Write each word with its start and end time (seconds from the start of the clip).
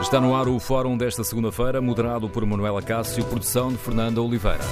Está 0.00 0.20
no 0.20 0.36
ar 0.36 0.46
o 0.46 0.60
fórum 0.60 0.96
desta 0.96 1.24
segunda-feira, 1.24 1.80
moderado 1.80 2.28
por 2.28 2.44
Manuela 2.44 2.82
Cássio, 2.82 3.24
produção 3.24 3.70
de 3.70 3.78
Fernanda 3.78 4.20
Oliveira. 4.20 4.64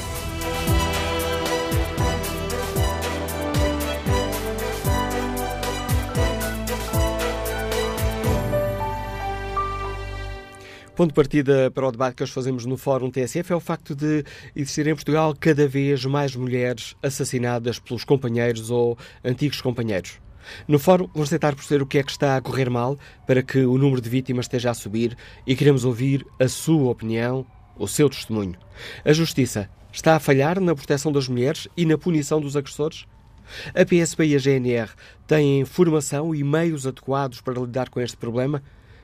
Ponto 10.94 11.08
de 11.08 11.14
partida 11.14 11.72
para 11.72 11.88
o 11.88 11.90
debate 11.90 12.14
que 12.14 12.22
hoje 12.22 12.32
fazemos 12.32 12.64
no 12.64 12.76
Fórum 12.76 13.10
TSF 13.10 13.52
é 13.52 13.56
o 13.56 13.60
facto 13.60 13.96
de 13.96 14.24
existir 14.54 14.86
em 14.86 14.94
Portugal 14.94 15.34
cada 15.38 15.66
vez 15.66 16.04
mais 16.04 16.36
mulheres 16.36 16.94
assassinadas 17.02 17.80
pelos 17.80 18.04
companheiros 18.04 18.70
ou 18.70 18.96
antigos 19.24 19.60
companheiros. 19.60 20.20
No 20.66 20.78
fórum, 20.78 21.08
vamos 21.12 21.28
tentar 21.30 21.54
perceber 21.54 21.82
o 21.82 21.86
que 21.86 21.98
é 21.98 22.02
que 22.02 22.10
está 22.10 22.36
a 22.36 22.40
correr 22.40 22.70
mal 22.70 22.98
para 23.26 23.42
que 23.42 23.64
o 23.64 23.78
número 23.78 24.00
de 24.00 24.08
vítimas 24.08 24.46
esteja 24.46 24.70
a 24.70 24.74
subir 24.74 25.16
e 25.46 25.54
queremos 25.54 25.84
ouvir 25.84 26.26
a 26.40 26.48
sua 26.48 26.90
opinião, 26.90 27.46
o 27.76 27.86
seu 27.86 28.08
testemunho. 28.08 28.56
A 29.04 29.12
Justiça 29.12 29.68
está 29.92 30.16
a 30.16 30.20
falhar 30.20 30.60
na 30.60 30.74
proteção 30.74 31.12
das 31.12 31.28
mulheres 31.28 31.68
e 31.76 31.86
na 31.86 31.96
punição 31.96 32.40
dos 32.40 32.56
agressores? 32.56 33.06
A 33.74 33.84
PSP 33.84 34.24
e 34.26 34.34
a 34.34 34.38
GNR 34.38 34.90
têm 35.26 35.64
formação 35.64 36.34
e 36.34 36.42
meios 36.42 36.84
adequados 36.86 37.40
para 37.40 37.60
lidar 37.60 37.88
com 37.90 38.00
este 38.00 38.16
problema? 38.16 38.60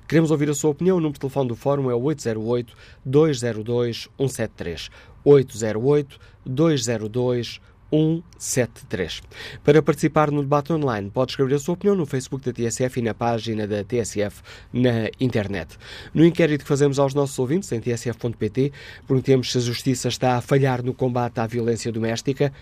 Queremos 0.09 0.32
ouvir 0.32 0.50
a 0.50 0.54
sua 0.54 0.70
opinião. 0.70 0.96
O 0.96 1.00
número 1.00 1.14
de 1.14 1.20
telefone 1.20 1.48
do 1.48 1.54
Fórum 1.54 1.88
é 1.88 1.95
808-202-173. 1.95 4.90
808-202-173. 5.24 7.60
173. 7.90 9.22
Para 9.64 9.82
participar 9.82 10.30
no 10.30 10.42
debate 10.42 10.72
online, 10.72 11.10
pode 11.10 11.32
escrever 11.32 11.54
a 11.54 11.58
sua 11.58 11.74
opinião 11.74 11.96
no 11.96 12.06
Facebook 12.06 12.44
da 12.44 12.52
TSF 12.52 13.00
e 13.00 13.02
na 13.02 13.14
página 13.14 13.66
da 13.66 13.84
TSF 13.84 14.42
na 14.72 15.10
internet. 15.20 15.76
No 16.14 16.24
inquérito 16.24 16.62
que 16.62 16.68
fazemos 16.68 16.98
aos 16.98 17.14
nossos 17.14 17.38
ouvintes 17.38 17.70
em 17.72 17.80
tsf.pt, 17.80 18.73
perguntemos 19.06 19.52
se 19.52 19.59
a 19.59 19.60
Justiça 19.60 20.09
está 20.09 20.37
a 20.37 20.40
falhar 20.40 20.82
no 20.82 20.95
combate 20.95 21.40
à 21.40 21.46
violência 21.46 21.90
doméstica. 21.90 22.52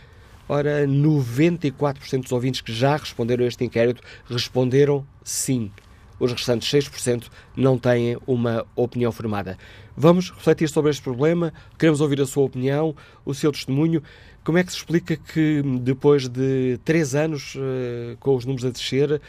Ora, 0.49 0.87
94% 0.87 2.23
dos 2.23 2.33
ouvintes 2.33 2.63
que 2.63 2.73
já 2.73 2.97
responderam 2.97 3.45
a 3.45 3.49
este 3.49 3.65
inquérito 3.65 4.03
responderam 4.29 5.07
sim. 5.23 5.71
Os 6.19 6.33
restantes 6.33 6.69
6% 6.69 7.29
não 7.57 7.79
têm 7.79 8.19
uma 8.27 8.67
opinião 8.75 9.13
formada. 9.13 9.57
Vamos 9.97 10.31
refletir 10.31 10.69
sobre 10.69 10.91
este 10.91 11.03
problema, 11.03 11.53
queremos 11.79 12.01
ouvir 12.01 12.21
a 12.21 12.27
sua 12.27 12.45
opinião, 12.45 12.95
o 13.25 13.35
seu 13.35 13.53
testemunho. 13.53 14.03
Como 14.49 14.57
é 14.57 14.65
que 14.65 14.73
se 14.73 14.79
explica 14.79 15.15
que 15.15 15.61
depois 15.83 16.27
de 16.27 16.81
três 16.83 17.15
anos 17.15 17.55
uh, 17.55 18.17
com 18.19 18.35
os 18.35 18.47
números 18.47 18.65
a 18.65 18.71
descer, 18.71 19.21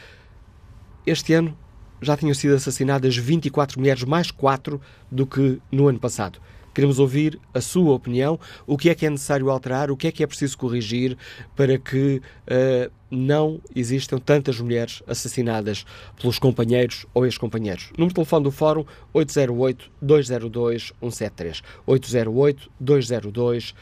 este 1.06 1.34
ano 1.34 1.54
já 2.00 2.16
tinham 2.16 2.32
sido 2.32 2.54
assassinadas 2.54 3.18
24 3.18 3.78
mulheres, 3.78 4.02
mais 4.04 4.30
4 4.30 4.80
do 5.10 5.26
que 5.26 5.60
no 5.70 5.88
ano 5.88 6.00
passado? 6.00 6.40
Queremos 6.72 6.98
ouvir 6.98 7.38
a 7.52 7.60
sua 7.60 7.92
opinião, 7.92 8.40
o 8.66 8.78
que 8.78 8.88
é 8.88 8.94
que 8.94 9.04
é 9.04 9.10
necessário 9.10 9.50
alterar, 9.50 9.90
o 9.90 9.96
que 9.96 10.06
é 10.06 10.10
que 10.10 10.22
é 10.22 10.26
preciso 10.26 10.56
corrigir 10.56 11.18
para 11.54 11.76
que 11.76 12.22
uh, 12.46 12.90
não 13.10 13.60
existam 13.76 14.16
tantas 14.16 14.58
mulheres 14.58 15.02
assassinadas 15.06 15.84
pelos 16.18 16.38
companheiros 16.38 17.04
ou 17.12 17.26
ex-companheiros. 17.26 17.90
Número 17.92 18.08
de 18.08 18.14
telefone 18.14 18.44
do 18.44 18.50
Fórum 18.50 18.86
808-202-173. 19.14 21.60
808-202-173. 21.86 23.74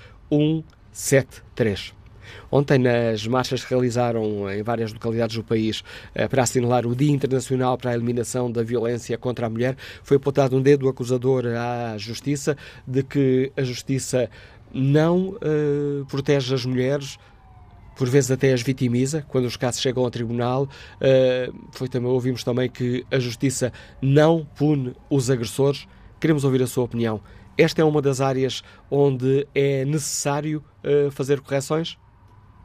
73. 0.98 1.94
Ontem, 2.50 2.76
nas 2.76 3.24
marchas 3.26 3.62
que 3.62 3.70
realizaram 3.70 4.50
em 4.50 4.62
várias 4.64 4.92
localidades 4.92 5.36
do 5.36 5.44
país 5.44 5.84
eh, 6.12 6.26
para 6.26 6.42
assinalar 6.42 6.86
o 6.86 6.94
Dia 6.94 7.12
Internacional 7.12 7.78
para 7.78 7.92
a 7.92 7.94
Eliminação 7.94 8.50
da 8.50 8.64
Violência 8.64 9.16
contra 9.16 9.46
a 9.46 9.50
Mulher, 9.50 9.76
foi 10.02 10.16
apontado 10.16 10.56
um 10.56 10.60
dedo 10.60 10.88
acusador 10.88 11.44
à 11.46 11.96
Justiça 11.96 12.56
de 12.84 13.04
que 13.04 13.52
a 13.56 13.62
Justiça 13.62 14.28
não 14.74 15.28
uh, 15.36 16.04
protege 16.08 16.52
as 16.52 16.66
mulheres, 16.66 17.16
por 17.96 18.08
vezes 18.08 18.32
até 18.32 18.52
as 18.52 18.60
vitimiza, 18.60 19.24
quando 19.28 19.44
os 19.44 19.56
casos 19.56 19.80
chegam 19.80 20.04
ao 20.04 20.10
tribunal. 20.10 20.64
Uh, 20.64 21.54
foi 21.70 21.88
também, 21.88 22.10
ouvimos 22.10 22.42
também 22.42 22.68
que 22.68 23.06
a 23.10 23.20
Justiça 23.20 23.72
não 24.02 24.44
pune 24.56 24.94
os 25.08 25.30
agressores. 25.30 25.86
Queremos 26.20 26.42
ouvir 26.44 26.62
a 26.62 26.66
sua 26.66 26.84
opinião. 26.84 27.20
Esta 27.58 27.82
é 27.82 27.84
uma 27.84 28.00
das 28.00 28.20
áreas 28.20 28.62
onde 28.88 29.44
é 29.52 29.84
necessário 29.84 30.64
uh, 30.84 31.10
fazer 31.10 31.40
correções? 31.40 31.98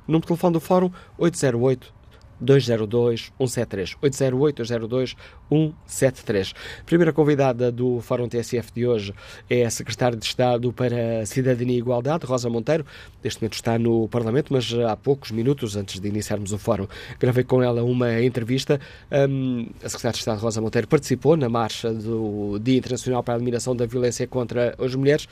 Número 0.07 0.21
de 0.21 0.27
telefone 0.27 0.53
do 0.53 0.59
Fórum 0.59 0.91
808 1.17 1.91
202 2.39 3.31
173. 3.37 3.95
808 4.01 4.55
202 4.57 5.15
173. 5.49 6.53
A 6.81 6.83
primeira 6.83 7.13
convidada 7.13 7.71
do 7.71 7.99
Fórum 8.01 8.27
TSF 8.27 8.71
de 8.73 8.87
hoje 8.87 9.13
é 9.49 9.65
a 9.65 9.69
Secretária 9.69 10.17
de 10.17 10.25
Estado 10.25 10.71
para 10.73 11.25
Cidadania 11.25 11.75
e 11.75 11.79
Igualdade, 11.79 12.25
Rosa 12.25 12.49
Monteiro. 12.49 12.85
Neste 13.23 13.41
momento 13.41 13.53
está 13.53 13.77
no 13.77 14.07
Parlamento, 14.07 14.51
mas 14.51 14.73
há 14.73 14.95
poucos 14.95 15.31
minutos 15.31 15.75
antes 15.75 15.99
de 15.99 16.07
iniciarmos 16.07 16.51
o 16.51 16.57
Fórum, 16.57 16.87
gravei 17.19 17.43
com 17.43 17.61
ela 17.61 17.83
uma 17.83 18.21
entrevista. 18.21 18.79
Um, 19.11 19.67
a 19.83 19.89
Secretária 19.89 20.13
de 20.13 20.19
Estado, 20.19 20.39
Rosa 20.39 20.61
Monteiro, 20.61 20.87
participou 20.87 21.37
na 21.37 21.49
marcha 21.49 21.93
do 21.93 22.59
Dia 22.59 22.77
Internacional 22.77 23.23
para 23.23 23.35
a 23.35 23.37
Eliminação 23.37 23.75
da 23.75 23.85
Violência 23.85 24.27
contra 24.27 24.75
as 24.77 24.95
Mulheres. 24.95 25.27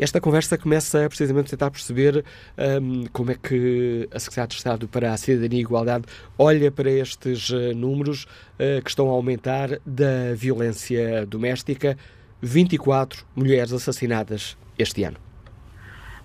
Esta 0.00 0.18
conversa 0.18 0.56
começa 0.56 1.06
precisamente 1.10 1.48
a 1.48 1.50
tentar 1.50 1.70
perceber 1.70 2.24
um, 2.80 3.04
como 3.12 3.32
é 3.32 3.34
que 3.34 4.08
a 4.10 4.18
Secretaria 4.18 4.48
de 4.48 4.54
Estado 4.54 4.88
para 4.88 5.12
a 5.12 5.16
Cidadania 5.18 5.58
e 5.58 5.60
Igualdade 5.60 6.06
olha 6.38 6.72
para 6.72 6.90
estes 6.90 7.50
uh, 7.50 7.74
números 7.74 8.24
uh, 8.24 8.82
que 8.82 8.88
estão 8.88 9.10
a 9.10 9.12
aumentar 9.12 9.78
da 9.84 10.34
violência 10.34 11.26
doméstica. 11.26 11.98
24 12.40 13.26
mulheres 13.36 13.74
assassinadas 13.74 14.56
este 14.78 15.04
ano 15.04 15.29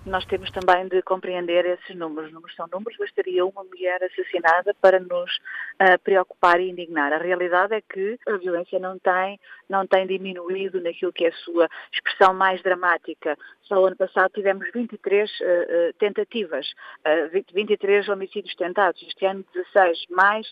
nós 0.06 0.24
temos 0.26 0.50
também 0.50 0.86
de 0.88 1.02
compreender 1.02 1.66
esses 1.66 1.96
números. 1.96 2.28
Os 2.28 2.34
números 2.34 2.56
são 2.56 2.66
números, 2.72 2.96
bastaria 2.96 3.44
uma 3.44 3.64
mulher 3.64 4.02
assassinada 4.02 4.74
para 4.80 5.00
nos 5.00 5.36
uh, 5.36 5.98
preocupar 6.02 6.60
e 6.60 6.70
indignar. 6.70 7.12
A 7.12 7.18
realidade 7.18 7.74
é 7.74 7.80
que 7.80 8.18
a 8.28 8.36
violência 8.36 8.78
não 8.78 8.98
tem, 8.98 9.38
não 9.68 9.86
tem 9.86 10.06
diminuído 10.06 10.80
naquilo 10.80 11.12
que 11.12 11.24
é 11.24 11.28
a 11.28 11.36
sua 11.44 11.68
expressão 11.92 12.32
mais 12.32 12.62
dramática. 12.62 13.36
Só 13.62 13.84
ano 13.84 13.96
passado 13.96 14.30
tivemos 14.32 14.70
23 14.72 15.30
uh, 15.30 15.44
uh, 15.44 15.92
tentativas, 15.98 16.66
23 17.52 18.08
homicídios 18.08 18.54
tentados. 18.54 19.02
Este 19.02 19.26
ano 19.26 19.44
16, 19.52 20.06
mais 20.10 20.46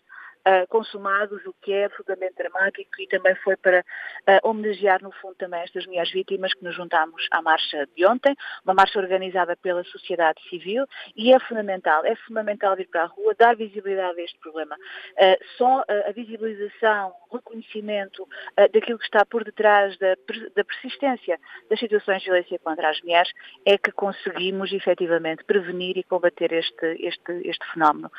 uh, 0.47 0.67
consumados, 0.69 1.45
o 1.47 1.55
que 1.63 1.73
é 1.73 1.87
absolutamente 1.87 2.35
dramático 2.37 2.91
e 2.99 3.07
também 3.07 3.35
foi 3.37 3.57
para 3.57 3.81
uh, 3.81 4.49
homenagear, 4.49 5.03
no 5.03 5.13
fundo, 5.13 5.35
também 5.37 5.61
estas 5.63 5.87
mulheres 5.87 6.11
vítimas 6.13 6.53
que 6.55 6.65
nos 6.65 6.75
juntámos 6.75 7.27
à 7.31 7.43
marcha 7.43 7.87
de 7.97 8.07
ontem, 8.07 8.35
uma 8.65 8.75
marcha 8.75 8.99
organizada 8.99 9.57
pela 9.57 9.83
sociedade 9.85 10.41
civil 10.49 10.87
e 11.17 11.33
é 11.33 11.41
fundamental, 11.41 12.05
é 12.05 12.15
fundamental 12.17 12.77
vir 12.77 12.89
para 12.89 13.03
a 13.05 13.07
rua, 13.07 13.35
dar 13.39 13.57
visibilidade 13.57 14.21
a 14.21 14.25
este 14.25 14.39
problema. 14.39 14.77
Uh, 14.77 15.45
só 15.57 15.85
a 15.89 16.13
visibilização, 16.13 17.13
o 17.31 17.37
reconhecimento 17.37 18.27
daquilo 18.73 18.99
que 18.99 19.05
está 19.05 19.25
por 19.25 19.45
detrás 19.45 19.97
da, 19.99 20.15
da 20.55 20.65
persistência 20.65 21.39
das 21.69 21.79
situações 21.79 22.21
de 22.21 22.27
violência 22.27 22.59
contra 22.59 22.89
as 22.89 23.01
mulheres 23.03 23.31
é 23.65 23.77
que 23.77 23.91
conseguimos 23.93 24.73
efetivamente 24.73 25.45
prevenir 25.45 25.97
e 25.97 26.03
combater 26.03 26.53
este, 26.53 26.87
este, 27.01 27.33
este 27.45 27.67
fenómeno. 27.73 28.11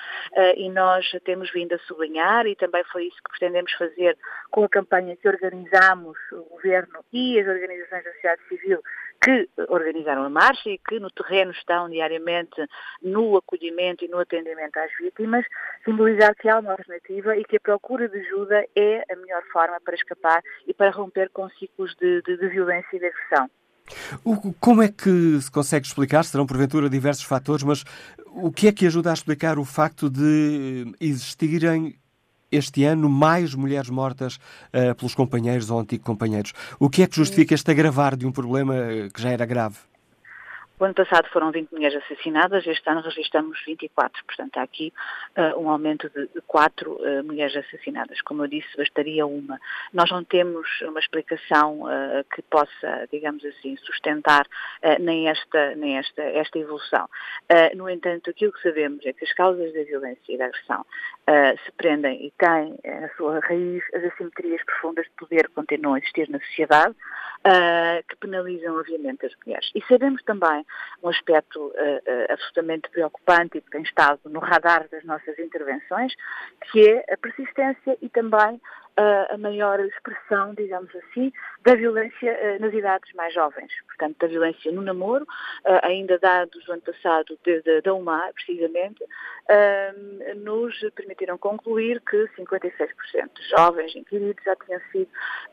e 0.57 0.69
nós 0.69 1.09
temos 1.23 1.51
vindo 1.51 1.73
a 1.73 1.79
sublinhar 1.79 2.14
acompanhar 2.15 2.47
e 2.47 2.55
também 2.55 2.83
foi 2.91 3.05
isso 3.05 3.17
que 3.17 3.37
pretendemos 3.37 3.71
fazer 3.73 4.17
com 4.51 4.63
a 4.63 4.69
campanha 4.69 5.15
que 5.17 5.27
organizamos, 5.27 6.17
o 6.31 6.43
Governo 6.55 7.03
e 7.11 7.39
as 7.39 7.47
organizações 7.47 8.03
da 8.03 8.11
sociedade 8.13 8.41
civil 8.47 8.81
que 9.21 9.49
organizaram 9.69 10.23
a 10.23 10.29
marcha 10.29 10.69
e 10.69 10.77
que 10.77 10.99
no 10.99 11.09
terreno 11.09 11.51
estão 11.51 11.89
diariamente 11.89 12.61
no 13.01 13.37
acolhimento 13.37 14.05
e 14.05 14.07
no 14.07 14.19
atendimento 14.19 14.77
às 14.77 14.91
vítimas, 14.99 15.45
simbolizar 15.83 16.35
que 16.35 16.49
há 16.49 16.59
uma 16.59 16.71
alternativa 16.71 17.35
e 17.35 17.43
que 17.43 17.57
a 17.57 17.59
procura 17.59 18.07
de 18.07 18.19
ajuda 18.19 18.65
é 18.75 19.03
a 19.11 19.15
melhor 19.15 19.43
forma 19.51 19.79
para 19.83 19.95
escapar 19.95 20.41
e 20.67 20.73
para 20.73 20.91
romper 20.91 21.29
com 21.29 21.49
ciclos 21.51 21.95
de, 21.95 22.21
de, 22.21 22.37
de 22.37 22.47
violência 22.49 22.95
e 22.95 22.99
de 22.99 23.05
agressão. 23.07 23.49
Como 24.59 24.81
é 24.81 24.87
que 24.87 25.39
se 25.39 25.51
consegue 25.51 25.85
explicar? 25.85 26.23
Serão 26.23 26.45
porventura 26.45 26.89
diversos 26.89 27.23
fatores, 27.23 27.63
mas 27.63 27.83
o 28.27 28.51
que 28.51 28.67
é 28.67 28.71
que 28.71 28.87
ajuda 28.87 29.11
a 29.11 29.13
explicar 29.13 29.59
o 29.59 29.65
facto 29.65 30.09
de 30.09 30.91
existirem 30.99 31.95
este 32.51 32.83
ano 32.83 33.09
mais 33.09 33.55
mulheres 33.55 33.89
mortas 33.89 34.35
uh, 34.35 34.95
pelos 34.95 35.15
companheiros 35.15 35.69
ou 35.69 35.79
antigos 35.79 36.05
companheiros. 36.05 36.53
O 36.79 36.89
que 36.89 37.03
é 37.03 37.07
que 37.07 37.15
justifica 37.15 37.53
este 37.53 37.71
agravar 37.71 38.15
de 38.15 38.25
um 38.25 38.31
problema 38.31 38.75
que 39.13 39.21
já 39.21 39.29
era 39.29 39.45
grave? 39.45 39.77
O 40.77 40.83
ano 40.83 40.93
passado 40.93 41.29
foram 41.29 41.51
20 41.51 41.71
mulheres 41.71 42.03
assassinadas, 42.03 42.67
este 42.67 42.89
ano 42.89 42.99
registramos 42.99 43.57
24, 43.65 44.25
portanto 44.25 44.57
há 44.57 44.63
aqui 44.63 44.91
uh, 45.37 45.57
um 45.57 45.69
aumento 45.69 46.09
de, 46.09 46.27
de 46.27 46.41
4 46.41 46.91
uh, 46.91 47.23
mulheres 47.23 47.55
assassinadas. 47.55 48.21
Como 48.21 48.43
eu 48.43 48.47
disse, 48.47 48.67
bastaria 48.75 49.25
uma. 49.25 49.57
Nós 49.93 50.11
não 50.11 50.21
temos 50.25 50.67
uma 50.81 50.99
explicação 50.99 51.83
uh, 51.83 52.25
que 52.33 52.41
possa, 52.41 53.07
digamos 53.09 53.45
assim, 53.45 53.77
sustentar 53.77 54.45
nem, 54.99 55.29
esta, 55.29 55.75
nem 55.75 55.97
esta, 55.97 56.21
esta 56.21 56.59
evolução. 56.59 57.07
no 57.75 57.89
entanto, 57.89 58.29
aquilo 58.29 58.51
que 58.51 58.61
sabemos 58.61 59.05
é 59.05 59.13
que 59.13 59.23
as 59.23 59.33
causas 59.33 59.73
da 59.73 59.83
violência 59.83 60.33
e 60.33 60.37
da 60.37 60.45
agressão 60.45 60.85
se 61.63 61.71
prendem 61.71 62.25
e 62.25 62.31
têm 62.37 62.77
na 63.01 63.09
sua 63.15 63.39
raiz 63.39 63.83
as 63.93 64.03
assimetrias 64.03 64.63
profundas 64.63 65.05
de 65.05 65.11
poder 65.17 65.47
que 65.47 65.55
continuam 65.55 65.95
a 65.95 65.97
existir 65.97 66.29
na 66.29 66.39
sociedade, 66.39 66.95
que 68.07 68.15
penalizam, 68.17 68.77
obviamente, 68.77 69.25
as 69.25 69.33
mulheres. 69.43 69.71
E 69.73 69.81
sabemos 69.87 70.21
também 70.23 70.65
um 71.03 71.09
aspecto 71.09 71.59
uh, 71.59 71.69
uh, 71.69 72.31
absolutamente 72.31 72.89
preocupante 72.89 73.57
e 73.57 73.61
que 73.61 73.69
tem 73.69 73.83
estado 73.83 74.19
no 74.25 74.39
radar 74.39 74.87
das 74.89 75.03
nossas 75.03 75.37
intervenções, 75.39 76.13
que 76.71 76.87
é 76.87 77.13
a 77.13 77.17
persistência 77.17 77.97
e 78.01 78.09
também 78.09 78.55
uh, 78.55 78.61
a 78.97 79.37
maior 79.37 79.79
expressão, 79.79 80.53
digamos 80.53 80.89
assim, 80.95 81.31
da 81.63 81.75
violência 81.75 82.59
nas 82.59 82.73
idades 82.73 83.11
mais 83.13 83.33
jovens. 83.33 83.71
Portanto, 83.87 84.17
da 84.19 84.27
violência 84.27 84.71
no 84.71 84.81
namoro, 84.81 85.25
ainda 85.83 86.17
dados 86.17 86.63
do 86.65 86.73
ano 86.73 86.81
passado 86.81 87.37
da 87.83 87.93
UMA, 87.93 88.31
precisamente, 88.33 89.03
nos 90.37 90.79
permitiram 90.95 91.37
concluir 91.37 92.01
que 92.01 92.27
56% 92.37 92.69
de 93.33 93.49
jovens 93.49 93.95
inquiridos 93.95 94.43
já 94.43 94.55
tinham 94.55 94.81
sido 94.91 95.09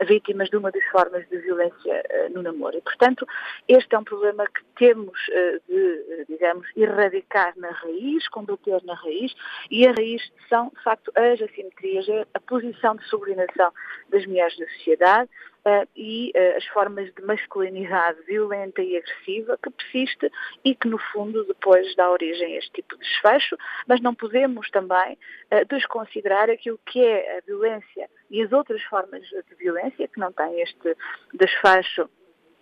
vítimas 0.06 0.48
de 0.48 0.56
uma 0.56 0.70
das 0.70 0.84
formas 0.86 1.28
de 1.28 1.38
violência 1.38 2.04
no 2.30 2.42
namoro. 2.42 2.76
E, 2.76 2.80
portanto, 2.80 3.26
este 3.68 3.94
é 3.94 3.98
um 3.98 4.04
problema 4.04 4.46
que 4.46 4.64
temos 4.76 5.18
eh, 5.30 5.60
de, 5.68 6.04
eh, 6.10 6.24
digamos, 6.28 6.66
erradicar 6.76 7.54
na 7.56 7.70
raiz, 7.70 8.28
combater 8.28 8.82
na 8.84 8.94
raiz, 8.94 9.34
e 9.70 9.86
a 9.86 9.92
raiz 9.92 10.22
são, 10.48 10.68
de 10.68 10.82
facto, 10.82 11.12
as 11.16 11.40
assimetrias, 11.40 12.06
a 12.34 12.40
posição 12.40 12.96
de 12.96 13.08
subordinação 13.32 13.72
das 14.10 14.26
mulheres 14.26 14.58
na 14.58 14.66
sociedade, 14.68 15.30
Uh, 15.64 15.86
e 15.94 16.32
uh, 16.34 16.56
as 16.56 16.64
formas 16.66 17.14
de 17.14 17.22
masculinidade 17.22 18.20
violenta 18.22 18.82
e 18.82 18.96
agressiva 18.96 19.56
que 19.62 19.70
persiste 19.70 20.28
e 20.64 20.74
que, 20.74 20.88
no 20.88 20.98
fundo, 20.98 21.44
depois 21.44 21.94
dá 21.94 22.10
origem 22.10 22.56
a 22.56 22.58
este 22.58 22.72
tipo 22.72 22.96
de 22.96 23.04
desfecho, 23.04 23.56
mas 23.86 24.00
não 24.00 24.12
podemos 24.12 24.68
também 24.70 25.16
uh, 25.52 25.64
desconsiderar 25.70 26.50
aquilo 26.50 26.80
que 26.84 27.00
é 27.00 27.38
a 27.38 27.40
violência 27.42 28.10
e 28.28 28.42
as 28.42 28.50
outras 28.50 28.82
formas 28.82 29.22
de 29.22 29.54
violência 29.54 30.08
que 30.08 30.18
não 30.18 30.32
têm 30.32 30.62
este 30.62 30.96
desfecho 31.32 32.10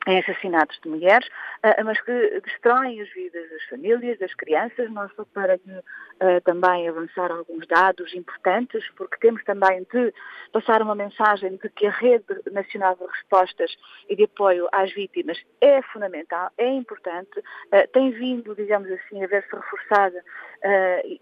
em 0.07 0.19
assassinatos 0.19 0.79
de 0.83 0.89
mulheres, 0.89 1.27
uh, 1.63 1.85
mas 1.85 2.01
que 2.01 2.41
destroem 2.41 3.01
as 3.01 3.13
vidas 3.13 3.51
das 3.51 3.63
famílias, 3.65 4.19
das 4.19 4.33
crianças, 4.35 4.91
não 4.91 5.09
só 5.11 5.25
para 5.27 5.57
uh, 5.57 6.41
também 6.45 6.89
avançar 6.89 7.31
alguns 7.31 7.67
dados 7.67 8.15
importantes, 8.15 8.83
porque 8.97 9.19
temos 9.19 9.45
também 9.45 9.87
de 9.93 10.13
passar 10.53 10.81
uma 10.81 10.95
mensagem 10.95 11.57
de 11.57 11.69
que 11.71 11.87
a 11.87 11.91
Rede 11.91 12.25
Nacional 12.51 12.97
de 12.97 13.05
Respostas 13.07 13.77
e 14.09 14.17
de 14.17 14.25
Apoio 14.25 14.69
às 14.73 14.93
Vítimas 14.95 15.39
é 15.61 15.83
fundamental, 15.83 16.51
é 16.57 16.69
importante, 16.69 17.39
uh, 17.39 17.89
tem 17.93 18.11
vindo, 18.11 18.55
digamos 18.55 18.91
assim, 18.91 19.23
a 19.23 19.27
ver-se 19.27 19.55
reforçada 19.55 20.23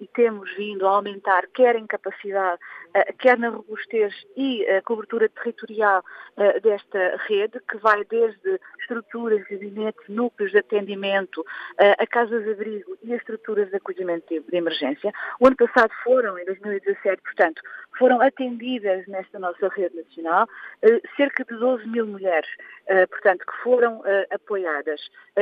e 0.01 0.09
temos 0.15 0.53
vindo 0.57 0.85
a 0.85 0.91
aumentar 0.91 1.47
quer 1.55 1.77
em 1.77 1.87
capacidade, 1.87 2.61
quer 3.21 3.39
na 3.39 3.51
robustez 3.51 4.13
e 4.37 4.67
cobertura 4.85 5.29
territorial 5.29 6.03
desta 6.61 7.17
rede, 7.29 7.61
que 7.71 7.77
vai 7.77 8.05
desde 8.07 8.59
estruturas, 8.89 9.45
gabinetes, 9.49 10.09
núcleos 10.09 10.53
de 10.53 10.59
atendimento, 10.59 11.45
eh, 11.79 11.95
a 11.99 12.07
casas 12.07 12.43
de 12.45 12.53
abrigo 12.53 12.97
e 13.03 13.13
as 13.13 13.21
estruturas 13.21 13.69
de 13.71 13.77
acolhimento 13.77 14.27
de 14.29 14.57
emergência. 14.57 15.13
O 15.39 15.47
ano 15.47 15.57
passado 15.57 15.93
foram, 16.03 16.39
em 16.39 16.45
2017, 16.47 17.23
portanto, 17.23 17.63
foram 17.99 18.21
atendidas 18.21 19.07
nesta 19.07 19.39
nossa 19.39 19.69
rede 19.69 19.97
nacional 19.97 20.49
eh, 20.83 21.01
cerca 21.17 21.45
de 21.45 21.59
12 21.59 21.87
mil 21.89 22.07
mulheres, 22.07 22.49
eh, 22.87 23.07
portanto, 23.07 23.45
que 23.47 23.63
foram 23.63 24.03
apoiadas. 24.31 25.01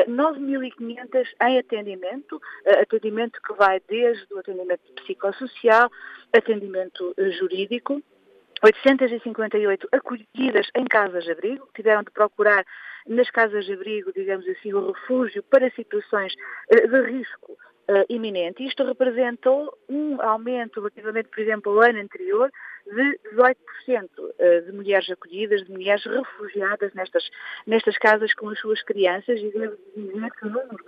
9.500 0.09 1.27
em 1.43 1.59
atendimento, 1.59 2.41
atendimento 2.81 3.41
que 3.43 3.55
vai 3.55 3.81
desde 3.89 4.33
o 4.35 4.39
atendimento 4.39 4.81
psicossocial, 4.97 5.91
atendimento 6.33 7.15
jurídico, 7.39 8.03
858 8.63 9.89
acolhidas 9.93 10.69
em 10.75 10.85
casas 10.85 11.25
de 11.25 11.33
abrigo, 11.33 11.69
tiveram 11.75 12.03
de 12.03 12.11
procurar 12.11 12.65
nas 13.07 13.31
casas 13.31 13.65
de 13.65 13.73
abrigo, 13.73 14.13
digamos 14.13 14.47
assim, 14.49 14.73
o 14.73 14.91
refúgio 14.93 15.43
para 15.45 15.71
situações 15.71 16.35
eh, 16.71 16.87
de 16.87 17.03
risco 17.03 17.53
uh, 17.53 18.05
iminente. 18.09 18.65
Isto 18.65 18.85
representou 18.85 19.77
um 19.89 20.21
aumento 20.21 20.81
relativamente, 20.81 21.29
por 21.29 21.41
exemplo, 21.41 21.73
ao 21.73 21.89
ano 21.89 22.01
anterior, 22.01 22.51
de 22.87 23.19
18% 23.35 23.55
eh, 24.39 24.61
de 24.61 24.73
mulheres 24.73 25.11
acolhidas, 25.11 25.65
de 25.65 25.73
mulheres 25.73 26.05
refugiadas 26.05 26.93
nestas, 26.95 27.29
nestas 27.67 27.99
casas 27.99 28.33
com 28.35 28.49
as 28.49 28.59
suas 28.61 28.83
crianças, 28.83 29.41
e 29.41 29.51
devo 29.51 29.77
dizer 29.97 30.31
que 30.33 30.47
o 30.47 30.51
número 30.51 30.85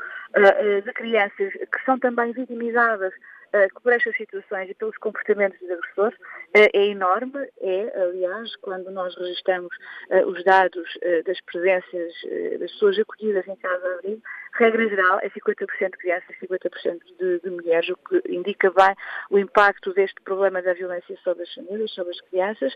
de 0.85 0.93
crianças 0.93 1.53
que 1.53 1.85
são 1.85 1.99
também 1.99 2.33
vitimizadas 2.33 3.13
uh, 3.55 3.81
por 3.83 3.93
estas 3.93 4.17
situações 4.17 4.71
e 4.71 4.75
pelos 4.75 4.97
comportamentos 4.99 5.59
dos 5.61 5.71
agressores 5.71 6.19
uh, 6.19 6.71
é 6.73 6.87
enorme. 6.87 7.49
É, 7.61 8.03
aliás, 8.03 8.55
quando 8.57 8.91
nós 8.91 9.17
registramos 9.17 9.75
uh, 10.11 10.27
os 10.27 10.43
dados 10.45 10.89
das 11.25 11.41
presenças 11.43 12.13
das 12.59 12.71
pessoas 12.73 12.99
acolhidas 12.99 13.47
em 13.47 13.57
casa 13.57 13.81
de 13.81 13.95
abrigo, 13.95 14.23
regra 14.59 14.89
geral 14.89 15.19
é 15.21 15.31
50% 15.31 15.91
de 15.91 15.99
crianças 15.99 16.29
e 16.31 16.47
50% 16.47 16.99
de, 17.19 17.41
de, 17.41 17.51
mulheres, 17.51 17.89
o 17.89 17.97
que 17.97 18.23
indica 18.29 18.71
bem 18.71 18.95
o 19.31 19.39
impacto 19.39 19.93
deste 19.95 20.21
problema 20.23 20.61
da 20.61 20.75
violência 20.75 21.17
sobre 21.23 21.45
as 21.45 21.55
famílias, 21.55 21.91
sobre 21.93 22.13
as 22.13 22.21
crianças. 22.23 22.75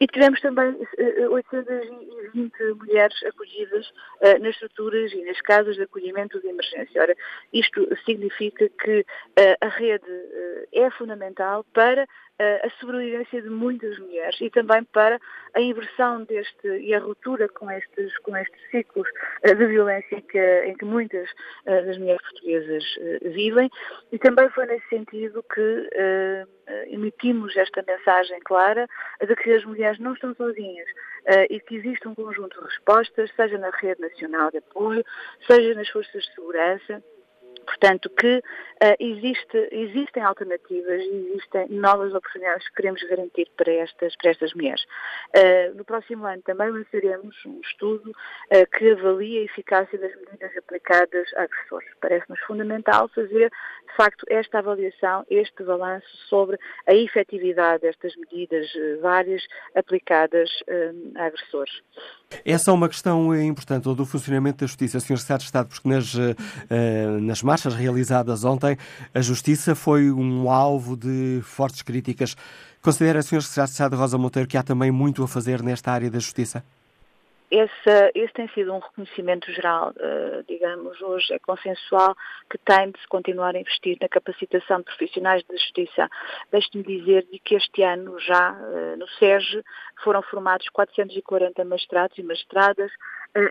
E 0.00 0.06
tivemos 0.06 0.40
também 0.40 0.76
820 1.30 2.52
mulheres 2.74 3.22
acolhidas 3.24 3.92
nas 4.40 4.54
estruturas 4.54 5.12
e 5.12 5.24
nas 5.24 5.40
casas 5.40 5.76
de 5.76 5.82
acolhimento 5.82 6.40
de 6.40 6.48
emergência. 6.48 7.02
Ora, 7.02 7.16
isto 7.52 7.88
significa 8.04 8.68
que 8.68 9.04
a 9.60 9.68
rede 9.68 10.10
eh, 10.10 10.68
é 10.72 10.90
fundamental 10.90 11.64
para 11.72 12.02
eh, 12.02 12.06
a 12.38 12.70
sobrevivência 12.80 13.42
de 13.42 13.48
muitas 13.48 13.98
mulheres 13.98 14.40
e 14.40 14.50
também 14.50 14.82
para 14.84 15.20
a 15.54 15.60
inversão 15.60 16.24
deste 16.24 16.66
e 16.66 16.94
a 16.94 16.98
ruptura 16.98 17.48
com 17.48 17.70
estes, 17.70 18.16
com 18.18 18.36
estes 18.36 18.60
ciclos 18.70 19.08
eh, 19.42 19.54
de 19.54 19.66
violência 19.66 20.16
em 20.16 20.22
que, 20.22 20.64
em 20.64 20.74
que 20.76 20.84
muitas 20.84 21.28
das 21.64 21.98
mulheres 21.98 22.22
portuguesas 22.22 22.84
vivem. 23.22 23.70
E 24.10 24.18
também 24.18 24.48
foi 24.50 24.66
nesse 24.66 24.88
sentido 24.88 25.44
que 25.54 25.90
emitimos 26.88 27.56
esta 27.56 27.84
mensagem 27.86 28.38
clara 28.40 28.88
de 29.20 29.36
que 29.36 29.52
as 29.52 29.64
mulheres 29.64 29.98
não 29.98 30.14
estão 30.14 30.34
sozinhas 30.34 30.88
e 31.50 31.60
que 31.60 31.76
existe 31.76 32.08
um 32.08 32.14
conjunto 32.14 32.58
de 32.58 32.66
respostas, 32.66 33.30
seja 33.36 33.58
na 33.58 33.70
rede 33.70 34.00
nacional 34.00 34.50
de 34.50 34.58
apoio, 34.58 35.04
seja 35.46 35.74
nas 35.74 35.88
forças 35.88 36.22
de 36.24 36.34
segurança, 36.34 37.02
Portanto, 37.64 38.10
que 38.10 38.38
uh, 38.38 38.96
existe, 38.98 39.68
existem 39.70 40.22
alternativas 40.22 41.00
e 41.02 41.30
existem 41.30 41.66
novas 41.70 42.14
oportunidades 42.14 42.68
que 42.68 42.74
queremos 42.74 43.02
garantir 43.04 43.48
para 43.56 43.72
estas, 43.72 44.16
para 44.16 44.30
estas 44.30 44.52
mulheres. 44.54 44.82
Uh, 45.36 45.76
no 45.76 45.84
próximo 45.84 46.26
ano 46.26 46.42
também 46.42 46.70
lançaremos 46.70 47.34
um 47.46 47.60
estudo 47.60 48.10
uh, 48.10 48.78
que 48.78 48.92
avalie 48.92 49.38
a 49.38 49.44
eficácia 49.44 49.98
das 49.98 50.14
medidas 50.16 50.56
aplicadas 50.56 51.28
a 51.36 51.42
agressores. 51.42 51.88
Parece-nos 52.00 52.40
fundamental 52.40 53.08
fazer, 53.14 53.50
de 53.50 53.96
facto, 53.96 54.24
esta 54.28 54.58
avaliação, 54.58 55.24
este 55.30 55.62
balanço 55.62 56.06
sobre 56.28 56.58
a 56.86 56.94
efetividade 56.94 57.82
destas 57.82 58.14
medidas 58.16 58.66
várias 59.00 59.42
aplicadas 59.74 60.50
a 61.16 61.26
agressores. 61.26 61.82
Essa 62.44 62.70
é 62.70 62.74
uma 62.74 62.88
questão 62.88 63.34
importante, 63.34 63.88
ou 63.88 63.94
do 63.94 64.06
funcionamento 64.06 64.58
da 64.58 64.66
Justiça, 64.66 64.98
Sr. 65.00 65.18
Secretário 65.18 65.40
de 65.40 65.44
Estado, 65.44 65.68
porque 65.68 65.88
nas, 65.88 66.14
nas 67.20 67.42
marchas 67.52 67.74
realizadas 67.74 68.44
ontem, 68.44 68.78
a 69.14 69.20
Justiça 69.20 69.74
foi 69.74 70.10
um 70.10 70.50
alvo 70.50 70.96
de 70.96 71.42
fortes 71.42 71.82
críticas. 71.82 72.34
Considera, 72.80 73.20
Sr. 73.20 73.42
Secretário 73.42 73.90
de 73.90 74.00
Rosa 74.00 74.16
Monteiro, 74.16 74.48
que 74.48 74.56
há 74.56 74.62
também 74.62 74.90
muito 74.90 75.22
a 75.22 75.28
fazer 75.28 75.62
nesta 75.62 75.92
área 75.92 76.10
da 76.10 76.18
Justiça? 76.18 76.64
Esse, 77.50 78.10
esse, 78.14 78.32
tem 78.32 78.48
sido 78.54 78.72
um 78.72 78.78
reconhecimento 78.78 79.52
geral, 79.52 79.90
uh, 79.90 80.42
digamos, 80.48 80.98
hoje 81.02 81.34
é 81.34 81.38
consensual 81.38 82.16
que 82.48 82.56
tem 82.56 82.90
de 82.90 82.98
se 82.98 83.06
continuar 83.06 83.54
a 83.54 83.60
investir 83.60 83.98
na 84.00 84.08
capacitação 84.08 84.78
de 84.78 84.84
profissionais 84.84 85.44
da 85.44 85.54
justiça. 85.54 86.08
Deixe-me 86.50 86.82
dizer 86.82 87.26
que 87.44 87.54
este 87.54 87.82
ano 87.82 88.18
já 88.20 88.52
uh, 88.52 88.96
no 88.96 89.06
SERGE 89.18 89.62
foram 90.02 90.22
formados 90.22 90.66
440 90.70 91.62
magistrados 91.66 92.16
e 92.16 92.22
magistradas, 92.22 92.90
eh, 92.90 92.96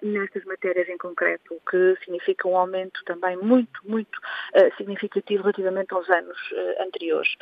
nestas 0.03 0.43
matérias 0.45 0.87
em 0.89 0.97
concreto, 0.97 1.55
o 1.55 1.61
que 1.69 1.97
significa 2.03 2.47
um 2.47 2.55
aumento 2.55 3.03
também 3.05 3.35
muito, 3.37 3.79
muito 3.83 4.15
uh, 4.17 4.75
significativo 4.77 5.43
relativamente 5.43 5.93
aos 5.93 6.09
anos 6.09 6.37
uh, 6.51 6.83
anteriores. 6.83 7.35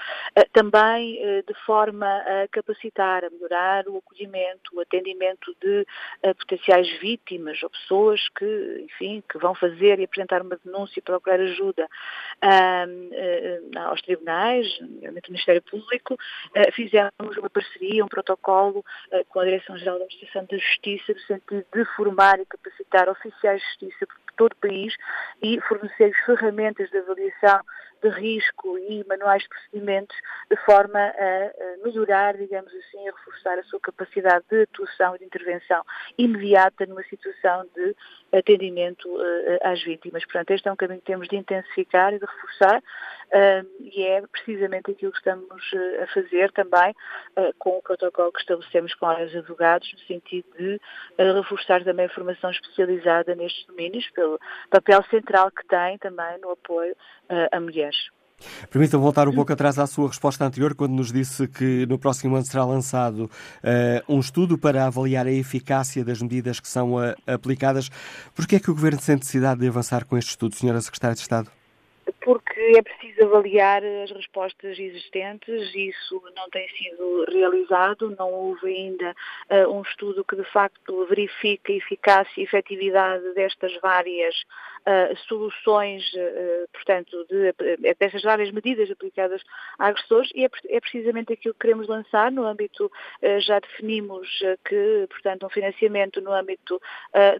Também 0.54 1.20
de 1.46 1.54
forma 1.66 2.06
a 2.06 2.48
capacitar, 2.50 3.26
a 3.26 3.30
melhorar 3.30 3.88
o 3.88 3.98
acolhimento, 3.98 4.72
o 4.74 4.80
atendimento 4.80 5.56
de 5.62 5.86
potenciais 6.38 6.90
vítimas 7.00 7.62
ou 7.64 7.70
pessoas 7.70 8.22
que, 8.38 8.86
enfim, 8.86 9.24
que 9.30 9.38
vão 9.38 9.54
fazer 9.56 10.00
e 10.00 10.04
apresentar 10.04 10.42
uma 10.42 10.58
denúncia 10.64 11.00
e 11.00 11.02
procurar 11.02 11.40
ajuda 11.40 11.88
aos 13.88 14.02
tribunais, 14.02 14.80
nomeadamente 14.80 15.30
o 15.30 15.32
Ministério 15.32 15.62
Público, 15.64 16.18
fizemos 16.74 17.38
uma 17.38 17.50
parceria, 17.50 18.04
um 18.04 18.08
protocolo 18.08 18.84
com 19.30 19.40
a 19.40 19.46
Direção-Geral 19.46 20.00
da 20.00 20.06
Administração 20.06 20.48
da 20.50 20.58
Justiça, 20.58 21.14
no 21.14 21.20
sentido 21.22 21.66
de 21.74 21.86
formar 21.96 22.29
formar 22.30 22.40
e 22.40 22.46
capacitar 22.46 23.10
oficiais 23.10 23.62
de 23.62 23.68
justiça 23.68 24.06
por 24.06 24.34
todo 24.38 24.54
o 24.54 24.56
país 24.58 24.94
e 25.42 25.60
fornecer 25.62 26.14
ferramentas 26.26 26.90
de 26.90 26.98
avaliação 26.98 27.62
de 28.02 28.10
risco 28.10 28.78
e 28.78 29.04
manuais 29.08 29.44
de 29.44 29.50
procedimentos 29.50 30.16
de 30.50 30.58
forma 30.66 31.00
a 31.00 31.84
melhorar, 31.84 32.38
digamos 32.38 32.74
assim, 32.74 33.08
a 33.08 33.12
reforçar 33.12 33.60
a 33.60 33.64
sua 33.64 33.80
capacidade 33.80 34.46
de 34.50 34.64
atuação 34.64 35.16
e 35.16 35.20
de 35.20 35.26
intervenção 35.26 35.84
imediata 36.18 36.86
numa 36.86 37.04
situação 37.04 37.66
de 37.76 37.96
atendimento 38.32 39.08
uh, 39.08 39.60
às 39.64 39.84
vítimas. 39.84 40.24
Portanto, 40.26 40.52
este 40.52 40.68
é 40.68 40.72
um 40.72 40.76
caminho 40.76 41.00
que 41.00 41.06
temos 41.06 41.28
de 41.28 41.36
intensificar 41.36 42.14
e 42.14 42.20
de 42.20 42.26
reforçar 42.26 42.80
uh, 42.80 43.68
e 43.82 44.04
é 44.04 44.22
precisamente 44.28 44.92
aquilo 44.92 45.12
que 45.12 45.18
estamos 45.18 45.72
a 46.02 46.08
fazer 46.08 46.52
também 46.52 46.96
com 47.58 47.78
o 47.78 47.82
protocolo 47.82 48.32
que 48.32 48.40
estabelecemos 48.40 48.94
com 48.96 49.08
os 49.08 49.36
advogados, 49.36 49.92
no 49.94 50.00
sentido 50.00 50.48
de 50.58 50.80
reforçar 51.18 51.84
também 51.84 52.06
a 52.06 52.10
formação 52.10 52.50
especializada 52.52 53.36
nestes 53.36 53.66
domínios, 53.66 54.10
pelo 54.12 54.40
papel 54.70 55.04
central 55.10 55.52
que 55.52 55.66
tem 55.68 55.98
também 55.98 56.38
no 56.40 56.52
apoio 56.52 56.96
a 57.52 57.60
mulheres. 57.60 57.98
Permita-me 58.70 59.04
voltar 59.04 59.28
um 59.28 59.34
pouco 59.34 59.52
atrás 59.52 59.78
à 59.78 59.86
sua 59.86 60.08
resposta 60.08 60.46
anterior, 60.46 60.76
quando 60.76 60.94
nos 60.94 61.12
disse 61.12 61.48
que 61.48 61.86
no 61.88 62.00
próximo 62.00 62.36
ano 62.36 62.46
será 62.46 62.66
lançado 62.66 63.26
uh, 63.26 63.30
um 64.14 64.20
estudo 64.20 64.58
para 64.58 64.86
avaliar 64.86 65.28
a 65.28 65.32
eficácia 65.32 66.04
das 66.04 66.22
medidas 66.22 66.60
que 66.60 66.68
são 66.68 66.94
uh, 66.94 67.16
aplicadas. 67.28 67.90
Por 68.34 68.48
que 68.48 68.56
é 68.56 68.60
que 68.60 68.72
o 68.72 68.74
Governo 68.74 69.00
sente 69.00 69.20
necessidade 69.20 69.60
de 69.60 69.68
avançar 69.68 70.06
com 70.06 70.18
este 70.18 70.30
estudo, 70.30 70.56
Senhora 70.56 70.80
Secretária 70.82 71.16
de 71.16 71.22
Estado? 71.22 71.52
Porque 72.24 72.74
é 72.78 72.82
preciso 72.82 73.09
avaliar 73.22 73.84
as 74.04 74.12
respostas 74.12 74.80
existentes, 74.80 75.76
isso 75.76 76.22
não 76.36 76.50
tem 76.50 76.68
sido 76.70 77.26
realizado, 77.28 78.16
não 78.18 78.32
houve 78.32 78.68
ainda 78.68 79.16
uh, 79.50 79.70
um 79.72 79.82
estudo 79.82 80.24
que 80.24 80.36
de 80.36 80.44
facto 80.46 81.06
verifique 81.08 81.74
a 81.74 81.76
eficácia 81.76 82.42
e 82.42 82.44
efetividade 82.44 83.34
destas 83.34 83.74
várias 83.82 84.36
uh, 84.36 85.18
soluções, 85.28 86.04
uh, 86.14 86.68
portanto, 86.72 87.26
de, 87.30 87.54
dessas 88.00 88.22
várias 88.22 88.52
medidas 88.52 88.90
aplicadas 88.90 89.42
a 89.78 89.88
agressores. 89.88 90.30
E 90.34 90.46
é, 90.46 90.50
é, 90.70 90.80
precisamente 90.80 91.34
aquilo 91.34 91.54
que 91.54 91.60
queremos 91.62 91.88
lançar 91.88 92.32
no 92.32 92.46
âmbito, 92.46 92.92
já 93.40 93.60
definimos 93.60 94.28
que, 94.66 95.08
portanto, 95.10 95.46
um 95.46 95.50
financiamento 95.50 96.22
no 96.22 96.32
âmbito 96.32 96.82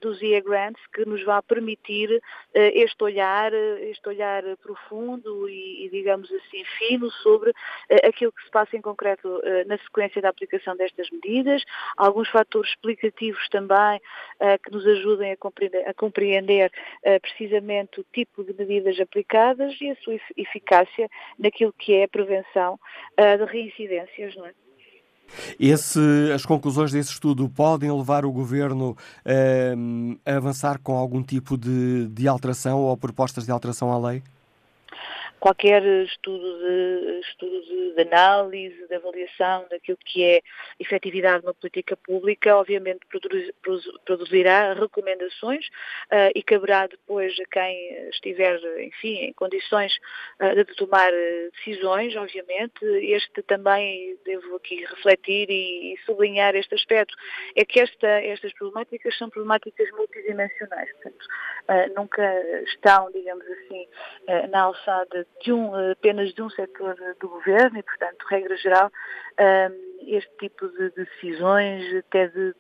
dos 0.02 0.22
IA 0.22 0.42
Grants 0.42 0.82
que 0.94 1.06
nos 1.06 1.24
vai 1.24 1.42
permitir 1.42 2.22
este 2.54 3.04
olhar, 3.04 3.54
este 3.54 4.08
olhar 4.10 4.44
profundo 4.58 5.50
e, 5.50 5.69
e, 5.86 5.90
digamos 5.90 6.32
assim, 6.32 6.64
fino 6.78 7.10
sobre 7.12 7.54
aquilo 8.04 8.32
que 8.32 8.44
se 8.44 8.52
passa 8.52 8.76
em 8.76 8.82
concreto 8.82 9.42
na 9.68 9.78
sequência 9.80 10.22
da 10.22 10.30
aplicação 10.30 10.76
destas 10.76 11.10
medidas, 11.10 11.64
alguns 11.98 12.30
fatores 12.30 12.70
explicativos 12.72 13.48
também 13.50 14.00
que 14.64 14.72
nos 14.72 14.86
ajudem 14.86 15.32
a 15.32 15.38
compreender, 15.38 15.88
a 15.88 15.94
compreender 15.94 16.72
precisamente 17.22 18.00
o 18.00 18.06
tipo 18.14 18.44
de 18.44 18.54
medidas 18.54 19.00
aplicadas 19.00 19.76
e 19.82 19.90
a 19.90 19.96
sua 19.98 20.20
eficácia 20.38 21.10
naquilo 21.38 21.74
que 21.74 21.94
é 21.94 22.04
a 22.04 22.08
prevenção 22.08 22.80
de 23.18 23.46
reincidências, 23.46 24.36
não 24.36 24.46
é? 24.46 24.54
Esse, 25.60 26.00
as 26.34 26.46
conclusões 26.46 26.92
desse 26.92 27.12
estudo 27.12 27.48
podem 27.50 27.92
levar 27.92 28.26
o 28.26 28.32
Governo 28.32 28.96
a 30.26 30.36
avançar 30.36 30.80
com 30.80 30.96
algum 30.96 31.22
tipo 31.24 31.58
de, 31.58 32.08
de 32.08 32.28
alteração 32.28 32.80
ou 32.80 32.98
propostas 32.98 33.46
de 33.46 33.52
alteração 33.52 33.92
à 33.92 34.10
lei? 34.10 34.24
Qualquer 35.40 35.84
estudo 35.84 36.60
de, 36.60 37.20
estudo 37.22 37.62
de, 37.62 37.94
de, 37.96 38.02
análise, 38.02 38.88
de 38.88 38.96
avaliação 38.96 39.66
daquilo 39.70 39.98
que 40.06 40.24
é 40.24 40.42
efetividade 40.80 41.42
de 41.42 41.48
uma 41.48 41.54
política 41.54 41.96
pública, 41.98 42.56
obviamente 42.58 43.00
produzirá 44.04 44.74
recomendações 44.74 45.66
uh, 46.12 46.32
e 46.36 46.44
caberá 46.44 46.88
depois 46.88 47.34
a 47.40 47.46
quem 47.52 48.10
estiver, 48.10 48.60
enfim, 48.82 49.16
em 49.26 49.34
condições 49.34 49.94
uh, 50.42 50.56
de 50.56 50.76
tomar 50.76 51.12
decisões, 51.54 52.16
obviamente. 52.16 52.86
Este 52.86 53.42
também, 53.44 54.18
devo 54.26 54.56
aqui 54.58 54.84
refletir 54.86 55.50
e, 55.50 55.94
e 55.94 55.98
sublinhar 56.06 56.56
este 56.56 56.76
aspecto, 56.76 57.16
é 57.56 57.64
que 57.64 57.80
esta, 57.80 58.08
estas 58.08 58.54
problemáticas 58.54 59.18
são 59.18 59.30
problemáticas 59.30 59.90
multidimensionais, 59.92 60.92
portanto, 60.94 61.26
uh, 61.70 61.94
nunca 61.96 62.64
estão, 62.64 63.12
digamos 63.12 63.46
assim, 63.46 63.88
na 64.50 64.62
alçada 64.62 65.26
de 65.42 65.54
um, 65.54 65.92
apenas 65.92 66.34
de 66.34 66.42
um 66.42 66.50
setor 66.50 66.96
do 67.20 67.30
governo 67.30 67.78
e, 67.80 67.84
portanto, 67.84 68.26
regra 68.30 68.58
geral, 68.58 68.92
este 70.08 70.32
tipo 70.40 70.68
de 70.70 70.90
decisões, 70.92 71.96
até 71.96 72.28
de, 72.28 72.54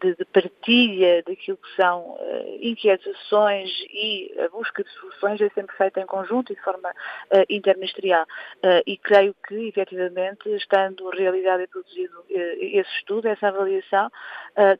de, 0.00 0.14
de 0.16 0.24
partilha 0.26 1.22
daquilo 1.22 1.56
que 1.56 1.76
são 1.76 2.00
uh, 2.00 2.58
inquietações 2.60 3.70
e 3.90 4.34
a 4.44 4.48
busca 4.48 4.82
de 4.82 4.90
soluções 4.90 5.40
é 5.40 5.48
sempre 5.50 5.76
feita 5.76 6.00
em 6.00 6.06
conjunto 6.06 6.52
e 6.52 6.56
de 6.56 6.62
forma 6.62 6.90
uh, 6.90 7.44
interministerial. 7.48 8.24
Uh, 8.62 8.82
e 8.86 8.96
creio 8.96 9.34
que, 9.46 9.68
efetivamente, 9.68 10.48
estando 10.50 11.08
realizado 11.10 11.62
e 11.62 11.66
produzido 11.66 12.24
esse 12.28 12.90
estudo, 12.98 13.28
essa 13.28 13.48
avaliação, 13.48 14.10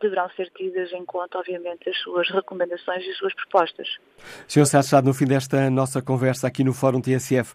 deverão 0.00 0.28
ser 0.30 0.50
tidas 0.50 0.92
em 0.92 1.04
conta, 1.04 1.38
obviamente, 1.38 1.88
as 1.88 1.96
suas 1.98 2.28
recomendações 2.30 3.04
e 3.04 3.10
as 3.10 3.16
suas 3.16 3.34
propostas. 3.34 3.88
Sr. 4.48 4.66
Sérgio 4.66 5.02
no 5.02 5.14
fim 5.14 5.26
desta 5.26 5.70
nossa 5.70 6.02
conversa 6.02 6.46
aqui 6.46 6.64
no 6.64 6.72
Fórum 6.72 7.00
TSF, 7.00 7.54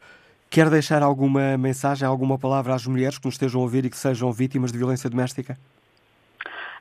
Quer 0.50 0.68
deixar 0.72 1.04
alguma 1.04 1.56
mensagem, 1.60 2.08
alguma 2.08 2.40
palavra 2.40 2.74
às 2.74 2.88
mulheres 2.88 3.20
que 3.20 3.26
nos 3.26 3.36
estejam 3.36 3.62
a 3.62 3.64
ouvir 3.64 3.86
e 3.86 3.90
que 3.90 3.98
sejam 3.98 4.32
vítimas 4.32 4.72
de 4.72 4.80
violência 4.80 5.08
doméstica? 5.08 5.60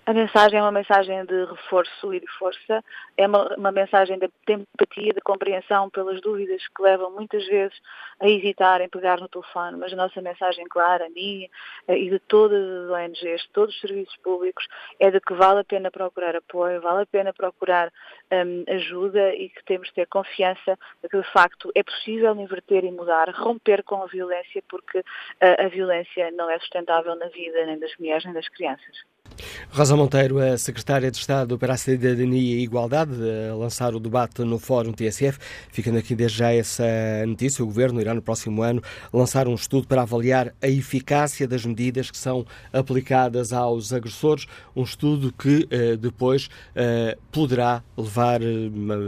A 0.08 0.14
mensagem 0.14 0.58
é 0.58 0.62
uma 0.62 0.72
mensagem 0.72 1.22
de 1.26 1.44
reforço 1.44 2.14
e 2.14 2.20
de 2.20 2.26
força, 2.38 2.82
é 3.14 3.26
uma, 3.26 3.54
uma, 3.56 3.70
mensagem 3.70 4.18
de 4.18 4.30
empatia, 4.48 5.12
de 5.12 5.20
compreensão 5.20 5.90
pelas 5.90 6.18
dúvidas 6.22 6.66
que 6.66 6.82
levam 6.82 7.10
muitas 7.10 7.46
vezes 7.46 7.78
a 8.18 8.26
hesitar 8.26 8.80
em 8.80 8.88
pegar 8.88 9.20
no 9.20 9.28
telefone, 9.28 9.76
mas 9.76 9.92
a 9.92 9.96
nossa 9.96 10.22
mensagem 10.22 10.64
clara, 10.66 11.04
a 11.04 11.10
minha 11.10 11.46
eh, 11.88 11.98
e 11.98 12.08
de 12.08 12.18
todas 12.20 12.58
as 12.58 12.90
ONGs, 12.90 13.42
de 13.42 13.50
todos 13.52 13.74
os 13.74 13.80
serviços 13.82 14.16
públicos, 14.22 14.66
é 14.98 15.10
de 15.10 15.20
que 15.20 15.34
vale 15.34 15.60
a 15.60 15.64
pena 15.64 15.90
procurar 15.90 16.34
apoio, 16.34 16.80
vale 16.80 17.02
a 17.02 17.06
pena 17.06 17.34
procurar 17.34 17.92
um, 18.32 18.64
ajuda 18.66 19.34
e 19.34 19.50
que 19.50 19.62
temos 19.66 19.88
de 19.88 19.94
ter 19.94 20.06
confiança 20.06 20.78
de 21.02 21.08
que 21.10 21.20
de 21.20 21.32
facto 21.34 21.70
é 21.74 21.82
possível 21.82 22.34
inverter 22.34 22.82
e 22.82 22.90
mudar, 22.90 23.28
romper 23.28 23.82
com 23.82 24.02
a 24.02 24.06
violência, 24.06 24.62
porque 24.70 25.04
a, 25.38 25.66
a 25.66 25.68
violência 25.68 26.30
não 26.30 26.48
é 26.48 26.58
sustentável 26.60 27.14
na 27.14 27.28
vida 27.28 27.66
nem 27.66 27.78
das 27.78 27.94
mulheres 27.98 28.24
nem 28.24 28.32
das 28.32 28.48
crianças. 28.48 29.04
Rosa 29.70 29.96
Monteiro, 29.96 30.38
a 30.38 30.56
Secretária 30.58 31.10
de 31.10 31.18
Estado 31.18 31.58
para 31.58 31.74
a 31.74 31.76
Cidadania 31.76 32.56
e 32.56 32.62
Igualdade, 32.62 33.12
a 33.50 33.54
lançar 33.54 33.94
o 33.94 34.00
debate 34.00 34.42
no 34.42 34.58
Fórum 34.58 34.92
TSF. 34.92 35.38
Ficando 35.70 35.98
aqui 35.98 36.14
desde 36.14 36.38
já 36.38 36.52
essa 36.52 36.84
notícia, 37.26 37.62
o 37.62 37.66
Governo 37.66 38.00
irá 38.00 38.14
no 38.14 38.22
próximo 38.22 38.62
ano 38.62 38.82
lançar 39.12 39.46
um 39.46 39.54
estudo 39.54 39.86
para 39.86 40.02
avaliar 40.02 40.54
a 40.60 40.68
eficácia 40.68 41.46
das 41.46 41.64
medidas 41.64 42.10
que 42.10 42.18
são 42.18 42.46
aplicadas 42.72 43.52
aos 43.52 43.92
agressores, 43.92 44.46
um 44.74 44.82
estudo 44.82 45.32
que 45.32 45.66
eh, 45.70 45.96
depois 45.96 46.48
eh, 46.74 47.16
poderá 47.30 47.82
levar 47.96 48.42
eh, 48.42 48.46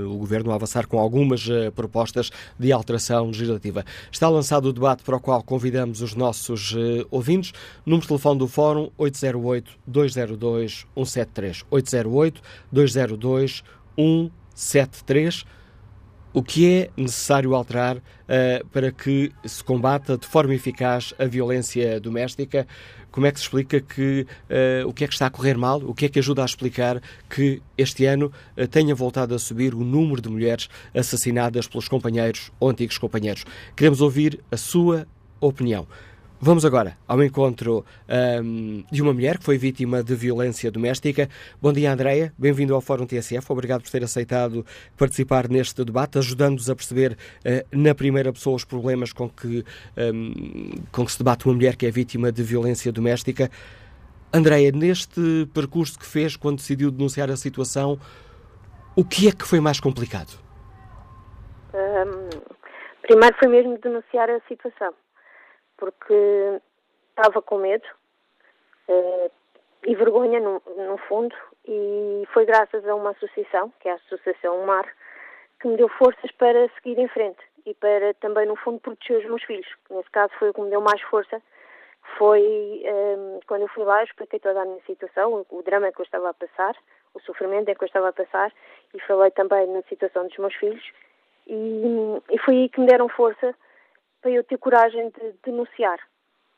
o 0.06 0.18
Governo 0.18 0.52
a 0.52 0.54
avançar 0.54 0.86
com 0.86 0.98
algumas 0.98 1.48
propostas 1.74 2.30
de 2.58 2.72
alteração 2.72 3.26
legislativa. 3.26 3.84
Está 4.10 4.28
lançado 4.28 4.66
o 4.66 4.72
debate 4.72 5.02
para 5.02 5.16
o 5.16 5.20
qual 5.20 5.42
convidamos 5.42 6.02
os 6.02 6.14
nossos 6.14 6.74
ouvintes. 7.10 7.52
Número 7.84 8.02
de 8.02 8.08
telefone 8.08 8.38
do 8.38 8.48
Fórum 8.48 8.90
808 8.98 9.78
202 10.26 10.86
802 10.94 11.62
173. 11.62 11.64
808 11.70 12.42
202 12.72 13.64
173. 14.54 15.44
O 16.32 16.44
que 16.44 16.72
é 16.72 16.90
necessário 16.96 17.56
alterar 17.56 17.96
uh, 17.96 18.64
para 18.68 18.92
que 18.92 19.32
se 19.44 19.64
combata 19.64 20.16
de 20.16 20.28
forma 20.28 20.54
eficaz 20.54 21.12
a 21.18 21.24
violência 21.24 21.98
doméstica? 21.98 22.68
Como 23.10 23.26
é 23.26 23.32
que 23.32 23.40
se 23.40 23.46
explica 23.46 23.80
que 23.80 24.24
uh, 24.48 24.86
o 24.88 24.92
que 24.92 25.02
é 25.02 25.08
que 25.08 25.12
está 25.12 25.26
a 25.26 25.30
correr 25.30 25.58
mal? 25.58 25.82
O 25.82 25.92
que 25.92 26.06
é 26.06 26.08
que 26.08 26.20
ajuda 26.20 26.42
a 26.42 26.44
explicar 26.44 27.02
que 27.28 27.60
este 27.76 28.06
ano 28.06 28.30
uh, 28.56 28.68
tenha 28.68 28.94
voltado 28.94 29.34
a 29.34 29.40
subir 29.40 29.74
o 29.74 29.82
número 29.82 30.22
de 30.22 30.28
mulheres 30.28 30.68
assassinadas 30.94 31.66
pelos 31.66 31.88
companheiros 31.88 32.52
ou 32.60 32.70
antigos 32.70 32.96
companheiros? 32.96 33.44
Queremos 33.74 34.00
ouvir 34.00 34.40
a 34.52 34.56
sua 34.56 35.08
opinião. 35.40 35.88
Vamos 36.42 36.64
agora 36.64 36.96
ao 37.06 37.22
encontro 37.22 37.84
um, 38.42 38.82
de 38.90 39.02
uma 39.02 39.12
mulher 39.12 39.36
que 39.36 39.44
foi 39.44 39.58
vítima 39.58 40.02
de 40.02 40.14
violência 40.14 40.70
doméstica. 40.70 41.28
Bom 41.60 41.70
dia, 41.70 41.92
Andreia. 41.92 42.32
Bem-vindo 42.38 42.74
ao 42.74 42.80
Fórum 42.80 43.04
TSF. 43.04 43.52
Obrigado 43.52 43.82
por 43.82 43.90
ter 43.90 44.02
aceitado 44.02 44.64
participar 44.96 45.50
neste 45.50 45.84
debate, 45.84 46.16
ajudando-nos 46.16 46.70
a 46.70 46.74
perceber 46.74 47.12
uh, 47.12 47.76
na 47.78 47.94
primeira 47.94 48.32
pessoa 48.32 48.56
os 48.56 48.64
problemas 48.64 49.12
com 49.12 49.28
que, 49.28 49.62
um, 49.98 50.70
com 50.90 51.04
que 51.04 51.12
se 51.12 51.18
debate 51.18 51.44
uma 51.44 51.56
mulher 51.56 51.76
que 51.76 51.84
é 51.84 51.90
vítima 51.90 52.32
de 52.32 52.42
violência 52.42 52.90
doméstica. 52.90 53.50
Andreia, 54.32 54.72
neste 54.72 55.46
percurso 55.52 55.98
que 55.98 56.06
fez 56.06 56.36
quando 56.36 56.56
decidiu 56.56 56.90
denunciar 56.90 57.30
a 57.30 57.36
situação, 57.36 58.00
o 58.96 59.04
que 59.04 59.28
é 59.28 59.32
que 59.32 59.46
foi 59.46 59.60
mais 59.60 59.78
complicado? 59.78 60.40
Um, 61.74 62.30
primeiro 63.02 63.36
foi 63.38 63.48
mesmo 63.48 63.78
denunciar 63.78 64.30
a 64.30 64.40
situação 64.48 64.94
porque 65.80 66.60
estava 67.08 67.40
com 67.40 67.58
medo 67.58 67.86
uh, 68.88 69.30
e 69.84 69.94
vergonha, 69.96 70.38
no, 70.38 70.62
no, 70.76 70.98
fundo, 71.08 71.34
e 71.66 72.22
foi 72.32 72.44
graças 72.44 72.86
a 72.86 72.94
uma 72.94 73.10
associação, 73.10 73.72
que 73.80 73.88
é 73.88 73.92
a 73.92 73.96
Associação 73.96 74.64
Mar, 74.66 74.86
que 75.58 75.66
me 75.66 75.76
deu 75.76 75.88
forças 75.88 76.30
para 76.32 76.68
seguir 76.74 76.98
em 76.98 77.08
frente 77.08 77.40
e 77.64 77.74
para 77.74 78.14
também, 78.14 78.46
no 78.46 78.56
fundo, 78.56 78.78
proteger 78.78 79.18
os 79.18 79.24
meus 79.24 79.42
filhos. 79.42 79.66
Nesse 79.90 80.10
caso 80.10 80.32
foi 80.38 80.50
o 80.50 80.54
que 80.54 80.60
me 80.60 80.70
deu 80.70 80.80
mais 80.80 81.00
força. 81.02 81.42
Foi 82.16 82.40
um, 82.40 83.36
eh, 83.36 83.40
quando 83.46 83.62
eu 83.62 83.68
fui 83.68 83.84
lá, 83.84 84.02
expliquei 84.02 84.40
toda 84.40 84.62
a 84.62 84.64
minha 84.64 84.80
situação, 84.86 85.44
o, 85.50 85.58
o 85.58 85.62
drama 85.62 85.92
que 85.92 86.00
eu 86.00 86.04
estava 86.04 86.30
a 86.30 86.34
passar, 86.34 86.74
o 87.14 87.20
sofrimento 87.20 87.68
em 87.68 87.74
que 87.74 87.84
eu 87.84 87.86
estava 87.86 88.08
a 88.08 88.12
passar, 88.12 88.52
e 88.94 89.00
falei 89.00 89.30
também 89.30 89.66
na 89.66 89.82
situação 89.82 90.26
dos 90.26 90.36
meus 90.38 90.54
filhos. 90.54 90.82
E, 91.46 92.22
e 92.30 92.38
foi 92.38 92.54
aí 92.54 92.68
que 92.68 92.80
me 92.80 92.86
deram 92.86 93.08
força 93.08 93.54
para 94.20 94.30
eu 94.30 94.44
ter 94.44 94.58
coragem 94.58 95.10
de 95.10 95.34
denunciar. 95.44 95.98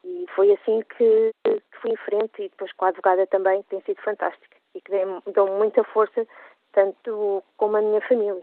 E 0.05 0.27
foi 0.35 0.53
assim 0.53 0.83
que, 0.97 1.31
que 1.45 1.63
fui 1.81 1.93
em 1.93 1.97
frente 1.97 2.43
e 2.43 2.49
depois 2.49 2.73
com 2.73 2.85
a 2.85 2.89
advogada 2.89 3.27
também, 3.27 3.63
que 3.63 3.71
tem 3.71 3.83
sido 3.83 4.03
fantástica 4.03 4.57
e 4.75 4.81
que 4.81 4.91
deu 5.33 5.47
muita 5.59 5.85
força, 5.85 6.27
tanto 6.73 7.43
como 7.57 7.77
a 7.77 7.83
minha 7.83 8.01
família. 8.01 8.43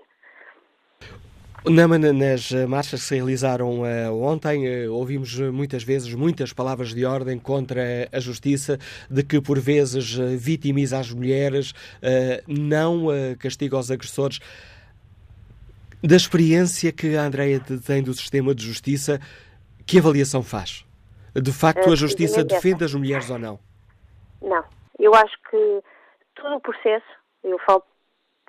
Nama, 1.65 1.97
nas 1.97 2.51
marchas 2.69 3.01
que 3.01 3.07
se 3.07 3.15
realizaram 3.15 3.81
uh, 3.81 4.23
ontem, 4.23 4.87
uh, 4.87 4.93
ouvimos 4.93 5.37
muitas 5.37 5.83
vezes 5.83 6.13
muitas 6.13 6.53
palavras 6.53 6.93
de 6.93 7.03
ordem 7.03 7.37
contra 7.37 8.07
a 8.13 8.19
justiça, 8.19 8.77
de 9.09 9.23
que 9.23 9.41
por 9.41 9.59
vezes 9.59 10.17
uh, 10.17 10.37
vitimiza 10.37 10.97
as 10.97 11.11
mulheres, 11.11 11.73
não 12.47 13.07
castiga 13.37 13.77
os 13.77 13.91
agressores. 13.91 14.39
Da 16.01 16.15
experiência 16.15 16.93
que 16.93 17.17
a 17.17 17.23
Andrea 17.23 17.59
tem 17.85 18.01
do 18.01 18.13
sistema 18.13 18.55
de 18.55 18.65
justiça, 18.65 19.19
que 19.85 19.99
avaliação 19.99 20.41
faz? 20.41 20.85
De 21.35 21.51
facto, 21.51 21.91
a 21.91 21.95
justiça 21.95 22.43
defende 22.43 22.85
as 22.85 22.93
mulheres 22.93 23.29
ou 23.29 23.37
não? 23.37 23.59
Não. 24.41 24.63
Eu 24.97 25.13
acho 25.13 25.35
que 25.49 25.83
todo 26.35 26.55
o 26.55 26.61
processo, 26.61 27.05
eu 27.43 27.59
falo 27.59 27.83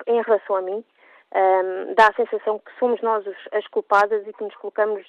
em 0.07 0.21
relação 0.21 0.55
a 0.55 0.61
mim, 0.61 0.83
um, 1.33 1.93
dá 1.95 2.07
a 2.07 2.13
sensação 2.13 2.59
que 2.59 2.71
somos 2.79 3.01
nós 3.01 3.25
as 3.51 3.67
culpadas 3.67 4.25
e 4.27 4.33
que 4.33 4.43
nos 4.43 4.55
colocamos 4.55 5.05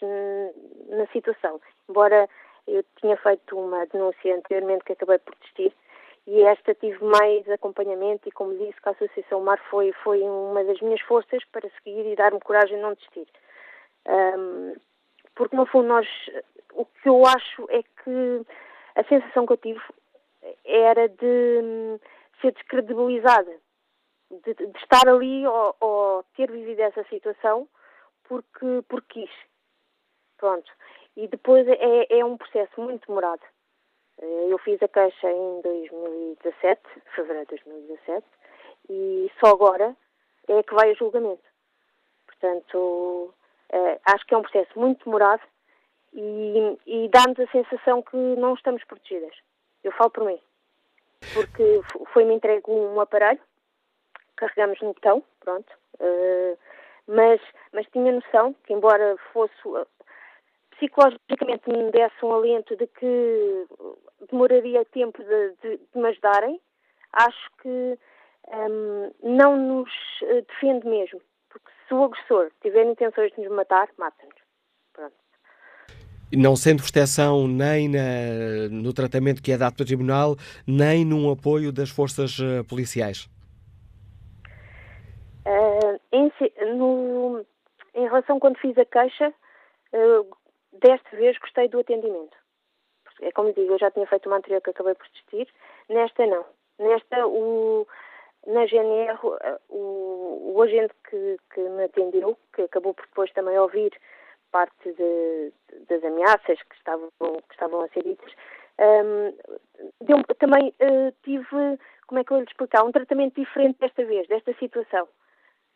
na 0.89 1.07
situação. 1.13 1.61
Embora 1.89 2.29
eu 2.67 2.85
tinha 3.01 3.17
feito 3.17 3.59
uma 3.59 3.87
denúncia 3.87 4.35
anteriormente 4.35 4.85
que 4.85 4.93
acabei 4.93 5.19
por 5.19 5.35
desistir, 5.37 5.75
e 6.27 6.43
esta 6.43 6.75
tive 6.75 7.05
mais 7.05 7.49
acompanhamento 7.51 8.29
e, 8.29 8.33
como 8.33 8.57
disse, 8.57 8.81
que 8.81 8.89
a 8.89 8.93
Associação 8.93 9.41
Mar 9.41 9.59
foi, 9.71 9.93
foi 10.05 10.23
uma 10.23 10.63
das 10.65 10.81
minhas 10.81 11.01
forças 11.01 11.45
para 11.47 11.69
seguir 11.71 12.07
e 12.07 12.17
dar-me 12.17 12.41
coragem 12.41 12.77
de 12.77 12.83
não 12.83 12.95
desistir. 12.95 13.27
Um, 14.07 14.75
porque, 15.35 15.57
no 15.57 15.67
fundo, 15.67 15.89
nós, 15.89 16.07
o 16.75 16.85
que 16.85 17.09
eu 17.09 17.25
acho 17.27 17.67
é 17.71 17.83
que 17.83 18.47
a 18.95 19.05
sensação 19.05 19.47
que 19.47 19.53
eu 19.55 19.57
tive 19.57 19.81
era 20.65 21.09
de 21.09 21.61
hum, 21.63 21.99
ser 22.41 22.53
descredibilizada, 22.53 23.57
de, 24.31 24.55
de 24.55 24.79
estar 24.79 25.09
ali 25.09 25.47
ou, 25.47 25.77
ou, 25.81 26.25
ter 26.37 26.51
vivido 26.51 26.81
essa 26.81 27.05
situação 27.05 27.69
porque, 28.25 28.83
porque 28.89 29.23
quis. 29.23 29.31
Pronto. 30.37 30.71
E 31.17 31.29
depois 31.29 31.67
é, 31.69 32.19
é 32.19 32.25
um 32.25 32.37
processo 32.37 32.81
muito 32.81 33.07
demorado. 33.07 33.43
Eh, 34.21 34.47
eu 34.49 34.59
fiz 34.59 34.83
a 34.83 34.89
queixa 34.89 35.31
em 35.31 35.61
2017, 35.63 36.81
fevereiro 37.15 37.47
de 37.47 37.63
2017, 37.63 38.27
e 38.91 39.31
só 39.41 39.53
agora 39.53 39.97
é 40.49 40.63
que 40.63 40.75
vai 40.75 40.91
a 40.91 40.95
julgamento. 40.95 41.43
Portanto, 42.27 43.35
eh, 43.71 44.01
acho 44.05 44.27
que 44.27 44.35
é 44.35 44.39
um 44.39 44.43
processo 44.43 44.79
muito 44.79 45.05
demorado 45.05 45.43
e, 46.13 46.79
e 46.87 47.09
dá-nos 47.09 47.39
a 47.41 47.47
sensação 47.51 48.03
que 48.03 48.17
não 48.17 48.55
estamos 48.55 48.85
protegidas. 48.85 49.35
Eu 49.83 49.93
falo 49.93 50.11
por 50.11 50.25
mim. 50.25 50.41
Porque 51.35 51.81
foi-me 52.13 52.35
entregue 52.35 52.69
um 52.69 53.01
aparelho, 53.01 53.41
carregamos 54.37 54.81
no 54.81 54.93
botão, 54.93 55.23
pronto, 55.39 55.73
uh, 56.01 56.59
mas, 57.07 57.41
mas 57.73 57.87
tinha 57.93 58.13
noção 58.13 58.55
que, 58.65 58.73
embora 58.73 59.17
fosse 59.33 59.55
psicologicamente 60.83 61.69
me 61.69 61.91
desse 61.93 62.25
um 62.25 62.33
alento 62.33 62.77
de 62.77 62.87
que 62.89 63.67
demoraria 64.31 64.85
tempo 64.87 65.23
de, 65.23 65.55
de, 65.63 65.77
de 65.79 66.01
me 66.01 66.09
ajudarem, 66.09 66.61
acho 67.13 67.51
que 67.63 67.99
um, 68.49 69.13
não 69.23 69.57
nos 69.57 69.91
eh, 70.23 70.43
defende 70.49 70.87
mesmo. 70.87 71.21
Porque 71.49 71.71
se 71.87 71.95
o 71.95 72.03
agressor 72.03 72.51
tiver 72.61 72.85
intenções 72.85 73.33
de 73.33 73.43
nos 73.43 73.53
matar, 73.55 73.89
mata-nos. 73.97 74.33
Não 76.35 76.57
sendo 76.57 76.83
proteção 76.83 77.47
nem 77.47 77.89
na, 77.89 78.69
no 78.71 78.93
tratamento 78.95 79.43
que 79.43 79.53
é 79.53 79.59
dado 79.59 79.77
pelo 79.77 79.87
Tribunal, 79.87 80.35
nem 80.67 81.05
num 81.05 81.31
apoio 81.31 81.71
das 81.71 81.91
forças 81.91 82.39
uh, 82.39 82.65
policiais? 82.67 83.29
Uh, 85.45 86.01
em, 86.11 86.33
no, 86.75 87.45
em 87.95 88.05
relação 88.05 88.41
quando 88.41 88.59
fiz 88.59 88.79
a 88.79 88.85
queixa, 88.87 89.29
uh, 89.93 90.42
desta 90.83 91.17
vez 91.17 91.39
gostei 91.39 91.69
do 91.69 91.81
atendimento. 91.81 92.37
É 93.21 93.31
como 93.33 93.53
digo, 93.53 93.73
eu 93.73 93.79
já 93.79 93.91
tinha 93.91 94.07
feito 94.07 94.29
uma 94.29 94.37
anterior 94.37 94.61
que 94.61 94.71
acabei 94.71 94.95
por 94.95 95.07
desistir. 95.09 95.49
Nesta, 95.89 96.27
não. 96.27 96.45
Nesta, 96.79 97.27
o, 97.27 97.87
na 98.47 98.67
GNR, 98.67 99.19
o, 99.69 100.53
o 100.55 100.63
agente 100.63 100.95
que, 101.09 101.37
que 101.55 101.61
me 101.61 101.85
atendeu, 101.85 102.37
que 102.55 102.63
acabou 102.63 102.95
por 102.95 103.07
depois 103.07 103.33
também 103.33 103.59
ouvir 103.59 103.93
parte 104.51 104.93
de, 104.93 105.53
das 105.89 106.05
ameaças 106.05 106.61
que 106.63 106.77
estavam, 106.77 107.09
que 107.19 107.53
estavam 107.53 107.81
a 107.83 107.89
ser 107.89 108.03
ditas, 108.03 108.33
um, 108.79 109.33
também 110.39 110.75
uh, 110.81 111.13
tive, 111.23 111.79
como 112.07 112.21
é 112.21 112.25
que 112.25 112.33
eu 112.33 112.39
lhe 112.39 112.45
explicar, 112.45 112.85
um 112.85 112.93
tratamento 112.93 113.41
diferente 113.41 113.79
desta 113.79 114.05
vez, 114.05 114.27
desta 114.29 114.53
situação, 114.55 115.09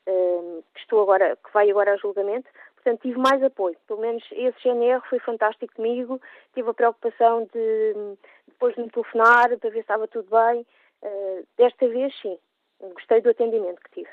um, 0.07 0.63
que 0.75 0.81
estou 0.81 1.03
agora, 1.03 1.37
que 1.37 1.53
vai 1.53 1.71
agora 1.71 1.95
a 1.95 1.97
julgamento, 1.97 2.49
Portanto, 2.87 3.03
tive 3.03 3.19
mais 3.19 3.43
apoio. 3.43 3.77
Pelo 3.89 4.01
menos 4.01 4.23
esse 4.31 4.63
GNR 4.63 5.03
foi 5.11 5.19
fantástico 5.19 5.75
comigo. 5.75 6.21
Tive 6.55 6.71
a 6.71 6.75
preocupação 6.75 7.49
de 7.53 8.17
depois 8.47 8.77
de 8.77 8.83
me 8.83 8.91
telefonar 8.91 9.49
para 9.59 9.71
ver 9.71 9.73
se 9.73 9.81
estava 9.81 10.07
tudo 10.07 10.29
bem. 10.31 10.65
Uh, 11.03 11.45
desta 11.59 11.89
vez, 11.89 12.15
sim. 12.23 12.39
Gostei 12.95 13.21
do 13.23 13.31
atendimento 13.31 13.81
que 13.83 14.03
tive. 14.03 14.11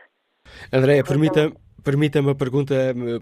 Andréia, 0.73 1.03
permita-me 1.03 1.53
permita 1.83 2.19
uma 2.19 2.33
pergunta, 2.33 2.73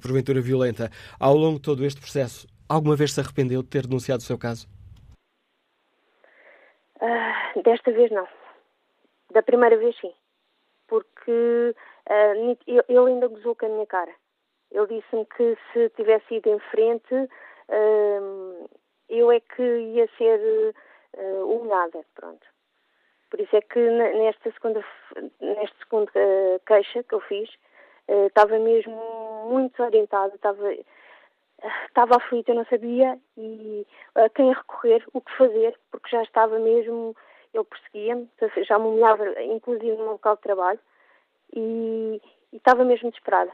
porventura 0.01 0.39
violenta. 0.39 0.89
Ao 1.19 1.35
longo 1.35 1.57
de 1.57 1.63
todo 1.63 1.83
este 1.83 1.99
processo, 1.99 2.47
alguma 2.69 2.95
vez 2.95 3.11
se 3.11 3.19
arrependeu 3.19 3.61
de 3.61 3.67
ter 3.67 3.85
denunciado 3.85 4.21
o 4.21 4.25
seu 4.25 4.37
caso? 4.37 4.69
Uh, 6.95 7.61
desta 7.61 7.91
vez, 7.91 8.09
não. 8.09 8.27
Da 9.33 9.43
primeira 9.43 9.75
vez, 9.75 9.99
sim. 9.99 10.13
Porque 10.87 11.75
uh, 12.09 12.57
ele 12.65 12.97
ainda 12.97 13.27
gozou 13.27 13.53
com 13.53 13.65
a 13.65 13.69
minha 13.69 13.85
cara. 13.85 14.20
Ele 14.71 14.87
disse-me 14.87 15.25
que 15.25 15.57
se 15.71 15.89
tivesse 15.89 16.35
ido 16.35 16.49
em 16.49 16.59
frente, 16.59 17.13
uh, 17.13 18.69
eu 19.09 19.31
é 19.31 19.39
que 19.39 19.61
ia 19.61 20.07
ser 20.17 20.73
uh, 21.17 21.45
humilhada, 21.45 22.03
pronto. 22.15 22.45
Por 23.29 23.39
isso 23.39 23.55
é 23.55 23.61
que 23.61 23.79
nesta 23.79 24.51
segunda, 24.51 24.83
nesta 25.39 25.77
segunda 25.79 26.11
uh, 26.15 26.61
queixa 26.65 27.03
que 27.03 27.13
eu 27.13 27.21
fiz, 27.21 27.49
uh, 28.07 28.27
estava 28.27 28.57
mesmo 28.59 28.95
muito 29.49 29.81
orientada, 29.83 30.35
estava, 30.35 30.73
estava 31.87 32.15
aflita, 32.15 32.51
eu 32.51 32.55
não 32.55 32.65
sabia 32.65 33.19
e 33.37 33.85
a 34.15 34.29
quem 34.29 34.53
recorrer, 34.53 35.05
o 35.13 35.21
que 35.21 35.37
fazer, 35.37 35.77
porque 35.91 36.09
já 36.09 36.23
estava 36.23 36.57
mesmo, 36.59 37.15
ele 37.53 37.63
perseguia-me, 37.65 38.29
já 38.65 38.79
me 38.79 38.87
humilhava, 38.87 39.41
inclusive 39.43 39.97
no 39.97 40.11
local 40.11 40.35
de 40.37 40.41
trabalho, 40.41 40.79
e, 41.53 42.21
e 42.53 42.57
estava 42.57 42.83
mesmo 42.85 43.09
desesperada. 43.09 43.51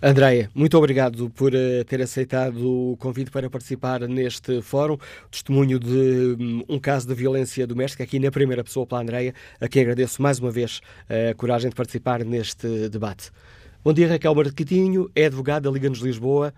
Andréia, 0.00 0.48
muito 0.54 0.78
obrigado 0.78 1.28
por 1.30 1.52
uh, 1.52 1.84
ter 1.84 2.00
aceitado 2.00 2.92
o 2.92 2.96
convite 2.98 3.32
para 3.32 3.50
participar 3.50 4.02
neste 4.02 4.62
fórum. 4.62 4.96
Testemunho 5.28 5.76
de 5.76 6.36
um, 6.38 6.76
um 6.76 6.78
caso 6.78 7.08
de 7.08 7.14
violência 7.14 7.66
doméstica 7.66 8.04
aqui 8.04 8.20
na 8.20 8.30
primeira 8.30 8.62
pessoa 8.62 8.86
pela 8.86 9.00
Andréia, 9.00 9.34
a 9.60 9.66
quem 9.66 9.82
agradeço 9.82 10.22
mais 10.22 10.38
uma 10.38 10.52
vez 10.52 10.78
uh, 11.10 11.32
a 11.32 11.34
coragem 11.34 11.68
de 11.68 11.74
participar 11.74 12.24
neste 12.24 12.88
debate. 12.88 13.32
Bom 13.82 13.92
dia, 13.92 14.08
Raquel 14.08 14.36
Marquitinho, 14.36 15.10
é 15.16 15.26
advogada, 15.26 15.68
Liga-nos 15.68 15.98
Lisboa. 15.98 16.54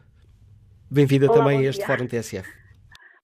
Bem-vinda 0.91 1.27
também 1.33 1.61
a 1.61 1.71
este 1.71 1.79
dia. 1.79 1.87
Fórum 1.87 2.07
TSF. 2.07 2.47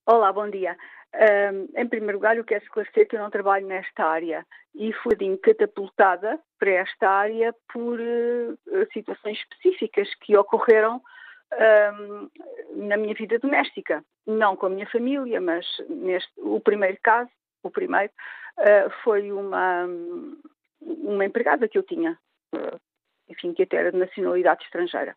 Olá, 0.07 0.33
bom 0.33 0.49
dia. 0.49 0.75
Um, 1.17 1.81
em 1.81 1.89
primeiro 1.89 2.19
lugar, 2.19 2.37
eu 2.37 2.45
quero 2.45 2.63
esclarecer 2.63 3.09
que 3.09 3.17
eu 3.17 3.21
não 3.21 3.31
trabalho 3.31 3.67
nesta 3.67 4.05
área 4.05 4.47
e 4.75 4.93
fui 4.93 5.17
catapultada 5.39 6.39
para 6.59 6.71
esta 6.71 7.09
área 7.09 7.55
por 7.73 7.99
uh, 7.99 8.93
situações 8.93 9.39
específicas 9.39 10.15
que 10.17 10.37
ocorreram 10.37 11.01
um, 11.55 12.31
na 12.87 12.99
minha 12.99 13.15
vida 13.15 13.39
doméstica. 13.39 14.05
Não 14.27 14.57
com 14.57 14.67
a 14.67 14.71
minha 14.71 14.87
família, 14.91 15.41
mas 15.41 15.65
neste, 15.89 16.31
o 16.37 16.61
primeiro 16.61 16.99
caso, 17.03 17.31
o 17.63 17.71
primeiro, 17.71 18.13
uh, 18.59 18.91
foi 19.03 19.33
uma, 19.33 19.87
uma 20.81 21.25
empregada 21.25 21.69
que 21.69 21.79
eu 21.79 21.83
tinha, 21.83 22.19
uh, 22.55 22.81
enfim, 23.29 23.55
que 23.55 23.63
até 23.63 23.77
era 23.77 23.93
de 23.93 23.99
nacionalidade 23.99 24.65
estrangeira. 24.65 25.17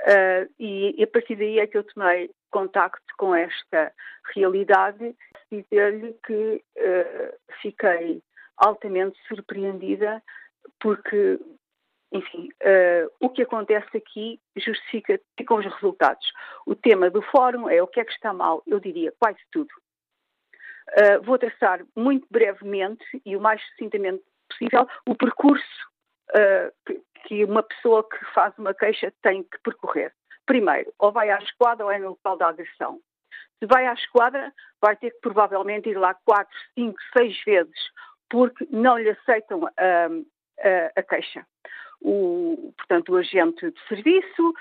Uh, 0.00 0.52
e, 0.58 0.94
e, 0.98 1.04
a 1.04 1.06
partir 1.06 1.36
daí 1.36 1.58
é 1.58 1.66
que 1.66 1.78
eu 1.78 1.84
tomei 1.84 2.30
contacto 2.52 3.02
com 3.16 3.34
esta 3.34 3.92
realidade, 4.34 5.16
dizer-lhe 5.50 6.14
que 6.24 6.62
uh, 6.76 7.36
fiquei 7.60 8.22
altamente 8.56 9.18
surpreendida 9.26 10.22
porque, 10.78 11.40
enfim, 12.12 12.48
uh, 12.62 13.10
o 13.18 13.30
que 13.30 13.42
acontece 13.42 13.96
aqui 13.96 14.38
justifica 14.56 15.18
com 15.48 15.56
os 15.56 15.64
resultados. 15.64 16.30
O 16.64 16.76
tema 16.76 17.10
do 17.10 17.22
fórum 17.22 17.68
é 17.68 17.82
o 17.82 17.88
que 17.88 17.98
é 17.98 18.04
que 18.04 18.12
está 18.12 18.32
mal, 18.32 18.62
eu 18.66 18.78
diria 18.78 19.12
quase 19.18 19.40
tudo. 19.50 19.70
vou 21.24 21.38
traçar 21.38 21.84
muito 21.96 22.26
brevemente 22.30 23.04
e 23.24 23.36
o 23.36 23.40
mais 23.40 23.60
sucintamente 23.70 24.22
possível 24.48 24.86
o 25.08 25.16
percurso 25.16 25.90
que 27.26 27.44
uma 27.44 27.62
pessoa 27.62 28.06
que 28.08 28.24
faz 28.34 28.56
uma 28.58 28.74
queixa 28.74 29.12
tem 29.22 29.42
que 29.42 29.58
percorrer. 29.62 30.12
Primeiro, 30.46 30.92
ou 30.98 31.12
vai 31.12 31.30
à 31.30 31.38
esquadra 31.38 31.84
ou 31.84 31.90
é 31.90 31.98
no 31.98 32.10
local 32.10 32.36
da 32.36 32.48
agressão. 32.48 33.00
Se 33.58 33.66
vai 33.66 33.86
à 33.86 33.92
esquadra, 33.92 34.52
vai 34.80 34.96
ter 34.96 35.10
que 35.12 35.20
provavelmente 35.20 35.88
ir 35.88 35.96
lá 35.96 36.14
quatro, 36.24 36.56
cinco, 36.74 36.98
seis 37.16 37.40
vezes, 37.44 37.78
porque 38.28 38.66
não 38.70 38.98
lhe 38.98 39.10
aceitam 39.10 39.66
a, 39.66 40.08
a, 40.96 41.02
queixa. 41.02 41.46
O, 42.00 42.74
portanto, 42.76 43.12
o 43.12 43.16
agente 43.16 43.70
de 43.70 43.80
serviço 43.86 44.52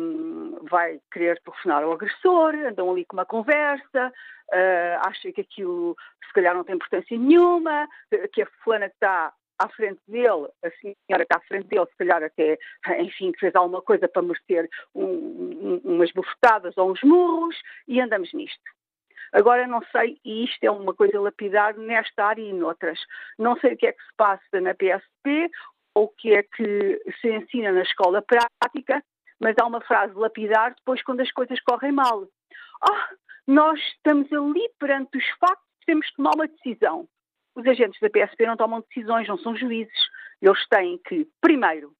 um, 0.00 0.58
vai 0.68 0.98
querer 1.12 1.40
telefonar 1.42 1.84
ao 1.84 1.92
agressor, 1.92 2.54
andam 2.56 2.90
ali 2.90 3.04
com 3.04 3.16
uma 3.16 3.24
conversa, 3.24 4.12
uh, 4.52 5.06
acha 5.06 5.30
que 5.30 5.42
aquilo 5.42 5.96
se 6.26 6.32
calhar 6.32 6.54
não 6.54 6.64
tem 6.64 6.74
importância 6.74 7.16
nenhuma, 7.16 7.86
que 8.32 8.42
a 8.42 8.46
fulana 8.64 8.86
está 8.86 9.32
à 9.58 9.68
frente 9.68 10.00
dele, 10.08 10.48
a 10.64 10.70
senhora 10.80 11.22
está 11.22 11.36
à 11.36 11.40
frente 11.40 11.68
dele, 11.68 11.86
se 11.86 11.96
calhar 11.96 12.22
até, 12.22 12.58
enfim, 12.98 13.32
fez 13.38 13.54
alguma 13.54 13.82
coisa 13.82 14.08
para 14.08 14.22
merecer 14.22 14.68
um, 14.94 15.04
um, 15.04 15.80
umas 15.84 16.10
bufetadas 16.12 16.76
ou 16.76 16.90
uns 16.90 17.00
murros, 17.02 17.56
e 17.86 18.00
andamos 18.00 18.32
nisto. 18.32 18.62
Agora 19.32 19.66
não 19.66 19.82
sei, 19.90 20.18
e 20.24 20.44
isto 20.44 20.62
é 20.62 20.70
uma 20.70 20.94
coisa 20.94 21.20
lapidar 21.20 21.76
nesta 21.76 22.24
área 22.24 22.42
e 22.42 22.52
noutras, 22.52 23.00
não 23.38 23.58
sei 23.58 23.74
o 23.74 23.76
que 23.76 23.86
é 23.86 23.92
que 23.92 24.02
se 24.02 24.14
passa 24.16 24.60
na 24.60 24.74
PSP 24.74 25.50
ou 25.94 26.04
o 26.04 26.08
que 26.08 26.34
é 26.34 26.42
que 26.42 27.02
se 27.20 27.30
ensina 27.30 27.72
na 27.72 27.82
escola 27.82 28.22
prática, 28.22 29.02
mas 29.40 29.56
há 29.60 29.66
uma 29.66 29.80
frase 29.80 30.14
lapidar 30.14 30.74
depois 30.74 31.02
quando 31.02 31.20
as 31.20 31.32
coisas 31.32 31.60
correm 31.62 31.92
mal. 31.92 32.28
Ah, 32.80 33.10
nós 33.46 33.80
estamos 33.80 34.32
ali 34.32 34.68
perante 34.78 35.18
os 35.18 35.28
factos, 35.38 35.66
temos 35.84 36.08
que 36.08 36.16
tomar 36.16 36.34
uma 36.34 36.46
decisão. 36.46 37.08
Os 37.54 37.66
agentes 37.66 38.00
da 38.00 38.10
PSP 38.10 38.46
não 38.46 38.56
tomam 38.56 38.80
decisões, 38.80 39.28
não 39.28 39.38
são 39.38 39.56
juízes. 39.56 40.08
Eles 40.42 40.66
têm 40.68 40.98
que, 40.98 41.28
primeiro, 41.40 41.94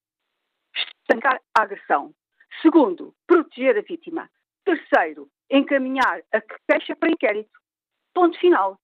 estancar 1.01 1.41
a 1.57 1.63
agressão. 1.63 2.13
Segundo, 2.61 3.15
proteger 3.27 3.79
a 3.79 3.83
vítima. 3.83 4.29
Terceiro, 4.65 5.29
encaminhar 5.51 6.23
a 6.33 6.41
queixa 6.41 6.97
para 6.97 7.11
inquérito. 7.11 7.59
Ponto 8.13 8.39
final. 8.39 8.79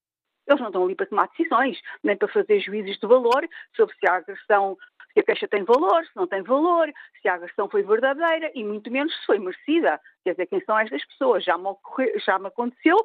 Eles 0.47 0.61
não 0.61 0.69
estão 0.69 0.85
ali 0.85 0.95
para 0.95 1.07
tomar 1.07 1.29
decisões, 1.29 1.81
nem 2.03 2.17
para 2.17 2.29
fazer 2.29 2.61
juízes 2.61 2.99
de 2.99 3.07
valor 3.07 3.49
sobre 3.77 3.95
se 3.97 4.09
a 4.09 4.17
agressão, 4.17 4.77
se 5.13 5.21
a 5.21 5.23
queixa 5.23 5.49
tem 5.49 5.65
valor, 5.65 6.05
se 6.05 6.17
não 6.17 6.27
tem 6.27 6.43
valor, 6.43 6.93
se 7.21 7.29
a 7.29 7.35
agressão 7.35 7.69
foi 7.69 7.83
verdadeira 7.83 8.51
e 8.55 8.65
muito 8.65 8.91
menos 8.91 9.15
se 9.15 9.27
foi 9.27 9.39
merecida. 9.39 10.01
Quer 10.25 10.33
dizer, 10.33 10.47
quem 10.47 10.61
são 10.65 10.79
estas 10.79 11.05
pessoas? 11.07 11.45
Já 11.45 11.57
me, 11.57 11.67
ocorre, 11.67 12.19
já 12.19 12.39
me 12.39 12.49
aconteceu 12.49 12.97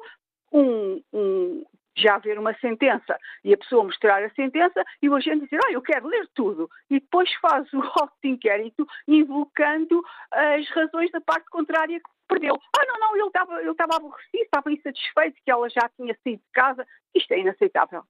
um, 0.52 1.02
um, 1.12 1.64
já 1.96 2.16
haver 2.16 2.38
uma 2.38 2.54
sentença 2.58 3.18
e 3.42 3.54
a 3.54 3.56
pessoa 3.56 3.84
mostrar 3.84 4.22
a 4.22 4.30
sentença 4.30 4.84
e 5.00 5.08
o 5.08 5.14
agente 5.14 5.44
dizer, 5.44 5.58
ah, 5.64 5.72
eu 5.72 5.82
quero 5.82 6.06
ler 6.06 6.28
tudo. 6.34 6.70
E 6.90 7.00
depois 7.00 7.32
faz 7.34 7.72
o 7.72 7.80
auto 7.80 8.12
de 8.22 8.30
inquérito 8.30 8.86
invocando 9.08 10.02
as 10.30 10.68
razões 10.70 11.10
da 11.10 11.20
parte 11.20 11.48
contrária 11.50 11.98
que 11.98 12.10
perdeu. 12.28 12.58
Ah, 12.76 12.84
não, 12.86 13.00
não, 13.00 13.16
ele 13.16 13.26
estava, 13.26 13.60
ele 13.60 13.70
estava 13.70 13.96
aborrecido, 13.96 14.42
estava 14.42 14.72
insatisfeito 14.72 15.40
que 15.44 15.50
ela 15.50 15.68
já 15.70 15.88
tinha 15.96 16.16
saído 16.22 16.42
de 16.42 16.52
casa. 16.52 16.86
Isto 17.14 17.32
é 17.32 17.40
inaceitável. 17.40 18.02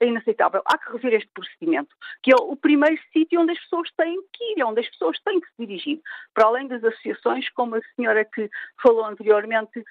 É 0.00 0.06
inaceitável. 0.06 0.62
Há 0.64 0.78
que 0.78 0.92
rever 0.92 1.14
este 1.14 1.30
procedimento, 1.34 1.94
que 2.22 2.32
é 2.32 2.36
o 2.36 2.56
primeiro 2.56 3.00
sítio 3.12 3.40
onde 3.40 3.52
as 3.52 3.58
pessoas 3.58 3.90
têm 3.96 4.16
que 4.32 4.44
ir, 4.52 4.64
onde 4.64 4.80
as 4.80 4.88
pessoas 4.88 5.18
têm 5.20 5.40
que 5.40 5.48
se 5.48 5.66
dirigir. 5.66 6.00
Para 6.32 6.46
além 6.46 6.68
das 6.68 6.82
associações, 6.84 7.48
como 7.50 7.74
a 7.74 7.80
senhora 7.96 8.24
que 8.24 8.48
falou 8.80 9.04
anteriormente 9.04 9.84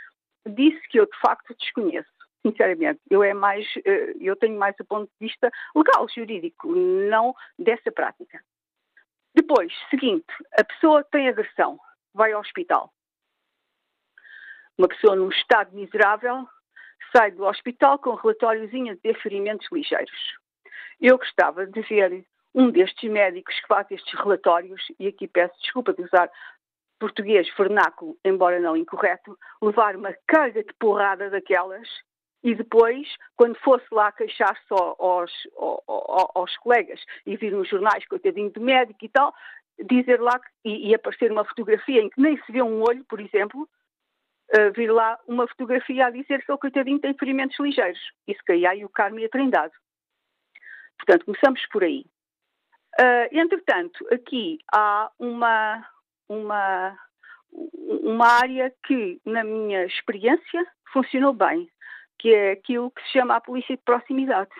disse 0.47 0.79
que 0.87 0.99
eu 0.99 1.05
de 1.05 1.19
facto 1.19 1.53
desconheço 1.59 2.16
sinceramente. 2.51 2.99
Eu 3.09 3.23
é 3.23 3.33
mais, 3.33 3.65
eh, 3.85 4.13
eu 4.19 4.35
tenho 4.35 4.57
mais 4.57 4.75
o 4.79 4.85
ponto 4.85 5.09
de 5.19 5.27
vista 5.27 5.51
legal, 5.75 6.07
jurídico, 6.09 6.73
não 6.73 7.35
dessa 7.57 7.91
prática. 7.91 8.41
Depois, 9.35 9.71
seguinte, 9.89 10.25
a 10.57 10.63
pessoa 10.63 11.03
tem 11.03 11.29
agressão, 11.29 11.79
vai 12.13 12.31
ao 12.31 12.41
hospital. 12.41 12.91
Uma 14.77 14.87
pessoa 14.87 15.15
num 15.15 15.29
estado 15.29 15.75
miserável 15.75 16.47
sai 17.15 17.31
do 17.31 17.45
hospital 17.45 17.99
com 17.99 18.11
um 18.11 18.15
relatóriozinho 18.15 18.97
de 19.03 19.13
ferimentos 19.15 19.67
ligeiros. 19.71 20.37
Eu 20.99 21.17
gostava 21.17 21.65
de 21.65 21.81
ver 21.81 22.25
um 22.53 22.71
destes 22.71 23.09
médicos 23.09 23.59
que 23.59 23.67
faz 23.67 23.89
estes 23.91 24.19
relatórios, 24.19 24.81
e 24.99 25.07
aqui 25.07 25.27
peço 25.27 25.53
desculpa 25.61 25.93
de 25.93 26.01
usar 26.01 26.31
português 26.99 27.47
vernáculo, 27.55 28.17
embora 28.25 28.59
não 28.59 28.75
incorreto, 28.75 29.37
levar 29.61 29.95
uma 29.95 30.13
carga 30.25 30.63
de 30.63 30.73
porrada 30.79 31.29
daquelas 31.29 31.87
e 32.43 32.55
depois, 32.55 33.07
quando 33.35 33.57
fosse 33.59 33.85
lá 33.91 34.11
queixar-se 34.11 34.65
aos, 34.71 35.31
aos, 35.57 36.31
aos, 36.35 36.57
colegas 36.57 37.03
e 37.25 37.35
vir 37.35 37.51
nos 37.51 37.67
jornais, 37.67 38.07
coitadinho 38.07 38.51
de 38.51 38.59
médico 38.59 39.03
e 39.03 39.09
tal, 39.09 39.33
dizer 39.85 40.21
lá 40.21 40.39
e, 40.63 40.89
e, 40.89 40.95
aparecer 40.95 41.31
uma 41.31 41.45
fotografia 41.45 42.01
em 42.01 42.09
que 42.09 42.21
nem 42.21 42.37
se 42.43 42.51
vê 42.51 42.61
um 42.61 42.81
olho, 42.81 43.03
por 43.05 43.19
exemplo, 43.19 43.67
uh, 44.55 44.71
vir 44.75 44.91
lá 44.91 45.19
uma 45.27 45.47
fotografia 45.47 46.07
a 46.07 46.09
dizer 46.09 46.43
que 46.45 46.51
o 46.51 46.57
coitadinho 46.57 46.99
tem 46.99 47.13
ferimentos 47.15 47.59
ligeiros. 47.59 47.99
Isso 48.27 48.41
caía 48.45 48.71
aí 48.71 48.85
o 48.85 48.89
Carme 48.89 49.23
e 49.23 49.25
a. 49.25 49.75
Portanto, 50.97 51.25
começamos 51.25 51.65
por 51.67 51.83
aí. 51.83 52.05
Uh, 52.99 53.27
entretanto, 53.31 54.07
aqui 54.11 54.59
há 54.73 55.11
uma, 55.19 55.87
uma, 56.27 56.97
uma 57.51 58.27
área 58.27 58.73
que, 58.85 59.21
na 59.23 59.43
minha 59.43 59.85
experiência, 59.85 60.65
funcionou 60.91 61.33
bem 61.33 61.69
que 62.19 62.33
é 62.33 62.51
aquilo 62.51 62.91
que 62.91 63.01
se 63.03 63.13
chama 63.13 63.35
a 63.35 63.41
polícia 63.41 63.75
de 63.75 63.83
proximidade. 63.83 64.51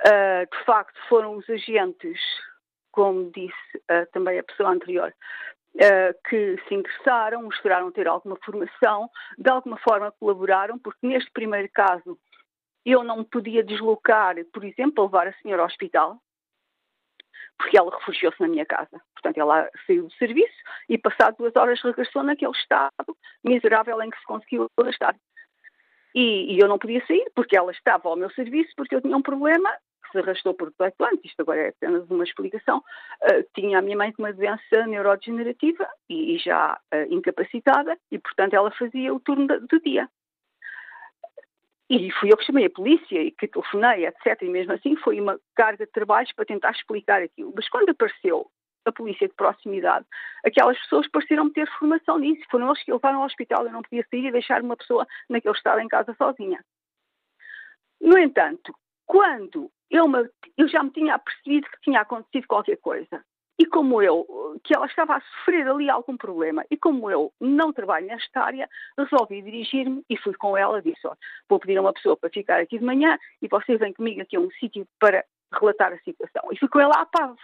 Uh, 0.00 0.48
de 0.50 0.64
facto, 0.64 0.98
foram 1.08 1.36
os 1.36 1.48
agentes, 1.48 2.18
como 2.90 3.30
disse 3.32 3.76
uh, 3.76 4.06
também 4.12 4.38
a 4.38 4.42
pessoa 4.42 4.70
anterior, 4.70 5.14
uh, 5.74 6.28
que 6.28 6.56
se 6.66 6.74
interessaram, 6.74 7.42
mostraram 7.42 7.92
ter 7.92 8.08
alguma 8.08 8.36
formação, 8.44 9.10
de 9.38 9.50
alguma 9.50 9.76
forma 9.78 10.12
colaboraram, 10.12 10.78
porque 10.78 11.06
neste 11.06 11.30
primeiro 11.32 11.68
caso 11.72 12.18
eu 12.84 13.04
não 13.04 13.22
podia 13.22 13.62
deslocar, 13.62 14.36
por 14.52 14.64
exemplo, 14.64 15.04
levar 15.04 15.28
a 15.28 15.34
senhora 15.34 15.62
ao 15.62 15.68
hospital, 15.68 16.18
porque 17.58 17.76
ela 17.76 17.94
refugiou-se 17.94 18.40
na 18.40 18.48
minha 18.48 18.64
casa. 18.64 19.02
Portanto, 19.12 19.36
ela 19.36 19.68
saiu 19.86 20.04
do 20.04 20.14
serviço 20.14 20.56
e, 20.88 20.96
passado 20.96 21.36
duas 21.36 21.54
horas, 21.54 21.80
regressou 21.82 22.22
naquele 22.22 22.52
estado 22.52 23.16
miserável 23.44 24.00
em 24.00 24.08
que 24.08 24.18
se 24.18 24.24
conseguiu 24.24 24.66
arrastar. 24.78 25.14
E, 26.14 26.54
e, 26.54 26.58
eu 26.58 26.68
não 26.68 26.78
podia 26.78 27.04
sair 27.06 27.30
porque 27.34 27.56
ela 27.56 27.70
estava 27.70 28.08
ao 28.08 28.16
meu 28.16 28.30
serviço, 28.30 28.72
porque 28.76 28.94
eu 28.94 29.00
tinha 29.00 29.16
um 29.16 29.22
problema 29.22 29.70
que 30.02 30.10
se 30.12 30.18
arrastou 30.18 30.54
por 30.54 30.70
18 30.70 31.04
anos, 31.04 31.20
isto 31.24 31.40
agora 31.40 31.60
é 31.60 31.68
apenas 31.68 32.10
uma 32.10 32.24
explicação. 32.24 32.78
Uh, 33.22 33.44
tinha 33.54 33.78
a 33.78 33.82
minha 33.82 33.96
mãe 33.96 34.12
com 34.12 34.22
uma 34.22 34.32
doença 34.32 34.86
neurodegenerativa 34.86 35.88
e, 36.08 36.34
e 36.34 36.38
já 36.38 36.78
uh, 36.92 37.14
incapacitada, 37.14 37.96
e 38.10 38.18
portanto 38.18 38.54
ela 38.54 38.70
fazia 38.72 39.14
o 39.14 39.20
turno 39.20 39.46
do 39.46 39.80
dia. 39.80 40.08
E 41.88 42.08
fui 42.12 42.32
eu 42.32 42.36
que 42.36 42.44
chamei 42.44 42.66
a 42.66 42.70
polícia 42.70 43.20
e 43.20 43.32
que 43.32 43.48
telefonei, 43.48 44.06
etc. 44.06 44.40
E 44.42 44.48
mesmo 44.48 44.72
assim 44.72 44.94
foi 44.96 45.20
uma 45.20 45.38
carga 45.56 45.84
de 45.84 45.90
trabalhos 45.90 46.32
para 46.32 46.44
tentar 46.44 46.70
explicar 46.70 47.20
aquilo. 47.20 47.52
Mas 47.54 47.68
quando 47.68 47.90
apareceu 47.90 48.48
a 48.84 48.92
polícia 48.92 49.28
de 49.28 49.34
proximidade, 49.34 50.06
aquelas 50.44 50.78
pessoas 50.78 51.08
pareceram 51.08 51.50
ter 51.50 51.68
formação 51.78 52.18
nisso. 52.18 52.42
Foram 52.50 52.68
eles 52.68 52.82
que 52.82 52.92
levaram 52.92 53.20
ao 53.20 53.26
hospital. 53.26 53.64
Eu 53.64 53.72
não 53.72 53.82
podia 53.82 54.06
sair 54.10 54.26
e 54.26 54.32
deixar 54.32 54.62
uma 54.62 54.76
pessoa 54.76 55.06
naquele 55.28 55.54
estado 55.54 55.80
em 55.80 55.88
casa 55.88 56.14
sozinha. 56.14 56.64
No 58.00 58.18
entanto, 58.18 58.74
quando 59.06 59.70
eu, 59.90 60.08
me, 60.08 60.28
eu 60.56 60.68
já 60.68 60.82
me 60.82 60.90
tinha 60.90 61.18
percebido 61.18 61.68
que 61.68 61.80
tinha 61.82 62.00
acontecido 62.00 62.46
qualquer 62.46 62.76
coisa 62.76 63.22
E 63.58 63.66
como 63.66 64.00
eu, 64.00 64.58
que 64.64 64.74
ela 64.74 64.86
estava 64.86 65.16
a 65.16 65.20
sofrer 65.20 65.68
ali 65.68 65.90
algum 65.90 66.16
problema, 66.16 66.64
e 66.70 66.78
como 66.78 67.10
eu 67.10 67.30
não 67.38 67.74
trabalho 67.74 68.06
nesta 68.06 68.40
área, 68.40 68.66
resolvi 68.96 69.42
dirigir-me 69.42 70.02
e 70.08 70.16
fui 70.16 70.32
com 70.32 70.56
ela, 70.56 70.80
disse, 70.80 71.06
vou 71.46 71.60
pedir 71.60 71.76
a 71.76 71.82
uma 71.82 71.92
pessoa 71.92 72.16
para 72.16 72.30
ficar 72.30 72.58
aqui 72.58 72.78
de 72.78 72.84
manhã 72.84 73.18
e 73.42 73.48
você 73.48 73.76
vem 73.76 73.92
comigo 73.92 74.22
aqui 74.22 74.36
a 74.36 74.40
um 74.40 74.50
sítio 74.52 74.86
para 74.98 75.26
relatar 75.52 75.92
a 75.92 75.98
situação. 75.98 76.48
E 76.50 76.58
fui 76.58 76.68
com 76.70 76.80
ela 76.80 76.94
à 77.02 77.04
PAV. 77.04 77.36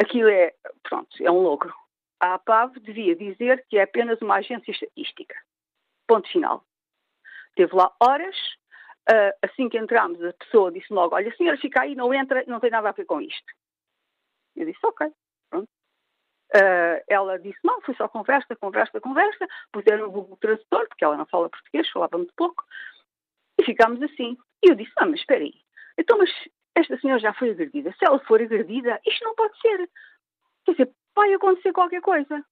Aquilo 0.00 0.28
é, 0.28 0.54
pronto, 0.82 1.10
é 1.20 1.30
um 1.30 1.42
logro. 1.42 1.74
A 2.18 2.34
APAV 2.34 2.80
devia 2.80 3.14
dizer 3.14 3.64
que 3.68 3.76
é 3.76 3.82
apenas 3.82 4.20
uma 4.22 4.36
agência 4.36 4.70
estatística. 4.70 5.34
Ponto 6.06 6.28
final. 6.30 6.64
Teve 7.54 7.74
lá 7.74 7.94
horas, 8.00 8.36
uh, 9.10 9.32
assim 9.42 9.68
que 9.68 9.78
entramos, 9.78 10.22
a 10.24 10.32
pessoa 10.32 10.72
disse 10.72 10.92
logo, 10.92 11.14
olha, 11.14 11.34
senhora 11.36 11.58
fica 11.58 11.82
aí, 11.82 11.94
não 11.94 12.14
entra, 12.14 12.44
não 12.46 12.60
tem 12.60 12.70
nada 12.70 12.88
a 12.88 12.92
ver 12.92 13.04
com 13.04 13.20
isto. 13.20 13.52
Eu 14.56 14.66
disse, 14.66 14.80
ok, 14.82 15.10
pronto. 15.50 15.68
Uh, 16.54 17.04
ela 17.06 17.38
disse, 17.38 17.58
não, 17.62 17.80
foi 17.82 17.94
só 17.94 18.08
conversa, 18.08 18.56
conversa, 18.56 19.00
conversa, 19.00 19.46
puseram 19.72 20.08
o 20.08 20.36
Tradutor, 20.36 20.88
porque 20.88 21.04
ela 21.04 21.16
não 21.16 21.26
fala 21.26 21.50
português, 21.50 21.88
falava 21.90 22.16
muito 22.16 22.32
pouco, 22.34 22.64
e 23.58 23.64
ficámos 23.64 24.02
assim. 24.02 24.36
E 24.62 24.70
eu 24.70 24.74
disse, 24.74 24.92
ah, 24.96 25.06
mas 25.06 25.20
espera 25.20 25.44
aí, 25.44 25.60
então, 25.98 26.16
mas 26.18 26.30
esta 26.80 26.98
senhora 26.98 27.20
já 27.20 27.32
foi 27.34 27.50
agredida. 27.50 27.92
Se 27.92 28.04
ela 28.04 28.18
for 28.20 28.40
agredida, 28.40 29.00
isto 29.06 29.24
não 29.24 29.34
pode 29.34 29.58
ser. 29.60 29.88
Quer 30.64 30.72
dizer, 30.72 30.90
vai 31.14 31.32
acontecer 31.32 31.72
qualquer 31.72 32.00
coisa. 32.00 32.44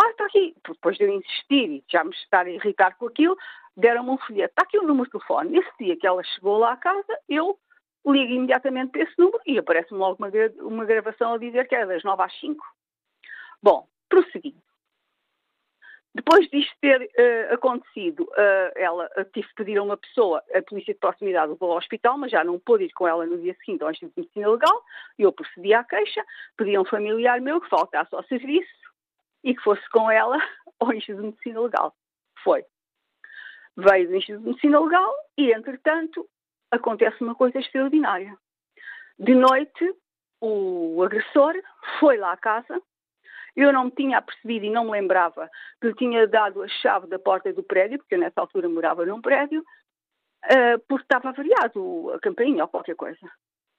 Ah, 0.00 0.10
está 0.10 0.26
aqui. 0.26 0.54
Depois 0.66 0.96
de 0.96 1.04
eu 1.04 1.10
insistir 1.10 1.70
e 1.70 1.84
já 1.88 2.02
me 2.04 2.10
estar 2.10 2.46
a 2.46 2.50
irritar 2.50 2.96
com 2.96 3.06
aquilo, 3.06 3.36
deram-me 3.76 4.10
um 4.10 4.18
folheto. 4.18 4.52
Está 4.52 4.62
aqui 4.62 4.78
o 4.78 4.86
número 4.86 5.04
de 5.06 5.12
telefone. 5.12 5.50
Nesse 5.50 5.70
dia 5.78 5.96
que 5.96 6.06
ela 6.06 6.22
chegou 6.22 6.58
lá 6.58 6.72
à 6.72 6.76
casa, 6.76 7.18
eu 7.28 7.58
ligo 8.06 8.32
imediatamente 8.32 8.90
para 8.90 9.02
esse 9.02 9.18
número 9.18 9.40
e 9.46 9.58
aparece-me 9.58 9.98
logo 9.98 10.16
uma, 10.18 10.30
uma 10.66 10.84
gravação 10.84 11.34
a 11.34 11.38
dizer 11.38 11.68
que 11.68 11.74
era 11.74 11.86
das 11.86 12.02
9 12.02 12.22
às 12.22 12.40
5. 12.40 12.64
Bom, 13.62 13.86
prosseguindo. 14.08 14.60
Depois 16.14 16.46
disto 16.50 16.74
ter 16.80 17.00
uh, 17.00 17.54
acontecido, 17.54 18.24
uh, 18.24 18.72
ela 18.76 19.08
uh, 19.16 19.24
tive 19.32 19.48
que 19.48 19.54
pedir 19.54 19.78
a 19.78 19.82
uma 19.82 19.96
pessoa, 19.96 20.42
a 20.54 20.60
polícia 20.60 20.92
de 20.92 21.00
proximidade 21.00 21.52
levou 21.52 21.72
ao 21.72 21.78
hospital, 21.78 22.18
mas 22.18 22.30
já 22.30 22.44
não 22.44 22.58
pôde 22.58 22.84
ir 22.84 22.92
com 22.92 23.08
ela 23.08 23.24
no 23.24 23.38
dia 23.38 23.54
seguinte 23.54 23.82
ao 23.82 23.90
Instituto 23.90 24.14
de 24.14 24.20
Medicina 24.20 24.50
Legal, 24.50 24.82
e 25.18 25.22
eu 25.22 25.32
procedi 25.32 25.72
à 25.72 25.82
queixa, 25.82 26.22
pedi 26.56 26.76
a 26.76 26.82
um 26.82 26.84
familiar 26.84 27.40
meu 27.40 27.62
que 27.62 27.68
faltasse 27.68 28.14
ao 28.14 28.22
serviço 28.24 28.70
e 29.42 29.54
que 29.54 29.62
fosse 29.62 29.88
com 29.88 30.10
ela 30.10 30.36
ao 30.80 30.92
Instituto 30.92 31.22
de 31.22 31.28
Medicina 31.28 31.60
Legal. 31.60 31.94
Foi. 32.44 32.62
Veio 33.74 34.08
do 34.08 34.16
Instituto 34.16 34.42
de 34.42 34.48
Medicina 34.50 34.80
Legal 34.80 35.14
e, 35.38 35.50
entretanto, 35.50 36.28
acontece 36.70 37.22
uma 37.22 37.34
coisa 37.34 37.58
extraordinária. 37.58 38.36
De 39.18 39.34
noite, 39.34 39.94
o 40.42 41.02
agressor 41.02 41.54
foi 41.98 42.18
lá 42.18 42.32
à 42.32 42.36
casa, 42.36 42.82
eu 43.56 43.72
não 43.72 43.84
me 43.84 43.90
tinha 43.90 44.18
apercebido 44.18 44.66
e 44.66 44.70
não 44.70 44.84
me 44.84 44.92
lembrava 44.92 45.50
que 45.80 45.88
lhe 45.88 45.94
tinha 45.94 46.26
dado 46.26 46.62
a 46.62 46.68
chave 46.68 47.06
da 47.06 47.18
porta 47.18 47.52
do 47.52 47.62
prédio, 47.62 47.98
porque 47.98 48.14
eu 48.14 48.18
nessa 48.18 48.40
altura 48.40 48.68
morava 48.68 49.04
num 49.04 49.20
prédio, 49.20 49.60
uh, 49.60 50.78
porque 50.88 51.04
estava 51.04 51.28
avariado 51.28 52.10
a 52.12 52.20
campainha 52.20 52.64
ou 52.64 52.68
qualquer 52.68 52.96
coisa. 52.96 53.30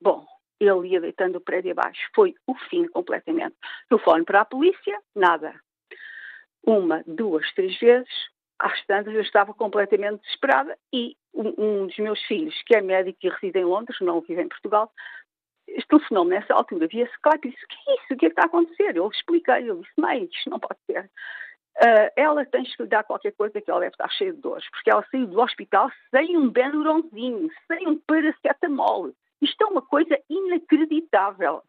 Bom, 0.01 0.25
ele 0.59 0.89
ia 0.89 1.01
deitando 1.01 1.37
o 1.37 1.41
prédio 1.41 1.71
abaixo. 1.71 2.01
Foi 2.15 2.35
o 2.47 2.55
fim 2.69 2.87
completamente. 2.87 3.55
Telefone 3.89 4.25
para 4.25 4.41
a 4.41 4.45
polícia, 4.45 4.99
nada. 5.15 5.53
Uma, 6.65 7.03
duas, 7.05 7.51
três 7.53 7.77
vezes, 7.79 8.09
às 8.59 8.85
tantas 8.85 9.13
eu 9.13 9.21
estava 9.21 9.53
completamente 9.53 10.21
desesperada 10.21 10.77
e 10.93 11.17
um, 11.33 11.53
um 11.57 11.87
dos 11.87 11.97
meus 11.97 12.21
filhos, 12.23 12.55
que 12.65 12.75
é 12.75 12.81
médico 12.81 13.19
e 13.23 13.29
reside 13.29 13.59
em 13.59 13.65
Londres, 13.65 13.97
não 13.99 14.21
vive 14.21 14.41
em 14.41 14.47
Portugal, 14.47 14.91
telefonou-me 15.87 16.31
nessa 16.31 16.53
altura 16.53 16.87
via 16.87 17.05
Skype 17.05 17.47
e 17.47 17.51
disse: 17.51 17.65
O 17.65 17.67
que 17.67 17.75
é 17.75 17.95
isso? 17.95 18.13
O 18.13 18.17
que 18.17 18.25
é 18.25 18.29
que 18.29 18.33
está 18.33 18.43
a 18.43 18.45
acontecer? 18.45 18.95
Eu 18.95 19.09
expliquei, 19.09 19.69
eu 19.69 19.81
disse: 19.81 19.93
Mãe, 19.97 20.29
isto 20.31 20.49
não 20.49 20.59
pode 20.59 20.79
ser. 20.85 21.09
Uh, 21.75 22.09
ela 22.15 22.45
tem 22.45 22.63
que 22.63 22.83
lhe 22.83 22.87
dar 22.87 23.03
qualquer 23.03 23.31
coisa 23.31 23.59
que 23.59 23.69
ela 23.69 23.79
deve 23.79 23.93
estar 23.93 24.09
cheia 24.11 24.31
de 24.31 24.39
dores, 24.39 24.69
porque 24.69 24.91
ela 24.91 25.03
saiu 25.09 25.25
do 25.25 25.41
hospital 25.41 25.89
sem 26.11 26.37
um 26.37 26.49
Benuronzinho, 26.49 27.49
sem 27.67 27.87
um 27.87 27.99
paracetamol. 28.05 29.11
Isto 29.41 29.63
é 29.63 29.67
uma 29.67 29.81
coisa 29.81 30.17
inacreditável. 30.29 31.63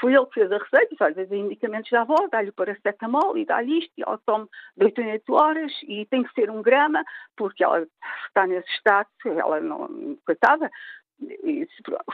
Foi 0.00 0.14
ele 0.14 0.26
que 0.26 0.34
fez 0.34 0.52
a 0.52 0.58
receita, 0.58 0.88
disse, 0.90 1.02
olha, 1.02 1.36
indicamentos 1.36 1.90
da 1.90 2.02
avó, 2.02 2.28
dá-lhe 2.30 2.50
o 2.50 2.52
paracetamol 2.52 3.36
e 3.36 3.44
dá-lhe 3.44 3.80
isto, 3.80 3.92
e 3.98 4.02
ela 4.02 4.20
toma 4.24 4.48
de 4.76 4.84
8 4.84 5.00
em 5.00 5.12
8 5.12 5.34
horas 5.34 5.72
e 5.82 6.06
tem 6.06 6.22
que 6.22 6.32
ser 6.34 6.48
um 6.50 6.62
grama, 6.62 7.02
porque 7.36 7.64
ela 7.64 7.84
está 8.28 8.46
nesse 8.46 8.70
estado, 8.70 9.08
ela 9.24 9.60
não, 9.60 10.16
coitada, 10.24 10.70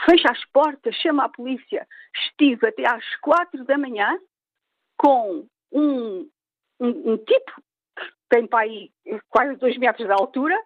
fecha 0.07 0.31
as 0.31 0.45
portas, 0.47 0.95
chama 0.97 1.25
a 1.25 1.29
polícia. 1.29 1.87
Estive 2.14 2.69
até 2.69 2.88
às 2.88 3.05
quatro 3.17 3.64
da 3.64 3.79
manhã 3.79 4.19
com 4.97 5.47
um, 5.73 6.31
um, 6.81 7.12
um 7.12 7.17
tipo 7.19 7.62
que 7.97 8.05
tem 8.29 8.47
para 8.47 8.61
aí 8.61 8.90
quase 9.29 9.57
dois 9.57 9.77
metros 9.79 10.07
de 10.07 10.12
altura, 10.12 10.59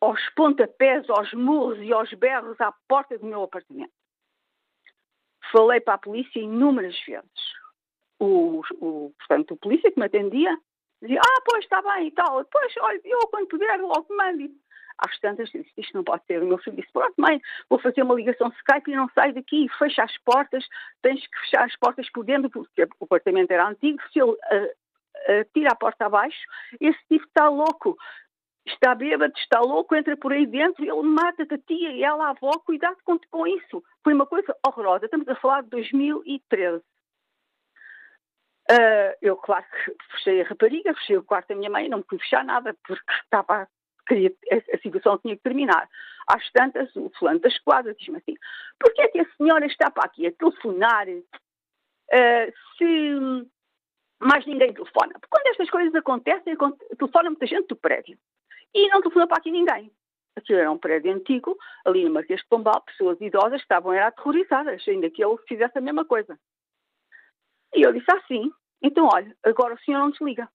aos 0.00 0.20
pontapés, 0.30 1.08
aos 1.10 1.32
murros 1.32 1.78
e 1.78 1.92
aos 1.92 2.12
berros 2.14 2.60
à 2.60 2.72
porta 2.88 3.18
do 3.18 3.26
meu 3.26 3.42
apartamento. 3.42 3.92
Falei 5.52 5.80
para 5.80 5.94
a 5.94 5.98
polícia 5.98 6.40
inúmeras 6.40 6.98
vezes. 7.06 7.60
O, 8.18 8.62
o, 8.80 9.12
portanto, 9.18 9.52
o 9.52 9.56
polícia 9.56 9.90
que 9.90 9.98
me 9.98 10.06
atendia 10.06 10.56
dizia, 11.00 11.20
ah, 11.20 11.40
pois, 11.44 11.64
está 11.64 11.80
bem 11.82 12.08
e 12.08 12.10
tal. 12.10 12.44
Pois, 12.44 12.74
olha, 12.78 13.00
eu 13.04 13.26
quando 13.28 13.48
puder 13.48 13.80
logo 13.80 14.06
mando 14.14 14.50
às 15.00 15.18
tantas 15.18 15.50
disse, 15.50 15.72
isto 15.76 15.96
não 15.96 16.04
pode 16.04 16.24
ser. 16.26 16.42
O 16.42 16.46
meu 16.46 16.58
filho 16.58 16.76
disse, 16.76 16.92
pronto 16.92 17.14
mãe, 17.16 17.40
vou 17.68 17.78
fazer 17.78 18.02
uma 18.02 18.14
ligação 18.14 18.48
Skype 18.48 18.90
e 18.90 18.96
não 18.96 19.08
sai 19.14 19.32
daqui, 19.32 19.68
fecha 19.78 20.02
as 20.02 20.16
portas, 20.18 20.64
tens 21.02 21.26
que 21.26 21.40
fechar 21.40 21.64
as 21.64 21.76
portas 21.76 22.10
por 22.10 22.24
dentro, 22.24 22.50
porque 22.50 22.82
o 22.82 23.04
apartamento 23.04 23.50
era 23.50 23.68
antigo, 23.68 24.00
se 24.12 24.20
ele 24.20 24.30
uh, 24.30 24.34
uh, 24.34 25.44
tira 25.54 25.70
a 25.72 25.76
porta 25.76 26.06
abaixo, 26.06 26.38
esse 26.80 26.98
tipo 27.08 27.24
está 27.26 27.48
louco, 27.48 27.96
está 28.66 28.94
bêbado, 28.94 29.32
está 29.36 29.60
louco, 29.60 29.94
entra 29.94 30.16
por 30.16 30.32
aí 30.32 30.46
dentro, 30.46 30.84
ele 30.84 31.02
mata-te 31.02 31.54
a 31.54 31.58
tia 31.58 31.92
e 31.92 32.04
ela 32.04 32.26
a 32.26 32.30
avó, 32.30 32.52
cuidado 32.64 32.96
com, 33.04 33.18
com 33.30 33.46
isso. 33.46 33.82
Foi 34.04 34.12
uma 34.12 34.26
coisa 34.26 34.54
horrorosa, 34.66 35.06
estamos 35.06 35.28
a 35.28 35.34
falar 35.36 35.62
de 35.62 35.70
2013. 35.70 36.76
Uh, 36.76 36.82
ah, 38.70 39.16
eu, 39.20 39.36
claro 39.36 39.64
que 39.64 39.96
fechei 40.12 40.42
a 40.42 40.44
rapariga, 40.44 40.94
fechei 40.94 41.16
o 41.16 41.24
quarto 41.24 41.48
da 41.48 41.56
minha 41.56 41.70
mãe, 41.70 41.88
não 41.88 41.98
me 41.98 42.04
fui 42.08 42.18
fechar 42.18 42.44
nada, 42.44 42.76
porque 42.86 43.02
estava 43.24 43.68
queria, 44.10 44.34
a, 44.50 44.78
situação 44.78 45.18
tinha 45.18 45.36
que 45.36 45.42
terminar. 45.42 45.88
Às 46.26 46.50
tantas, 46.50 46.94
o 46.96 47.10
fulano 47.18 47.40
da 47.40 47.48
esquadra 47.48 47.94
diz-me 47.94 48.18
assim, 48.18 48.34
porquê 48.78 49.02
é 49.02 49.08
que 49.08 49.20
a 49.20 49.30
senhora 49.36 49.66
está 49.66 49.90
para 49.90 50.04
aqui 50.04 50.26
a 50.26 50.32
telefonar 50.32 51.08
uh, 51.08 52.52
se 52.76 53.48
mais 54.20 54.44
ninguém 54.46 54.74
telefona? 54.74 55.12
Porque 55.12 55.28
quando 55.30 55.46
estas 55.46 55.70
coisas 55.70 55.94
acontecem, 55.94 56.56
telefona 56.98 57.30
muita 57.30 57.46
gente 57.46 57.68
do 57.68 57.76
prédio. 57.76 58.18
E 58.74 58.88
não 58.88 59.00
telefona 59.00 59.26
para 59.26 59.38
aqui 59.38 59.50
ninguém. 59.50 59.90
Aquilo 60.36 60.60
era 60.60 60.70
um 60.70 60.78
prédio 60.78 61.12
antigo, 61.12 61.56
ali 61.84 62.04
no 62.04 62.14
Marquês 62.14 62.40
de 62.40 62.46
Pombal, 62.46 62.82
pessoas 62.82 63.20
idosas 63.20 63.60
estavam 63.60 63.92
era 63.92 64.08
aterrorizadas, 64.08 64.86
ainda 64.86 65.10
que 65.10 65.24
ele 65.24 65.36
fizesse 65.48 65.76
a 65.76 65.80
mesma 65.80 66.04
coisa. 66.04 66.38
E 67.74 67.82
eu 67.82 67.92
disse 67.92 68.10
assim, 68.12 68.50
então 68.80 69.08
olha, 69.12 69.36
agora 69.44 69.74
o 69.74 69.78
senhor 69.80 69.98
não 69.98 70.10
desliga 70.10 70.48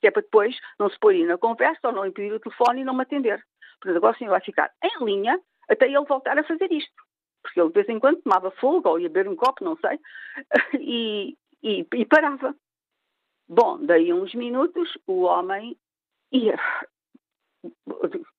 que 0.00 0.06
é 0.06 0.10
para 0.10 0.22
depois 0.22 0.56
não 0.78 0.88
se 0.90 0.98
pôr 0.98 1.12
aí 1.12 1.24
na 1.24 1.38
conversa 1.38 1.88
ou 1.88 1.92
não 1.92 2.06
impedir 2.06 2.32
o 2.32 2.40
telefone 2.40 2.80
e 2.80 2.84
não 2.84 2.94
me 2.94 3.02
atender. 3.02 3.42
Portanto, 3.80 3.96
agora 3.96 4.14
o 4.14 4.18
senhor 4.18 4.30
vai 4.30 4.40
ficar 4.40 4.72
em 4.82 5.04
linha 5.04 5.40
até 5.68 5.86
ele 5.86 6.04
voltar 6.04 6.38
a 6.38 6.44
fazer 6.44 6.70
isto. 6.72 7.02
Porque 7.42 7.60
ele 7.60 7.68
de 7.68 7.74
vez 7.74 7.88
em 7.88 8.00
quando 8.00 8.22
tomava 8.22 8.50
fogo 8.52 8.88
ou 8.88 8.98
ia 8.98 9.08
beber 9.08 9.30
um 9.30 9.36
copo, 9.36 9.64
não 9.64 9.76
sei, 9.76 10.00
e, 10.80 11.36
e, 11.62 11.86
e 11.94 12.04
parava. 12.04 12.54
Bom, 13.48 13.78
daí 13.84 14.12
uns 14.12 14.34
minutos 14.34 14.98
o 15.06 15.22
homem 15.22 15.76
ia, 16.32 16.58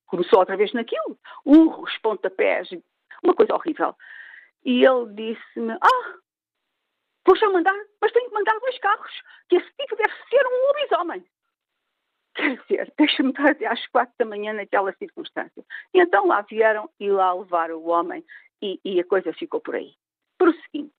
começou 0.08 0.40
outra 0.40 0.58
vez 0.58 0.74
naquilo, 0.74 1.18
urros, 1.46 1.98
pontapés, 2.00 2.70
uma 3.24 3.34
coisa 3.34 3.56
horrível. 3.56 3.96
E 4.66 4.84
ele 4.84 5.14
disse-me, 5.14 5.74
ah, 5.74 6.16
vou 7.26 7.36
já 7.38 7.50
mandar, 7.50 7.76
mas 8.02 8.12
tenho 8.12 8.28
que 8.28 8.36
mandar 8.36 8.60
dois 8.60 8.78
carros, 8.80 9.22
que 9.48 9.56
esse 9.56 9.72
tipo 9.78 9.96
deve 9.96 10.14
ser 10.30 10.46
um 10.46 10.68
lobisomem. 10.68 11.26
Dizer, 12.38 12.94
deixa-me 12.98 13.30
estar 13.30 13.52
até 13.52 13.66
às 13.66 13.86
quatro 13.88 14.14
da 14.18 14.26
manhã 14.26 14.54
naquela 14.54 14.94
circunstância. 14.94 15.64
E 15.94 16.00
então 16.00 16.28
lá 16.28 16.42
vieram 16.42 16.90
e 17.00 17.10
lá 17.10 17.34
levaram 17.34 17.78
o 17.78 17.88
homem 17.88 18.24
e, 18.62 18.80
e 18.86 19.00
a 19.00 19.06
coisa 19.06 19.34
ficou 19.34 19.60
por 19.60 19.76
aí. 19.76 19.94
Prosseguindo. 20.38 20.92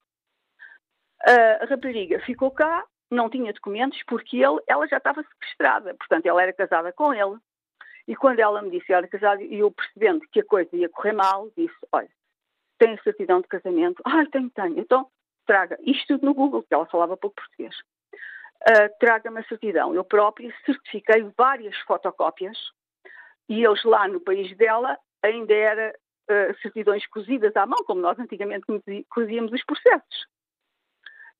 A 1.21 1.65
rapariga 1.65 2.19
ficou 2.21 2.51
cá, 2.51 2.85
não 3.11 3.29
tinha 3.29 3.51
documentos 3.53 4.01
porque 4.07 4.37
ele, 4.37 4.61
ela 4.67 4.87
já 4.87 4.97
estava 4.97 5.23
sequestrada, 5.23 5.93
portanto 5.95 6.25
ela 6.25 6.41
era 6.41 6.53
casada 6.53 6.93
com 6.93 7.13
ele. 7.13 7.37
E 8.07 8.15
quando 8.15 8.39
ela 8.39 8.61
me 8.61 8.71
disse 8.71 8.87
que 8.87 8.93
era 8.93 9.07
casada, 9.07 9.43
e 9.43 9.59
eu 9.59 9.71
percebendo 9.71 10.25
que 10.31 10.39
a 10.39 10.45
coisa 10.45 10.75
ia 10.75 10.89
correr 10.89 11.11
mal, 11.11 11.51
disse, 11.55 11.75
olha, 11.91 12.09
a 12.81 13.03
certidão 13.03 13.41
de 13.41 13.47
casamento? 13.47 14.01
Ah, 14.05 14.25
tenho, 14.31 14.49
tenho. 14.49 14.79
Então 14.79 15.07
traga 15.45 15.77
isto 15.81 16.07
tudo 16.07 16.25
no 16.25 16.33
Google, 16.33 16.61
porque 16.61 16.73
ela 16.73 16.85
falava 16.85 17.17
pouco 17.17 17.35
português 17.35 17.75
uh, 18.67 18.99
traga-me 18.99 19.39
a 19.39 19.43
certidão. 19.43 19.93
Eu 19.93 20.03
própria 20.03 20.53
certifiquei 20.65 21.23
várias 21.37 21.77
fotocópias 21.79 22.57
e 23.47 23.63
eles 23.63 23.83
lá 23.83 24.07
no 24.07 24.19
país 24.19 24.55
dela 24.57 24.97
ainda 25.23 25.53
eram 25.53 25.89
uh, 25.91 26.61
certidões 26.61 27.05
cozidas 27.07 27.55
à 27.55 27.65
mão, 27.65 27.83
como 27.85 28.01
nós 28.01 28.17
antigamente 28.19 28.65
cozíamos 29.09 29.51
os 29.51 29.63
processos. 29.63 30.27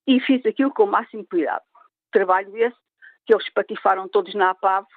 e 0.08 0.19
fiz 0.21 0.43
aquilo 0.45 0.73
com 0.73 0.84
o 0.84 0.88
máximo 0.88 1.25
cuidado. 1.25 1.63
Trabalho 2.12 2.58
esse 2.58 2.77
que 3.25 3.34
eles 3.34 3.47
patifaram 3.53 4.08
todos 4.08 4.34
na 4.34 4.49
APAV, 4.49 4.88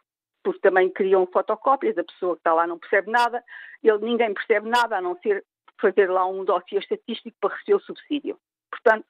porque 0.43 0.61
também 0.61 0.91
criam 0.91 1.27
fotocópias, 1.27 1.99
a 1.99 2.05
pessoa 2.05 2.35
que 2.35 2.41
está 2.41 2.55
lá 2.55 2.67
não 2.67 2.79
percebe 2.79 3.11
nada, 3.11 3.45
ele, 3.83 3.99
ninguém 3.99 4.33
percebe 4.33 4.69
nada, 4.69 4.97
a 4.97 5.01
não 5.03 5.19
ser 5.19 5.45
fazer 5.79 6.11
lá 6.11 6.27
um 6.27 6.45
dossiê 6.45 6.79
estatístico 6.79 7.37
para 7.41 7.55
receber 7.55 7.75
o 7.75 7.81
subsídio. 7.81 8.39
Portanto, 8.71 9.07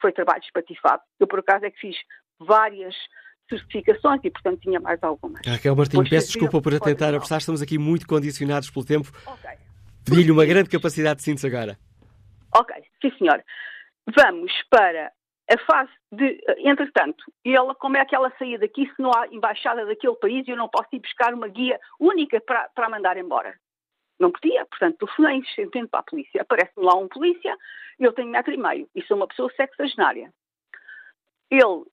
foi 0.00 0.12
trabalho 0.12 0.42
espatifado. 0.44 1.02
Eu, 1.18 1.26
por 1.26 1.40
acaso, 1.40 1.64
é 1.64 1.70
que 1.70 1.80
fiz 1.80 1.96
várias 2.44 2.94
certificações 3.48 4.20
e, 4.24 4.30
portanto, 4.30 4.60
tinha 4.60 4.80
mais 4.80 5.02
algumas. 5.02 5.46
Raquel 5.46 5.76
Martins, 5.76 6.08
peço 6.08 6.28
desculpa 6.28 6.60
por 6.60 6.78
tentar 6.80 7.14
apressar, 7.14 7.38
estamos 7.38 7.60
aqui 7.60 7.78
muito 7.78 8.06
condicionados 8.06 8.70
pelo 8.70 8.84
tempo. 8.84 9.10
Okay. 9.26 9.56
Pedi-lhe 10.04 10.30
uma 10.30 10.44
grande 10.44 10.68
capacidade 10.68 11.18
de 11.18 11.22
síntese 11.22 11.46
agora. 11.46 11.78
Ok, 12.54 12.74
sim 13.00 13.10
senhor. 13.18 13.42
Vamos 14.16 14.52
para 14.68 15.12
a 15.50 15.58
fase 15.58 15.90
de, 16.10 16.42
entretanto, 16.58 17.24
ela, 17.44 17.74
como 17.74 17.96
é 17.96 18.04
que 18.04 18.14
ela 18.14 18.32
saía 18.38 18.58
daqui 18.58 18.86
se 18.86 19.02
não 19.02 19.10
há 19.14 19.26
embaixada 19.28 19.84
daquele 19.86 20.16
país 20.16 20.46
e 20.46 20.50
eu 20.50 20.56
não 20.56 20.68
posso 20.68 20.88
ir 20.92 21.00
buscar 21.00 21.34
uma 21.34 21.48
guia 21.48 21.78
única 22.00 22.40
para, 22.40 22.68
para 22.74 22.88
mandar 22.88 23.16
embora? 23.16 23.54
Não 24.18 24.30
podia, 24.30 24.64
portanto, 24.66 24.98
telefonei 24.98 25.38
insistentemente 25.38 25.90
para 25.90 26.00
a 26.00 26.04
polícia. 26.04 26.42
Aparece-me 26.42 26.84
lá 26.84 26.94
um 26.94 27.08
polícia, 27.08 27.56
eu 27.98 28.12
tenho 28.12 28.28
metro 28.28 28.52
e 28.52 28.56
meio 28.56 28.88
e 28.94 29.02
sou 29.02 29.16
uma 29.16 29.26
pessoa 29.26 29.52
sexagenária. 29.56 30.32
Ele, 31.50 31.84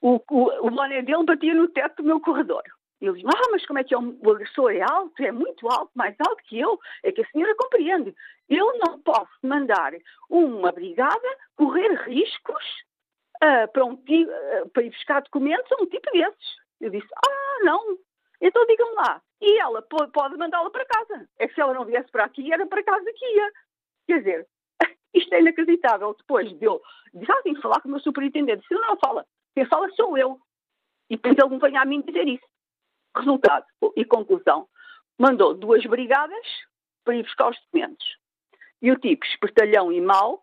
o, 0.00 0.20
o, 0.30 0.66
o 0.66 0.88
dele 0.88 1.24
batia 1.24 1.54
no 1.54 1.68
teto 1.68 1.96
do 1.96 2.04
meu 2.04 2.20
corredor. 2.20 2.62
Ele 3.00 3.14
diz, 3.14 3.24
ah, 3.26 3.48
mas 3.50 3.64
como 3.64 3.78
é 3.78 3.84
que 3.84 3.94
é 3.94 3.98
o 3.98 4.30
agressor 4.30 4.70
é 4.72 4.82
alto, 4.82 5.22
é 5.22 5.32
muito 5.32 5.66
alto, 5.68 5.90
mais 5.94 6.14
alto 6.20 6.42
que 6.44 6.60
eu? 6.60 6.78
É 7.02 7.10
que 7.10 7.22
a 7.22 7.26
senhora 7.28 7.54
compreende. 7.56 8.14
Eu 8.48 8.78
não 8.78 9.00
posso 9.00 9.32
mandar 9.42 9.92
uma 10.28 10.70
brigada 10.70 11.28
correr 11.56 11.94
riscos 12.02 12.64
uh, 13.42 13.72
para, 13.72 13.84
um, 13.86 13.94
uh, 13.94 14.68
para 14.70 14.82
ir 14.82 14.90
buscar 14.90 15.22
documentos 15.22 15.72
a 15.72 15.82
um 15.82 15.86
tipo 15.86 16.10
desses. 16.12 16.56
Eu 16.78 16.90
disse, 16.90 17.08
ah, 17.26 17.64
não. 17.64 17.98
Então 18.40 18.66
diga-me 18.66 18.94
lá. 18.94 19.22
E 19.40 19.58
ela 19.58 19.80
pode 19.82 20.36
mandá-la 20.36 20.70
para 20.70 20.84
casa. 20.84 21.26
É 21.38 21.48
que 21.48 21.54
se 21.54 21.60
ela 21.60 21.72
não 21.72 21.86
viesse 21.86 22.10
para 22.10 22.24
aqui, 22.24 22.52
era 22.52 22.66
para 22.66 22.84
casa 22.84 23.10
que 23.14 23.24
ia. 23.24 23.52
Quer 24.08 24.18
dizer, 24.18 24.46
isto 25.14 25.34
é 25.34 25.40
inacreditável. 25.40 26.14
Depois 26.18 26.52
deu, 26.58 26.82
disse, 27.14 27.32
ah, 27.32 27.42
tenho 27.42 27.56
que 27.56 27.62
falar 27.62 27.80
com 27.80 27.88
o 27.88 27.92
meu 27.92 28.00
superintendente. 28.00 28.66
Se 28.66 28.74
ele 28.74 28.82
não 28.82 28.98
fala, 28.98 29.24
quem 29.54 29.64
fala 29.66 29.90
sou 29.92 30.16
eu. 30.16 30.38
E 31.08 31.16
depois 31.16 31.36
ele 31.36 31.58
venha 31.58 31.82
a 31.82 31.84
mim 31.84 32.02
dizer 32.02 32.26
isso. 32.28 32.46
Resultado 33.16 33.66
e 33.96 34.04
conclusão. 34.04 34.68
Mandou 35.18 35.54
duas 35.54 35.84
brigadas 35.84 36.46
para 37.04 37.16
ir 37.16 37.22
buscar 37.22 37.50
os 37.50 37.60
documentos. 37.64 38.06
E 38.80 38.90
o 38.90 38.98
tipo, 38.98 39.26
espertalhão 39.26 39.92
e 39.92 40.00
mau, 40.00 40.42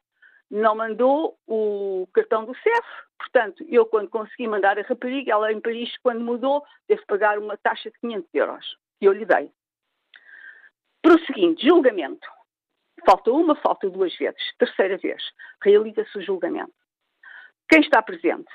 não 0.50 0.76
mandou 0.76 1.38
o 1.48 2.08
cartão 2.14 2.46
do 2.46 2.56
CEF. 2.56 2.88
Portanto, 3.18 3.66
eu, 3.68 3.86
quando 3.86 4.10
consegui 4.10 4.48
mandar 4.48 4.78
a 4.78 4.84
rapariga, 4.84 5.32
ela 5.32 5.52
em 5.52 5.60
Paris, 5.60 5.98
quando 6.04 6.24
mudou, 6.24 6.64
que 6.88 6.96
pagar 7.08 7.40
uma 7.40 7.58
taxa 7.58 7.90
de 7.90 8.00
500 8.00 8.30
euros. 8.34 8.78
E 9.02 9.06
eu 9.06 9.14
lhe 9.14 9.26
dei. 9.26 9.52
Prosseguinte, 11.02 11.66
julgamento. 11.66 12.28
Falta 13.06 13.32
uma, 13.32 13.56
falta 13.56 13.90
duas 13.90 14.16
vezes. 14.18 14.42
Terceira 14.58 14.98
vez, 14.98 15.24
realiza-se 15.64 16.18
o 16.18 16.22
julgamento. 16.22 16.74
Quem 17.70 17.82
está 17.82 18.02
presente? 18.02 18.52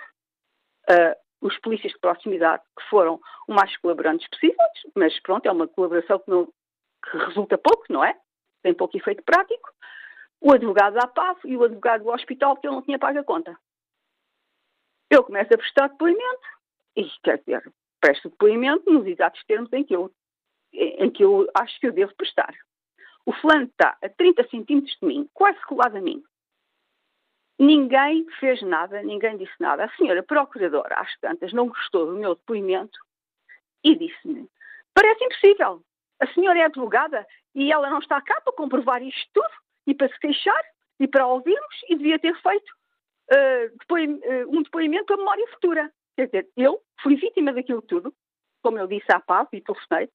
Uh, 0.90 1.46
os 1.46 1.58
polícias 1.58 1.92
de 1.92 1.98
proximidade, 1.98 2.62
que 2.78 2.88
foram 2.88 3.20
os 3.48 3.54
mais 3.54 3.76
colaborantes 3.78 4.28
possíveis, 4.28 4.72
mas 4.94 5.18
pronto, 5.20 5.46
é 5.46 5.52
uma 5.52 5.66
colaboração 5.66 6.18
que, 6.20 6.30
não, 6.30 6.46
que 6.46 7.16
resulta 7.18 7.58
pouco, 7.58 7.84
não 7.90 8.04
é? 8.04 8.16
Tem 8.62 8.72
pouco 8.72 8.96
efeito 8.96 9.22
prático 9.24 9.72
o 10.42 10.52
advogado 10.52 10.94
da 10.94 11.06
PAF 11.06 11.40
e 11.46 11.56
o 11.56 11.62
advogado 11.62 12.02
do 12.02 12.10
hospital 12.10 12.54
porque 12.54 12.66
ele 12.66 12.74
não 12.74 12.82
tinha 12.82 12.98
pago 12.98 13.18
a 13.18 13.24
conta. 13.24 13.56
Eu 15.08 15.22
começo 15.22 15.54
a 15.54 15.58
prestar 15.58 15.88
depoimento 15.88 16.48
e, 16.96 17.08
quer 17.22 17.38
dizer, 17.38 17.72
presto 18.00 18.28
depoimento 18.28 18.90
nos 18.90 19.06
exatos 19.06 19.42
termos 19.44 19.72
em 19.72 19.84
que 19.84 19.94
eu, 19.94 20.10
em 20.72 21.10
que 21.10 21.22
eu 21.22 21.48
acho 21.54 21.78
que 21.78 21.86
eu 21.86 21.92
devo 21.92 22.14
prestar. 22.16 22.52
O 23.24 23.32
fulano 23.32 23.66
está 23.66 23.96
a 24.02 24.08
30 24.08 24.48
centímetros 24.48 24.96
de 25.00 25.06
mim, 25.06 25.30
quase 25.32 25.60
colado 25.62 25.96
a 25.96 26.00
mim. 26.00 26.22
Ninguém 27.62 28.26
fez 28.40 28.60
nada, 28.62 29.04
ninguém 29.04 29.36
disse 29.36 29.54
nada. 29.60 29.84
A 29.84 29.90
senhora 29.90 30.20
procuradora, 30.20 30.96
às 30.96 31.16
tantas, 31.20 31.52
não 31.52 31.68
gostou 31.68 32.06
do 32.06 32.18
meu 32.18 32.34
depoimento 32.34 32.98
e 33.84 33.94
disse-me: 33.94 34.48
parece 34.92 35.24
impossível. 35.24 35.80
A 36.18 36.26
senhora 36.34 36.58
é 36.58 36.64
advogada 36.64 37.24
e 37.54 37.70
ela 37.70 37.88
não 37.88 38.00
está 38.00 38.20
cá 38.20 38.40
para 38.40 38.52
comprovar 38.54 39.00
isto 39.00 39.30
tudo 39.32 39.54
e 39.86 39.94
para 39.94 40.08
se 40.08 40.18
queixar 40.18 40.60
e 40.98 41.06
para 41.06 41.24
ouvirmos 41.24 41.76
e 41.88 41.94
devia 41.94 42.18
ter 42.18 42.34
feito 42.42 42.68
uh, 43.30 43.78
depois, 43.78 44.10
uh, 44.10 44.48
um 44.48 44.64
depoimento 44.64 45.14
à 45.14 45.16
memória 45.16 45.46
futura. 45.52 45.88
Quer 46.16 46.26
dizer, 46.26 46.48
eu 46.56 46.82
fui 47.00 47.14
vítima 47.14 47.52
daquilo 47.52 47.82
tudo, 47.82 48.12
como 48.60 48.76
eu 48.76 48.88
disse 48.88 49.12
à 49.12 49.20
paz 49.20 49.46
e 49.52 49.60
telefonei, 49.60 50.08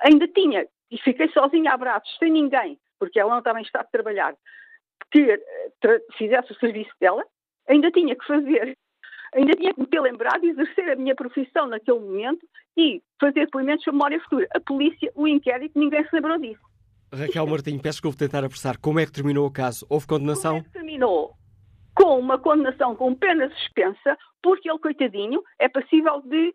ainda 0.00 0.28
tinha, 0.28 0.68
e 0.90 0.98
fiquei 0.98 1.30
sozinha 1.30 1.72
a 1.72 1.78
braços, 1.78 2.14
sem 2.18 2.30
ninguém, 2.30 2.78
porque 2.98 3.18
ela 3.18 3.30
não 3.30 3.38
estava 3.38 3.58
em 3.58 3.62
estado 3.62 3.86
de 3.86 3.92
trabalhar, 3.92 4.36
que 5.10 5.34
uh, 5.34 6.00
fizesse 6.16 6.52
o 6.52 6.58
serviço 6.58 6.90
dela, 7.00 7.24
ainda 7.68 7.90
tinha 7.90 8.14
que 8.16 8.26
fazer, 8.26 8.76
ainda 9.34 9.52
tinha 9.54 9.74
que 9.74 9.80
me 9.80 9.86
ter 9.86 10.00
lembrado 10.00 10.40
de 10.40 10.48
exercer 10.48 10.90
a 10.90 10.96
minha 10.96 11.14
profissão 11.14 11.66
naquele 11.66 12.00
momento 12.00 12.46
e 12.76 13.02
fazer 13.20 13.46
depoimentos 13.46 13.86
à 13.88 13.92
memória 13.92 14.20
futura. 14.20 14.48
A 14.54 14.60
polícia, 14.60 15.10
o 15.14 15.26
inquérito, 15.26 15.78
ninguém 15.78 16.04
se 16.04 16.14
lembrou 16.14 16.38
disso. 16.38 16.62
Raquel 17.12 17.46
Martim, 17.46 17.78
peço 17.78 18.00
que 18.00 18.06
eu 18.06 18.10
vou 18.10 18.18
tentar 18.18 18.44
apressar. 18.44 18.78
Como 18.78 18.98
é 18.98 19.06
que 19.06 19.12
terminou 19.12 19.46
o 19.46 19.52
caso? 19.52 19.86
Houve 19.88 20.06
condenação? 20.06 20.56
Como 20.56 20.66
é 20.66 20.72
terminou? 20.72 21.34
Com 21.94 22.18
uma 22.18 22.38
condenação 22.38 22.96
com 22.96 23.14
pena 23.14 23.48
suspensa, 23.50 24.18
porque 24.42 24.68
ele, 24.68 24.78
coitadinho, 24.78 25.42
é 25.58 25.68
passível 25.68 26.20
de. 26.22 26.54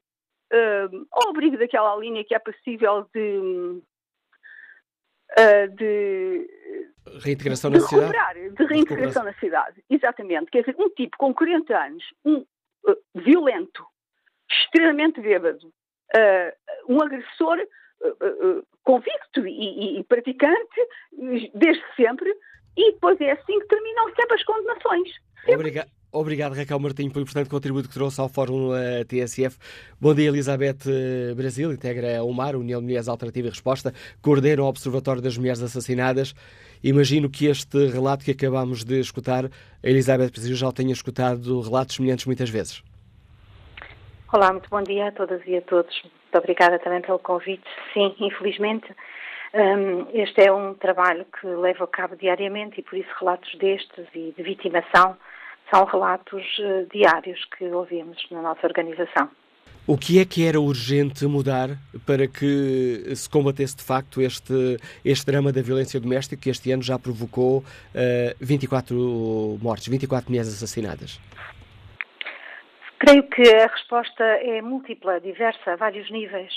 Uh, 0.51 1.05
ao 1.11 1.29
abrigo 1.29 1.57
daquela 1.57 1.95
linha 1.95 2.23
que 2.25 2.35
é 2.35 2.39
passível 2.39 3.07
de. 3.13 3.81
Uh, 5.37 5.75
de 5.75 6.49
reintegração 7.23 7.69
na 7.69 7.79
cidade? 7.79 8.49
De 8.51 8.65
reintegração 8.65 9.23
na 9.23 9.33
cidade, 9.33 9.83
exatamente. 9.89 10.51
Quer 10.51 10.61
dizer, 10.61 10.75
um 10.79 10.89
tipo 10.89 11.17
com 11.17 11.33
40 11.33 11.77
anos, 11.77 12.03
um 12.25 12.37
uh, 12.37 12.97
violento, 13.15 13.85
extremamente 14.49 15.21
bêbado, 15.21 15.67
uh, 15.67 16.91
um 16.93 17.01
agressor 17.01 17.59
uh, 17.59 18.67
convicto 18.83 19.47
e, 19.47 19.97
e, 19.97 19.99
e, 19.99 20.03
praticante 20.03 20.87
desde 21.53 21.83
sempre, 21.95 22.33
e 22.75 22.93
depois 22.93 23.19
é 23.21 23.31
assim 23.31 23.59
que 23.59 23.67
terminam 23.67 24.13
sempre 24.15 24.35
as 24.35 24.43
condenações. 24.43 25.09
Obrigado. 25.47 25.89
Obrigado, 26.11 26.55
Raquel 26.55 26.79
Martins, 26.79 27.13
pelo 27.13 27.21
importante 27.21 27.49
contributo 27.51 27.87
que 27.87 27.93
trouxe 27.93 28.19
ao 28.19 28.27
Fórum 28.27 28.69
uh, 28.71 29.05
TSF. 29.05 29.59
Bom 30.01 30.15
dia, 30.15 30.29
Elizabeth 30.29 30.79
uh, 30.87 31.35
Brasil, 31.35 31.71
integra 31.71 32.17
a 32.17 32.23
UMAR, 32.23 32.55
União 32.55 32.79
de 32.79 32.85
Mulheres 32.87 33.07
Alternativa 33.07 33.47
e 33.47 33.51
Resposta, 33.51 33.93
coordena 34.19 34.63
o 34.63 34.65
Observatório 34.65 35.21
das 35.21 35.37
Mulheres 35.37 35.61
Assassinadas. 35.61 36.33
Imagino 36.83 37.29
que 37.29 37.45
este 37.45 37.77
relato 37.89 38.25
que 38.25 38.31
acabamos 38.31 38.83
de 38.83 38.99
escutar, 38.99 39.45
a 39.45 39.49
Elizabeth 39.87 40.31
Brasil 40.31 40.55
já 40.55 40.71
tenha 40.71 40.93
escutado 40.93 41.61
relatos 41.61 41.95
semelhantes 41.95 42.25
muitas 42.25 42.49
vezes. 42.49 42.81
Olá, 44.33 44.51
muito 44.51 44.67
bom 44.67 44.81
dia 44.81 45.09
a 45.09 45.11
todas 45.11 45.41
e 45.45 45.57
a 45.57 45.61
todos. 45.61 45.93
Muito 46.01 46.37
obrigada 46.37 46.79
também 46.79 47.01
pelo 47.01 47.19
convite. 47.19 47.69
Sim, 47.93 48.15
infelizmente, 48.19 48.87
um, 49.53 50.07
este 50.11 50.41
é 50.41 50.51
um 50.51 50.73
trabalho 50.73 51.25
que 51.39 51.45
levo 51.45 51.83
a 51.83 51.87
cabo 51.87 52.15
diariamente 52.15 52.79
e 52.79 52.83
por 52.83 52.97
isso 52.97 53.09
relatos 53.19 53.53
destes 53.59 54.07
e 54.15 54.33
de 54.35 54.41
vitimação 54.41 55.15
são 55.71 55.85
relatos 55.85 56.43
uh, 56.59 56.87
diários 56.91 57.39
que 57.57 57.65
ouvimos 57.65 58.17
na 58.31 58.41
nossa 58.41 58.65
organização. 58.65 59.29
O 59.87 59.97
que 59.97 60.19
é 60.19 60.25
que 60.25 60.47
era 60.47 60.59
urgente 60.59 61.25
mudar 61.25 61.69
para 62.05 62.27
que 62.27 63.15
se 63.15 63.27
combatesse 63.27 63.75
de 63.75 63.83
facto 63.83 64.21
este, 64.21 64.77
este 65.03 65.25
drama 65.25 65.51
da 65.51 65.63
violência 65.63 65.99
doméstica 65.99 66.39
que 66.39 66.49
este 66.49 66.71
ano 66.71 66.83
já 66.83 66.99
provocou 66.99 67.59
uh, 67.59 68.35
24 68.39 69.57
mortes, 69.61 69.87
24 69.87 70.29
mulheres 70.29 70.49
assassinadas? 70.49 71.19
Creio 72.99 73.23
que 73.23 73.41
a 73.41 73.65
resposta 73.65 74.23
é 74.23 74.61
múltipla, 74.61 75.19
diversa, 75.19 75.71
a 75.71 75.75
vários 75.75 76.11
níveis. 76.11 76.53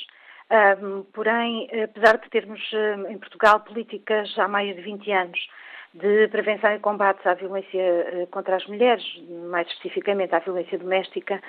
Um, 0.51 1.03
porém, 1.15 1.71
apesar 1.83 2.19
de 2.19 2.29
termos 2.29 2.61
em 3.09 3.17
Portugal 3.17 3.61
políticas 3.61 4.29
há 4.37 4.47
mais 4.47 4.77
de 4.77 4.83
20 4.83 5.11
anos 5.11 5.39
de 5.95 6.29
prevenção 6.29 6.73
e 6.75 6.79
combate 6.79 7.27
à 7.29 7.35
violência 7.35 7.81
eh, 7.81 8.27
contra 8.31 8.57
as 8.57 8.67
mulheres, 8.67 9.05
mais 9.51 9.69
especificamente 9.69 10.35
à 10.35 10.39
violência 10.39 10.79
doméstica, 10.79 11.43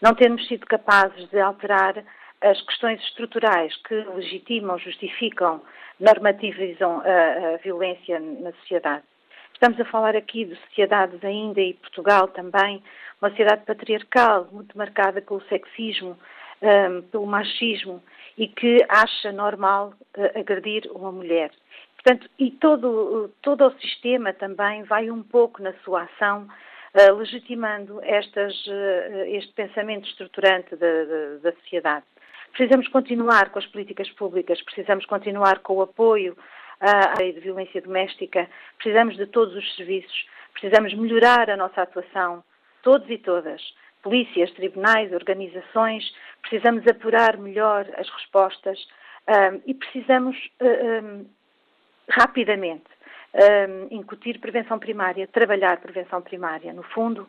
não 0.00 0.14
termos 0.14 0.46
sido 0.48 0.66
capazes 0.66 1.28
de 1.28 1.38
alterar 1.38 2.02
as 2.40 2.60
questões 2.62 3.00
estruturais 3.02 3.76
que 3.86 3.94
legitimam, 3.94 4.78
justificam, 4.78 5.60
normativizam 5.98 7.02
a, 7.04 7.54
a 7.54 7.56
violência 7.58 8.18
na 8.18 8.52
sociedade. 8.52 9.04
Estamos 9.52 9.78
a 9.78 9.84
falar 9.84 10.16
aqui 10.16 10.46
de 10.46 10.56
sociedades 10.56 11.22
ainda, 11.22 11.60
e 11.60 11.74
Portugal 11.74 12.28
também, 12.28 12.82
uma 13.20 13.28
sociedade 13.28 13.66
patriarcal, 13.66 14.48
muito 14.50 14.76
marcada 14.78 15.20
pelo 15.20 15.42
sexismo, 15.42 16.16
um, 16.62 17.02
pelo 17.02 17.26
machismo, 17.26 18.02
e 18.38 18.48
que 18.48 18.78
acha 18.88 19.30
normal 19.30 19.92
uh, 20.16 20.38
agredir 20.38 20.90
uma 20.94 21.12
mulher. 21.12 21.50
Portanto, 22.02 22.30
e 22.38 22.50
todo, 22.52 23.30
todo 23.42 23.66
o 23.66 23.78
sistema 23.78 24.32
também 24.32 24.82
vai 24.84 25.10
um 25.10 25.22
pouco 25.22 25.62
na 25.62 25.72
sua 25.84 26.04
ação 26.04 26.48
uh, 26.94 27.14
legitimando 27.14 28.00
estas, 28.02 28.54
uh, 28.66 29.24
este 29.26 29.52
pensamento 29.52 30.08
estruturante 30.08 30.76
da, 30.76 31.04
da, 31.04 31.36
da, 31.42 31.52
sociedade. 31.52 32.06
Precisamos 32.52 32.88
continuar 32.88 33.50
com 33.50 33.58
as 33.58 33.66
políticas 33.66 34.08
públicas, 34.12 34.62
precisamos 34.62 35.04
continuar 35.04 35.58
com 35.60 35.74
o 35.74 35.82
apoio 35.82 36.36
à 36.80 37.10
área 37.10 37.32
de 37.32 37.40
violência 37.40 37.82
doméstica, 37.82 38.48
precisamos 38.78 39.16
de 39.16 39.26
todos 39.26 39.54
os 39.54 39.76
serviços, 39.76 40.26
precisamos 40.54 40.94
melhorar 40.94 41.50
a 41.50 41.56
nossa 41.56 41.82
atuação, 41.82 42.42
todos 42.82 43.08
e 43.10 43.18
todas, 43.18 43.62
polícias, 44.02 44.50
tribunais, 44.52 45.12
organizações, 45.12 46.10
precisamos 46.40 46.86
apurar 46.86 47.36
melhor 47.36 47.86
as 47.98 48.08
respostas 48.08 48.78
um, 49.28 49.60
e 49.66 49.74
precisamos 49.74 50.36
um, 50.60 51.26
rapidamente 52.10 52.84
um, 53.32 53.96
incutir 53.96 54.38
prevenção 54.40 54.78
primária, 54.78 55.26
trabalhar 55.28 55.78
prevenção 55.78 56.20
primária. 56.20 56.72
No 56.72 56.82
fundo, 56.82 57.28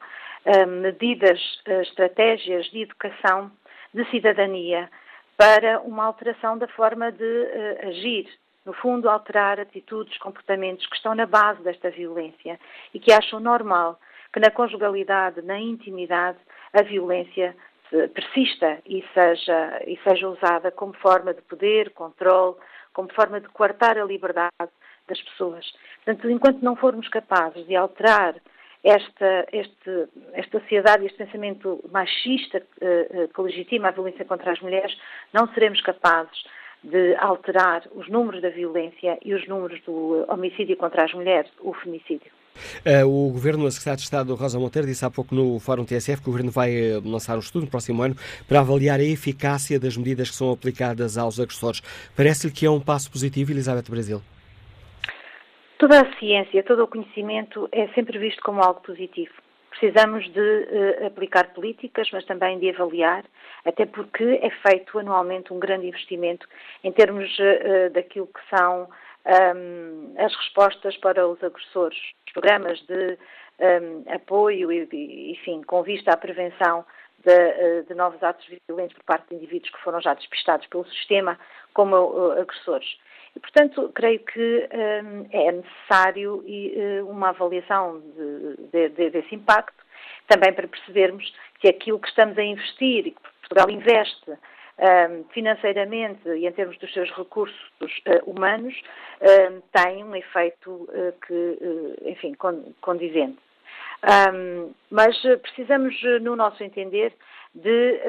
medidas, 0.81 1.39
uh, 1.67 1.81
estratégias 1.81 2.65
de 2.71 2.81
educação, 2.81 3.51
de 3.93 4.03
cidadania, 4.09 4.89
para 5.37 5.79
uma 5.81 6.05
alteração 6.05 6.57
da 6.57 6.67
forma 6.67 7.11
de 7.11 7.23
uh, 7.23 7.87
agir. 7.87 8.27
No 8.65 8.73
fundo, 8.73 9.09
alterar 9.09 9.59
atitudes, 9.59 10.17
comportamentos 10.19 10.85
que 10.87 10.95
estão 10.95 11.15
na 11.15 11.25
base 11.25 11.63
desta 11.63 11.89
violência 11.89 12.59
e 12.93 12.99
que 12.99 13.11
acham 13.11 13.39
normal 13.39 13.99
que 14.31 14.39
na 14.39 14.51
conjugalidade, 14.51 15.41
na 15.41 15.59
intimidade, 15.59 16.37
a 16.73 16.81
violência 16.83 17.55
persista 18.13 18.79
e 18.85 19.03
seja, 19.13 19.81
e 19.85 19.99
seja 20.03 20.29
usada 20.29 20.71
como 20.71 20.93
forma 20.93 21.33
de 21.33 21.41
poder, 21.41 21.89
controle, 21.89 22.55
como 22.93 23.13
forma 23.13 23.39
de 23.39 23.47
coartar 23.49 23.97
a 23.97 24.05
liberdade 24.05 24.71
das 25.07 25.21
pessoas. 25.21 25.65
Portanto, 26.03 26.29
enquanto 26.29 26.61
não 26.61 26.75
formos 26.75 27.07
capazes 27.09 27.65
de 27.67 27.75
alterar 27.75 28.35
esta, 28.83 29.47
este, 29.51 30.07
esta 30.33 30.59
sociedade 30.59 31.03
e 31.03 31.07
este 31.07 31.17
pensamento 31.23 31.83
machista 31.91 32.57
uh, 32.59 33.27
que 33.27 33.41
legitima 33.41 33.89
a 33.89 33.91
violência 33.91 34.25
contra 34.25 34.51
as 34.51 34.59
mulheres, 34.59 34.97
não 35.31 35.47
seremos 35.53 35.81
capazes 35.81 36.43
de 36.83 37.15
alterar 37.15 37.83
os 37.93 38.09
números 38.09 38.41
da 38.41 38.49
violência 38.49 39.17
e 39.23 39.33
os 39.33 39.47
números 39.47 39.79
do 39.83 40.25
homicídio 40.27 40.75
contra 40.77 41.03
as 41.03 41.13
mulheres, 41.13 41.51
o 41.59 41.73
femicídio. 41.73 42.31
Uh, 42.85 43.07
o 43.07 43.31
Governo, 43.31 43.65
a 43.65 43.71
Secretária 43.71 43.97
de 43.97 44.03
Estado 44.03 44.35
Rosa 44.35 44.59
Monteiro, 44.59 44.87
disse 44.87 45.05
há 45.05 45.09
pouco 45.09 45.33
no 45.33 45.59
Fórum 45.59 45.85
TSF 45.85 46.21
que 46.21 46.29
o 46.29 46.31
Governo 46.31 46.51
vai 46.51 46.71
uh, 46.71 47.01
lançar 47.07 47.35
um 47.35 47.39
estudo 47.39 47.65
no 47.65 47.71
próximo 47.71 48.01
ano 48.01 48.15
para 48.47 48.59
avaliar 48.59 48.99
a 48.99 49.03
eficácia 49.03 49.79
das 49.79 49.95
medidas 49.97 50.29
que 50.29 50.35
são 50.35 50.51
aplicadas 50.51 51.17
aos 51.17 51.39
agressores. 51.39 51.81
Parece-lhe 52.15 52.53
que 52.53 52.65
é 52.65 52.69
um 52.69 52.79
passo 52.79 53.11
positivo, 53.11 53.51
Elizabeth 53.51 53.89
Brasil? 53.89 54.21
Toda 55.77 56.01
a 56.01 56.17
ciência, 56.17 56.63
todo 56.63 56.83
o 56.83 56.87
conhecimento 56.87 57.67
é 57.71 57.87
sempre 57.89 58.17
visto 58.19 58.41
como 58.41 58.61
algo 58.61 58.81
positivo. 58.81 59.33
Precisamos 59.69 60.31
de 60.31 60.39
uh, 60.39 61.07
aplicar 61.07 61.53
políticas, 61.53 62.07
mas 62.11 62.25
também 62.25 62.59
de 62.59 62.69
avaliar, 62.69 63.23
até 63.65 63.85
porque 63.85 64.39
é 64.41 64.49
feito 64.67 64.99
anualmente 64.99 65.53
um 65.53 65.59
grande 65.59 65.87
investimento 65.87 66.47
em 66.83 66.91
termos 66.91 67.29
daquilo 67.93 68.27
que 68.27 68.55
são 68.55 68.87
um, 69.25 70.13
as 70.17 70.35
respostas 70.35 70.97
para 70.97 71.27
os 71.27 71.43
agressores, 71.43 71.97
programas 72.33 72.79
de 72.81 73.17
um, 73.59 74.13
apoio 74.13 74.71
e, 74.71 75.31
enfim, 75.31 75.61
com 75.63 75.83
vista 75.83 76.13
à 76.13 76.17
prevenção 76.17 76.85
de, 77.23 77.31
eh, 77.31 77.83
de, 77.87 77.93
novos 77.93 78.21
atos 78.23 78.45
violentos 78.67 78.95
por 78.95 79.03
parte 79.03 79.29
de 79.29 79.35
indivíduos 79.35 79.69
que 79.71 79.81
foram 79.83 80.01
já 80.01 80.13
despistados 80.15 80.65
pelo 80.67 80.85
sistema 80.85 81.39
como 81.73 81.95
uh, 81.95 82.31
agressores. 82.31 82.97
E, 83.35 83.39
portanto, 83.39 83.91
creio 83.93 84.19
que 84.21 84.69
um, 84.73 85.27
é 85.31 85.51
necessário 85.51 86.43
e, 86.47 86.73
uh, 86.75 87.07
uma 87.07 87.29
avaliação 87.29 88.01
de, 88.71 88.89
desse 88.89 89.35
impacto, 89.35 89.85
também 90.27 90.51
para 90.51 90.67
percebermos 90.67 91.31
que 91.59 91.67
aquilo 91.67 91.99
que 91.99 92.09
estamos 92.09 92.37
a 92.37 92.43
investir 92.43 93.07
e 93.07 93.11
que 93.11 93.21
Portugal 93.41 93.69
investe 93.69 94.31
financeiramente 95.31 96.27
e 96.29 96.47
em 96.47 96.51
termos 96.51 96.77
dos 96.79 96.91
seus 96.91 97.09
recursos 97.11 97.55
uh, 98.07 98.29
humanos, 98.29 98.73
tem 99.71 100.03
um 100.03 100.15
efeito 100.15 100.71
uh, 100.71 101.13
que, 101.25 102.09
enfim, 102.09 102.33
condizente. 102.81 103.37
Mas 104.89 105.15
precisamos, 105.43 105.95
no 106.21 106.35
nosso 106.35 106.63
entender, 106.63 107.13
de 107.53 108.01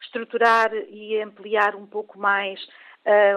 estruturar 0.00 0.74
e 0.74 1.20
ampliar 1.22 1.76
um 1.76 1.86
pouco 1.86 2.18
mais 2.18 2.60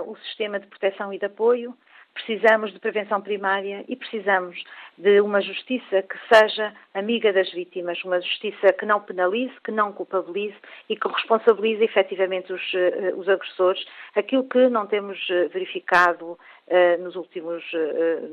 o 0.08 0.16
sistema 0.26 0.60
de 0.60 0.66
proteção 0.66 1.14
e 1.14 1.20
de 1.20 1.26
apoio, 1.26 1.78
Precisamos 2.14 2.74
de 2.74 2.80
prevenção 2.80 3.22
primária 3.22 3.86
e 3.88 3.96
precisamos 3.96 4.62
de 4.98 5.22
uma 5.22 5.42
justiça 5.42 6.02
que 6.04 6.18
seja 6.34 6.74
amiga 6.94 7.32
das 7.32 7.50
vítimas, 7.52 8.04
uma 8.04 8.20
justiça 8.20 8.74
que 8.74 8.86
não 8.86 9.00
penalize, 9.00 9.54
que 9.64 9.72
não 9.72 9.94
culpabilize 9.94 10.56
e 10.90 10.96
que 10.96 11.08
responsabilize 11.08 11.84
efetivamente 11.84 12.52
os, 12.52 12.62
uh, 12.74 13.18
os 13.18 13.30
agressores, 13.30 13.84
aquilo 14.14 14.44
que 14.44 14.68
não 14.68 14.86
temos 14.88 15.18
eh, 15.30 15.48
verificado 15.48 16.32
uh, 16.34 17.02
nos, 17.02 17.16
últimos, 17.16 17.64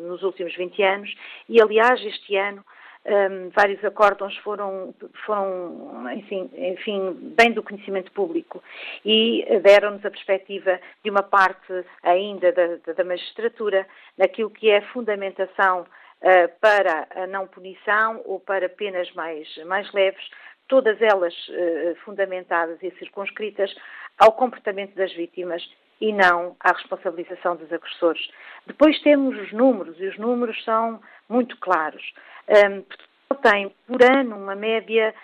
nos 0.09 0.22
últimos 0.22 0.55
20 0.57 0.83
anos. 0.83 1.14
E, 1.49 1.62
aliás, 1.62 2.05
este 2.05 2.37
ano 2.37 2.64
um, 3.05 3.51
vários 3.51 3.83
acórdãos 3.85 4.37
foram, 4.39 4.95
foram 5.25 6.11
enfim, 6.13 6.51
enfim, 6.57 7.17
bem 7.37 7.53
do 7.53 7.63
conhecimento 7.63 8.13
público 8.13 8.63
e 9.05 9.45
deram-nos 9.63 10.05
a 10.05 10.11
perspectiva 10.11 10.79
de 11.03 11.11
uma 11.11 11.23
parte 11.23 11.85
ainda 12.03 12.53
da, 12.53 12.93
da 12.93 13.05
magistratura 13.05 13.87
naquilo 14.17 14.51
que 14.51 14.71
é 14.71 14.81
fundamentação 14.81 15.83
uh, 15.83 16.49
para 16.61 17.07
a 17.15 17.27
não 17.27 17.47
punição 17.47 18.21
ou 18.25 18.41
para 18.41 18.69
penas 18.69 19.11
mais, 19.13 19.49
mais 19.65 19.91
leves, 19.93 20.29
todas 20.67 21.01
elas 21.01 21.35
uh, 21.49 21.95
fundamentadas 22.05 22.83
e 22.83 22.91
circunscritas 22.99 23.75
ao 24.19 24.33
comportamento 24.33 24.95
das 24.95 25.13
vítimas 25.15 25.63
e 26.01 26.13
não 26.13 26.57
à 26.61 26.73
responsabilização 26.73 27.57
dos 27.57 27.73
agressores. 27.73 28.31
Depois 28.67 29.01
temos 29.03 29.37
os 29.37 29.53
números, 29.53 29.99
e 29.99 30.07
os 30.07 30.19
números 30.19 30.63
são 30.65 31.01
muito 31.29 31.57
claros. 31.59 32.03
Um, 32.49 32.83
Portugal 32.83 33.09
tem 33.43 33.75
por 33.87 34.03
ano 34.03 34.37
uma 34.37 34.55
média 34.55 35.15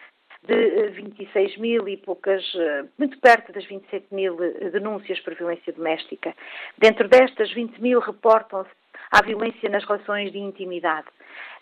de 0.47 0.91
26 0.91 1.35
eh, 1.35 1.61
mil 1.61 1.89
e 1.89 1.97
poucas, 1.97 2.43
eh, 2.55 2.85
muito 2.99 3.19
perto 3.19 3.53
das 3.53 3.65
27 3.65 4.07
mil 4.15 4.43
eh, 4.43 4.71
denúncias 4.71 5.19
por 5.21 5.35
violência 5.35 5.73
doméstica. 5.73 6.35
Dentro 6.77 7.09
destas, 7.09 7.51
20 7.53 7.81
mil 7.81 7.99
reportam-se 8.01 8.71
à 9.11 9.23
violência 9.23 9.69
nas 9.71 9.85
relações 9.85 10.33
de 10.33 10.39
intimidade. 10.39 11.07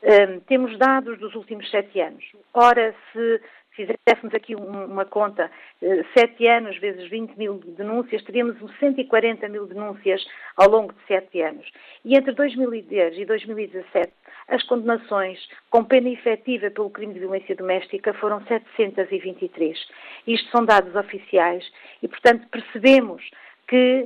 Um, 0.02 0.40
temos 0.40 0.76
dados 0.78 1.18
dos 1.20 1.34
últimos 1.36 1.70
sete 1.70 2.00
anos. 2.00 2.24
Ora, 2.52 2.92
se 3.12 3.40
fizéssemos 3.74 4.34
aqui 4.34 4.54
uma 4.54 5.04
conta, 5.04 5.50
eh, 5.80 6.04
sete 6.16 6.46
anos 6.46 6.78
vezes 6.78 7.08
20 7.08 7.36
mil 7.36 7.54
denúncias, 7.58 8.22
teríamos 8.22 8.56
140 8.78 9.48
mil 9.48 9.66
denúncias 9.66 10.24
ao 10.56 10.70
longo 10.70 10.92
de 10.92 11.06
sete 11.06 11.40
anos. 11.42 11.66
E 12.04 12.16
entre 12.16 12.32
2010 12.32 13.18
e 13.18 13.24
2017, 13.24 14.12
as 14.48 14.62
condenações 14.64 15.38
com 15.70 15.84
pena 15.84 16.10
efetiva 16.10 16.70
pelo 16.70 16.90
crime 16.90 17.14
de 17.14 17.20
violência 17.20 17.54
doméstica 17.54 18.12
foram 18.14 18.44
723. 18.46 19.78
Isto 20.26 20.50
são 20.50 20.64
dados 20.64 20.94
oficiais 20.94 21.64
e, 22.02 22.08
portanto, 22.08 22.46
percebemos 22.50 23.22
que 23.68 24.04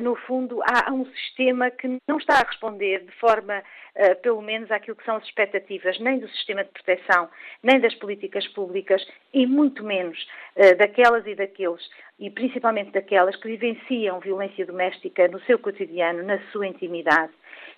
no 0.00 0.16
fundo, 0.16 0.60
há 0.64 0.92
um 0.92 1.06
sistema 1.06 1.70
que 1.70 2.00
não 2.08 2.18
está 2.18 2.34
a 2.40 2.44
responder 2.44 3.04
de 3.04 3.12
forma, 3.12 3.58
uh, 3.58 4.16
pelo 4.20 4.42
menos, 4.42 4.70
àquilo 4.70 4.96
que 4.96 5.04
são 5.04 5.16
as 5.16 5.24
expectativas, 5.24 5.98
nem 6.00 6.18
do 6.18 6.28
sistema 6.28 6.64
de 6.64 6.70
proteção, 6.70 7.28
nem 7.62 7.78
das 7.78 7.94
políticas 7.94 8.46
públicas, 8.48 9.06
e 9.32 9.46
muito 9.46 9.84
menos 9.84 10.18
uh, 10.56 10.76
daquelas 10.76 11.26
e 11.26 11.34
daqueles, 11.34 11.88
e 12.18 12.30
principalmente 12.30 12.90
daquelas 12.90 13.36
que 13.36 13.48
vivenciam 13.48 14.18
violência 14.18 14.66
doméstica 14.66 15.28
no 15.28 15.40
seu 15.42 15.58
cotidiano, 15.58 16.22
na 16.24 16.40
sua 16.50 16.66
intimidade. 16.66 17.32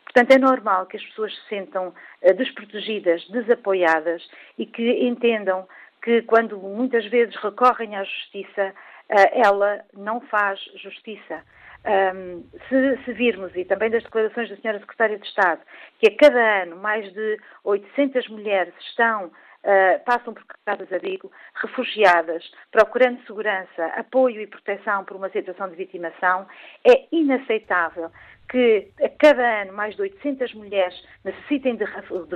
Portanto, 0.05 0.33
é 0.33 0.39
normal 0.39 0.87
que 0.87 0.97
as 0.97 1.05
pessoas 1.05 1.35
se 1.35 1.49
sentam 1.49 1.95
desprotegidas, 2.37 3.27
desapoiadas 3.29 4.29
e 4.59 4.67
que 4.67 5.07
entendam 5.07 5.67
que, 6.03 6.23
quando 6.23 6.59
muitas 6.59 7.07
vezes 7.07 7.35
recorrem 7.37 7.95
à 7.97 8.03
justiça, 8.03 8.75
ela 9.09 9.85
não 9.93 10.21
faz 10.21 10.61
justiça. 10.77 11.43
Um, 11.85 12.45
se, 12.69 13.05
se, 13.05 13.13
virmos, 13.13 13.55
e 13.57 13.65
também 13.65 13.91
das 13.91 14.05
declarações 14.05 14.49
da 14.49 14.57
Senhora 14.57 14.79
Secretária 14.79 15.19
de 15.19 15.27
Estado, 15.27 15.61
que 15.99 16.07
a 16.07 16.17
cada 16.17 16.63
ano 16.63 16.77
mais 16.77 17.13
de 17.13 17.41
800 17.65 18.29
mulheres 18.29 18.73
estão, 18.89 19.27
uh, 19.27 20.05
passam 20.05 20.33
por 20.33 20.45
casas 20.65 20.89
de 20.89 20.95
abrigo, 20.95 21.33
refugiadas, 21.55 22.49
procurando 22.71 23.25
segurança, 23.27 23.87
apoio 23.97 24.41
e 24.41 24.47
proteção 24.47 25.05
por 25.05 25.17
uma 25.17 25.29
situação 25.31 25.69
de 25.69 25.75
vitimação, 25.75 26.47
é 26.87 27.07
inaceitável 27.11 28.13
que 28.53 28.89
a 29.03 29.09
cada 29.09 29.63
ano 29.63 29.73
mais 29.73 29.97
de 29.97 30.03
800 30.03 30.53
mulheres 30.53 30.95
necessitem 31.25 31.75
de 31.75 31.85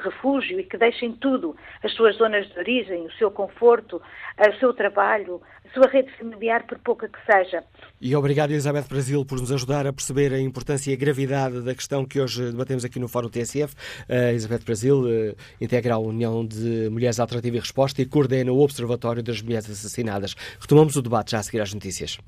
refúgio 0.00 0.58
e 0.58 0.64
que 0.64 0.78
deixem 0.78 1.12
tudo, 1.12 1.54
as 1.84 1.92
suas 1.92 2.16
zonas 2.16 2.48
de 2.48 2.58
origem, 2.58 3.04
o 3.04 3.12
seu 3.12 3.30
conforto, 3.30 4.00
o 4.38 4.58
seu 4.58 4.72
trabalho, 4.72 5.42
a 5.62 5.74
sua 5.74 5.86
rede 5.88 6.10
familiar, 6.16 6.66
por 6.66 6.78
pouca 6.78 7.06
que 7.06 7.18
seja. 7.30 7.62
E 8.00 8.16
obrigado, 8.16 8.50
Elizabeth 8.50 8.86
Brasil, 8.88 9.26
por 9.26 9.38
nos 9.38 9.52
ajudar 9.52 9.86
a 9.86 9.92
perceber 9.92 10.32
a 10.32 10.40
importância 10.40 10.90
e 10.90 10.94
a 10.94 10.96
gravidade 10.96 11.60
da 11.60 11.74
questão 11.74 12.06
que 12.06 12.18
hoje 12.18 12.50
debatemos 12.50 12.82
aqui 12.82 12.98
no 12.98 13.08
Fórum 13.08 13.28
TSF. 13.28 13.74
A 14.08 14.30
Elizabeth 14.30 14.64
Brasil 14.64 15.02
uh, 15.02 15.36
integra 15.60 15.94
a 15.94 15.98
União 15.98 16.46
de 16.46 16.88
Mulheres 16.88 17.20
Alternativa 17.20 17.56
e 17.56 17.60
Resposta 17.60 18.00
e 18.00 18.06
coordena 18.06 18.50
o 18.50 18.60
Observatório 18.60 19.22
das 19.22 19.42
Mulheres 19.42 19.68
Assassinadas. 19.68 20.34
Retomamos 20.58 20.96
o 20.96 21.02
debate 21.02 21.32
já 21.32 21.40
a 21.40 21.42
seguir 21.42 21.60
às 21.60 21.74
notícias. 21.74 22.18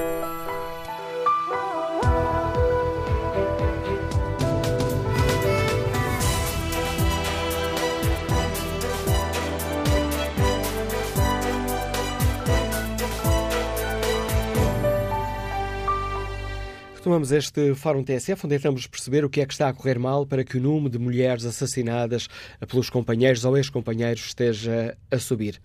Retomamos 17.08 17.32
este 17.32 17.74
Fórum 17.74 18.04
TSF, 18.04 18.44
onde 18.44 18.56
tentamos 18.56 18.86
perceber 18.86 19.24
o 19.24 19.30
que 19.30 19.40
é 19.40 19.46
que 19.46 19.54
está 19.54 19.66
a 19.66 19.72
correr 19.72 19.98
mal 19.98 20.26
para 20.26 20.44
que 20.44 20.58
o 20.58 20.60
número 20.60 20.90
de 20.90 20.98
mulheres 20.98 21.46
assassinadas 21.46 22.28
pelos 22.68 22.90
companheiros 22.90 23.46
ou 23.46 23.56
ex-companheiros 23.56 24.26
esteja 24.26 24.94
a 25.10 25.18
subir. 25.18 25.58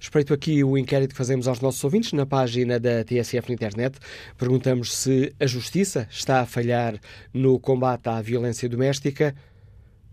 Respeito 0.00 0.32
aqui 0.32 0.64
o 0.64 0.78
inquérito 0.78 1.10
que 1.10 1.18
fazemos 1.18 1.46
aos 1.46 1.60
nossos 1.60 1.84
ouvintes 1.84 2.14
na 2.14 2.24
página 2.24 2.80
da 2.80 3.04
TSF 3.04 3.46
na 3.50 3.54
internet. 3.54 3.98
Perguntamos 4.38 4.96
se 4.96 5.34
a 5.38 5.46
justiça 5.46 6.08
está 6.10 6.40
a 6.40 6.46
falhar 6.46 6.98
no 7.30 7.60
combate 7.60 8.08
à 8.08 8.22
violência 8.22 8.66
doméstica. 8.66 9.36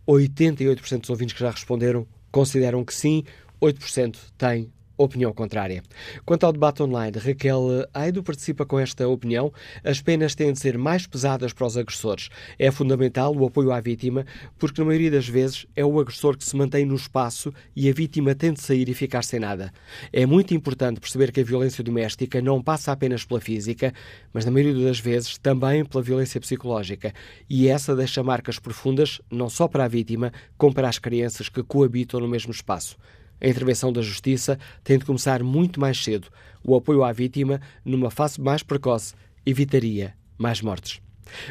88% 0.05 0.99
dos 0.99 1.09
ouvintes 1.09 1.33
que 1.33 1.39
já 1.39 1.51
responderam 1.51 2.05
consideram 2.29 2.83
que 2.83 2.93
sim, 2.93 3.23
8% 3.61 4.17
têm 4.37 4.69
opinião 4.97 5.33
contrária. 5.33 5.83
Quanto 6.25 6.45
ao 6.45 6.53
debate 6.53 6.83
online, 6.83 7.17
Raquel 7.17 7.87
Aido 7.93 8.23
participa 8.23 8.65
com 8.65 8.79
esta 8.79 9.07
opinião. 9.07 9.51
As 9.83 10.01
penas 10.01 10.35
têm 10.35 10.53
de 10.53 10.59
ser 10.59 10.77
mais 10.77 11.07
pesadas 11.07 11.53
para 11.53 11.67
os 11.67 11.77
agressores. 11.77 12.29
É 12.57 12.71
fundamental 12.71 13.35
o 13.35 13.45
apoio 13.45 13.71
à 13.71 13.79
vítima, 13.79 14.25
porque 14.57 14.81
na 14.81 14.87
maioria 14.87 15.11
das 15.11 15.27
vezes 15.27 15.65
é 15.75 15.83
o 15.83 15.99
agressor 15.99 16.37
que 16.37 16.45
se 16.45 16.55
mantém 16.55 16.85
no 16.85 16.95
espaço 16.95 17.53
e 17.75 17.89
a 17.89 17.93
vítima 17.93 18.35
tem 18.35 18.53
de 18.53 18.61
sair 18.61 18.87
e 18.89 18.93
ficar 18.93 19.23
sem 19.23 19.39
nada. 19.39 19.73
É 20.11 20.25
muito 20.25 20.53
importante 20.53 20.99
perceber 20.99 21.31
que 21.31 21.41
a 21.41 21.43
violência 21.43 21.83
doméstica 21.83 22.41
não 22.41 22.61
passa 22.61 22.91
apenas 22.91 23.25
pela 23.25 23.41
física, 23.41 23.93
mas 24.31 24.45
na 24.45 24.51
maioria 24.51 24.85
das 24.85 24.99
vezes 24.99 25.37
também 25.37 25.83
pela 25.83 26.03
violência 26.03 26.39
psicológica. 26.39 27.13
E 27.49 27.67
essa 27.67 27.95
deixa 27.95 28.23
marcas 28.23 28.59
profundas 28.59 29.21
não 29.29 29.49
só 29.49 29.67
para 29.67 29.85
a 29.85 29.87
vítima, 29.87 30.31
como 30.57 30.73
para 30.73 30.89
as 30.89 30.99
crianças 30.99 31.49
que 31.49 31.63
coabitam 31.63 32.19
no 32.19 32.27
mesmo 32.27 32.51
espaço. 32.51 32.97
A 33.41 33.47
intervenção 33.47 33.91
da 33.91 34.01
Justiça 34.01 34.57
tem 34.83 34.97
de 34.97 35.05
começar 35.05 35.43
muito 35.43 35.79
mais 35.79 36.03
cedo. 36.03 36.27
O 36.65 36.75
apoio 36.75 37.03
à 37.03 37.11
vítima, 37.11 37.59
numa 37.85 38.09
fase 38.09 38.41
mais 38.41 38.63
precoce, 38.63 39.15
evitaria 39.45 40.13
mais 40.37 40.61
mortes. 40.61 41.01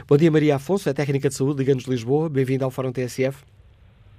Bom 0.07 0.16
dia, 0.16 0.30
Maria 0.30 0.57
Afonso, 0.57 0.89
é 0.89 0.93
técnica 0.95 1.28
de 1.28 1.35
saúde, 1.35 1.59
Liga-nos 1.59 1.85
Lisboa. 1.85 2.28
Bem-vinda 2.28 2.64
ao 2.64 2.70
Fórum 2.70 2.93
TSF. 2.93 3.45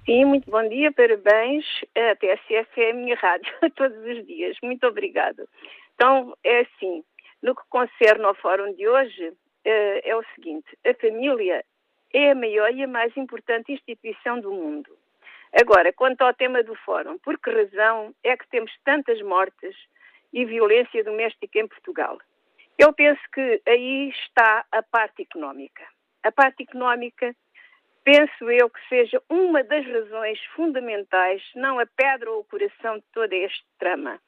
Sim, 0.05 0.25
muito 0.25 0.51
bom 0.51 0.67
dia, 0.67 0.91
parabéns. 0.91 1.65
A 1.95 2.15
TSF 2.15 2.81
é 2.81 2.91
a 2.91 2.93
minha 2.93 3.15
rádio 3.15 3.51
todos 3.75 3.97
os 4.05 4.25
dias. 4.27 4.57
Muito 4.61 4.85
obrigada. 4.85 5.47
Então, 5.95 6.35
é 6.43 6.61
assim, 6.61 7.03
no 7.41 7.55
que 7.55 7.61
concerne 7.69 8.23
ao 8.25 8.35
fórum 8.35 8.73
de 8.73 8.87
hoje, 8.87 9.33
eh, 9.63 10.09
é 10.09 10.15
o 10.15 10.23
seguinte: 10.35 10.67
a 10.85 10.93
família 10.95 11.63
é 12.13 12.31
a 12.31 12.35
maior 12.35 12.73
e 12.73 12.83
a 12.83 12.87
mais 12.87 13.15
importante 13.15 13.71
instituição 13.71 14.39
do 14.39 14.51
mundo. 14.51 14.89
Agora, 15.53 15.93
quanto 15.93 16.23
ao 16.23 16.33
tema 16.33 16.63
do 16.63 16.75
fórum, 16.77 17.19
por 17.19 17.37
que 17.37 17.51
razão 17.51 18.13
é 18.23 18.35
que 18.35 18.47
temos 18.49 18.71
tantas 18.83 19.21
mortes 19.21 19.75
e 20.33 20.45
violência 20.45 21.03
doméstica 21.03 21.59
em 21.59 21.67
Portugal? 21.67 22.17
Eu 22.77 22.91
penso 22.91 23.21
que 23.31 23.61
aí 23.67 24.09
está 24.09 24.65
a 24.71 24.81
parte 24.81 25.21
económica. 25.21 25.83
A 26.23 26.31
parte 26.31 26.63
económica, 26.63 27.35
penso 28.03 28.49
eu 28.49 28.67
que 28.67 28.79
seja 28.89 29.21
uma 29.29 29.63
das 29.63 29.85
razões 29.85 30.43
fundamentais, 30.55 31.43
não 31.53 31.77
a 31.77 31.85
pedra 31.85 32.31
ou 32.31 32.39
o 32.39 32.45
coração 32.45 32.97
de 32.97 33.05
todo 33.13 33.31
este 33.31 33.63
trama. 33.77 34.19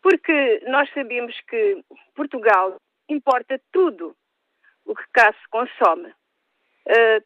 Porque 0.00 0.62
nós 0.68 0.88
sabemos 0.94 1.34
que 1.48 1.82
Portugal 2.14 2.76
importa 3.08 3.60
tudo 3.72 4.14
o 4.84 4.94
que 4.94 5.04
cá 5.12 5.32
se 5.32 5.48
consome. 5.48 6.14
Uh, 6.84 7.22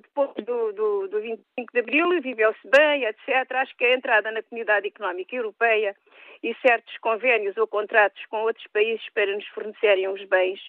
depois 0.00 0.32
do, 0.44 0.72
do, 0.72 1.08
do 1.08 1.20
25 1.20 1.72
de 1.72 1.80
Abril, 1.80 2.20
viveu-se 2.22 2.68
bem, 2.68 3.04
etc. 3.04 3.52
Acho 3.52 3.76
que 3.76 3.84
a 3.84 3.94
entrada 3.94 4.30
na 4.30 4.42
Comunidade 4.42 4.88
Económica 4.88 5.36
Europeia 5.36 5.94
e 6.42 6.54
certos 6.62 6.96
convênios 6.98 7.56
ou 7.58 7.66
contratos 7.66 8.24
com 8.26 8.38
outros 8.42 8.66
países 8.68 9.06
para 9.12 9.34
nos 9.34 9.46
fornecerem 9.48 10.08
os 10.08 10.24
bens, 10.24 10.60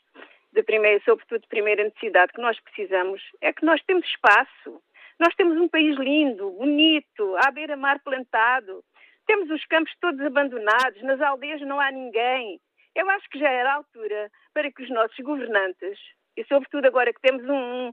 de 0.51 0.61
primeira, 0.63 1.01
sobretudo 1.05 1.41
de 1.41 1.47
primeira 1.47 1.83
necessidade, 1.85 2.33
que 2.33 2.41
nós 2.41 2.59
precisamos, 2.59 3.21
é 3.39 3.53
que 3.53 3.65
nós 3.65 3.81
temos 3.83 4.05
espaço. 4.05 4.81
Nós 5.17 5.33
temos 5.35 5.57
um 5.57 5.69
país 5.69 5.97
lindo, 5.97 6.51
bonito, 6.51 7.35
à 7.37 7.51
beira-mar 7.51 8.01
plantado. 8.03 8.83
Temos 9.25 9.49
os 9.49 9.63
campos 9.65 9.93
todos 10.01 10.19
abandonados, 10.19 11.01
nas 11.03 11.21
aldeias 11.21 11.61
não 11.61 11.79
há 11.79 11.91
ninguém. 11.91 12.59
Eu 12.93 13.09
acho 13.09 13.29
que 13.29 13.39
já 13.39 13.49
era 13.49 13.71
a 13.71 13.75
altura 13.75 14.29
para 14.53 14.69
que 14.69 14.83
os 14.83 14.89
nossos 14.89 15.17
governantes 15.19 15.97
e 16.41 16.45
sobretudo 16.45 16.85
agora 16.85 17.13
que 17.13 17.21
temos 17.21 17.43
um, 17.47 17.91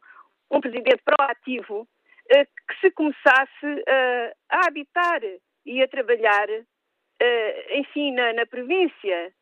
um 0.51 0.61
presidente 0.61 1.03
proativo, 1.05 1.83
uh, 1.83 2.47
que 2.69 2.81
se 2.81 2.91
começasse 2.91 3.67
uh, 3.67 4.33
a 4.49 4.67
habitar 4.67 5.21
e 5.67 5.83
a 5.83 5.89
trabalhar, 5.89 6.49
enfim, 7.73 8.13
na, 8.13 8.33
na 8.33 8.47
província. 8.47 9.33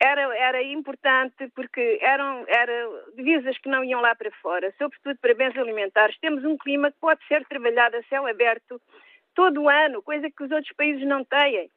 Era, 0.00 0.36
era 0.36 0.62
importante 0.62 1.48
porque 1.54 1.98
eram 2.02 2.44
era 2.46 2.88
divisas 3.16 3.56
que 3.58 3.68
não 3.68 3.82
iam 3.82 4.00
lá 4.00 4.14
para 4.14 4.30
fora, 4.42 4.74
sobretudo 4.76 5.16
para 5.20 5.34
bens 5.34 5.56
alimentares. 5.56 6.18
Temos 6.18 6.44
um 6.44 6.56
clima 6.58 6.90
que 6.90 6.98
pode 7.00 7.24
ser 7.26 7.44
trabalhado 7.46 7.96
a 7.96 8.02
céu 8.04 8.26
aberto 8.26 8.80
todo 9.34 9.62
o 9.62 9.68
ano, 9.68 10.02
coisa 10.02 10.28
que 10.30 10.42
os 10.42 10.50
outros 10.50 10.72
países 10.76 11.06
não 11.06 11.24
têm. 11.24 11.70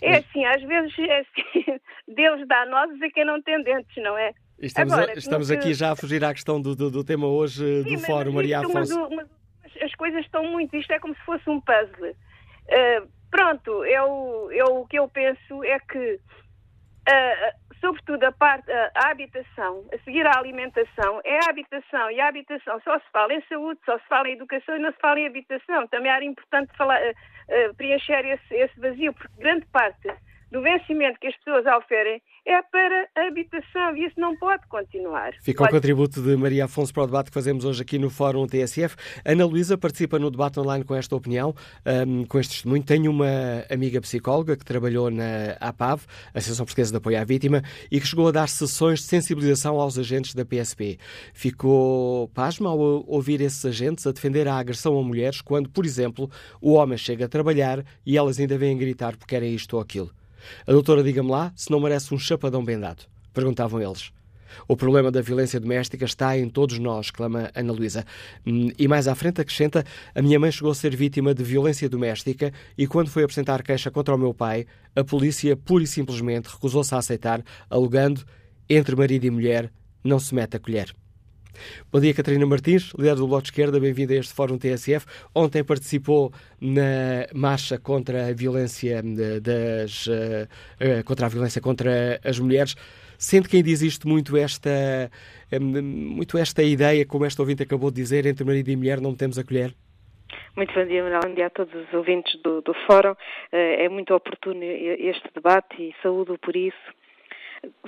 É 0.00 0.18
assim, 0.18 0.44
às 0.44 0.62
vezes 0.62 0.96
é 0.98 1.18
assim, 1.20 1.80
Deus 2.06 2.46
dá 2.46 2.64
nozes 2.66 3.02
a 3.02 3.10
quem 3.10 3.24
não 3.24 3.42
tem 3.42 3.62
dentes, 3.62 3.96
não 3.96 4.16
é? 4.16 4.32
Estamos, 4.60 4.92
Agora, 4.92 5.12
a, 5.12 5.14
estamos 5.14 5.50
aqui 5.50 5.72
já 5.72 5.92
a 5.92 5.96
fugir 5.96 6.24
à 6.24 6.34
questão 6.34 6.60
do, 6.60 6.74
do, 6.74 6.90
do 6.90 7.04
tema 7.04 7.28
hoje 7.28 7.84
Sim, 7.84 7.94
do 7.94 7.98
Fórum, 8.00 8.32
Maria 8.32 8.58
Afonso. 8.58 9.08
Mas, 9.10 9.28
mas, 9.62 9.82
as 9.82 9.94
coisas 9.94 10.24
estão 10.24 10.42
muito, 10.44 10.76
isto 10.76 10.92
é 10.92 10.98
como 10.98 11.14
se 11.14 11.20
fosse 11.22 11.48
um 11.48 11.60
puzzle. 11.60 12.10
Uh, 12.10 13.08
pronto, 13.30 13.84
eu, 13.84 14.48
eu, 14.52 14.80
o 14.80 14.86
que 14.86 14.98
eu 14.98 15.08
penso 15.08 15.62
é 15.62 15.78
que, 15.78 16.14
uh, 16.14 17.74
sobretudo 17.80 18.24
a 18.24 18.32
parte, 18.32 18.68
uh, 18.68 18.90
a 18.96 19.10
habitação, 19.10 19.84
a 19.92 19.98
seguir 19.98 20.26
à 20.26 20.36
alimentação, 20.36 21.20
é 21.24 21.38
a 21.46 21.50
habitação, 21.50 22.10
e 22.10 22.20
a 22.20 22.26
habitação 22.26 22.80
só 22.82 22.98
se 22.98 23.06
fala 23.12 23.32
em 23.34 23.42
saúde, 23.48 23.78
só 23.84 23.96
se 23.96 24.08
fala 24.08 24.28
em 24.28 24.32
educação 24.32 24.74
e 24.74 24.80
não 24.80 24.90
se 24.90 24.98
fala 24.98 25.20
em 25.20 25.26
habitação. 25.26 25.86
Também 25.86 26.10
era 26.10 26.24
importante 26.24 26.76
falar, 26.76 26.98
preencher 27.76 28.26
esse, 28.26 28.54
esse 28.54 28.80
vazio, 28.80 29.14
porque 29.14 29.32
grande 29.38 29.66
parte 29.66 30.08
do 30.50 30.62
vencimento 30.62 31.20
que 31.20 31.28
as 31.28 31.36
pessoas 31.36 31.64
oferem 31.66 32.20
é 32.46 32.62
para 32.62 33.08
a 33.16 33.28
habitação 33.28 33.96
e 33.96 34.06
isso 34.06 34.18
não 34.18 34.36
pode 34.36 34.66
continuar. 34.68 35.32
Fica 35.40 35.64
o 35.64 35.68
contributo 35.68 36.22
de 36.22 36.36
Maria 36.36 36.64
Afonso 36.64 36.92
para 36.92 37.02
o 37.02 37.06
debate 37.06 37.30
que 37.30 37.34
fazemos 37.34 37.64
hoje 37.64 37.82
aqui 37.82 37.98
no 37.98 38.10
Fórum 38.10 38.46
TSF. 38.46 38.96
Ana 39.24 39.44
Luísa 39.44 39.76
participa 39.76 40.18
no 40.18 40.30
debate 40.30 40.58
online 40.58 40.84
com 40.84 40.94
esta 40.94 41.14
opinião, 41.14 41.54
um, 42.06 42.24
com 42.24 42.38
este 42.38 42.54
testemunho. 42.54 42.82
Tenho 42.82 43.10
uma 43.10 43.26
amiga 43.70 44.00
psicóloga 44.00 44.56
que 44.56 44.64
trabalhou 44.64 45.10
na 45.10 45.56
APAV, 45.60 46.02
Associação 46.34 46.64
Portuguesa 46.64 46.90
de 46.90 46.96
Apoio 46.96 47.20
à 47.20 47.24
Vítima, 47.24 47.62
e 47.90 48.00
que 48.00 48.06
chegou 48.06 48.28
a 48.28 48.32
dar 48.32 48.48
sessões 48.48 49.00
de 49.00 49.06
sensibilização 49.06 49.80
aos 49.80 49.98
agentes 49.98 50.34
da 50.34 50.44
PSP. 50.44 50.98
Ficou 51.32 52.28
pasma 52.28 52.70
ao 52.70 52.78
ouvir 52.78 53.40
esses 53.40 53.64
agentes 53.64 54.06
a 54.06 54.12
defender 54.12 54.48
a 54.48 54.56
agressão 54.56 54.98
a 54.98 55.02
mulheres 55.02 55.40
quando, 55.40 55.68
por 55.68 55.84
exemplo, 55.84 56.30
o 56.60 56.72
homem 56.72 56.96
chega 56.96 57.26
a 57.26 57.28
trabalhar 57.28 57.84
e 58.04 58.16
elas 58.16 58.38
ainda 58.38 58.56
vêm 58.56 58.76
gritar 58.76 59.16
porque 59.16 59.34
querem 59.34 59.54
isto 59.54 59.76
ou 59.76 59.82
aquilo. 59.82 60.10
A 60.66 60.72
doutora, 60.72 61.02
diga-me 61.02 61.30
lá, 61.30 61.52
se 61.56 61.70
não 61.70 61.80
merece 61.80 62.14
um 62.14 62.18
chapadão 62.18 62.64
bem 62.64 62.78
dado. 62.78 63.04
Perguntavam 63.32 63.80
eles. 63.80 64.12
O 64.66 64.76
problema 64.76 65.10
da 65.10 65.20
violência 65.20 65.60
doméstica 65.60 66.04
está 66.04 66.36
em 66.38 66.48
todos 66.48 66.78
nós, 66.78 67.10
clama 67.10 67.50
Ana 67.54 67.72
Luísa. 67.72 68.04
Hum, 68.46 68.70
e 68.78 68.88
mais 68.88 69.06
à 69.08 69.14
frente 69.14 69.40
acrescenta: 69.40 69.84
a 70.14 70.22
minha 70.22 70.38
mãe 70.38 70.50
chegou 70.50 70.70
a 70.70 70.74
ser 70.74 70.94
vítima 70.96 71.34
de 71.34 71.44
violência 71.44 71.88
doméstica 71.88 72.52
e, 72.76 72.86
quando 72.86 73.10
foi 73.10 73.24
apresentar 73.24 73.62
queixa 73.62 73.90
contra 73.90 74.14
o 74.14 74.18
meu 74.18 74.32
pai, 74.32 74.66
a 74.96 75.04
polícia 75.04 75.56
pura 75.56 75.84
e 75.84 75.86
simplesmente 75.86 76.46
recusou-se 76.46 76.94
a 76.94 76.98
aceitar, 76.98 77.42
alegando 77.68 78.24
entre 78.68 78.96
marido 78.96 79.24
e 79.24 79.30
mulher 79.30 79.72
não 80.02 80.18
se 80.18 80.34
mete 80.34 80.56
a 80.56 80.60
colher. 80.60 80.94
Bom 81.92 82.00
dia, 82.00 82.14
Catarina 82.14 82.46
Martins, 82.46 82.92
líder 82.98 83.16
do 83.16 83.26
Bloco 83.26 83.42
de 83.42 83.48
Esquerda, 83.48 83.80
bem-vinda 83.80 84.14
a 84.14 84.16
este 84.16 84.34
Fórum 84.34 84.58
TSF. 84.58 85.06
Ontem 85.34 85.64
participou 85.64 86.32
na 86.60 87.26
marcha 87.34 87.78
contra 87.78 88.28
a 88.28 88.32
violência 88.32 89.02
das 89.42 90.08
contra 91.04 91.26
a 91.26 91.28
violência 91.28 91.60
contra 91.60 92.20
as 92.24 92.38
mulheres. 92.38 92.74
Sente 93.18 93.48
que 93.48 93.56
ainda 93.56 93.68
existe 93.68 94.06
muito 94.06 94.36
esta, 94.36 95.10
muito 95.60 96.38
esta 96.38 96.62
ideia, 96.62 97.04
como 97.04 97.24
esta 97.24 97.42
ouvinte 97.42 97.62
acabou 97.64 97.90
de 97.90 97.96
dizer, 97.96 98.26
entre 98.26 98.44
marido 98.44 98.70
e 98.70 98.76
mulher 98.76 99.00
não 99.00 99.14
temos 99.14 99.38
a 99.38 99.44
colher? 99.44 99.74
Muito 100.54 100.74
bom 100.74 100.84
dia, 100.84 101.02
Manuel. 101.02 101.20
Bom 101.24 101.34
dia 101.34 101.46
a 101.46 101.50
todos 101.50 101.72
os 101.74 101.94
ouvintes 101.94 102.40
do, 102.42 102.60
do 102.62 102.74
Fórum. 102.86 103.14
Eh, 103.52 103.84
é 103.84 103.88
muito 103.88 104.14
oportuno 104.14 104.60
este 104.62 105.28
debate 105.34 105.80
e 105.80 105.94
saúdo 106.02 106.36
por 106.38 106.56
isso. 106.56 106.76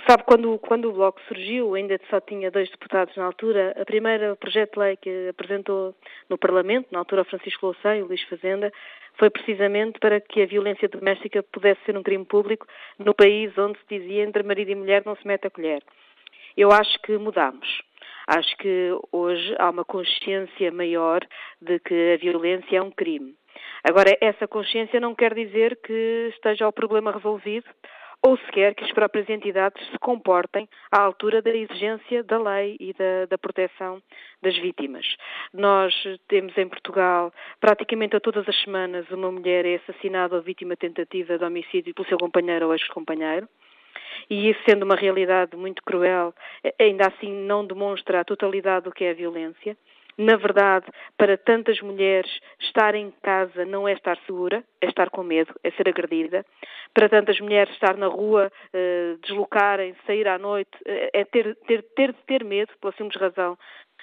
Sabe, 0.07 0.25
quando, 0.25 0.59
quando 0.59 0.89
o 0.89 0.93
Bloco 0.93 1.21
surgiu, 1.29 1.75
ainda 1.75 1.99
só 2.09 2.21
tinha 2.21 2.51
dois 2.51 2.71
deputados 2.71 3.15
na 3.17 3.25
altura, 3.25 3.75
a 3.81 3.85
primeira 3.85 4.35
projeto 4.37 4.75
de 4.75 4.79
lei 4.79 4.97
que 4.97 5.29
apresentou 5.29 5.95
no 6.29 6.39
Parlamento, 6.39 6.89
na 6.91 6.99
altura 6.99 7.23
o 7.23 7.25
Francisco 7.25 7.67
Louçã 7.67 7.97
e 7.97 8.03
o 8.03 8.07
Luís 8.07 8.23
Fazenda, 8.23 8.73
foi 9.19 9.31
precisamente 9.31 9.99
para 9.99 10.21
que 10.21 10.43
a 10.43 10.47
violência 10.47 10.89
doméstica 10.89 11.43
pudesse 11.43 11.81
ser 11.85 11.97
um 11.97 12.03
crime 12.03 12.25
público 12.25 12.67
no 12.99 13.15
país 13.15 13.57
onde 13.59 13.79
se 13.79 13.99
dizia 13.99 14.25
entre 14.25 14.43
marido 14.43 14.71
e 14.71 14.75
mulher 14.75 15.03
não 15.05 15.17
se 15.17 15.27
mete 15.27 15.47
a 15.47 15.51
colher. 15.51 15.83
Eu 16.57 16.73
acho 16.73 16.99
que 17.03 17.17
mudamos. 17.19 17.83
Acho 18.27 18.57
que 18.59 18.91
hoje 19.13 19.55
há 19.59 19.71
uma 19.71 19.85
consciência 19.85 20.71
maior 20.71 21.21
de 21.61 21.79
que 21.81 22.15
a 22.15 22.17
violência 22.17 22.77
é 22.77 22.83
um 22.83 22.91
crime. 22.91 23.35
Agora, 23.83 24.17
essa 24.21 24.47
consciência 24.47 25.01
não 25.01 25.15
quer 25.15 25.35
dizer 25.35 25.79
que 25.83 26.31
esteja 26.35 26.69
o 26.69 26.73
problema 26.73 27.13
resolvido 27.13 27.67
ou 28.23 28.37
sequer 28.39 28.75
que 28.75 28.85
as 28.85 28.93
próprias 28.93 29.29
entidades 29.29 29.85
se 29.89 29.99
comportem 29.99 30.69
à 30.93 31.01
altura 31.01 31.41
da 31.41 31.51
exigência 31.51 32.23
da 32.23 32.39
lei 32.39 32.77
e 32.79 32.93
da, 32.93 33.27
da, 33.27 33.39
proteção 33.39 34.03
das 34.43 34.57
vítimas. 34.59 35.07
Nós 35.53 35.95
temos 36.29 36.57
em 36.59 36.69
Portugal, 36.69 37.33
praticamente 37.59 38.17
a 38.17 38.21
todas 38.21 38.47
as 38.49 38.61
semanas, 38.63 39.11
uma 39.11 39.31
mulher 39.31 39.65
é 39.65 39.77
assassinada 39.77 40.37
ou 40.37 40.43
vítima 40.43 40.77
tentativa 40.77 41.39
de 41.39 41.45
homicídio 41.45 41.95
pelo 41.95 42.09
seu 42.09 42.19
companheiro 42.19 42.67
ou 42.67 42.75
ex-companheiro 42.75 43.49
e 44.29 44.51
isso 44.51 44.61
sendo 44.69 44.85
uma 44.85 44.97
realidade 44.97 45.57
muito 45.57 45.83
cruel, 45.83 46.35
ainda 46.79 47.09
assim 47.09 47.33
não 47.33 47.67
demonstra 47.67 48.21
a 48.21 48.25
totalidade 48.25 48.85
do 48.85 48.93
que 48.93 49.05
é 49.05 49.11
a 49.11 49.15
violência. 49.15 49.77
Na 50.21 50.37
verdade, 50.37 50.85
para 51.17 51.39
tantas 51.39 51.81
mulheres, 51.81 52.31
estar 52.61 52.95
em 52.95 53.11
casa 53.23 53.65
não 53.65 53.89
é 53.89 53.95
estar 53.95 54.19
segura, 54.27 54.63
é 54.79 54.87
estar 54.87 55.09
com 55.09 55.23
medo, 55.23 55.55
é 55.65 55.71
ser 55.71 55.89
agredida. 55.89 56.45
Para 56.93 57.09
tantas 57.09 57.41
mulheres, 57.41 57.73
estar 57.73 57.97
na 57.97 58.07
rua, 58.07 58.53
eh, 58.71 59.17
deslocarem, 59.23 59.97
sair 60.07 60.29
à 60.29 60.37
noite, 60.37 60.77
eh, 60.85 61.09
é 61.15 61.25
ter, 61.25 61.57
ter, 61.67 61.83
ter, 61.97 62.13
ter 62.27 62.45
medo, 62.45 62.71
pela 62.83 62.93
simples 62.93 63.19
razão 63.19 63.57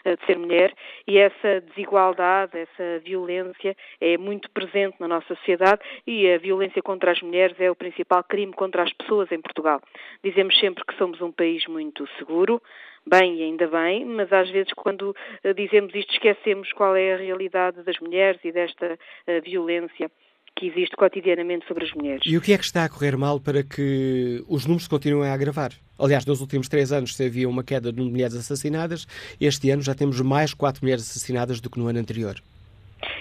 eh, 0.05 0.15
de 0.15 0.25
ser 0.25 0.39
mulher 0.39 0.73
e 1.07 1.19
essa 1.19 1.61
desigualdade, 1.61 2.57
essa 2.57 2.99
violência 3.03 3.75
é 4.01 4.17
muito 4.17 4.49
presente 4.49 4.95
na 4.99 5.07
nossa 5.07 5.35
sociedade 5.35 5.81
e 6.07 6.31
a 6.31 6.39
violência 6.39 6.81
contra 6.81 7.11
as 7.11 7.21
mulheres 7.21 7.59
é 7.59 7.69
o 7.69 7.75
principal 7.75 8.23
crime 8.23 8.53
contra 8.53 8.81
as 8.81 8.93
pessoas 8.93 9.31
em 9.31 9.39
Portugal. 9.39 9.79
Dizemos 10.23 10.57
sempre 10.59 10.83
que 10.83 10.97
somos 10.97 11.21
um 11.21 11.31
país 11.31 11.67
muito 11.67 12.07
seguro, 12.17 12.59
bem 13.07 13.37
e 13.37 13.43
ainda 13.43 13.67
bem, 13.67 14.05
mas 14.05 14.31
às 14.31 14.49
vezes 14.49 14.71
quando 14.73 15.15
eh, 15.43 15.53
dizemos 15.53 15.93
isto 15.95 16.13
esquecemos 16.13 16.71
qual 16.73 16.95
é 16.95 17.13
a 17.13 17.17
realidade 17.17 17.81
das 17.83 17.99
mulheres 17.99 18.39
e 18.43 18.51
desta 18.51 18.93
uh, 18.93 19.41
violência 19.43 20.11
que 20.55 20.67
existe 20.67 20.95
cotidianamente 20.95 21.67
sobre 21.67 21.85
as 21.85 21.93
mulheres. 21.93 22.23
E 22.25 22.35
o 22.35 22.41
que 22.41 22.51
é 22.51 22.57
que 22.57 22.63
está 22.63 22.83
a 22.83 22.89
correr 22.89 23.15
mal 23.15 23.39
para 23.39 23.63
que 23.63 24.43
os 24.49 24.65
números 24.65 24.87
continuem 24.87 25.29
a 25.29 25.33
agravar? 25.33 25.71
Aliás, 25.99 26.25
nos 26.25 26.41
últimos 26.41 26.67
três 26.67 26.91
anos 26.91 27.15
se 27.15 27.25
havia 27.25 27.47
uma 27.47 27.63
queda 27.63 27.91
de 27.91 28.01
mulheres 28.01 28.35
assassinadas, 28.35 29.05
este 29.39 29.69
ano 29.69 29.81
já 29.81 29.93
temos 29.93 30.19
mais 30.19 30.53
quatro 30.53 30.83
mulheres 30.83 31.03
assassinadas 31.03 31.61
do 31.61 31.69
que 31.69 31.79
no 31.79 31.87
ano 31.87 31.99
anterior. 31.99 32.35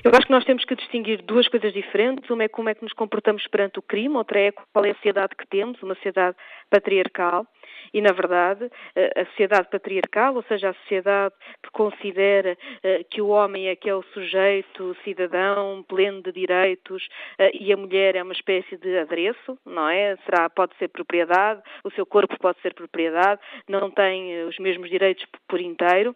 Eu 0.02 0.10
acho 0.12 0.26
que 0.26 0.32
nós 0.32 0.44
temos 0.44 0.64
que 0.64 0.74
distinguir 0.74 1.22
duas 1.22 1.48
coisas 1.48 1.72
diferentes. 1.72 2.28
Uma 2.30 2.44
é 2.44 2.48
como 2.48 2.68
é 2.68 2.74
que 2.74 2.82
nos 2.82 2.92
comportamos 2.92 3.46
perante 3.48 3.78
o 3.78 3.82
crime, 3.82 4.16
outra 4.16 4.40
é 4.40 4.52
qual 4.52 4.84
é 4.84 4.90
a 4.90 4.94
sociedade 4.94 5.34
que 5.36 5.46
temos, 5.46 5.82
uma 5.82 5.94
sociedade 5.94 6.36
patriarcal. 6.70 7.46
E, 7.92 8.00
na 8.00 8.12
verdade, 8.12 8.70
a 9.16 9.24
sociedade 9.26 9.68
patriarcal, 9.70 10.34
ou 10.34 10.42
seja, 10.42 10.70
a 10.70 10.74
sociedade 10.74 11.34
que 11.62 11.70
considera 11.70 12.56
eh, 12.82 13.04
que 13.10 13.20
o 13.20 13.28
homem 13.28 13.68
é 13.68 13.76
que 13.76 13.88
é 13.88 13.94
o 13.94 14.02
sujeito, 14.14 14.96
cidadão, 15.04 15.84
pleno 15.88 16.22
de 16.22 16.32
direitos, 16.32 17.08
eh, 17.38 17.50
e 17.54 17.72
a 17.72 17.76
mulher 17.76 18.16
é 18.16 18.22
uma 18.22 18.32
espécie 18.32 18.76
de 18.76 18.98
adereço, 18.98 19.58
não 19.64 19.88
é? 19.88 20.16
Será, 20.24 20.48
pode 20.48 20.76
ser 20.76 20.88
propriedade, 20.88 21.62
o 21.84 21.90
seu 21.90 22.06
corpo 22.06 22.38
pode 22.38 22.60
ser 22.60 22.74
propriedade, 22.74 23.40
não 23.68 23.90
tem 23.90 24.34
eh, 24.34 24.44
os 24.44 24.58
mesmos 24.58 24.88
direitos 24.90 25.24
por 25.48 25.60
inteiro. 25.60 26.14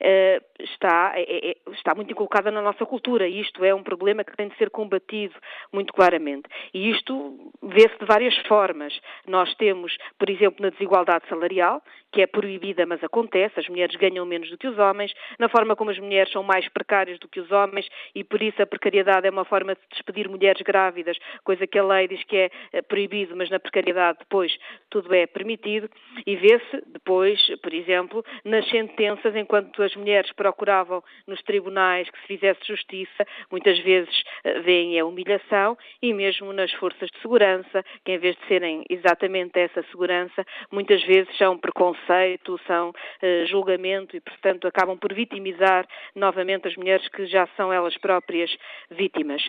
Uh, 0.00 0.62
está, 0.62 1.12
é, 1.14 1.50
é, 1.50 1.56
está 1.72 1.94
muito 1.94 2.10
inculcada 2.12 2.50
na 2.50 2.62
nossa 2.62 2.84
cultura. 2.84 3.26
E 3.26 3.40
isto 3.40 3.64
é 3.64 3.74
um 3.74 3.82
problema 3.82 4.24
que 4.24 4.36
tem 4.36 4.48
de 4.48 4.56
ser 4.56 4.70
combatido 4.70 5.34
muito 5.72 5.92
claramente. 5.92 6.48
E 6.72 6.90
isto 6.90 7.52
vê-se 7.62 7.98
de 7.98 8.06
várias 8.06 8.36
formas. 8.46 8.98
Nós 9.26 9.54
temos, 9.54 9.96
por 10.18 10.28
exemplo, 10.28 10.62
na 10.62 10.70
desigualdade 10.70 11.26
salarial, 11.28 11.82
que 12.12 12.22
é 12.22 12.26
proibida, 12.26 12.84
mas 12.86 13.02
acontece, 13.04 13.60
as 13.60 13.68
mulheres 13.68 13.94
ganham 13.96 14.26
menos 14.26 14.50
do 14.50 14.58
que 14.58 14.66
os 14.66 14.78
homens, 14.78 15.12
na 15.38 15.48
forma 15.48 15.76
como 15.76 15.90
as 15.90 15.98
mulheres 15.98 16.32
são 16.32 16.42
mais 16.42 16.68
precárias 16.68 17.18
do 17.18 17.28
que 17.28 17.40
os 17.40 17.50
homens 17.50 17.88
e 18.14 18.24
por 18.24 18.42
isso 18.42 18.60
a 18.60 18.66
precariedade 18.66 19.26
é 19.26 19.30
uma 19.30 19.44
forma 19.44 19.74
de 19.74 19.80
despedir 19.92 20.28
mulheres 20.28 20.60
grávidas, 20.62 21.16
coisa 21.44 21.66
que 21.66 21.78
a 21.78 21.84
lei 21.84 22.08
diz 22.08 22.22
que 22.24 22.36
é 22.36 22.50
eh, 22.72 22.82
proibido, 22.82 23.36
mas 23.36 23.48
na 23.50 23.60
precariedade 23.60 24.18
depois 24.18 24.56
tudo 24.88 25.14
é 25.14 25.26
permitido 25.26 25.88
e 26.26 26.36
vê-se 26.36 26.82
depois, 26.88 27.40
por 27.62 27.72
exemplo, 27.72 28.24
nas 28.44 28.68
sentenças, 28.68 29.34
enquanto 29.36 29.79
as 29.82 29.94
mulheres 29.96 30.32
procuravam 30.32 31.02
nos 31.26 31.40
tribunais 31.42 32.08
que 32.10 32.20
se 32.20 32.26
fizesse 32.26 32.60
justiça, 32.66 33.26
muitas 33.50 33.78
vezes 33.80 34.22
eh, 34.44 34.60
veem 34.60 34.98
a 34.98 35.04
humilhação 35.04 35.76
e 36.02 36.12
mesmo 36.12 36.52
nas 36.52 36.72
forças 36.72 37.08
de 37.10 37.18
segurança, 37.20 37.84
que 38.04 38.12
em 38.12 38.18
vez 38.18 38.36
de 38.36 38.46
serem 38.46 38.84
exatamente 38.88 39.58
essa 39.58 39.82
segurança, 39.90 40.44
muitas 40.70 41.02
vezes 41.04 41.36
são 41.36 41.58
preconceito, 41.58 42.60
são 42.66 42.90
uh, 42.90 43.46
julgamento 43.46 44.16
e, 44.16 44.20
portanto, 44.20 44.66
acabam 44.66 44.98
por 44.98 45.12
vitimizar 45.12 45.86
novamente 46.14 46.68
as 46.68 46.76
mulheres 46.76 47.06
que 47.08 47.26
já 47.26 47.46
são 47.56 47.72
elas 47.72 47.96
próprias 47.98 48.54
vítimas. 48.90 49.42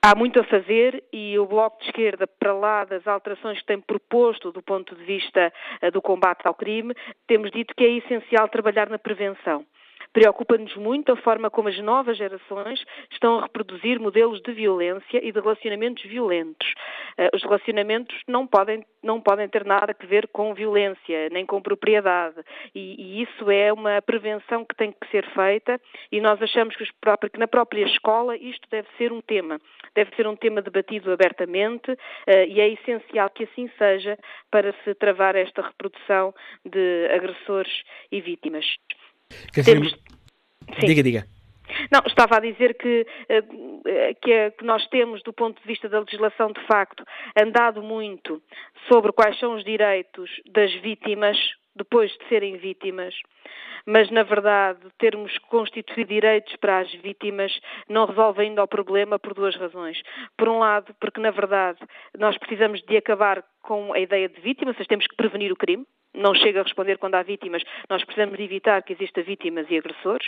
Há 0.00 0.14
muito 0.14 0.38
a 0.38 0.44
fazer 0.44 1.02
e 1.12 1.36
o 1.40 1.46
Bloco 1.46 1.80
de 1.80 1.86
Esquerda, 1.86 2.24
para 2.24 2.52
lá 2.52 2.84
das 2.84 3.04
alterações 3.04 3.58
que 3.58 3.66
tem 3.66 3.80
proposto 3.80 4.52
do 4.52 4.62
ponto 4.62 4.94
de 4.94 5.02
vista 5.02 5.52
uh, 5.82 5.90
do 5.90 6.00
combate 6.00 6.46
ao 6.46 6.54
crime, 6.54 6.94
temos 7.26 7.50
dito 7.50 7.74
que 7.74 7.82
é 7.82 7.90
essencial 7.96 8.48
trabalhar 8.48 8.88
na 8.88 8.98
prevenção. 8.98 9.66
Preocupa-nos 10.12 10.74
muito 10.76 11.12
a 11.12 11.16
forma 11.16 11.50
como 11.50 11.68
as 11.68 11.78
novas 11.78 12.16
gerações 12.16 12.82
estão 13.12 13.38
a 13.38 13.42
reproduzir 13.42 14.00
modelos 14.00 14.40
de 14.42 14.52
violência 14.52 15.18
e 15.22 15.30
de 15.30 15.40
relacionamentos 15.40 16.02
violentos. 16.04 16.72
Eh, 17.16 17.30
os 17.34 17.42
relacionamentos 17.42 18.16
não 18.26 18.46
podem, 18.46 18.84
não 19.02 19.20
podem 19.20 19.48
ter 19.48 19.64
nada 19.64 19.94
a 19.98 20.06
ver 20.06 20.28
com 20.28 20.54
violência, 20.54 21.28
nem 21.30 21.44
com 21.44 21.60
propriedade. 21.60 22.36
E, 22.74 22.94
e 22.98 23.22
isso 23.22 23.50
é 23.50 23.72
uma 23.72 24.00
prevenção 24.02 24.64
que 24.64 24.74
tem 24.76 24.92
que 24.92 25.08
ser 25.10 25.26
feita 25.32 25.80
e 26.10 26.20
nós 26.20 26.40
achamos 26.40 26.74
que, 26.76 26.84
próprios, 27.00 27.32
que 27.32 27.38
na 27.38 27.48
própria 27.48 27.84
escola 27.84 28.36
isto 28.36 28.66
deve 28.70 28.88
ser 28.96 29.12
um 29.12 29.20
tema. 29.20 29.60
Deve 29.94 30.14
ser 30.16 30.26
um 30.26 30.36
tema 30.36 30.62
debatido 30.62 31.12
abertamente 31.12 31.90
uh, 31.90 31.96
e 32.48 32.60
é 32.60 32.68
essencial 32.68 33.30
que 33.30 33.44
assim 33.44 33.70
seja 33.76 34.18
para 34.50 34.72
se 34.84 34.94
travar 34.94 35.36
esta 35.36 35.62
reprodução 35.62 36.34
de 36.64 37.08
agressores 37.12 37.82
e 38.10 38.20
vítimas. 38.20 38.64
Temos... 39.64 39.94
Diga, 40.80 41.02
diga. 41.02 41.24
Não, 41.90 42.00
estava 42.06 42.36
a 42.36 42.40
dizer 42.40 42.76
que, 42.76 43.06
eh, 43.28 43.42
que, 44.22 44.50
que, 44.52 44.64
nós 44.64 44.86
temos, 44.88 45.22
do 45.22 45.32
ponto 45.32 45.60
de 45.60 45.66
vista 45.66 45.88
da 45.88 46.00
legislação, 46.00 46.52
de 46.52 46.60
facto, 46.66 47.04
andado 47.40 47.82
muito 47.82 48.42
sobre 48.88 49.12
quais 49.12 49.38
são 49.38 49.54
os 49.54 49.64
direitos 49.64 50.30
das 50.52 50.72
vítimas 50.80 51.36
depois 51.76 52.10
de 52.10 52.28
serem 52.28 52.56
vítimas, 52.56 53.14
mas 53.86 54.10
na 54.10 54.24
verdade 54.24 54.80
termos 54.98 55.38
constituído 55.48 56.08
direitos 56.08 56.54
para 56.56 56.80
as 56.80 56.92
vítimas 56.96 57.52
não 57.88 58.04
resolve 58.04 58.42
ainda 58.42 58.62
o 58.62 58.68
problema 58.68 59.18
por 59.18 59.32
duas 59.32 59.56
razões. 59.56 60.02
Por 60.36 60.48
um 60.48 60.58
lado, 60.58 60.94
porque 61.00 61.20
na 61.20 61.30
verdade 61.30 61.78
nós 62.18 62.36
precisamos 62.36 62.82
de 62.82 62.96
acabar 62.96 63.44
com 63.62 63.92
a 63.92 64.00
ideia 64.00 64.28
de 64.28 64.40
vítima, 64.40 64.72
ou 64.72 64.74
seja, 64.74 64.88
temos 64.88 65.06
que 65.06 65.16
prevenir 65.16 65.52
o 65.52 65.56
crime, 65.56 65.86
não 66.18 66.34
chega 66.34 66.60
a 66.60 66.62
responder 66.62 66.98
quando 66.98 67.14
há 67.14 67.22
vítimas, 67.22 67.62
nós 67.88 68.04
precisamos 68.04 68.36
de 68.36 68.44
evitar 68.44 68.82
que 68.82 68.92
exista 68.92 69.22
vítimas 69.22 69.66
e 69.70 69.78
agressores. 69.78 70.26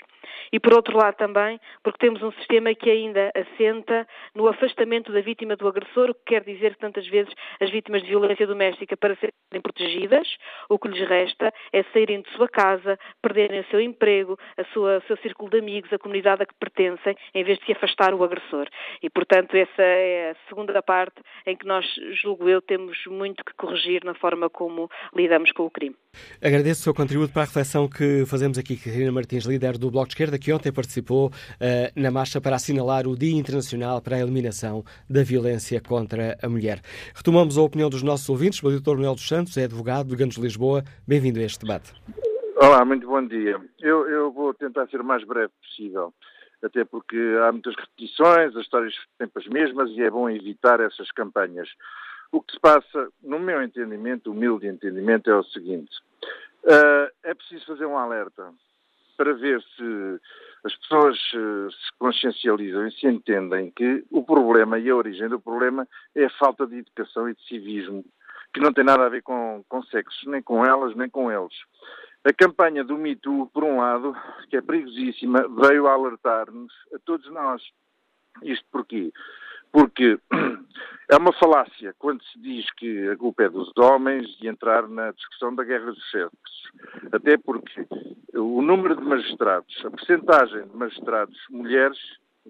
E 0.52 0.58
por 0.58 0.72
outro 0.74 0.96
lado 0.96 1.16
também, 1.16 1.60
porque 1.82 1.98
temos 1.98 2.22
um 2.22 2.32
sistema 2.32 2.74
que 2.74 2.88
ainda 2.88 3.30
assenta 3.34 4.06
no 4.34 4.48
afastamento 4.48 5.12
da 5.12 5.20
vítima 5.20 5.56
do 5.56 5.68
agressor, 5.68 6.10
o 6.10 6.14
que 6.14 6.24
quer 6.26 6.44
dizer 6.44 6.74
que 6.74 6.80
tantas 6.80 7.06
vezes 7.08 7.32
as 7.60 7.70
vítimas 7.70 8.02
de 8.02 8.08
violência 8.08 8.46
doméstica, 8.46 8.96
para 8.96 9.16
serem 9.16 9.60
protegidas, 9.62 10.28
o 10.68 10.78
que 10.78 10.88
lhes 10.88 11.08
resta 11.08 11.52
é 11.72 11.82
saírem 11.92 12.22
de 12.22 12.30
sua 12.30 12.48
casa, 12.48 12.98
perderem 13.20 13.60
o 13.60 13.64
seu 13.64 13.80
emprego, 13.80 14.38
a 14.56 14.64
sua, 14.72 14.98
o 14.98 15.02
seu 15.02 15.16
círculo 15.18 15.50
de 15.50 15.58
amigos, 15.58 15.92
a 15.92 15.98
comunidade 15.98 16.42
a 16.42 16.46
que 16.46 16.54
pertencem, 16.54 17.16
em 17.34 17.44
vez 17.44 17.58
de 17.58 17.66
se 17.66 17.72
afastar 17.72 18.14
o 18.14 18.22
agressor. 18.22 18.68
E, 19.02 19.10
portanto, 19.10 19.54
essa 19.56 19.82
é 19.82 20.30
a 20.30 20.48
segunda 20.48 20.80
parte 20.82 21.20
em 21.46 21.56
que 21.56 21.66
nós, 21.66 21.84
julgo 22.22 22.48
eu, 22.48 22.62
temos 22.62 22.96
muito 23.06 23.44
que 23.44 23.54
corrigir 23.54 24.04
na 24.04 24.14
forma 24.14 24.48
como 24.48 24.88
lidamos 25.14 25.50
com 25.52 25.64
o 25.64 25.70
crime 25.70 25.79
Agradeço 26.42 26.80
o 26.80 26.84
seu 26.84 26.94
contributo 26.94 27.32
para 27.32 27.42
a 27.42 27.44
reflexão 27.44 27.88
que 27.88 28.24
fazemos 28.26 28.58
aqui. 28.58 28.76
Catarina 28.76 29.12
Martins, 29.12 29.44
líder 29.44 29.78
do 29.78 29.90
Bloco 29.90 30.08
de 30.08 30.14
Esquerda, 30.14 30.38
que 30.38 30.52
ontem 30.52 30.72
participou 30.72 31.28
uh, 31.28 32.00
na 32.00 32.10
marcha 32.10 32.40
para 32.40 32.56
assinalar 32.56 33.06
o 33.06 33.16
Dia 33.16 33.38
Internacional 33.38 34.00
para 34.00 34.16
a 34.16 34.20
Eliminação 34.20 34.84
da 35.08 35.22
Violência 35.22 35.80
contra 35.80 36.36
a 36.42 36.48
Mulher. 36.48 36.80
Retomamos 37.14 37.56
a 37.56 37.62
opinião 37.62 37.88
dos 37.88 38.02
nossos 38.02 38.28
ouvintes. 38.28 38.62
O 38.62 38.70
doutor 38.70 38.96
Manuel 38.96 39.14
dos 39.14 39.28
Santos 39.28 39.56
é 39.56 39.64
advogado 39.64 40.08
do 40.08 40.16
Ganos 40.16 40.34
de 40.34 40.40
Lisboa. 40.40 40.82
Bem-vindo 41.06 41.38
a 41.38 41.42
este 41.42 41.60
debate. 41.64 41.92
Olá, 42.56 42.84
muito 42.84 43.06
bom 43.06 43.26
dia. 43.26 43.60
Eu, 43.80 44.08
eu 44.08 44.32
vou 44.32 44.52
tentar 44.54 44.86
ser 44.88 45.00
o 45.00 45.04
mais 45.04 45.24
breve 45.24 45.52
possível 45.62 46.12
até 46.62 46.84
porque 46.84 47.16
há 47.42 47.52
muitas 47.52 47.74
repetições, 47.74 48.54
as 48.54 48.62
histórias 48.62 48.94
são 48.94 49.04
sempre 49.26 49.42
as 49.42 49.48
mesmas 49.48 49.90
e 49.92 50.02
é 50.02 50.10
bom 50.10 50.28
evitar 50.28 50.80
essas 50.80 51.10
campanhas. 51.12 51.68
O 52.32 52.40
que 52.40 52.52
se 52.52 52.60
passa, 52.60 53.08
no 53.22 53.38
meu 53.38 53.62
entendimento, 53.62 54.30
humilde 54.30 54.66
entendimento, 54.66 55.28
é 55.30 55.36
o 55.36 55.44
seguinte: 55.44 55.90
uh, 56.64 57.10
é 57.24 57.34
preciso 57.34 57.66
fazer 57.66 57.86
um 57.86 57.98
alerta 57.98 58.52
para 59.16 59.34
ver 59.34 59.60
se 59.76 60.20
as 60.64 60.74
pessoas 60.76 61.16
uh, 61.34 61.70
se 61.70 61.98
consciencializam 61.98 62.86
e 62.86 62.92
se 62.92 63.06
entendem 63.06 63.70
que 63.70 64.04
o 64.10 64.22
problema 64.22 64.78
e 64.78 64.88
a 64.88 64.96
origem 64.96 65.28
do 65.28 65.40
problema 65.40 65.86
é 66.14 66.24
a 66.24 66.30
falta 66.38 66.66
de 66.66 66.78
educação 66.78 67.28
e 67.28 67.34
de 67.34 67.42
civismo, 67.46 68.04
que 68.54 68.60
não 68.60 68.72
tem 68.72 68.84
nada 68.84 69.06
a 69.06 69.08
ver 69.08 69.22
com, 69.22 69.64
com 69.68 69.82
sexo, 69.84 70.30
nem 70.30 70.40
com 70.40 70.64
elas, 70.64 70.94
nem 70.94 71.08
com 71.08 71.30
eles. 71.30 71.54
A 72.22 72.32
campanha 72.32 72.84
do 72.84 72.98
Me 72.98 73.16
Too, 73.16 73.46
por 73.52 73.64
um 73.64 73.78
lado, 73.78 74.14
que 74.50 74.56
é 74.56 74.60
perigosíssima, 74.60 75.48
veio 75.48 75.86
alertar-nos 75.86 76.72
a 76.94 76.98
todos 77.04 77.30
nós. 77.32 77.62
Isto 78.42 78.64
porquê? 78.70 79.10
Porque 79.72 80.18
é 81.10 81.16
uma 81.16 81.32
falácia 81.32 81.94
quando 81.98 82.22
se 82.24 82.38
diz 82.38 82.70
que 82.72 83.08
a 83.08 83.16
culpa 83.16 83.44
é 83.44 83.48
dos 83.48 83.70
homens 83.76 84.26
de 84.38 84.48
entrar 84.48 84.88
na 84.88 85.12
discussão 85.12 85.54
da 85.54 85.64
guerra 85.64 85.86
dos 85.92 86.10
sexos. 86.10 86.70
Até 87.12 87.36
porque 87.36 87.86
o 88.34 88.62
número 88.62 88.96
de 88.96 89.02
magistrados, 89.02 89.74
a 89.84 89.90
percentagem 89.90 90.66
de 90.66 90.76
magistrados 90.76 91.36
mulheres, 91.50 91.98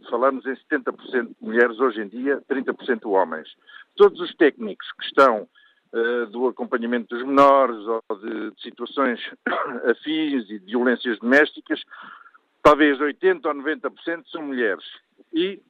falamos 0.08 0.44
em 0.46 0.54
70% 0.54 1.28
de 1.28 1.36
mulheres 1.40 1.78
hoje 1.80 2.00
em 2.00 2.08
dia, 2.08 2.42
30% 2.48 3.10
homens. 3.10 3.48
Todos 3.96 4.20
os 4.20 4.34
técnicos 4.34 4.86
que 4.92 5.04
estão 5.04 5.48
uh, 5.92 6.26
do 6.26 6.48
acompanhamento 6.48 7.14
dos 7.14 7.24
menores 7.24 7.78
ou 7.86 8.02
de, 8.18 8.50
de 8.52 8.62
situações 8.62 9.20
afins 9.90 10.48
e 10.48 10.58
de 10.58 10.66
violências 10.66 11.18
domésticas, 11.18 11.82
talvez 12.62 12.98
80% 12.98 13.44
ou 13.46 13.54
90% 13.54 14.24
são 14.30 14.42
mulheres. 14.42 14.84
E 15.32 15.60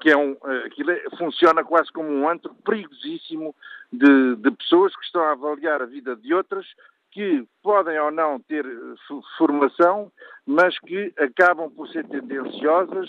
que 0.00 0.10
é 0.10 0.16
um, 0.16 0.36
eh, 0.44 0.66
aquilo 0.66 0.90
é, 0.90 1.02
funciona 1.16 1.64
quase 1.64 1.90
como 1.92 2.08
um 2.08 2.28
antro 2.28 2.54
perigosíssimo 2.64 3.54
de, 3.92 4.36
de, 4.36 4.50
pessoas 4.50 4.94
que 4.94 5.04
estão 5.04 5.22
a 5.22 5.32
avaliar 5.32 5.80
a 5.80 5.86
vida 5.86 6.14
de 6.14 6.34
outras 6.34 6.66
que 7.10 7.46
podem 7.62 7.98
ou 7.98 8.10
não 8.10 8.38
ter 8.40 8.66
eh, 8.66 9.20
formação, 9.38 10.12
mas 10.44 10.78
que 10.80 11.14
acabam 11.18 11.70
por 11.70 11.88
ser 11.88 12.06
tendenciosas 12.08 13.08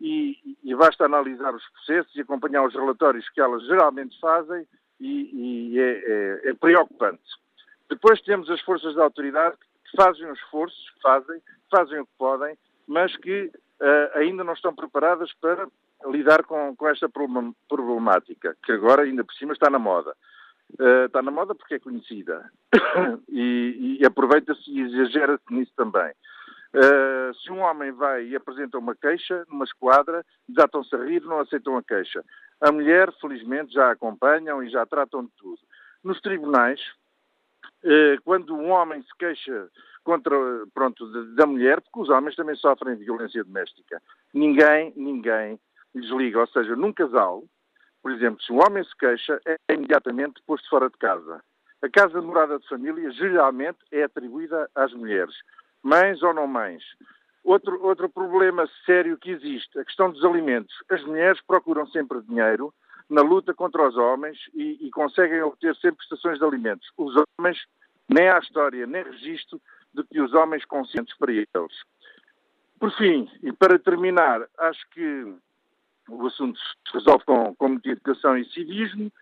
e, 0.00 0.36
e, 0.62 0.74
basta 0.76 1.04
analisar 1.04 1.52
os 1.52 1.68
processos 1.70 2.14
e 2.14 2.20
acompanhar 2.20 2.64
os 2.64 2.74
relatórios 2.74 3.28
que 3.30 3.40
elas 3.40 3.66
geralmente 3.66 4.18
fazem 4.20 4.64
e, 5.00 5.72
e 5.72 5.80
é, 5.80 5.90
é, 5.90 6.50
é, 6.50 6.54
preocupante. 6.54 7.22
Depois 7.90 8.20
temos 8.22 8.48
as 8.48 8.60
forças 8.60 8.94
da 8.94 9.02
autoridade 9.02 9.56
que 9.56 9.96
fazem 9.96 10.30
os 10.30 10.38
esforços, 10.38 10.92
fazem, 11.02 11.40
fazem 11.68 11.98
o 11.98 12.06
que 12.06 12.12
podem, 12.16 12.56
mas 12.86 13.16
que 13.16 13.50
uh, 13.80 14.18
ainda 14.18 14.44
não 14.44 14.52
estão 14.52 14.74
preparadas 14.74 15.32
para 15.40 15.66
lidar 16.06 16.44
com, 16.44 16.74
com 16.76 16.88
esta 16.88 17.08
problemática, 17.68 18.56
que 18.64 18.72
agora 18.72 19.02
ainda 19.02 19.24
por 19.24 19.34
cima 19.34 19.52
está 19.52 19.68
na 19.68 19.78
moda. 19.78 20.14
Uh, 20.78 21.06
está 21.06 21.22
na 21.22 21.30
moda 21.30 21.54
porque 21.54 21.74
é 21.74 21.78
conhecida 21.78 22.50
e, 23.28 23.98
e 24.00 24.06
aproveita-se 24.06 24.70
e 24.70 24.80
exagera-se 24.82 25.44
nisso 25.50 25.72
também. 25.74 26.12
Uh, 26.74 27.34
se 27.34 27.50
um 27.50 27.60
homem 27.60 27.90
vai 27.92 28.26
e 28.26 28.36
apresenta 28.36 28.76
uma 28.76 28.94
queixa 28.94 29.46
numa 29.48 29.64
esquadra, 29.64 30.24
desatam-se 30.46 30.94
a 30.94 31.02
rir, 31.02 31.22
não 31.22 31.40
aceitam 31.40 31.76
a 31.78 31.82
queixa. 31.82 32.22
A 32.60 32.70
mulher, 32.70 33.10
felizmente, 33.20 33.72
já 33.72 33.90
acompanham 33.90 34.62
e 34.62 34.68
já 34.68 34.84
tratam 34.84 35.24
de 35.24 35.30
tudo. 35.38 35.58
Nos 36.04 36.20
tribunais, 36.20 36.80
uh, 37.84 38.22
quando 38.22 38.54
um 38.54 38.70
homem 38.70 39.00
se 39.02 39.16
queixa 39.18 39.70
contra, 40.04 40.36
pronto, 40.74 41.06
da 41.34 41.46
mulher, 41.46 41.80
porque 41.80 42.00
os 42.00 42.10
homens 42.10 42.36
também 42.36 42.56
sofrem 42.56 42.96
violência 42.96 43.42
doméstica, 43.42 44.02
ninguém, 44.34 44.92
ninguém 44.96 45.58
desliga, 46.00 46.40
ou 46.40 46.46
seja, 46.46 46.76
num 46.76 46.92
casal, 46.92 47.44
por 48.02 48.12
exemplo, 48.12 48.42
se 48.42 48.52
um 48.52 48.58
homem 48.58 48.82
se 48.84 48.96
queixa, 48.96 49.40
é 49.46 49.74
imediatamente 49.74 50.42
posto 50.46 50.68
fora 50.68 50.88
de 50.88 50.96
casa. 50.96 51.42
A 51.82 51.88
casa 51.88 52.20
de 52.20 52.26
morada 52.26 52.58
de 52.58 52.68
família 52.68 53.10
geralmente 53.12 53.78
é 53.92 54.02
atribuída 54.02 54.68
às 54.74 54.92
mulheres, 54.92 55.34
mães 55.82 56.22
ou 56.22 56.34
não 56.34 56.46
mães. 56.46 56.82
Outro, 57.44 57.82
outro 57.82 58.08
problema 58.08 58.68
sério 58.84 59.16
que 59.16 59.30
existe, 59.30 59.78
a 59.78 59.84
questão 59.84 60.10
dos 60.10 60.24
alimentos. 60.24 60.74
As 60.90 61.02
mulheres 61.04 61.40
procuram 61.46 61.86
sempre 61.86 62.20
dinheiro 62.22 62.74
na 63.08 63.22
luta 63.22 63.54
contra 63.54 63.88
os 63.88 63.96
homens 63.96 64.38
e, 64.52 64.86
e 64.86 64.90
conseguem 64.90 65.42
obter 65.42 65.74
sempre 65.76 65.98
prestações 65.98 66.38
de 66.38 66.44
alimentos. 66.44 66.90
Os 66.96 67.14
homens, 67.38 67.58
nem 68.08 68.28
há 68.28 68.38
história, 68.38 68.86
nem 68.86 69.02
registro 69.02 69.60
de 69.94 70.04
que 70.04 70.20
os 70.20 70.34
homens 70.34 70.64
conscientes 70.64 71.16
para 71.16 71.32
eles. 71.32 71.46
Por 72.78 72.92
fim, 72.96 73.30
e 73.42 73.52
para 73.52 73.78
terminar, 73.78 74.46
acho 74.58 74.88
que 74.90 75.34
o 76.08 76.26
assunto 76.26 76.58
se 76.58 76.94
resolve 76.94 77.24
com, 77.24 77.54
com 77.54 77.80
educação 77.84 78.36
e 78.36 78.44
civismo. 78.46 79.12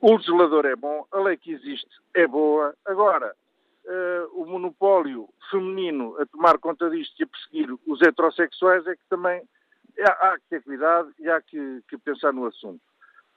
O 0.00 0.16
legislador 0.16 0.64
é 0.64 0.76
bom, 0.76 1.06
a 1.12 1.20
lei 1.20 1.36
que 1.36 1.52
existe 1.52 1.90
é 2.14 2.26
boa. 2.26 2.74
Agora, 2.84 3.34
uh, 3.84 4.42
o 4.42 4.46
monopólio 4.46 5.28
feminino 5.50 6.16
a 6.20 6.26
tomar 6.26 6.58
conta 6.58 6.90
disto 6.90 7.20
e 7.20 7.24
a 7.24 7.26
perseguir 7.26 7.78
os 7.86 8.02
heterossexuais 8.02 8.86
é 8.86 8.96
que 8.96 9.02
também 9.08 9.42
há, 10.00 10.28
há 10.28 10.38
que 10.38 10.44
ter 10.50 10.62
cuidado 10.62 11.12
e 11.18 11.28
há 11.28 11.40
que, 11.40 11.82
que 11.88 11.98
pensar 11.98 12.32
no 12.32 12.46
assunto. 12.46 12.80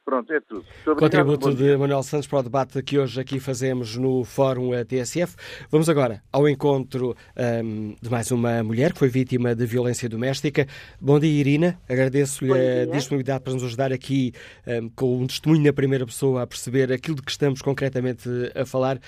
Pronto, 0.05 0.31
é 0.31 0.39
tudo. 0.39 0.63
Contributo 0.99 1.51
de 1.55 1.75
Manuel 1.75 2.03
Santos 2.03 2.27
para 2.27 2.37
o 2.37 2.43
debate 2.43 2.79
que 2.83 2.99
hoje 2.99 3.19
aqui 3.19 3.39
fazemos 3.39 3.97
no 3.97 4.23
Fórum 4.23 4.69
TSF. 4.83 5.35
Vamos 5.71 5.89
agora 5.89 6.21
ao 6.31 6.47
encontro 6.47 7.17
um, 7.35 7.95
de 7.99 8.07
mais 8.07 8.29
uma 8.29 8.63
mulher 8.63 8.93
que 8.93 8.99
foi 8.99 9.09
vítima 9.09 9.55
de 9.55 9.65
violência 9.65 10.07
doméstica. 10.07 10.67
Bom 11.01 11.19
dia, 11.19 11.31
Irina. 11.31 11.81
Agradeço-lhe 11.89 12.53
a 12.53 12.85
disponibilidade 12.85 13.43
para 13.43 13.53
nos 13.53 13.63
ajudar 13.63 13.91
aqui 13.91 14.31
um, 14.67 14.89
com 14.89 15.21
um 15.21 15.25
testemunho 15.25 15.63
na 15.63 15.73
primeira 15.73 16.05
pessoa 16.05 16.43
a 16.43 16.47
perceber 16.47 16.93
aquilo 16.93 17.15
de 17.15 17.23
que 17.23 17.31
estamos 17.31 17.63
concretamente 17.63 18.29
a 18.53 18.63
falar. 18.63 18.99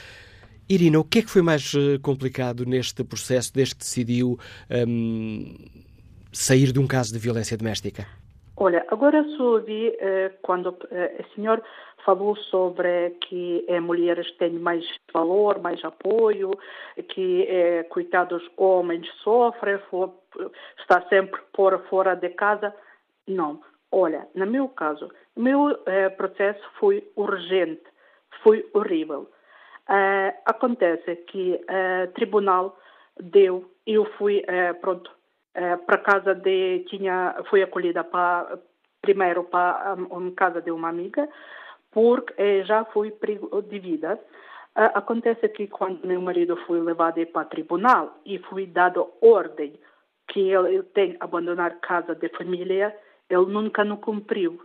Irina, 0.67 0.99
o 0.99 1.03
que 1.03 1.19
é 1.19 1.21
que 1.21 1.29
foi 1.29 1.43
mais 1.43 1.73
eh, 1.75 1.99
complicado 2.01 2.65
neste 2.65 3.03
processo 3.03 3.53
desde 3.53 3.75
que 3.75 3.81
decidiu 3.81 4.37
um, 4.87 5.55
sair 6.33 6.73
de 6.73 6.79
um 6.79 6.87
caso 6.87 7.13
de 7.13 7.19
violência 7.19 7.55
doméstica? 7.55 8.05
Olha, 8.59 8.83
agora 8.89 9.23
só 9.37 9.59
eh, 9.67 10.31
quando 10.41 10.75
eh, 10.89 11.23
o 11.23 11.35
senhor 11.35 11.61
falou 12.03 12.35
sobre 12.35 13.11
que 13.21 13.63
eh, 13.67 13.79
mulheres 13.79 14.31
têm 14.37 14.53
mais 14.53 14.83
valor, 15.13 15.59
mais 15.61 15.83
apoio, 15.85 16.49
que 17.09 17.43
eh, 17.47 17.83
coitados 17.83 18.41
homens 18.57 19.07
sofrem, 19.23 19.79
está 20.79 21.01
sempre 21.07 21.39
por 21.53 21.79
fora 21.87 22.15
de 22.15 22.29
casa. 22.29 22.73
Não. 23.27 23.61
Olha, 23.91 24.27
no 24.33 24.47
meu 24.47 24.67
caso, 24.69 25.11
o 25.35 25.39
meu 25.39 25.77
eh, 25.85 26.09
processo 26.09 26.63
foi 26.79 27.07
urgente, 27.15 27.85
foi 28.41 28.67
horrível. 28.73 29.29
Eh, 29.87 30.33
acontece 30.45 31.15
que 31.27 31.53
o 31.53 31.71
eh, 31.71 32.07
tribunal 32.07 32.75
deu, 33.19 33.69
eu 33.85 34.05
fui, 34.17 34.43
eh, 34.47 34.73
pronto, 34.73 35.11
eh, 35.11 35.16
para 35.85 35.97
casa 35.97 36.35
de 36.35 36.85
tinha 36.87 37.35
foi 37.49 37.63
acolhida 37.63 38.03
para 38.03 38.59
primeiro 39.01 39.43
para 39.45 39.95
uma 39.95 40.31
casa 40.31 40.61
de 40.61 40.71
uma 40.71 40.89
amiga 40.89 41.27
porque 41.91 42.33
eh, 42.37 42.63
já 42.63 42.85
foi 42.85 43.11
perigo 43.11 43.61
de 43.63 43.79
vida. 43.79 44.19
Acontece 44.75 45.49
que 45.49 45.65
quando 45.67 46.05
meu 46.05 46.21
marido 46.21 46.55
foi 46.67 46.79
levado 46.79 47.25
para 47.27 47.47
tribunal 47.47 48.19
e 48.23 48.37
foi 48.37 48.67
dado 48.67 49.11
ordem 49.21 49.73
que 50.27 50.51
ele, 50.51 50.83
tem 50.83 51.17
abandonar 51.19 51.79
casa 51.79 52.13
de 52.13 52.29
família 52.29 52.95
ele 53.27 53.45
nunca 53.47 53.83
não 53.83 53.97
cumpriu. 53.97 54.61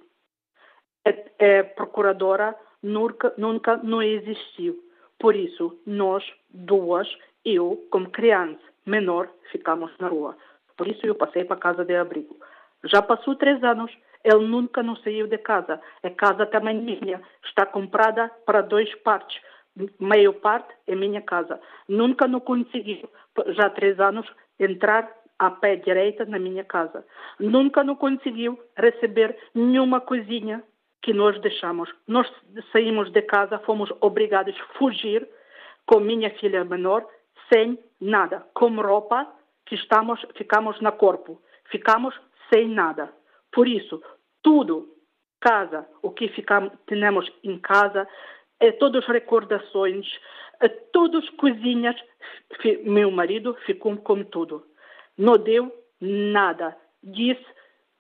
A, 1.07 1.11
a 1.11 1.64
procuradora 1.64 2.55
nunca 2.82 3.32
nunca 3.38 3.78
não 3.78 4.03
existiu. 4.03 4.78
Por 5.18 5.34
isso 5.34 5.80
nós 5.86 6.22
duas 6.51 7.09
eu 7.43 7.82
como 7.90 8.11
criança 8.11 8.61
menor 8.84 9.30
ficamos 9.51 9.90
na 9.99 10.09
rua 10.09 10.36
por 10.77 10.89
isso 10.89 11.07
eu 11.07 11.14
passei 11.14 11.45
para 11.45 11.57
a 11.57 11.61
casa 11.61 11.85
de 11.85 11.95
abrigo. 11.95 12.37
Já 12.85 13.01
passou 13.01 13.37
três 13.37 13.62
anos, 13.62 13.93
ele 14.25 14.47
nunca 14.47 14.83
não 14.83 14.97
saiu 14.97 15.27
de 15.27 15.39
casa. 15.39 15.81
A 16.03 16.11
casa 16.11 16.47
também 16.47 16.81
minha, 16.81 17.20
está 17.45 17.64
comprada 17.64 18.31
para 18.45 18.61
duas 18.61 18.93
partes. 18.97 19.41
Meio 19.99 20.35
parte 20.35 20.73
é 20.87 20.95
minha 20.95 21.23
casa. 21.23 21.61
Nunca 21.89 22.27
não 22.27 22.41
conseguiu, 22.41 23.09
já 23.49 23.66
há 23.66 23.70
três 23.70 23.99
anos, 24.01 24.27
entrar 24.59 25.11
a 25.39 25.51
pé 25.51 25.77
direita 25.77 26.25
na 26.25 26.39
minha 26.39 26.64
casa. 26.64 27.05
Nunca 27.39 27.83
não 27.83 27.97
conseguiu 27.97 28.59
receber 28.77 29.37
nenhuma 29.55 30.01
coisinha 30.01 30.62
que 31.03 31.12
nós 31.12 31.41
deixamos. 31.41 31.93
Nós 32.07 32.31
saímos 32.70 33.11
de 33.11 33.23
casa, 33.23 33.59
fomos 33.61 33.93
obrigados 34.01 34.55
a 34.55 34.79
fugir 34.79 35.29
com 35.87 35.99
minha 35.99 36.31
filha 36.39 36.64
menor 36.64 37.05
sem 37.53 37.79
nada, 38.01 38.47
com 38.55 38.68
roupa 38.81 39.27
que 39.66 39.74
estamos, 39.74 40.20
ficamos 40.36 40.80
no 40.80 40.92
corpo, 40.92 41.40
ficamos 41.70 42.14
sem 42.52 42.68
nada. 42.68 43.12
Por 43.50 43.68
isso, 43.68 44.02
tudo, 44.42 44.88
casa, 45.40 45.86
o 46.02 46.10
que 46.10 46.28
ficamos, 46.28 46.72
temos 46.86 47.30
em 47.42 47.58
casa, 47.58 48.08
é 48.60 48.72
todas 48.72 49.04
recordações, 49.06 50.06
é 50.60 50.68
todas 50.68 51.28
coisinhas, 51.30 51.96
meu 52.84 53.10
marido 53.10 53.54
ficou 53.66 53.96
com 53.96 54.22
tudo. 54.24 54.64
Não 55.18 55.36
deu 55.36 55.72
nada. 56.00 56.76
Disse, 57.02 57.44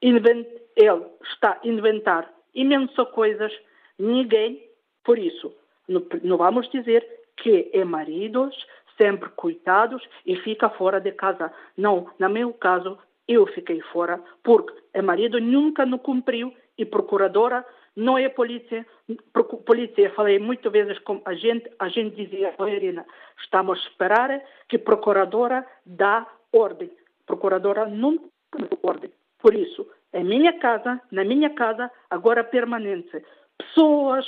invent, 0.00 0.46
ele 0.76 1.04
está 1.32 1.60
a 1.62 1.66
inventar 1.66 2.32
imensas 2.54 3.08
coisas, 3.10 3.52
ninguém, 3.98 4.62
por 5.04 5.18
isso, 5.18 5.54
não, 5.88 6.06
não 6.22 6.36
vamos 6.36 6.70
dizer 6.70 7.06
que 7.36 7.70
é 7.72 7.84
maridos, 7.84 8.54
sempre 9.02 9.28
coitados 9.30 10.00
e 10.24 10.36
fica 10.36 10.70
fora 10.70 11.00
de 11.00 11.10
casa. 11.10 11.52
Não, 11.76 12.06
no 12.20 12.28
meu 12.28 12.52
caso, 12.52 12.96
eu 13.26 13.44
fiquei 13.48 13.80
fora 13.92 14.22
porque 14.44 14.72
o 14.94 15.02
marido 15.02 15.40
nunca 15.40 15.84
não 15.84 15.98
cumpriu 15.98 16.54
e 16.78 16.84
procuradora 16.84 17.66
não 17.96 18.16
é 18.16 18.28
polícia. 18.28 18.86
Polícia, 19.66 20.12
falei 20.14 20.38
muitas 20.38 20.70
vezes 20.70 20.98
com 21.00 21.20
a 21.24 21.34
gente, 21.34 21.68
a 21.80 21.88
gente 21.88 22.14
dizia, 22.14 22.54
oh, 22.58 22.68
Irina, 22.68 23.04
estamos 23.42 23.78
a 23.78 23.82
esperar 23.88 24.42
que 24.68 24.78
procuradora 24.78 25.66
dá 25.84 26.26
ordem. 26.52 26.90
Procuradora 27.26 27.86
não 27.86 28.16
dá 28.56 28.68
ordem. 28.82 29.10
Por 29.38 29.54
isso, 29.54 29.84
é 30.12 30.22
minha 30.22 30.52
casa, 30.60 31.00
na 31.10 31.24
minha 31.24 31.50
casa, 31.50 31.90
agora 32.08 32.44
permanente. 32.44 33.22
Pessoas 33.58 34.24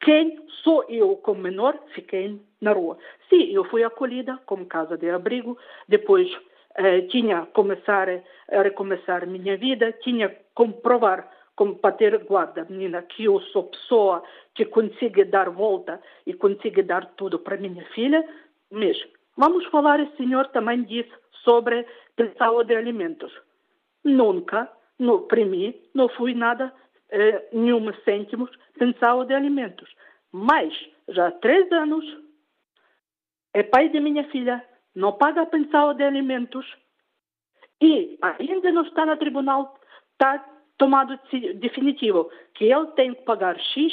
quem 0.00 0.42
sou 0.62 0.84
eu, 0.88 1.16
como 1.16 1.42
menor, 1.42 1.78
fiquei 1.94 2.40
na 2.60 2.72
rua. 2.72 2.98
Sim, 3.28 3.52
eu 3.52 3.64
fui 3.64 3.84
acolhida 3.84 4.38
como 4.46 4.66
casa 4.66 4.96
de 4.96 5.10
abrigo, 5.10 5.56
depois 5.88 6.28
eh, 6.76 7.02
tinha 7.02 7.46
começar 7.46 8.08
a 8.50 8.62
recomeçar 8.62 9.26
minha 9.26 9.56
vida, 9.56 9.92
tinha 9.92 10.34
como 10.54 10.74
provar 10.74 11.28
como 11.60 11.76
para 11.76 11.94
ter 11.94 12.16
guarda, 12.24 12.66
menina, 12.70 13.02
que 13.02 13.24
eu 13.24 13.38
sou 13.52 13.64
pessoa 13.64 14.22
que 14.54 14.64
consiga 14.64 15.26
dar 15.26 15.50
volta 15.50 16.00
e 16.26 16.32
consiga 16.32 16.82
dar 16.82 17.04
tudo 17.16 17.38
para 17.38 17.58
minha 17.58 17.84
filha, 17.88 18.26
mas 18.70 18.96
vamos 19.36 19.66
falar, 19.66 20.00
o 20.00 20.16
senhor 20.16 20.48
também 20.48 20.84
disse 20.84 21.12
sobre 21.44 21.84
pensão 22.16 22.64
de 22.64 22.74
alimentos. 22.74 23.30
Nunca, 24.02 24.72
no, 24.98 25.20
para 25.26 25.44
mim, 25.44 25.78
não 25.92 26.08
fui 26.08 26.32
nada 26.32 26.72
eh, 27.10 27.48
nenhum 27.52 27.92
cêntimos 28.04 28.50
pensão 28.78 29.24
de 29.24 29.34
alimentos. 29.34 29.88
Mas, 30.32 30.72
já 31.08 31.28
há 31.28 31.32
três 31.32 31.70
anos, 31.72 32.04
é 33.52 33.62
pai 33.62 33.88
de 33.88 34.00
minha 34.00 34.24
filha, 34.30 34.64
não 34.94 35.12
paga 35.12 35.42
a 35.42 35.46
pensão 35.46 35.94
de 35.94 36.04
alimentos 36.04 36.66
e 37.80 38.18
ainda 38.22 38.70
não 38.70 38.82
está 38.82 39.06
no 39.06 39.16
tribunal, 39.16 39.78
está 40.12 40.44
tomado 40.78 41.18
definitivo 41.56 42.30
que 42.54 42.64
ele 42.64 42.86
tem 42.88 43.14
que 43.14 43.22
pagar 43.22 43.58
X 43.58 43.92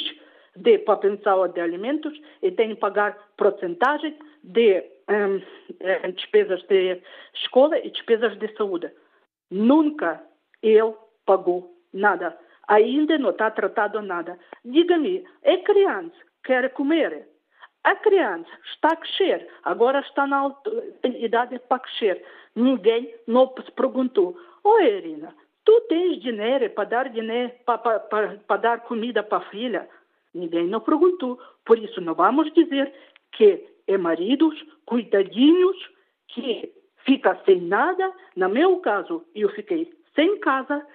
de 0.56 0.78
pensão 0.78 1.48
de 1.48 1.60
alimentos 1.60 2.18
e 2.42 2.50
tem 2.50 2.70
que 2.70 2.80
pagar 2.80 3.16
porcentagem 3.36 4.16
de 4.42 4.84
um, 5.08 6.12
despesas 6.12 6.62
de 6.64 7.00
escola 7.34 7.78
e 7.78 7.90
despesas 7.90 8.38
de 8.38 8.48
saúde. 8.56 8.90
Nunca 9.50 10.22
ele 10.62 10.94
pagou 11.24 11.74
nada 11.92 12.36
ainda 12.68 13.18
não 13.18 13.30
está 13.30 13.50
tratado 13.50 14.00
nada. 14.00 14.38
Diga-me, 14.64 15.24
é 15.42 15.56
criança, 15.58 16.14
quer 16.44 16.70
comer. 16.72 17.26
A 17.84 17.94
criança 17.96 18.50
está 18.72 18.88
a 18.88 18.96
crescer, 18.96 19.48
agora 19.64 20.00
está 20.00 20.26
na 20.26 20.54
idade 21.04 21.58
para 21.60 21.78
crescer. 21.78 22.24
Ninguém 22.54 23.14
não 23.26 23.52
se 23.64 23.72
perguntou, 23.72 24.36
oh 24.62 24.78
Irina, 24.80 25.34
tu 25.64 25.80
tens 25.88 26.20
dinheiro 26.20 26.68
para 26.70 26.88
dar 26.88 27.08
dinheiro, 27.08 27.52
para, 27.64 27.78
para, 27.78 28.38
para 28.46 28.60
dar 28.60 28.80
comida 28.80 29.22
para 29.22 29.38
a 29.38 29.50
filha? 29.50 29.88
Ninguém 30.34 30.66
não 30.66 30.80
perguntou. 30.80 31.40
Por 31.64 31.78
isso 31.78 32.00
não 32.00 32.14
vamos 32.14 32.52
dizer 32.52 32.92
que 33.32 33.66
é 33.86 33.96
maridos, 33.96 34.54
cuidadinhos, 34.84 35.76
que 36.28 36.72
fica 37.06 37.40
sem 37.46 37.60
nada. 37.62 38.12
No 38.36 38.48
meu 38.48 38.76
caso, 38.80 39.24
eu 39.34 39.48
fiquei 39.50 39.90
sem 40.14 40.38
casa, 40.40 40.86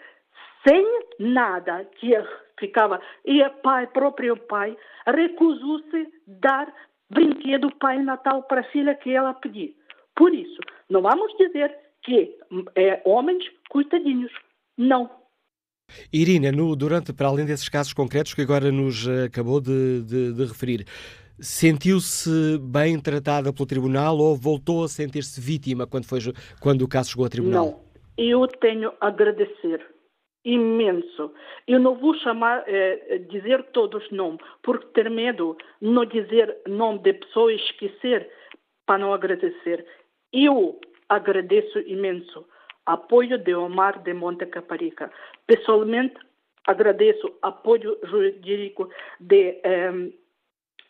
sem 0.68 0.86
nada, 1.20 1.86
que 2.00 2.14
ficava. 2.60 3.02
E 3.26 3.42
o 3.42 3.50
pai, 3.62 3.88
próprio 3.88 4.38
pai, 4.38 4.76
recusou-se 5.06 6.08
dar 6.28 6.74
brinquedo 7.10 7.74
Pai 7.76 8.02
Natal 8.02 8.44
para 8.44 8.62
a 8.62 8.72
filha 8.72 8.96
que 8.96 9.12
ela 9.12 9.34
pediu. 9.34 9.74
Por 10.16 10.34
isso, 10.34 10.60
não 10.90 11.02
vamos 11.02 11.36
dizer 11.38 11.76
que 12.04 12.38
é, 12.76 13.02
homens 13.06 13.44
coitadinhos. 13.70 14.32
Não. 14.78 15.10
Irina, 16.12 16.52
no, 16.52 16.76
durante, 16.76 17.14
para 17.14 17.28
além 17.28 17.46
desses 17.46 17.70
casos 17.70 17.94
concretos 17.94 18.34
que 18.34 18.42
agora 18.42 18.72
nos 18.72 19.08
eh, 19.08 19.26
acabou 19.26 19.60
de, 19.60 20.02
de, 20.04 20.34
de 20.34 20.46
referir, 20.46 20.86
sentiu-se 21.40 22.58
bem 22.60 23.00
tratada 23.00 23.52
pelo 23.54 23.66
tribunal 23.66 24.18
ou 24.18 24.36
voltou 24.36 24.84
a 24.84 24.88
sentir-se 24.88 25.40
vítima 25.40 25.86
quando, 25.86 26.06
foi, 26.06 26.20
quando 26.60 26.84
o 26.84 26.88
caso 26.88 27.12
chegou 27.12 27.26
ao 27.26 27.30
tribunal? 27.30 27.66
Não. 27.66 27.84
Eu 28.18 28.48
tenho 28.48 28.94
a 29.02 29.08
agradecer 29.08 29.93
imenso. 30.46 31.34
Eu 31.68 31.80
não 31.80 31.96
vou 31.96 32.14
chamar, 32.16 32.64
eh, 32.68 33.20
dizer 33.30 33.64
todos 33.72 34.04
os 34.04 34.12
nomes, 34.12 34.42
porque 34.62 34.88
ter 34.88 35.10
medo, 35.10 35.58
não 35.82 36.06
dizer 36.06 36.58
nome 36.68 37.00
de 37.00 37.14
pessoas, 37.14 37.62
esquecer, 37.62 38.30
para 38.86 39.00
não 39.00 39.14
agradecer. 39.14 39.86
Eu 40.32 40.80
agradeço 41.10 41.80
imenso 41.80 42.46
apoio 42.86 43.38
de 43.38 43.56
Omar 43.56 44.02
de 44.04 44.14
Monte 44.14 44.46
Caparica. 44.46 45.12
Pessoalmente, 45.48 46.16
agradeço 46.68 47.34
apoio 47.42 47.98
jurídico 48.04 48.90
de 49.20 49.60
eh, 49.64 50.12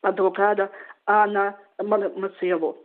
advogada 0.02 0.72
Ana 1.06 1.58
Marcelo. 1.84 2.83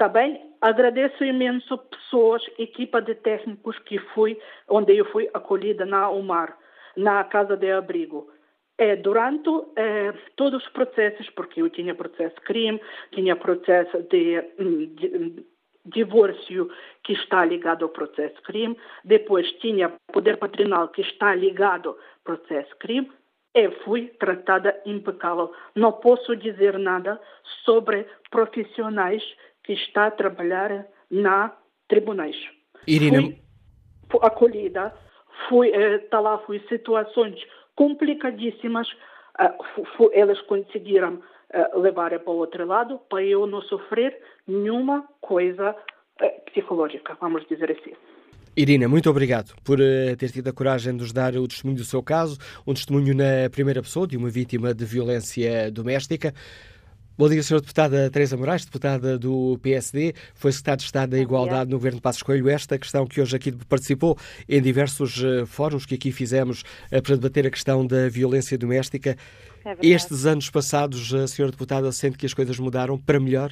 Também 0.00 0.40
agradeço 0.62 1.22
imenso 1.22 1.76
pessoas, 1.76 2.42
equipa 2.58 3.02
de 3.02 3.14
técnicos 3.16 3.78
que 3.80 3.98
fui, 4.14 4.40
onde 4.66 4.96
eu 4.96 5.04
fui 5.04 5.28
acolhida 5.34 5.84
na 5.84 6.08
UMAR, 6.08 6.56
na 6.96 7.22
casa 7.24 7.54
de 7.54 7.70
abrigo. 7.70 8.32
É, 8.78 8.96
durante 8.96 9.50
é, 9.76 10.14
todos 10.36 10.64
os 10.64 10.68
processos, 10.70 11.28
porque 11.28 11.60
eu 11.60 11.68
tinha 11.68 11.94
processo 11.94 12.34
de 12.36 12.40
crime, 12.40 12.80
tinha 13.12 13.36
processo 13.36 14.02
de, 14.04 14.40
de 14.94 15.44
divórcio 15.84 16.70
que 17.04 17.12
está 17.12 17.44
ligado 17.44 17.82
ao 17.82 17.90
processo 17.90 18.40
crime, 18.44 18.78
depois 19.04 19.52
tinha 19.60 19.92
poder 20.10 20.38
patronal 20.38 20.88
que 20.88 21.02
está 21.02 21.34
ligado 21.34 21.90
ao 21.90 21.98
processo 22.24 22.74
crime, 22.78 23.12
e 23.54 23.68
fui 23.84 24.06
tratada 24.18 24.80
impecável. 24.86 25.52
Não 25.74 25.92
posso 25.92 26.36
dizer 26.36 26.78
nada 26.78 27.20
sobre 27.64 28.06
profissionais 28.30 29.22
que 29.64 29.72
está 29.72 30.06
a 30.06 30.10
trabalhar 30.10 30.86
na 31.10 31.56
tribunais. 31.88 32.36
Irina. 32.86 33.22
Fui 34.10 34.20
acolhida, 34.22 34.94
fui, 35.48 35.70
eh, 35.70 36.08
lá, 36.12 36.38
fui 36.38 36.60
situações 36.68 37.40
complicadíssimas, 37.74 38.88
uh, 39.38 40.10
elas 40.12 40.40
conseguiram 40.42 41.14
uh, 41.14 41.78
levar 41.80 42.10
para 42.18 42.30
o 42.30 42.36
outro 42.36 42.66
lado 42.66 42.98
para 43.08 43.22
eu 43.22 43.46
não 43.46 43.62
sofrer 43.62 44.16
nenhuma 44.46 45.08
coisa 45.20 45.70
uh, 45.70 46.44
psicológica, 46.46 47.16
vamos 47.20 47.46
dizer 47.48 47.70
assim. 47.70 47.94
Irina, 48.56 48.88
muito 48.88 49.08
obrigado 49.08 49.54
por 49.64 49.78
ter 50.18 50.30
tido 50.30 50.48
a 50.48 50.52
coragem 50.52 50.92
de 50.92 50.98
nos 50.98 51.12
dar 51.12 51.36
o 51.36 51.46
testemunho 51.46 51.78
do 51.78 51.84
seu 51.84 52.02
caso, 52.02 52.36
um 52.66 52.74
testemunho 52.74 53.14
na 53.14 53.48
primeira 53.48 53.80
pessoa 53.80 54.08
de 54.08 54.16
uma 54.16 54.28
vítima 54.28 54.74
de 54.74 54.84
violência 54.84 55.70
doméstica. 55.70 56.34
Bom 57.20 57.28
dia, 57.28 57.40
Sra. 57.40 57.60
Deputada 57.60 58.10
Teresa 58.10 58.34
Moraes, 58.34 58.64
deputada 58.64 59.18
do 59.18 59.58
PSD, 59.62 60.14
foi 60.34 60.52
secretária 60.52 60.78
de 60.78 60.84
Estado 60.84 61.10
da 61.10 61.18
Igualdade 61.18 61.68
no 61.68 61.76
Governo 61.76 61.96
de 61.96 62.02
Passos 62.02 62.22
Coelho. 62.22 62.48
Esta 62.48 62.78
questão 62.78 63.06
que 63.06 63.20
hoje 63.20 63.36
aqui 63.36 63.52
participou 63.68 64.16
em 64.48 64.58
diversos 64.62 65.22
uh, 65.22 65.46
fóruns 65.46 65.84
que 65.84 65.96
aqui 65.96 66.12
fizemos 66.12 66.62
uh, 66.62 67.02
para 67.02 67.16
debater 67.16 67.46
a 67.46 67.50
questão 67.50 67.86
da 67.86 68.08
violência 68.08 68.56
doméstica. 68.56 69.16
É 69.66 69.76
Estes 69.86 70.24
anos 70.24 70.48
passados, 70.48 71.12
a 71.12 71.24
Sra. 71.24 71.50
Deputada 71.50 71.92
sente 71.92 72.16
que 72.16 72.24
as 72.24 72.32
coisas 72.32 72.58
mudaram 72.58 72.98
para 72.98 73.20
melhor? 73.20 73.50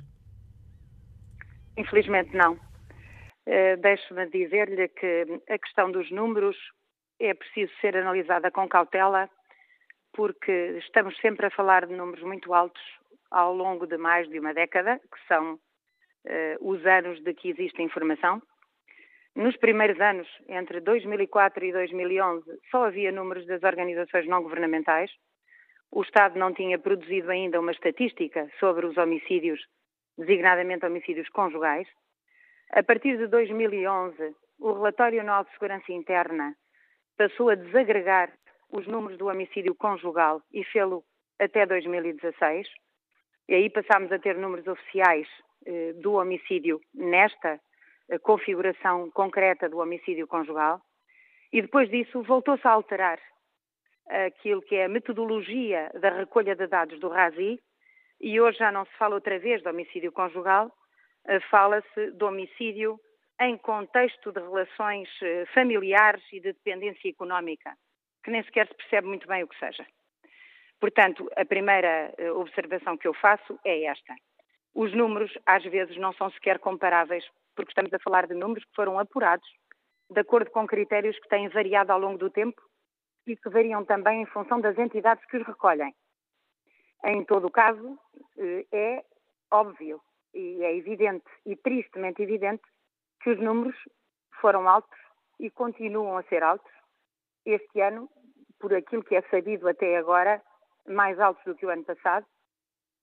Infelizmente 1.76 2.34
não. 2.34 2.54
Uh, 2.54 3.76
Deixe-me 3.82 4.30
dizer-lhe 4.30 4.88
que 4.88 5.42
a 5.46 5.58
questão 5.58 5.92
dos 5.92 6.10
números 6.10 6.56
é 7.20 7.34
preciso 7.34 7.70
ser 7.82 7.98
analisada 7.98 8.50
com 8.50 8.66
cautela, 8.66 9.28
porque 10.14 10.78
estamos 10.78 11.14
sempre 11.20 11.44
a 11.44 11.50
falar 11.50 11.86
de 11.86 11.94
números 11.94 12.24
muito 12.24 12.54
altos 12.54 12.80
ao 13.30 13.54
longo 13.54 13.86
de 13.86 13.96
mais 13.96 14.28
de 14.28 14.38
uma 14.38 14.54
década, 14.54 14.98
que 14.98 15.26
são 15.26 15.54
uh, 15.54 15.58
os 16.60 16.84
anos 16.86 17.22
de 17.22 17.34
que 17.34 17.50
existe 17.50 17.82
informação. 17.82 18.42
Nos 19.34 19.56
primeiros 19.56 20.00
anos, 20.00 20.26
entre 20.48 20.80
2004 20.80 21.64
e 21.64 21.72
2011, 21.72 22.44
só 22.70 22.86
havia 22.86 23.12
números 23.12 23.46
das 23.46 23.62
organizações 23.62 24.26
não 24.26 24.42
governamentais. 24.42 25.10
O 25.90 26.02
Estado 26.02 26.38
não 26.38 26.52
tinha 26.52 26.78
produzido 26.78 27.30
ainda 27.30 27.60
uma 27.60 27.72
estatística 27.72 28.50
sobre 28.58 28.86
os 28.86 28.96
homicídios 28.96 29.60
designadamente 30.18 30.84
homicídios 30.84 31.28
conjugais. 31.28 31.86
A 32.72 32.82
partir 32.82 33.16
de 33.16 33.28
2011, 33.28 34.34
o 34.58 34.72
relatório 34.72 35.20
anual 35.20 35.44
de 35.44 35.52
segurança 35.52 35.92
interna 35.92 36.54
passou 37.16 37.50
a 37.50 37.54
desagregar 37.54 38.32
os 38.70 38.86
números 38.86 39.16
do 39.16 39.26
homicídio 39.26 39.74
conjugal 39.74 40.42
e 40.52 40.64
fê-lo 40.64 41.04
até 41.38 41.64
2016. 41.64 42.68
E 43.48 43.54
aí 43.54 43.70
passámos 43.70 44.12
a 44.12 44.18
ter 44.18 44.36
números 44.36 44.66
oficiais 44.66 45.28
eh, 45.66 45.92
do 45.94 46.14
homicídio 46.14 46.80
nesta 46.94 47.60
configuração 48.22 49.10
concreta 49.10 49.68
do 49.68 49.78
homicídio 49.78 50.26
conjugal. 50.26 50.80
E 51.52 51.60
depois 51.60 51.90
disso 51.90 52.22
voltou-se 52.22 52.66
a 52.66 52.70
alterar 52.70 53.20
aquilo 54.08 54.62
que 54.62 54.76
é 54.76 54.86
a 54.86 54.88
metodologia 54.88 55.90
da 56.00 56.10
recolha 56.10 56.56
de 56.56 56.66
dados 56.66 56.98
do 56.98 57.08
RASI 57.08 57.60
e 58.20 58.40
hoje 58.40 58.58
já 58.58 58.72
não 58.72 58.84
se 58.84 58.92
fala 58.98 59.14
outra 59.14 59.38
vez 59.38 59.62
de 59.62 59.68
homicídio 59.68 60.10
conjugal, 60.10 60.72
eh, 61.26 61.40
fala-se 61.50 62.10
de 62.12 62.24
homicídio 62.24 62.98
em 63.40 63.56
contexto 63.56 64.32
de 64.32 64.40
relações 64.40 65.08
eh, 65.22 65.44
familiares 65.54 66.22
e 66.32 66.40
de 66.40 66.52
dependência 66.52 67.08
económica, 67.08 67.76
que 68.24 68.30
nem 68.30 68.42
sequer 68.42 68.66
se 68.66 68.74
percebe 68.74 69.06
muito 69.06 69.28
bem 69.28 69.44
o 69.44 69.48
que 69.48 69.58
seja. 69.58 69.86
Portanto, 70.80 71.28
a 71.36 71.44
primeira 71.44 72.14
eh, 72.16 72.30
observação 72.30 72.96
que 72.96 73.08
eu 73.08 73.14
faço 73.14 73.58
é 73.64 73.84
esta. 73.84 74.14
Os 74.74 74.94
números, 74.94 75.36
às 75.44 75.64
vezes, 75.64 75.96
não 75.96 76.12
são 76.12 76.30
sequer 76.30 76.58
comparáveis, 76.60 77.24
porque 77.56 77.70
estamos 77.70 77.92
a 77.92 77.98
falar 77.98 78.26
de 78.26 78.34
números 78.34 78.64
que 78.64 78.74
foram 78.74 78.98
apurados 78.98 79.48
de 80.10 80.20
acordo 80.20 80.50
com 80.50 80.66
critérios 80.66 81.18
que 81.18 81.28
têm 81.28 81.48
variado 81.48 81.92
ao 81.92 81.98
longo 81.98 82.18
do 82.18 82.30
tempo 82.30 82.62
e 83.26 83.36
que 83.36 83.50
variam 83.50 83.84
também 83.84 84.22
em 84.22 84.26
função 84.26 84.60
das 84.60 84.78
entidades 84.78 85.24
que 85.26 85.36
os 85.36 85.46
recolhem. 85.46 85.94
Em 87.04 87.24
todo 87.24 87.46
o 87.46 87.50
caso, 87.50 87.98
eh, 88.38 88.66
é 88.72 89.04
óbvio 89.50 90.00
e 90.32 90.62
é 90.62 90.76
evidente 90.76 91.26
e 91.44 91.56
tristemente 91.56 92.22
evidente 92.22 92.62
que 93.22 93.30
os 93.30 93.38
números 93.38 93.76
foram 94.40 94.68
altos 94.68 94.98
e 95.38 95.50
continuam 95.50 96.16
a 96.16 96.22
ser 96.24 96.42
altos. 96.42 96.72
Este 97.44 97.80
ano, 97.80 98.08
por 98.58 98.72
aquilo 98.74 99.04
que 99.04 99.16
é 99.16 99.22
sabido 99.22 99.68
até 99.68 99.96
agora, 99.96 100.42
mais 100.88 101.18
altos 101.18 101.44
do 101.44 101.54
que 101.54 101.66
o 101.66 101.70
ano 101.70 101.84
passado. 101.84 102.26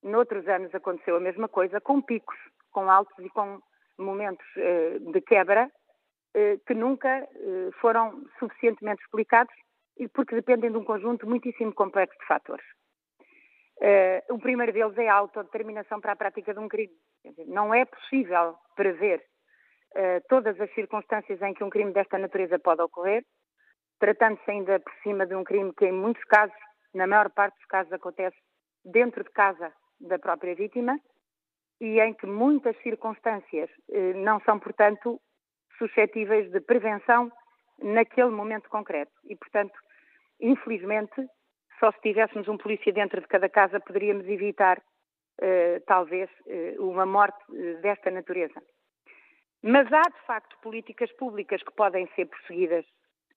Noutros 0.02 0.46
anos 0.48 0.74
aconteceu 0.74 1.16
a 1.16 1.20
mesma 1.20 1.48
coisa, 1.48 1.80
com 1.80 2.00
picos, 2.00 2.36
com 2.70 2.90
altos 2.90 3.18
e 3.24 3.28
com 3.30 3.60
momentos 3.98 4.46
eh, 4.56 4.98
de 5.00 5.20
quebra 5.22 5.70
eh, 6.34 6.58
que 6.66 6.74
nunca 6.74 7.08
eh, 7.08 7.70
foram 7.80 8.24
suficientemente 8.38 9.02
explicados 9.02 9.54
e 9.98 10.08
porque 10.08 10.34
dependem 10.34 10.70
de 10.70 10.76
um 10.76 10.84
conjunto 10.84 11.26
muitíssimo 11.26 11.72
complexo 11.72 12.18
de 12.18 12.26
fatores. 12.26 12.64
O 14.30 14.38
primeiro 14.38 14.72
deles 14.72 14.96
é 14.96 15.08
a 15.08 15.14
autodeterminação 15.14 16.00
para 16.00 16.12
a 16.12 16.16
prática 16.16 16.52
de 16.54 16.58
um 16.58 16.68
crime. 16.68 16.92
Não 17.46 17.74
é 17.74 17.84
possível 17.84 18.56
prever 18.74 19.22
todas 20.28 20.58
as 20.58 20.72
circunstâncias 20.74 21.40
em 21.42 21.52
que 21.52 21.62
um 21.62 21.68
crime 21.68 21.92
desta 21.92 22.18
natureza 22.18 22.58
pode 22.58 22.80
ocorrer, 22.80 23.22
tratando-se 23.98 24.50
ainda 24.50 24.80
por 24.80 24.92
cima 25.02 25.26
de 25.26 25.34
um 25.34 25.44
crime 25.44 25.74
que, 25.74 25.86
em 25.86 25.92
muitos 25.92 26.24
casos, 26.24 26.56
na 26.96 27.06
maior 27.06 27.30
parte 27.30 27.56
dos 27.56 27.66
casos, 27.66 27.92
acontece 27.92 28.36
dentro 28.84 29.22
de 29.22 29.30
casa 29.30 29.72
da 30.00 30.18
própria 30.18 30.54
vítima 30.54 30.98
e 31.80 32.00
em 32.00 32.14
que 32.14 32.26
muitas 32.26 32.76
circunstâncias 32.82 33.70
uh, 33.88 34.16
não 34.16 34.40
são, 34.40 34.58
portanto, 34.58 35.20
suscetíveis 35.78 36.50
de 36.50 36.60
prevenção 36.60 37.30
naquele 37.82 38.30
momento 38.30 38.70
concreto. 38.70 39.12
E, 39.28 39.36
portanto, 39.36 39.78
infelizmente, 40.40 41.28
só 41.78 41.92
se 41.92 42.00
tivéssemos 42.00 42.48
um 42.48 42.56
polícia 42.56 42.92
dentro 42.92 43.20
de 43.20 43.26
cada 43.26 43.48
casa 43.48 43.78
poderíamos 43.80 44.26
evitar, 44.26 44.78
uh, 44.78 45.80
talvez, 45.86 46.30
uh, 46.46 46.82
uma 46.82 47.04
morte 47.04 47.38
uh, 47.50 47.80
desta 47.82 48.10
natureza. 48.10 48.62
Mas 49.62 49.92
há, 49.92 50.02
de 50.02 50.26
facto, 50.26 50.56
políticas 50.62 51.12
públicas 51.12 51.62
que 51.62 51.72
podem 51.74 52.08
ser 52.14 52.26
perseguidas, 52.26 52.86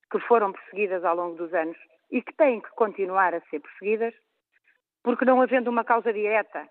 que 0.10 0.20
foram 0.22 0.53
perseguidas 0.53 1.03
ao 1.03 1.16
longo 1.16 1.36
dos 1.36 1.53
anos 1.53 1.78
e 2.12 2.22
que 2.22 2.34
têm 2.34 2.62
que 2.62 2.70
continuar 2.72 3.34
a 3.34 3.41
ser 3.49 3.60
perseguidas, 3.60 4.14
porque 5.03 5.26
não 5.26 5.41
havendo 5.41 5.70
uma 5.70 5.84
causa 5.84 6.12
direta 6.12 6.68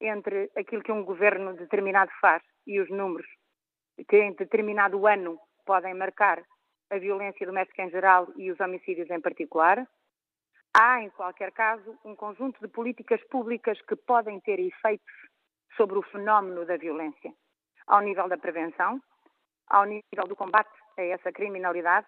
entre 0.00 0.50
aquilo 0.56 0.82
que 0.82 0.92
um 0.92 1.04
governo 1.04 1.54
determinado 1.54 2.10
faz 2.20 2.42
e 2.66 2.80
os 2.80 2.90
números 2.90 3.26
que 4.08 4.16
em 4.16 4.32
determinado 4.32 5.06
ano 5.06 5.38
podem 5.64 5.94
marcar 5.94 6.42
a 6.90 6.98
violência 6.98 7.46
doméstica 7.46 7.82
em 7.82 7.90
geral 7.90 8.28
e 8.36 8.50
os 8.50 8.58
homicídios 8.58 9.10
em 9.10 9.20
particular, 9.20 9.86
Há, 10.74 11.02
em 11.02 11.10
qualquer 11.10 11.52
caso, 11.52 11.98
um 12.02 12.16
conjunto 12.16 12.58
de 12.60 12.68
políticas 12.68 13.22
públicas 13.28 13.78
que 13.82 13.94
podem 13.94 14.40
ter 14.40 14.58
efeitos 14.58 15.14
sobre 15.76 15.98
o 15.98 16.02
fenómeno 16.02 16.64
da 16.64 16.78
violência, 16.78 17.30
ao 17.86 18.00
nível 18.00 18.26
da 18.26 18.38
prevenção, 18.38 18.98
ao 19.66 19.84
nível 19.84 20.26
do 20.26 20.34
combate 20.34 20.72
a 20.96 21.02
essa 21.02 21.30
criminalidade 21.30 22.06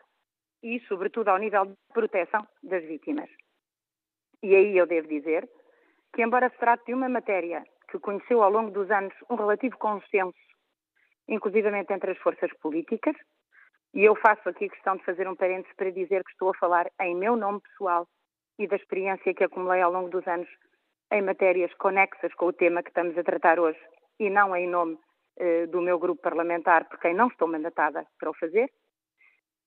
e, 0.64 0.80
sobretudo, 0.88 1.28
ao 1.28 1.38
nível 1.38 1.66
de 1.66 1.76
proteção 1.92 2.46
das 2.62 2.82
vítimas. 2.84 3.28
E 4.42 4.56
aí 4.56 4.76
eu 4.76 4.86
devo 4.86 5.06
dizer 5.06 5.48
que, 6.12 6.22
embora 6.22 6.48
se 6.48 6.56
trate 6.56 6.86
de 6.86 6.94
uma 6.94 7.08
matéria 7.08 7.62
que 7.90 7.98
conheceu 7.98 8.42
ao 8.42 8.50
longo 8.50 8.70
dos 8.70 8.90
anos 8.90 9.14
um 9.28 9.34
relativo 9.34 9.76
consenso, 9.76 10.34
inclusivamente 11.28 11.92
entre 11.92 12.12
as 12.12 12.18
forças 12.18 12.50
políticas, 12.54 13.14
e 13.92 14.04
eu 14.04 14.16
faço 14.16 14.48
aqui 14.48 14.68
questão 14.70 14.96
de 14.96 15.04
fazer 15.04 15.28
um 15.28 15.36
parênteses 15.36 15.76
para 15.76 15.92
dizer 15.92 16.24
que 16.24 16.32
estou 16.32 16.50
a 16.50 16.58
falar 16.58 16.90
em 17.00 17.14
meu 17.14 17.36
nome 17.36 17.60
pessoal 17.60 18.08
e 18.58 18.66
da 18.66 18.76
experiência 18.76 19.34
que 19.34 19.44
acumulei 19.44 19.82
ao 19.82 19.92
longo 19.92 20.08
dos 20.08 20.26
anos 20.26 20.48
em 21.12 21.22
matérias 21.22 21.72
conexas 21.74 22.32
com 22.34 22.46
o 22.46 22.52
tema 22.52 22.82
que 22.82 22.88
estamos 22.88 23.16
a 23.16 23.22
tratar 23.22 23.60
hoje 23.60 23.78
e 24.18 24.30
não 24.30 24.56
em 24.56 24.66
nome 24.66 24.98
eh, 25.36 25.66
do 25.66 25.80
meu 25.80 25.98
grupo 25.98 26.22
parlamentar, 26.22 26.88
por 26.88 26.98
quem 26.98 27.14
não 27.14 27.28
estou 27.28 27.46
mandatada 27.46 28.06
para 28.18 28.30
o 28.30 28.34
fazer. 28.34 28.70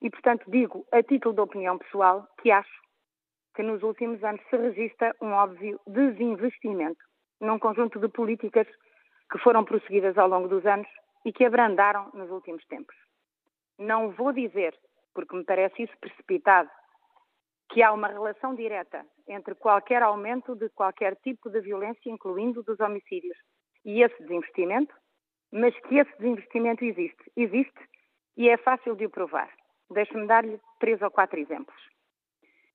E, 0.01 0.09
portanto, 0.09 0.49
digo, 0.49 0.85
a 0.91 1.01
título 1.01 1.33
de 1.33 1.41
opinião 1.41 1.77
pessoal, 1.77 2.27
que 2.41 2.51
acho 2.51 2.81
que 3.55 3.63
nos 3.63 3.81
últimos 3.81 4.23
anos 4.23 4.41
se 4.49 4.57
registra 4.57 5.15
um 5.21 5.31
óbvio 5.31 5.79
desinvestimento 5.87 7.03
num 7.41 7.57
conjunto 7.57 7.99
de 7.99 8.07
políticas 8.07 8.67
que 9.31 9.39
foram 9.39 9.65
prosseguidas 9.65 10.17
ao 10.17 10.27
longo 10.27 10.47
dos 10.47 10.65
anos 10.65 10.87
e 11.25 11.33
que 11.33 11.45
abrandaram 11.45 12.09
nos 12.13 12.29
últimos 12.29 12.63
tempos. 12.65 12.95
Não 13.79 14.11
vou 14.11 14.31
dizer, 14.31 14.75
porque 15.13 15.35
me 15.35 15.43
parece 15.43 15.83
isso 15.83 15.97
precipitado, 15.99 16.69
que 17.69 17.83
há 17.83 17.91
uma 17.91 18.07
relação 18.07 18.55
direta 18.55 19.05
entre 19.27 19.55
qualquer 19.55 20.01
aumento 20.01 20.55
de 20.55 20.69
qualquer 20.69 21.15
tipo 21.17 21.49
de 21.49 21.59
violência, 21.59 22.09
incluindo 22.09 22.63
dos 22.63 22.79
homicídios, 22.79 23.37
e 23.83 24.01
esse 24.01 24.21
desinvestimento, 24.21 24.95
mas 25.51 25.77
que 25.81 25.97
esse 25.97 26.11
desinvestimento 26.17 26.85
existe. 26.85 27.31
Existe 27.35 27.79
e 28.37 28.49
é 28.49 28.57
fácil 28.57 28.95
de 28.95 29.05
o 29.05 29.09
provar. 29.09 29.49
Deixe-me 29.89 30.27
dar-lhe 30.27 30.59
três 30.79 31.01
ou 31.01 31.11
quatro 31.11 31.39
exemplos. 31.39 31.75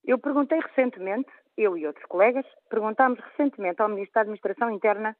Eu 0.05 0.19
perguntei 0.19 0.59
recentemente, 0.61 1.31
eu 1.57 1.77
e 1.77 1.87
outros 1.87 2.05
colegas, 2.07 2.47
perguntámos 2.69 3.21
recentemente 3.21 3.81
ao 3.81 3.89
Ministro 3.89 4.15
da 4.15 4.21
Administração 4.23 4.71
Interna 4.71 5.17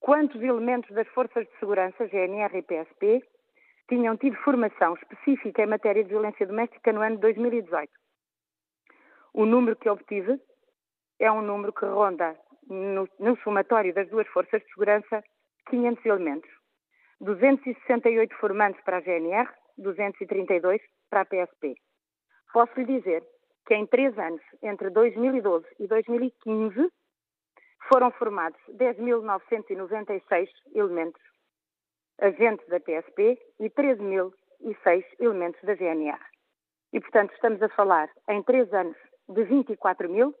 quantos 0.00 0.40
elementos 0.40 0.94
das 0.94 1.08
Forças 1.08 1.46
de 1.46 1.58
Segurança, 1.58 2.06
GNR 2.06 2.56
e 2.56 2.62
PSP, 2.62 3.22
tinham 3.88 4.16
tido 4.16 4.36
formação 4.36 4.94
específica 4.94 5.62
em 5.62 5.66
matéria 5.66 6.04
de 6.04 6.10
violência 6.10 6.46
doméstica 6.46 6.92
no 6.92 7.00
ano 7.00 7.16
de 7.16 7.22
2018. 7.22 7.90
O 9.32 9.46
número 9.46 9.76
que 9.76 9.88
obtive 9.88 10.40
é 11.18 11.32
um 11.32 11.42
número 11.42 11.72
que 11.72 11.84
ronda 11.84 12.38
no, 12.68 13.08
no 13.18 13.36
somatório 13.38 13.94
das 13.94 14.08
duas 14.08 14.28
forças 14.28 14.62
de 14.62 14.68
segurança 14.68 15.24
500 15.70 16.04
elementos. 16.06 16.50
268 17.20 18.34
formantes 18.36 18.82
para 18.84 18.98
a 18.98 19.00
GNR, 19.00 19.48
232 19.78 20.80
para 21.08 21.22
a 21.22 21.24
PSP. 21.24 21.74
Posso 22.52 22.72
lhe 22.80 22.98
dizer 22.98 23.24
que 23.66 23.74
em 23.74 23.86
três 23.86 24.18
anos, 24.18 24.40
entre 24.62 24.90
2012 24.90 25.66
e 25.78 25.86
2015, 25.86 26.90
foram 27.88 28.10
formados 28.12 28.58
10.996 28.70 30.48
elementos 30.74 31.22
agentes 32.20 32.66
da 32.68 32.80
PSP 32.80 33.38
e 33.60 33.70
13.006 33.70 35.04
elementos 35.20 35.60
da 35.62 35.74
GNR. 35.74 36.18
E, 36.92 37.00
portanto, 37.00 37.32
estamos 37.34 37.62
a 37.62 37.68
falar, 37.68 38.10
em 38.28 38.42
três 38.42 38.72
anos, 38.72 38.96
de 39.28 39.44
24 39.44 40.08
mil 40.08 40.34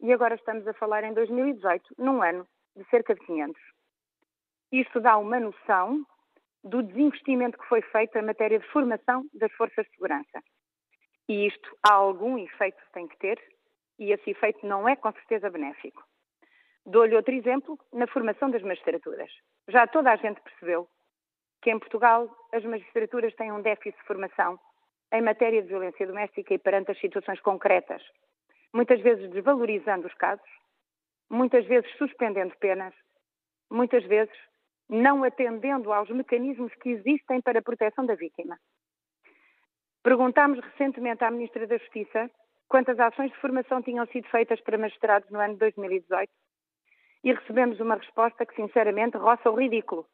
e 0.00 0.12
agora 0.12 0.34
estamos 0.34 0.66
a 0.66 0.74
falar 0.74 1.04
em 1.04 1.14
2018, 1.14 1.94
num 1.98 2.22
ano 2.22 2.46
de 2.76 2.84
cerca 2.90 3.14
de 3.14 3.20
500. 3.24 3.60
Isto 4.72 5.00
dá 5.00 5.16
uma 5.16 5.38
noção 5.38 6.04
do 6.64 6.82
desinvestimento 6.82 7.58
que 7.58 7.66
foi 7.66 7.82
feito 7.82 8.16
em 8.16 8.22
matéria 8.22 8.58
de 8.58 8.66
formação 8.68 9.24
das 9.34 9.52
forças 9.52 9.84
de 9.86 9.92
segurança. 9.92 10.42
E 11.28 11.46
isto 11.46 11.76
há 11.82 11.94
algum 11.94 12.38
efeito 12.38 12.76
que 12.76 12.92
tem 12.92 13.08
que 13.08 13.18
ter, 13.18 13.40
e 13.98 14.12
esse 14.12 14.30
efeito 14.30 14.66
não 14.66 14.88
é 14.88 14.96
com 14.96 15.12
certeza 15.12 15.50
benéfico. 15.50 16.02
Dou-lhe 16.84 17.14
outro 17.14 17.34
exemplo 17.34 17.78
na 17.92 18.06
formação 18.06 18.50
das 18.50 18.62
magistraturas. 18.62 19.30
Já 19.68 19.86
toda 19.86 20.10
a 20.10 20.16
gente 20.16 20.40
percebeu 20.40 20.88
que 21.62 21.70
em 21.70 21.78
Portugal 21.78 22.28
as 22.52 22.64
magistraturas 22.64 23.34
têm 23.36 23.52
um 23.52 23.62
déficit 23.62 23.96
de 23.96 24.06
formação 24.06 24.58
em 25.12 25.22
matéria 25.22 25.62
de 25.62 25.68
violência 25.68 26.06
doméstica 26.06 26.54
e 26.54 26.58
perante 26.58 26.90
as 26.90 27.00
situações 27.00 27.40
concretas 27.40 28.02
muitas 28.72 29.00
vezes 29.00 29.30
desvalorizando 29.30 30.06
os 30.06 30.14
casos, 30.14 30.48
muitas 31.30 31.64
vezes 31.66 31.90
suspendendo 31.98 32.56
penas, 32.58 32.94
muitas 33.70 34.04
vezes 34.04 34.34
não 34.92 35.24
atendendo 35.24 35.90
aos 35.90 36.10
mecanismos 36.10 36.72
que 36.74 36.90
existem 36.90 37.40
para 37.40 37.60
a 37.60 37.62
proteção 37.62 38.04
da 38.04 38.14
vítima. 38.14 38.58
Perguntámos 40.02 40.60
recentemente 40.60 41.24
à 41.24 41.30
Ministra 41.30 41.66
da 41.66 41.78
Justiça 41.78 42.30
quantas 42.68 43.00
ações 43.00 43.30
de 43.30 43.38
formação 43.38 43.80
tinham 43.80 44.06
sido 44.08 44.28
feitas 44.28 44.60
para 44.60 44.76
magistrados 44.76 45.30
no 45.30 45.40
ano 45.40 45.54
de 45.54 45.60
2018 45.60 46.30
e 47.24 47.32
recebemos 47.32 47.80
uma 47.80 47.94
resposta 47.94 48.44
que, 48.44 48.54
sinceramente, 48.54 49.16
roça 49.16 49.50
o 49.50 49.58
ridículo. 49.58 50.06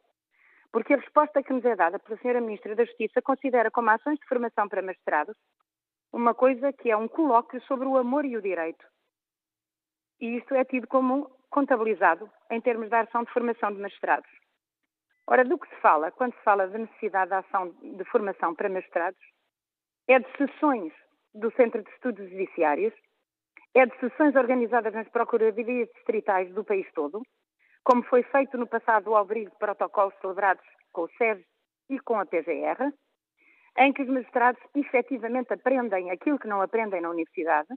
Porque 0.71 0.95
a 0.95 0.99
resposta 0.99 1.43
que 1.43 1.53
nos 1.53 1.65
é 1.65 1.75
dada 1.75 1.99
pela 1.99 2.17
Sra. 2.19 2.41
Ministra 2.41 2.77
da 2.77 2.85
Justiça 2.85 3.21
considera 3.21 3.71
como 3.71 3.91
ações 3.91 4.19
de 4.21 4.27
formação 4.27 4.69
para 4.69 4.83
magistrados 4.83 5.37
uma 6.13 6.35
coisa 6.35 6.73
que 6.73 6.91
é 6.91 6.97
um 6.97 7.09
colóquio 7.09 7.61
sobre 7.63 7.87
o 7.87 7.97
amor 7.97 8.25
e 8.25 8.37
o 8.37 8.43
direito. 8.43 8.85
E 10.21 10.37
isto 10.37 10.55
é 10.55 10.65
tido 10.65 10.87
como 10.87 11.31
contabilizado 11.51 12.31
em 12.51 12.61
termos 12.61 12.89
da 12.91 13.01
ação 13.01 13.25
de 13.25 13.33
formação 13.33 13.73
de 13.73 13.81
magistrados. 13.81 14.31
Ora, 15.31 15.45
do 15.45 15.59
que 15.59 15.69
se 15.69 15.77
fala? 15.83 16.11
Quando 16.11 16.33
se 16.33 16.43
fala 16.43 16.67
da 16.67 16.79
necessidade 16.79 17.29
de 17.29 17.35
ação 17.35 17.69
de 17.83 18.05
formação 18.07 18.55
para 18.55 18.71
magistrados 18.71 19.21
é 20.09 20.19
de 20.19 20.27
sessões 20.39 20.91
do 21.35 21.53
Centro 21.53 21.83
de 21.83 21.91
Estudos 21.91 22.31
Judiciários, 22.31 22.95
é 23.75 23.85
de 23.85 23.95
sessões 24.01 24.35
organizadas 24.35 24.95
nas 24.95 25.07
Procuradorias 25.11 25.87
Distritais 25.97 26.51
do 26.55 26.65
país 26.65 26.91
todo, 26.95 27.21
como 27.85 28.03
foi 28.05 28.23
feito 28.23 28.57
no 28.57 28.67
passado 28.67 29.15
ao 29.15 29.21
abrigo 29.21 29.51
de 29.51 29.59
protocolos 29.59 30.15
celebrados 30.23 30.65
com 30.93 31.03
o 31.03 31.09
SES 31.19 31.45
e 31.91 32.01
com 32.01 32.19
a 32.19 32.25
PGR, 32.25 32.91
em 33.81 33.93
que 33.93 34.05
os 34.05 34.09
magistrados 34.09 34.63
efetivamente 34.75 35.53
aprendem 35.53 36.11
aquilo 36.11 36.39
que 36.39 36.49
não 36.49 36.63
aprendem 36.63 37.03
na 37.03 37.11
universidade, 37.11 37.69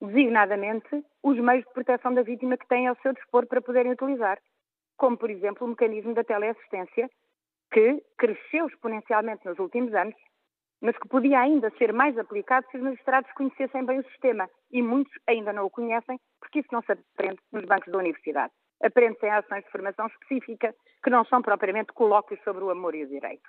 designadamente 0.00 1.04
os 1.20 1.36
meios 1.40 1.64
de 1.64 1.72
proteção 1.72 2.14
da 2.14 2.22
vítima 2.22 2.56
que 2.56 2.68
têm 2.68 2.86
ao 2.86 2.96
seu 3.02 3.12
dispor 3.12 3.44
para 3.48 3.60
poderem 3.60 3.90
utilizar, 3.90 4.38
como, 4.96 5.16
por 5.16 5.30
exemplo, 5.30 5.66
o 5.66 5.70
mecanismo 5.70 6.14
da 6.14 6.24
teleassistência, 6.24 7.10
que 7.72 8.02
cresceu 8.16 8.66
exponencialmente 8.66 9.44
nos 9.44 9.58
últimos 9.58 9.94
anos, 9.94 10.14
mas 10.80 10.96
que 10.98 11.08
podia 11.08 11.40
ainda 11.40 11.70
ser 11.78 11.92
mais 11.92 12.16
aplicado 12.18 12.66
se 12.70 12.76
os 12.76 12.82
magistrados 12.82 13.30
conhecessem 13.32 13.84
bem 13.84 14.00
o 14.00 14.04
sistema, 14.04 14.48
e 14.70 14.82
muitos 14.82 15.12
ainda 15.26 15.52
não 15.52 15.66
o 15.66 15.70
conhecem, 15.70 16.18
porque 16.40 16.60
isso 16.60 16.68
não 16.72 16.82
se 16.82 16.92
aprende 16.92 17.40
nos 17.52 17.64
bancos 17.64 17.90
da 17.90 17.98
universidade. 17.98 18.52
Aprende-se 18.82 19.26
em 19.26 19.30
ações 19.30 19.64
de 19.64 19.70
formação 19.70 20.06
específica, 20.06 20.74
que 21.02 21.10
não 21.10 21.24
são 21.24 21.40
propriamente 21.40 21.92
colóquios 21.92 22.40
sobre 22.42 22.62
o 22.62 22.70
amor 22.70 22.94
e 22.94 23.04
o 23.04 23.08
direito. 23.08 23.48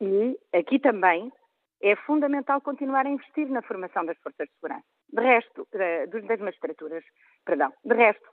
E 0.00 0.38
aqui 0.52 0.78
também 0.78 1.30
é 1.82 1.94
fundamental 1.96 2.60
continuar 2.62 3.06
a 3.06 3.10
investir 3.10 3.46
na 3.48 3.60
formação 3.62 4.06
das 4.06 4.18
forças 4.18 4.48
de 4.48 4.54
segurança. 4.54 4.84
De 5.12 5.22
resto, 5.22 5.68
eh, 5.74 6.06
das 6.06 6.40
magistraturas, 6.40 7.04
perdão. 7.44 7.72
De 7.84 7.94
resto, 7.94 8.26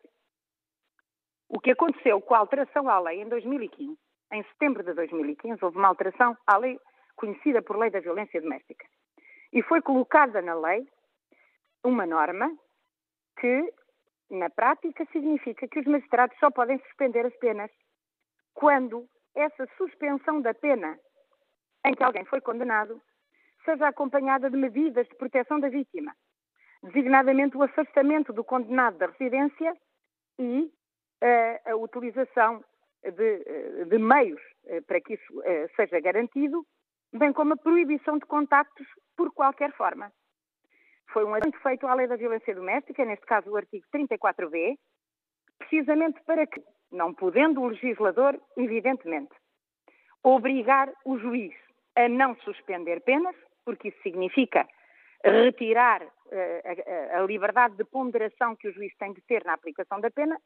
o 1.53 1.59
que 1.59 1.71
aconteceu 1.71 2.21
com 2.21 2.33
a 2.33 2.37
alteração 2.37 2.89
à 2.89 2.97
lei 3.01 3.21
em 3.21 3.27
2015, 3.27 3.97
em 4.31 4.43
setembro 4.43 4.83
de 4.83 4.93
2015, 4.93 5.63
houve 5.63 5.77
uma 5.77 5.89
alteração 5.89 6.37
à 6.47 6.57
lei 6.57 6.79
conhecida 7.17 7.61
por 7.61 7.77
Lei 7.77 7.89
da 7.89 7.99
Violência 7.99 8.41
Doméstica. 8.41 8.85
E 9.51 9.61
foi 9.63 9.81
colocada 9.81 10.41
na 10.41 10.55
lei 10.55 10.87
uma 11.83 12.05
norma 12.05 12.49
que, 13.37 13.73
na 14.29 14.49
prática, 14.49 15.05
significa 15.11 15.67
que 15.67 15.79
os 15.81 15.85
magistrados 15.85 16.37
só 16.39 16.49
podem 16.49 16.79
suspender 16.79 17.25
as 17.25 17.35
penas 17.35 17.69
quando 18.53 19.05
essa 19.35 19.67
suspensão 19.75 20.41
da 20.41 20.53
pena 20.53 20.97
em 21.85 21.93
que 21.93 22.03
alguém 22.03 22.23
foi 22.25 22.39
condenado 22.39 23.01
seja 23.65 23.89
acompanhada 23.89 24.49
de 24.49 24.55
medidas 24.55 25.05
de 25.05 25.15
proteção 25.15 25.59
da 25.59 25.67
vítima, 25.67 26.15
designadamente 26.81 27.57
o 27.57 27.63
afastamento 27.63 28.31
do 28.31 28.43
condenado 28.43 28.97
da 28.97 29.07
residência 29.07 29.75
e 30.39 30.71
a 31.65 31.75
utilização 31.75 32.63
de, 33.03 33.81
uh, 33.81 33.85
de 33.85 33.97
meios 33.97 34.41
uh, 34.65 34.81
para 34.83 35.01
que 35.01 35.13
isso 35.13 35.43
seja 35.75 35.99
garantido, 35.99 36.65
bem 37.13 37.33
como 37.33 37.53
a 37.53 37.57
proibição 37.57 38.17
de 38.17 38.25
contactos 38.25 38.87
por 39.15 39.33
qualquer 39.33 39.71
forma. 39.73 40.11
Foi 41.11 41.25
um 41.25 41.33
adendo 41.33 41.57
feito 41.59 41.87
à 41.87 41.93
lei 41.93 42.07
da 42.07 42.15
violência 42.15 42.55
doméstica, 42.55 43.03
neste 43.03 43.25
caso 43.25 43.49
o 43.49 43.57
artigo 43.57 43.85
34b, 43.93 44.77
precisamente 45.57 46.21
para 46.25 46.47
que, 46.47 46.63
não 46.91 47.13
podendo 47.13 47.61
o 47.61 47.67
legislador, 47.67 48.39
evidentemente, 48.55 49.33
obrigar 50.23 50.91
o 51.03 51.17
juiz 51.17 51.53
a 51.95 52.07
não 52.07 52.35
suspender 52.37 53.01
penas, 53.01 53.35
porque 53.65 53.89
isso 53.89 54.01
significa 54.01 54.65
retirar 55.23 56.01
uh, 56.03 57.11
a, 57.13 57.19
a, 57.19 57.21
liberdade 57.23 57.75
de 57.75 57.83
ponderação 57.83 58.55
que 58.55 58.69
o 58.69 58.73
juiz 58.73 58.95
tem 58.97 59.13
de 59.13 59.21
ter 59.21 59.43
na 59.43 59.53
aplicação 59.53 59.99
da 59.99 60.09
pena, 60.09 60.39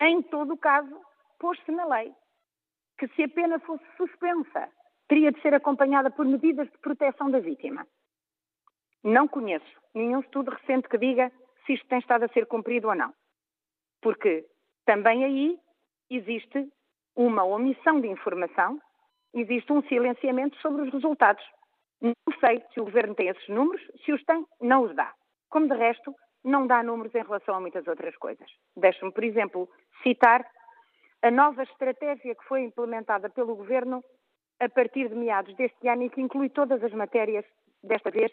em 0.00 0.22
todo 0.22 0.54
o 0.54 0.58
caso, 0.58 0.94
pôs-se 1.38 1.70
na 1.72 1.86
lei 1.86 2.12
que 2.98 3.08
se 3.08 3.24
a 3.24 3.28
pena 3.28 3.58
fosse 3.60 3.84
suspensa, 3.96 4.68
teria 5.08 5.30
de 5.30 5.40
ser 5.42 5.52
acompanhada 5.54 6.10
por 6.10 6.24
medidas 6.24 6.70
de 6.70 6.78
proteção 6.78 7.30
da 7.30 7.38
vítima. 7.38 7.86
Não 9.04 9.28
conheço 9.28 9.66
nenhum 9.94 10.20
estudo 10.20 10.50
recente 10.50 10.88
que 10.88 10.98
diga 10.98 11.30
se 11.64 11.74
isto 11.74 11.86
tem 11.88 11.98
estado 11.98 12.24
a 12.24 12.28
ser 12.28 12.46
cumprido 12.46 12.88
ou 12.88 12.94
não. 12.94 13.12
Porque 14.00 14.46
também 14.86 15.24
aí 15.24 15.58
existe 16.10 16.68
uma 17.14 17.44
omissão 17.44 18.00
de 18.00 18.08
informação 18.08 18.80
existe 19.40 19.70
um 19.72 19.82
silenciamento 19.82 20.56
sobre 20.60 20.82
os 20.82 20.92
resultados. 20.92 21.44
Não 22.00 22.14
sei 22.40 22.62
se 22.72 22.80
o 22.80 22.84
Governo 22.84 23.14
tem 23.14 23.28
esses 23.28 23.48
números, 23.48 23.82
se 24.04 24.12
os 24.12 24.22
tem, 24.24 24.44
não 24.60 24.84
os 24.84 24.94
dá. 24.94 25.12
Como 25.48 25.68
de 25.68 25.74
resto, 25.74 26.14
não 26.46 26.66
dá 26.66 26.82
números 26.82 27.14
em 27.14 27.22
relação 27.22 27.56
a 27.56 27.60
muitas 27.60 27.86
outras 27.86 28.16
coisas. 28.16 28.48
Deixe-me, 28.76 29.12
por 29.12 29.24
exemplo, 29.24 29.68
citar 30.02 30.46
a 31.22 31.30
nova 31.30 31.64
estratégia 31.64 32.34
que 32.34 32.44
foi 32.44 32.62
implementada 32.62 33.28
pelo 33.28 33.56
Governo 33.56 34.02
a 34.60 34.68
partir 34.68 35.08
de 35.08 35.14
meados 35.14 35.54
deste 35.56 35.88
ano 35.88 36.04
e 36.04 36.10
que 36.10 36.20
inclui 36.20 36.48
todas 36.48 36.82
as 36.82 36.92
matérias, 36.92 37.44
desta 37.82 38.10
vez, 38.10 38.32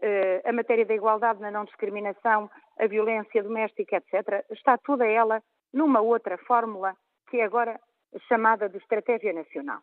eh, 0.00 0.42
a 0.44 0.52
matéria 0.52 0.84
da 0.84 0.94
igualdade 0.94 1.40
na 1.40 1.50
não 1.50 1.64
discriminação, 1.64 2.50
a 2.78 2.86
violência 2.86 3.42
doméstica, 3.42 3.96
etc. 3.96 4.44
Está 4.50 4.76
toda 4.76 5.06
ela 5.06 5.42
numa 5.72 6.00
outra 6.00 6.36
fórmula 6.38 6.94
que 7.30 7.38
é 7.38 7.44
agora 7.44 7.80
chamada 8.28 8.68
de 8.68 8.76
Estratégia 8.76 9.32
Nacional. 9.32 9.80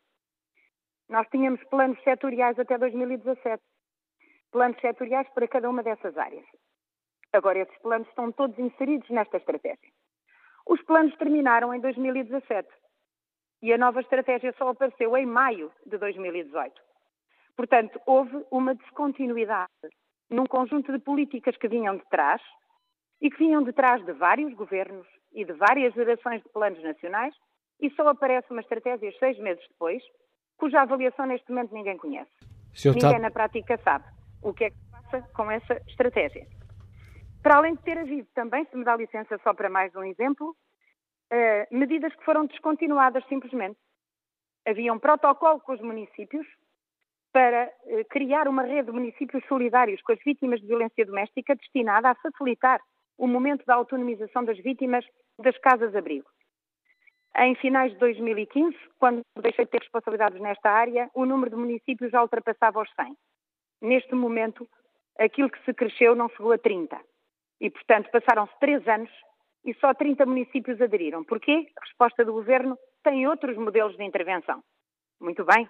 Nós 1.09 1.27
tínhamos 1.29 1.61
planos 1.65 2.01
setoriais 2.03 2.57
até 2.57 2.77
2017. 2.77 3.61
Planos 4.51 4.79
setoriais 4.79 5.27
para 5.33 5.47
cada 5.47 5.69
uma 5.69 5.83
dessas 5.83 6.17
áreas. 6.17 6.45
Agora, 7.33 7.59
esses 7.59 7.77
planos 7.79 8.07
estão 8.09 8.31
todos 8.31 8.57
inseridos 8.59 9.09
nesta 9.09 9.37
estratégia. 9.37 9.89
Os 10.65 10.81
planos 10.83 11.15
terminaram 11.17 11.73
em 11.73 11.79
2017 11.79 12.67
e 13.61 13.73
a 13.73 13.77
nova 13.77 14.01
estratégia 14.01 14.53
só 14.57 14.69
apareceu 14.69 15.15
em 15.15 15.25
maio 15.25 15.71
de 15.85 15.97
2018. 15.97 16.73
Portanto, 17.55 17.99
houve 18.05 18.45
uma 18.51 18.75
descontinuidade 18.75 19.69
num 20.29 20.45
conjunto 20.45 20.91
de 20.91 20.99
políticas 20.99 21.55
que 21.57 21.67
vinham 21.67 21.97
de 21.97 22.03
trás 22.09 22.41
e 23.21 23.29
que 23.29 23.37
vinham 23.37 23.63
de 23.63 23.71
trás 23.71 24.03
de 24.05 24.13
vários 24.13 24.53
governos 24.53 25.07
e 25.33 25.45
de 25.45 25.53
várias 25.53 25.93
gerações 25.93 26.41
de 26.41 26.49
planos 26.49 26.81
nacionais 26.81 27.33
e 27.79 27.89
só 27.91 28.07
aparece 28.07 28.51
uma 28.51 28.61
estratégia 28.61 29.11
seis 29.19 29.37
meses 29.39 29.63
depois, 29.69 30.01
cuja 30.57 30.81
avaliação 30.81 31.25
neste 31.25 31.49
momento 31.49 31.73
ninguém 31.73 31.97
conhece. 31.97 32.31
ninguém 32.85 33.19
na 33.19 33.31
prática 33.31 33.77
sabe 33.83 34.05
o 34.41 34.53
que 34.53 34.65
é 34.65 34.69
que 34.69 34.77
se 34.77 34.91
passa 34.91 35.21
com 35.33 35.51
essa 35.51 35.73
estratégia. 35.87 36.47
Para 37.41 37.57
além 37.57 37.73
de 37.73 37.81
ter 37.81 37.97
havido 37.97 38.27
também, 38.35 38.65
se 38.65 38.77
me 38.77 38.83
dá 38.83 38.95
licença 38.95 39.39
só 39.43 39.53
para 39.53 39.69
mais 39.69 39.95
um 39.95 40.03
exemplo, 40.03 40.55
uh, 41.31 41.75
medidas 41.75 42.13
que 42.15 42.23
foram 42.23 42.45
descontinuadas 42.45 43.25
simplesmente. 43.27 43.79
Havia 44.65 44.93
um 44.93 44.99
protocolo 44.99 45.59
com 45.61 45.73
os 45.73 45.81
municípios 45.81 46.45
para 47.33 47.71
uh, 47.85 48.05
criar 48.09 48.47
uma 48.47 48.61
rede 48.61 48.87
de 48.87 48.91
municípios 48.91 49.43
solidários 49.47 50.01
com 50.03 50.11
as 50.11 50.19
vítimas 50.23 50.61
de 50.61 50.67
violência 50.67 51.03
doméstica 51.03 51.55
destinada 51.55 52.09
a 52.09 52.15
facilitar 52.15 52.79
o 53.17 53.27
momento 53.27 53.65
da 53.65 53.73
autonomização 53.73 54.45
das 54.45 54.57
vítimas 54.59 55.03
das 55.39 55.57
casas-abrigo. 55.57 56.29
Em 57.37 57.55
finais 57.55 57.91
de 57.93 57.97
2015, 57.97 58.77
quando 58.99 59.21
deixei 59.41 59.65
de 59.65 59.71
ter 59.71 59.79
responsabilidades 59.79 60.39
nesta 60.39 60.69
área, 60.69 61.09
o 61.15 61.25
número 61.25 61.49
de 61.49 61.55
municípios 61.55 62.11
já 62.11 62.21
ultrapassava 62.21 62.81
os 62.81 62.89
100. 62.93 63.15
Neste 63.81 64.13
momento, 64.13 64.67
aquilo 65.17 65.49
que 65.49 65.63
se 65.63 65.73
cresceu 65.73 66.13
não 66.13 66.29
chegou 66.29 66.51
a 66.51 66.57
30. 66.57 66.99
E, 67.61 67.69
portanto, 67.69 68.09
passaram-se 68.11 68.59
três 68.59 68.85
anos 68.87 69.09
e 69.63 69.73
só 69.75 69.93
30 69.93 70.25
municípios 70.25 70.81
aderiram. 70.81 71.23
Porquê? 71.23 71.67
A 71.77 71.85
resposta 71.85 72.25
do 72.25 72.33
Governo 72.33 72.75
tem 73.03 73.27
outros 73.27 73.55
modelos 73.55 73.95
de 73.95 74.03
intervenção. 74.03 74.63
Muito 75.19 75.45
bem, 75.45 75.69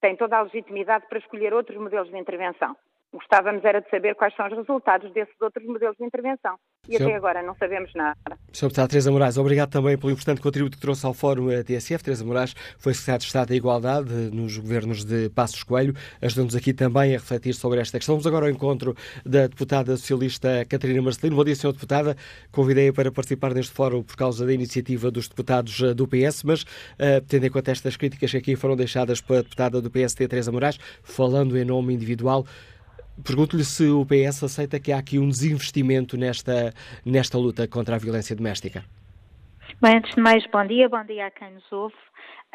tem 0.00 0.16
toda 0.16 0.38
a 0.38 0.42
legitimidade 0.42 1.06
para 1.06 1.18
escolher 1.18 1.52
outros 1.52 1.78
modelos 1.78 2.08
de 2.08 2.18
intervenção. 2.18 2.74
Gostávamos 3.12 3.62
era 3.64 3.82
de 3.82 3.90
saber 3.90 4.14
quais 4.14 4.34
são 4.34 4.46
os 4.46 4.56
resultados 4.56 5.12
desses 5.12 5.38
outros 5.40 5.66
modelos 5.66 5.96
de 5.96 6.04
intervenção. 6.04 6.56
E 6.88 6.96
Senhor... 6.96 7.08
até 7.08 7.16
agora 7.16 7.42
não 7.42 7.54
sabemos 7.54 7.92
nada. 7.94 8.16
Sr. 8.52 8.62
Deputada 8.62 8.88
Teresa 8.88 9.12
Moraes, 9.12 9.36
obrigado 9.36 9.70
também 9.70 9.98
pelo 9.98 10.12
importante 10.12 10.40
contributo 10.40 10.76
que 10.76 10.80
trouxe 10.80 11.04
ao 11.04 11.12
Fórum 11.12 11.48
TSF. 11.62 12.02
Teresa 12.02 12.24
Moraes 12.24 12.54
foi 12.78 12.94
Secretária 12.94 13.18
de 13.18 13.26
Estado 13.26 13.48
da 13.48 13.54
Igualdade 13.54 14.12
nos 14.32 14.56
governos 14.56 15.04
de 15.04 15.28
Passos 15.30 15.62
Coelho, 15.62 15.94
ajudando-nos 16.22 16.56
aqui 16.56 16.72
também 16.72 17.14
a 17.14 17.18
refletir 17.18 17.54
sobre 17.54 17.80
esta 17.80 17.98
questão. 17.98 18.14
Vamos 18.14 18.26
agora 18.26 18.46
ao 18.46 18.50
encontro 18.50 18.96
da 19.24 19.46
deputada 19.46 19.96
socialista 19.96 20.64
Catarina 20.68 21.02
Marcelino. 21.02 21.36
Bom 21.36 21.44
dia, 21.44 21.54
Sra. 21.54 21.72
Deputada. 21.72 22.16
Convidei-a 22.50 22.92
para 22.92 23.12
participar 23.12 23.54
neste 23.54 23.72
fórum 23.72 24.02
por 24.02 24.16
causa 24.16 24.46
da 24.46 24.52
iniciativa 24.52 25.10
dos 25.10 25.28
deputados 25.28 25.80
eh, 25.82 25.94
do 25.94 26.08
PS, 26.08 26.42
mas 26.44 26.62
uh, 26.62 27.20
tendo 27.28 27.46
em 27.46 27.50
conta 27.50 27.70
estas 27.70 27.96
críticas 27.96 28.30
que 28.30 28.36
aqui 28.36 28.56
foram 28.56 28.74
deixadas 28.74 29.20
pela 29.20 29.42
deputada 29.42 29.80
do 29.80 29.90
PST, 29.90 30.26
Teresa 30.26 30.50
Moraes, 30.50 30.78
falando 31.02 31.56
em 31.56 31.64
nome 31.64 31.94
individual, 31.94 32.46
Pergunto-lhe 33.24 33.64
se 33.64 33.88
o 33.88 34.06
PS 34.06 34.44
aceita 34.44 34.80
que 34.80 34.92
há 34.92 34.98
aqui 34.98 35.18
um 35.18 35.28
desinvestimento 35.28 36.16
nesta, 36.16 36.72
nesta 37.04 37.36
luta 37.36 37.68
contra 37.68 37.96
a 37.96 37.98
violência 37.98 38.34
doméstica. 38.34 38.84
Bem, 39.80 39.96
antes 39.96 40.14
de 40.14 40.20
mais, 40.20 40.44
bom 40.50 40.66
dia, 40.66 40.88
bom 40.88 41.04
dia 41.04 41.26
a 41.26 41.30
quem 41.30 41.52
nos 41.52 41.72
ouve. 41.72 41.94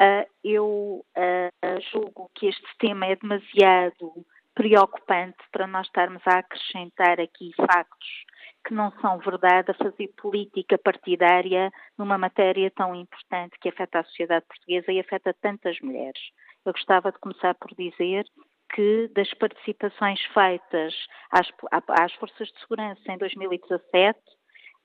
Uh, 0.00 0.28
eu 0.44 1.04
uh, 1.16 1.80
julgo 1.92 2.30
que 2.34 2.46
este 2.46 2.66
tema 2.78 3.06
é 3.06 3.16
demasiado 3.16 4.26
preocupante 4.54 5.38
para 5.52 5.66
nós 5.66 5.86
estarmos 5.86 6.22
a 6.26 6.38
acrescentar 6.38 7.20
aqui 7.20 7.52
factos 7.56 8.26
que 8.66 8.74
não 8.74 8.90
são 9.00 9.18
verdade, 9.18 9.70
a 9.70 9.74
fazer 9.74 10.08
política 10.20 10.76
partidária 10.76 11.70
numa 11.96 12.18
matéria 12.18 12.70
tão 12.74 12.94
importante 12.94 13.56
que 13.60 13.68
afeta 13.68 14.00
a 14.00 14.04
sociedade 14.04 14.44
portuguesa 14.46 14.90
e 14.90 14.98
afeta 14.98 15.32
tantas 15.40 15.78
mulheres. 15.80 16.20
Eu 16.64 16.72
gostava 16.72 17.12
de 17.12 17.18
começar 17.18 17.54
por 17.54 17.72
dizer 17.76 18.26
que 18.74 19.08
das 19.14 19.32
participações 19.34 20.20
feitas 20.34 20.94
às, 21.30 21.48
às 21.70 22.12
forças 22.14 22.48
de 22.48 22.60
segurança 22.60 23.12
em 23.12 23.18
2017, 23.18 24.18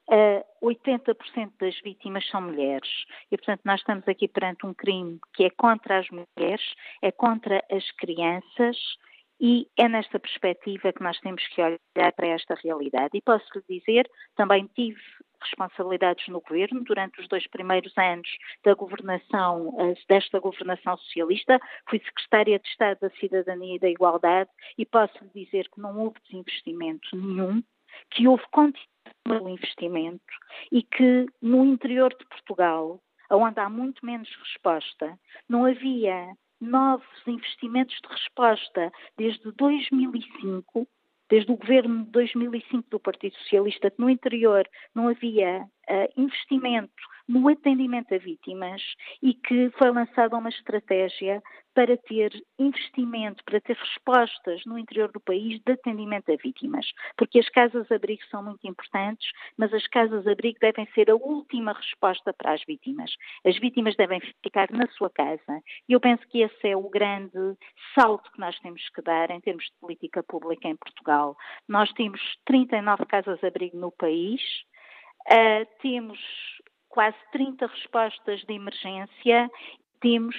uh, 0.09 0.67
80% 0.67 1.51
das 1.59 1.79
vítimas 1.81 2.27
são 2.29 2.41
mulheres. 2.41 2.89
E, 3.31 3.37
portanto, 3.37 3.61
nós 3.65 3.79
estamos 3.79 4.07
aqui 4.07 4.27
perante 4.27 4.65
um 4.65 4.73
crime 4.73 5.19
que 5.33 5.45
é 5.45 5.49
contra 5.49 5.99
as 5.99 6.07
mulheres, 6.09 6.61
é 7.01 7.11
contra 7.11 7.63
as 7.71 7.89
crianças 7.91 8.77
e 9.39 9.67
é 9.77 9.89
nesta 9.89 10.19
perspectiva 10.19 10.93
que 10.93 11.01
nós 11.01 11.19
temos 11.19 11.45
que 11.47 11.61
olhar 11.61 12.11
para 12.15 12.27
esta 12.27 12.55
realidade. 12.63 13.09
E 13.15 13.21
posso 13.21 13.45
lhe 13.55 13.79
dizer, 13.79 14.09
também 14.35 14.67
tive 14.75 15.01
responsabilidades 15.41 16.27
no 16.27 16.41
governo 16.41 16.83
durante 16.83 17.19
os 17.19 17.27
dois 17.27 17.45
primeiros 17.47 17.97
anos 17.97 18.27
da 18.63 18.73
governação, 18.73 19.75
eh, 19.79 19.93
desta 20.07 20.39
governação 20.39 20.97
socialista. 20.97 21.59
Fui 21.89 21.99
secretária 21.99 22.59
de 22.59 22.67
Estado 22.67 22.99
da 23.01 23.09
Cidadania 23.11 23.75
e 23.75 23.79
da 23.79 23.89
Igualdade 23.89 24.49
e 24.77 24.85
posso 24.85 25.13
lhe 25.23 25.45
dizer 25.45 25.69
que 25.69 25.79
não 25.81 25.99
houve 25.99 26.19
desinvestimento 26.23 27.15
nenhum, 27.15 27.63
que 28.11 28.27
houve 28.27 28.43
continuo 28.51 29.49
investimento 29.49 30.21
e 30.71 30.83
que 30.83 31.25
no 31.41 31.65
interior 31.65 32.13
de 32.17 32.25
Portugal, 32.25 32.99
onde 33.29 33.59
há 33.59 33.69
muito 33.69 34.05
menos 34.05 34.29
resposta, 34.35 35.17
não 35.47 35.65
havia 35.65 36.33
novos 36.59 37.05
investimentos 37.25 37.97
de 38.01 38.07
resposta 38.07 38.91
desde 39.17 39.51
2005 39.53 40.87
desde 41.31 41.49
o 41.49 41.55
governo 41.55 42.03
de 42.03 42.11
2005 42.11 42.89
do 42.91 42.99
Partido 42.99 43.33
Socialista, 43.37 43.89
que 43.89 44.01
no 44.01 44.09
interior 44.09 44.67
não 44.93 45.07
havia 45.07 45.61
uh, 45.61 46.21
investimento 46.21 46.91
no 47.27 47.47
atendimento 47.47 48.13
a 48.13 48.17
vítimas 48.17 48.81
e 49.21 49.33
que 49.33 49.69
foi 49.77 49.91
lançada 49.91 50.35
uma 50.37 50.49
estratégia 50.49 51.41
para 51.73 51.95
ter 51.97 52.31
investimento, 52.59 53.43
para 53.45 53.61
ter 53.61 53.75
respostas 53.77 54.61
no 54.65 54.77
interior 54.77 55.11
do 55.11 55.19
país 55.19 55.59
de 55.61 55.71
atendimento 55.71 56.31
a 56.31 56.35
vítimas. 56.35 56.85
Porque 57.15 57.39
as 57.39 57.49
casas-abrigo 57.49 58.23
são 58.29 58.43
muito 58.43 58.67
importantes, 58.67 59.29
mas 59.57 59.73
as 59.73 59.87
casas-abrigo 59.87 60.59
devem 60.59 60.85
ser 60.93 61.09
a 61.09 61.15
última 61.15 61.73
resposta 61.73 62.33
para 62.33 62.53
as 62.53 62.63
vítimas. 62.65 63.11
As 63.45 63.57
vítimas 63.57 63.95
devem 63.95 64.19
ficar 64.43 64.69
na 64.71 64.87
sua 64.87 65.09
casa. 65.09 65.61
E 65.87 65.93
eu 65.93 65.99
penso 65.99 66.27
que 66.27 66.41
esse 66.41 66.67
é 66.67 66.75
o 66.75 66.89
grande 66.89 67.55
salto 67.95 68.31
que 68.31 68.39
nós 68.39 68.57
temos 68.59 68.87
que 68.89 69.01
dar 69.01 69.31
em 69.31 69.39
termos 69.39 69.63
de 69.65 69.73
política 69.79 70.23
pública 70.23 70.67
em 70.67 70.75
Portugal. 70.75 71.37
Nós 71.67 71.91
temos 71.93 72.19
39 72.45 73.05
casas-abrigo 73.05 73.77
no 73.77 73.91
país, 73.91 74.41
uh, 75.27 75.65
temos 75.81 76.19
quase 76.91 77.17
30 77.31 77.65
respostas 77.65 78.41
de 78.41 78.53
emergência. 78.53 79.49
Temos, 79.99 80.35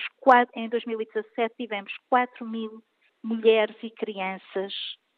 em 0.54 0.68
2017, 0.68 1.54
tivemos 1.56 1.92
4 2.08 2.46
mil 2.46 2.82
mulheres 3.22 3.76
e 3.82 3.90
crianças 3.90 4.72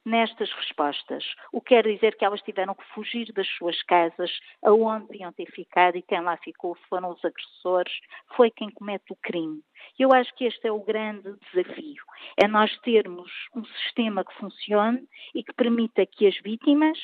nestas 0.04 0.52
respostas. 0.52 1.24
O 1.52 1.60
que 1.60 1.74
quer 1.74 1.84
dizer 1.84 2.16
que 2.16 2.24
elas 2.24 2.42
tiveram 2.42 2.74
que 2.74 2.84
fugir 2.92 3.32
das 3.32 3.48
suas 3.56 3.82
casas, 3.84 4.30
aonde 4.62 5.08
deviam 5.08 5.32
ter 5.32 5.50
ficado, 5.50 5.96
e 5.96 6.02
quem 6.02 6.20
lá 6.20 6.36
ficou 6.36 6.76
foram 6.88 7.10
os 7.10 7.24
agressores, 7.24 7.92
foi 8.36 8.50
quem 8.50 8.70
comete 8.70 9.12
o 9.12 9.16
crime. 9.16 9.62
Eu 9.98 10.12
acho 10.12 10.34
que 10.34 10.44
este 10.44 10.66
é 10.68 10.72
o 10.72 10.84
grande 10.84 11.34
desafio, 11.52 12.04
é 12.36 12.46
nós 12.46 12.76
termos 12.80 13.30
um 13.54 13.64
sistema 13.64 14.24
que 14.24 14.34
funcione 14.34 15.08
e 15.34 15.42
que 15.42 15.52
permita 15.54 16.04
que 16.04 16.26
as 16.26 16.36
vítimas, 16.42 16.98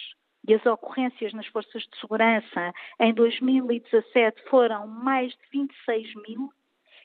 e 0.47 0.55
as 0.55 0.65
ocorrências 0.67 1.33
nas 1.33 1.47
forças 1.47 1.83
de 1.83 2.01
segurança 2.01 2.73
em 2.99 3.13
2017 3.13 4.43
foram 4.49 4.87
mais 4.87 5.33
de 5.33 5.43
26 5.53 6.15
mil, 6.29 6.51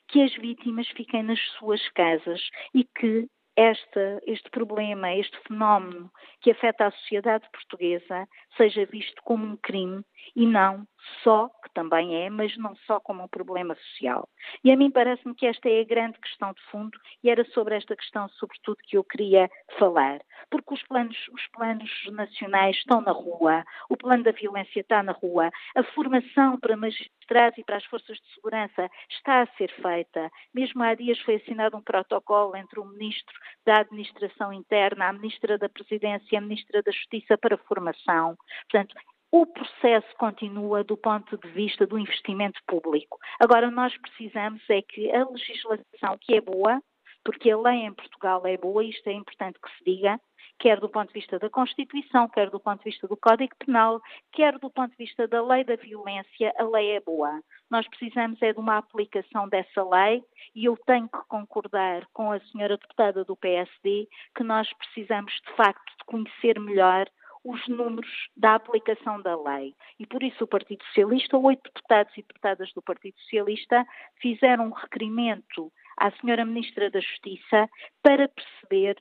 que 0.08 0.22
as 0.22 0.34
vítimas 0.34 0.88
fiquem 0.88 1.22
nas 1.22 1.40
suas 1.58 1.86
casas 1.90 2.40
e 2.74 2.84
que 2.84 3.28
esta, 3.56 4.20
este 4.26 4.50
problema, 4.50 5.14
este 5.14 5.36
fenómeno 5.48 6.10
que 6.40 6.50
afeta 6.50 6.86
a 6.86 6.90
sociedade 6.90 7.48
portuguesa 7.50 8.28
seja 8.56 8.84
visto 8.84 9.22
como 9.22 9.46
um 9.46 9.56
crime 9.56 10.04
e 10.34 10.46
não 10.46 10.86
só, 11.22 11.48
que 11.62 11.70
também 11.72 12.24
é, 12.24 12.30
mas 12.30 12.56
não 12.56 12.74
só 12.86 13.00
como 13.00 13.22
um 13.22 13.28
problema 13.28 13.74
social. 13.74 14.28
E 14.64 14.70
a 14.70 14.76
mim 14.76 14.90
parece-me 14.90 15.34
que 15.34 15.46
esta 15.46 15.68
é 15.68 15.80
a 15.80 15.84
grande 15.84 16.18
questão 16.18 16.52
de 16.52 16.62
fundo 16.70 16.98
e 17.22 17.30
era 17.30 17.44
sobre 17.50 17.76
esta 17.76 17.94
questão, 17.96 18.28
sobretudo, 18.30 18.78
que 18.82 18.96
eu 18.96 19.04
queria 19.04 19.48
falar. 19.78 20.20
Porque 20.50 20.74
os 20.74 20.82
planos, 20.82 21.16
os 21.32 21.46
planos 21.48 21.90
nacionais 22.12 22.76
estão 22.76 23.00
na 23.00 23.12
rua, 23.12 23.64
o 23.88 23.96
plano 23.96 24.24
da 24.24 24.32
violência 24.32 24.80
está 24.80 25.02
na 25.02 25.12
rua, 25.12 25.50
a 25.76 25.82
formação 25.94 26.58
para 26.58 26.76
magistrados 26.76 27.58
e 27.58 27.64
para 27.64 27.76
as 27.76 27.84
forças 27.84 28.16
de 28.16 28.34
segurança 28.34 28.90
está 29.10 29.42
a 29.42 29.46
ser 29.56 29.70
feita. 29.80 30.30
Mesmo 30.54 30.82
há 30.82 30.94
dias 30.94 31.20
foi 31.20 31.36
assinado 31.36 31.76
um 31.76 31.82
protocolo 31.82 32.56
entre 32.56 32.80
o 32.80 32.84
Ministro 32.84 33.34
da 33.64 33.80
Administração 33.80 34.52
Interna, 34.52 35.08
a 35.08 35.12
Ministra 35.12 35.58
da 35.58 35.68
Presidência 35.68 36.26
e 36.32 36.36
a 36.36 36.40
Ministra 36.40 36.82
da 36.82 36.90
Justiça 36.90 37.36
para 37.38 37.56
formação. 37.56 38.36
Portanto, 38.70 38.94
o 39.30 39.46
processo 39.46 40.08
continua 40.18 40.84
do 40.84 40.96
ponto 40.96 41.36
de 41.38 41.48
vista 41.48 41.86
do 41.86 41.98
investimento 41.98 42.60
público. 42.66 43.18
Agora, 43.40 43.70
nós 43.70 43.96
precisamos 43.98 44.62
é 44.70 44.82
que 44.82 45.10
a 45.10 45.28
legislação, 45.28 46.18
que 46.20 46.34
é 46.34 46.40
boa, 46.40 46.80
porque 47.24 47.50
a 47.50 47.58
lei 47.58 47.84
em 47.84 47.92
Portugal 47.92 48.46
é 48.46 48.56
boa, 48.56 48.84
isto 48.84 49.08
é 49.08 49.12
importante 49.12 49.58
que 49.60 49.68
se 49.76 49.84
diga, 49.84 50.20
quer 50.58 50.78
do 50.80 50.88
ponto 50.88 51.08
de 51.08 51.14
vista 51.14 51.38
da 51.38 51.50
Constituição, 51.50 52.28
quer 52.28 52.50
do 52.50 52.60
ponto 52.60 52.78
de 52.78 52.90
vista 52.90 53.08
do 53.08 53.16
Código 53.16 53.52
Penal, 53.58 54.00
quer 54.32 54.58
do 54.58 54.70
ponto 54.70 54.90
de 54.92 54.96
vista 54.96 55.26
da 55.26 55.44
lei 55.44 55.64
da 55.64 55.74
violência, 55.74 56.54
a 56.56 56.64
lei 56.64 56.92
é 56.92 57.00
boa. 57.00 57.40
Nós 57.68 57.86
precisamos 57.88 58.40
é 58.40 58.52
de 58.52 58.60
uma 58.60 58.78
aplicação 58.78 59.48
dessa 59.48 59.82
lei 59.82 60.22
e 60.54 60.66
eu 60.66 60.76
tenho 60.86 61.08
que 61.08 61.18
concordar 61.28 62.06
com 62.12 62.30
a 62.30 62.40
senhora 62.40 62.78
deputada 62.78 63.24
do 63.24 63.36
PSD 63.36 64.08
que 64.36 64.44
nós 64.44 64.72
precisamos 64.74 65.32
de 65.32 65.52
facto 65.56 65.92
de 65.98 66.04
conhecer 66.06 66.60
melhor 66.60 67.06
os 67.46 67.68
números 67.68 68.10
da 68.36 68.56
aplicação 68.56 69.22
da 69.22 69.40
lei. 69.40 69.74
E 70.00 70.06
por 70.06 70.22
isso 70.22 70.44
o 70.44 70.48
Partido 70.48 70.84
Socialista, 70.86 71.38
oito 71.38 71.62
deputados 71.62 72.12
e 72.14 72.22
deputadas 72.22 72.72
do 72.74 72.82
Partido 72.82 73.16
Socialista, 73.20 73.86
fizeram 74.20 74.66
um 74.66 74.72
requerimento 74.72 75.72
à 75.96 76.10
Senhora 76.10 76.44
Ministra 76.44 76.90
da 76.90 77.00
Justiça 77.00 77.68
para 78.02 78.28
perceber 78.28 78.96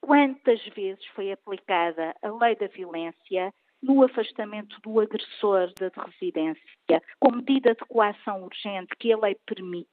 quantas 0.00 0.62
vezes 0.74 1.06
foi 1.14 1.30
aplicada 1.30 2.14
a 2.20 2.30
lei 2.30 2.56
da 2.56 2.66
violência 2.66 3.54
no 3.80 4.02
afastamento 4.02 4.80
do 4.82 4.98
agressor 4.98 5.72
da 5.78 5.90
residência, 6.04 7.02
com 7.20 7.36
medida 7.36 7.74
de 7.74 7.84
coação 7.86 8.44
urgente 8.44 8.96
que 8.98 9.12
a 9.12 9.18
lei 9.18 9.36
permite, 9.46 9.88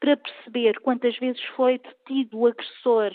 para 0.00 0.16
perceber 0.16 0.80
quantas 0.80 1.16
vezes 1.18 1.42
foi 1.54 1.78
detido 1.78 2.38
o 2.38 2.46
agressor 2.46 3.14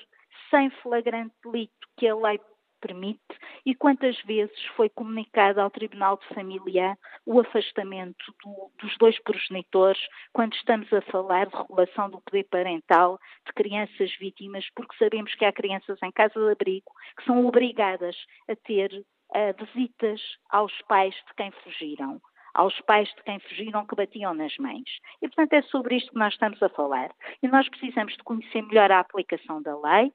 sem 0.50 0.70
flagrante 0.70 1.34
delito 1.44 1.88
que 1.98 2.08
a 2.08 2.16
lei 2.16 2.40
permite 2.80 3.20
e 3.66 3.74
quantas 3.74 4.20
vezes 4.24 4.60
foi 4.76 4.90
comunicado 4.90 5.60
ao 5.60 5.70
Tribunal 5.70 6.18
de 6.18 6.28
Família 6.34 6.98
o 7.26 7.40
afastamento 7.40 8.26
do, 8.44 8.72
dos 8.80 8.98
dois 8.98 9.18
progenitores 9.24 10.00
quando 10.34 10.54
estamos 10.54 10.92
a 10.94 11.02
falar 11.02 11.48
de 11.48 11.56
regulação 11.56 12.10
do 12.10 12.22
poder 12.22 12.44
parental 12.46 13.20
de 13.46 13.54
crianças 13.54 14.16
vítimas, 14.20 14.66
porque 14.76 14.96
sabemos 14.98 15.34
que 15.36 15.46
há 15.46 15.52
crianças 15.52 15.98
em 16.04 16.12
casa 16.12 16.40
de 16.40 16.52
abrigo 16.52 16.92
que 17.18 17.26
são 17.26 17.46
obrigadas 17.46 18.16
a 18.48 18.56
ter 18.56 18.92
uh, 18.94 19.66
visitas 19.66 20.22
aos 20.50 20.74
pais 20.84 21.16
de 21.16 21.34
quem 21.36 21.52
fugiram 21.64 22.22
aos 22.56 22.80
pais 22.82 23.10
de 23.10 23.24
quem 23.24 23.38
fugiram 23.40 23.86
que 23.86 23.96
batiam 23.96 24.34
nas 24.34 24.56
mães. 24.58 24.90
E, 25.22 25.28
portanto, 25.28 25.54
é 25.54 25.62
sobre 25.64 25.98
isto 25.98 26.12
que 26.12 26.18
nós 26.18 26.34
estamos 26.34 26.64
a 26.64 26.70
falar. 26.70 27.12
E 27.44 27.48
nós 27.50 27.68
precisamos 27.68 28.14
de 28.14 28.24
conhecer 28.24 28.62
melhor 28.62 28.90
a 28.92 29.02
aplicação 29.02 29.62
da 29.62 29.78
lei, 29.78 30.12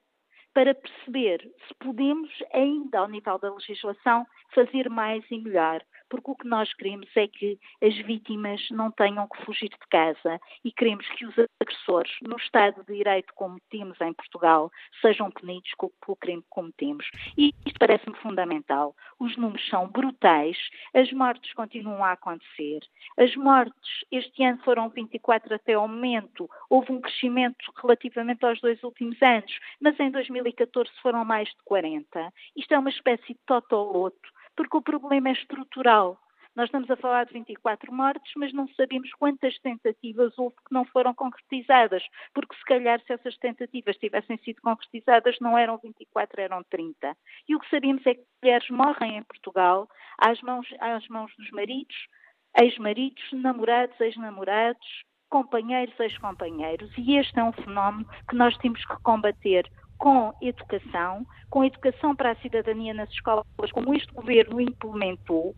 para 0.55 0.75
perceber 0.75 1.41
se 1.67 1.75
podemos 1.75 2.31
ainda, 2.53 2.99
ao 2.99 3.09
nível 3.09 3.39
da 3.39 3.53
legislação, 3.55 4.27
fazer 4.55 4.89
mais 4.91 5.25
e 5.31 5.39
melhor 5.39 5.83
porque 6.11 6.31
o 6.31 6.35
que 6.35 6.49
nós 6.49 6.75
queremos 6.75 7.09
é 7.17 7.27
que 7.29 7.59
as 7.81 7.97
vítimas 7.99 8.61
não 8.71 8.91
tenham 8.91 9.27
que 9.29 9.43
fugir 9.45 9.71
de 9.71 9.79
casa 9.89 10.41
e 10.65 10.73
queremos 10.73 11.09
que 11.11 11.25
os 11.25 11.35
agressores, 11.61 12.13
no 12.21 12.37
Estado 12.37 12.85
de 12.85 12.95
Direito 12.95 13.33
como 13.35 13.61
temos 13.71 13.99
em 14.01 14.13
Portugal, 14.13 14.71
sejam 15.01 15.31
punidos 15.31 15.71
pelo 15.79 16.17
crime 16.17 16.43
que 16.43 16.49
cometemos. 16.51 17.09
E 17.39 17.55
isto 17.65 17.79
parece-me 17.79 18.17
fundamental. 18.17 18.95
Os 19.19 19.37
números 19.37 19.67
são 19.69 19.89
brutais, 19.89 20.59
as 20.93 21.11
mortes 21.13 21.55
continuam 21.55 22.05
a 22.05 22.13
acontecer. 22.13 22.81
As 23.17 23.35
mortes 23.37 24.05
este 24.11 24.43
ano 24.43 24.59
foram 24.65 24.89
24 24.89 25.55
até 25.55 25.75
ao 25.75 25.87
momento, 25.87 26.51
houve 26.69 26.93
um 26.93 27.01
crescimento 27.01 27.73
relativamente 27.81 28.45
aos 28.45 28.61
dois 28.61 28.83
últimos 28.83 29.21
anos, 29.23 29.59
mas 29.81 29.99
em 30.01 30.11
2014 30.11 30.91
foram 31.01 31.25
mais 31.25 31.49
de 31.49 31.63
40. 31.65 32.33
Isto 32.57 32.75
é 32.75 32.79
uma 32.79 32.91
espécie 32.91 33.35
de 33.35 33.41
totoloto 33.47 34.40
porque 34.57 34.77
o 34.77 34.83
problema 34.83 35.29
é 35.29 35.33
estrutural. 35.33 36.19
Nós 36.57 36.67
estamos 36.67 36.91
a 36.91 36.97
falar 36.97 37.27
de 37.27 37.33
24 37.33 37.93
mortes, 37.93 38.33
mas 38.37 38.53
não 38.53 38.67
sabemos 38.75 39.11
quantas 39.13 39.57
tentativas 39.61 40.37
houve 40.37 40.57
que 40.57 40.75
não 40.75 40.85
foram 40.85 41.15
concretizadas, 41.15 42.03
porque 42.35 42.57
se 42.57 42.65
calhar 42.65 43.01
se 43.01 43.13
essas 43.13 43.37
tentativas 43.39 43.97
tivessem 43.97 44.37
sido 44.39 44.61
concretizadas 44.61 45.37
não 45.41 45.57
eram 45.57 45.79
24, 45.79 46.41
eram 46.41 46.65
30. 46.65 47.17
E 47.49 47.55
o 47.55 47.61
que 47.61 47.71
sabemos 47.71 48.05
é 48.05 48.15
que 48.15 48.25
mulheres 48.43 48.69
morrem 48.69 49.17
em 49.17 49.23
Portugal 49.23 49.89
às 50.19 50.41
mãos, 50.43 50.67
às 50.81 51.07
mãos 51.09 51.33
dos 51.37 51.51
maridos, 51.51 51.97
ex-maridos, 52.61 53.23
namorados, 53.33 53.99
ex-namorados, 54.01 55.05
companheiros, 55.31 55.99
ex-companheiros. 56.01 56.91
E 56.99 57.17
este 57.17 57.39
é 57.39 57.45
um 57.45 57.53
fenómeno 57.53 58.09
que 58.29 58.35
nós 58.35 58.57
temos 58.59 58.85
que 58.85 59.03
combater 59.03 59.71
com 60.01 60.33
educação, 60.41 61.27
com 61.51 61.63
educação 61.63 62.17
para 62.17 62.33
a 62.33 62.37
cidadania 62.37 62.95
nas 62.95 63.11
escolas, 63.11 63.45
como 63.73 63.95
este 63.95 64.13
governo 64.13 64.61
implementou, 64.61 65.55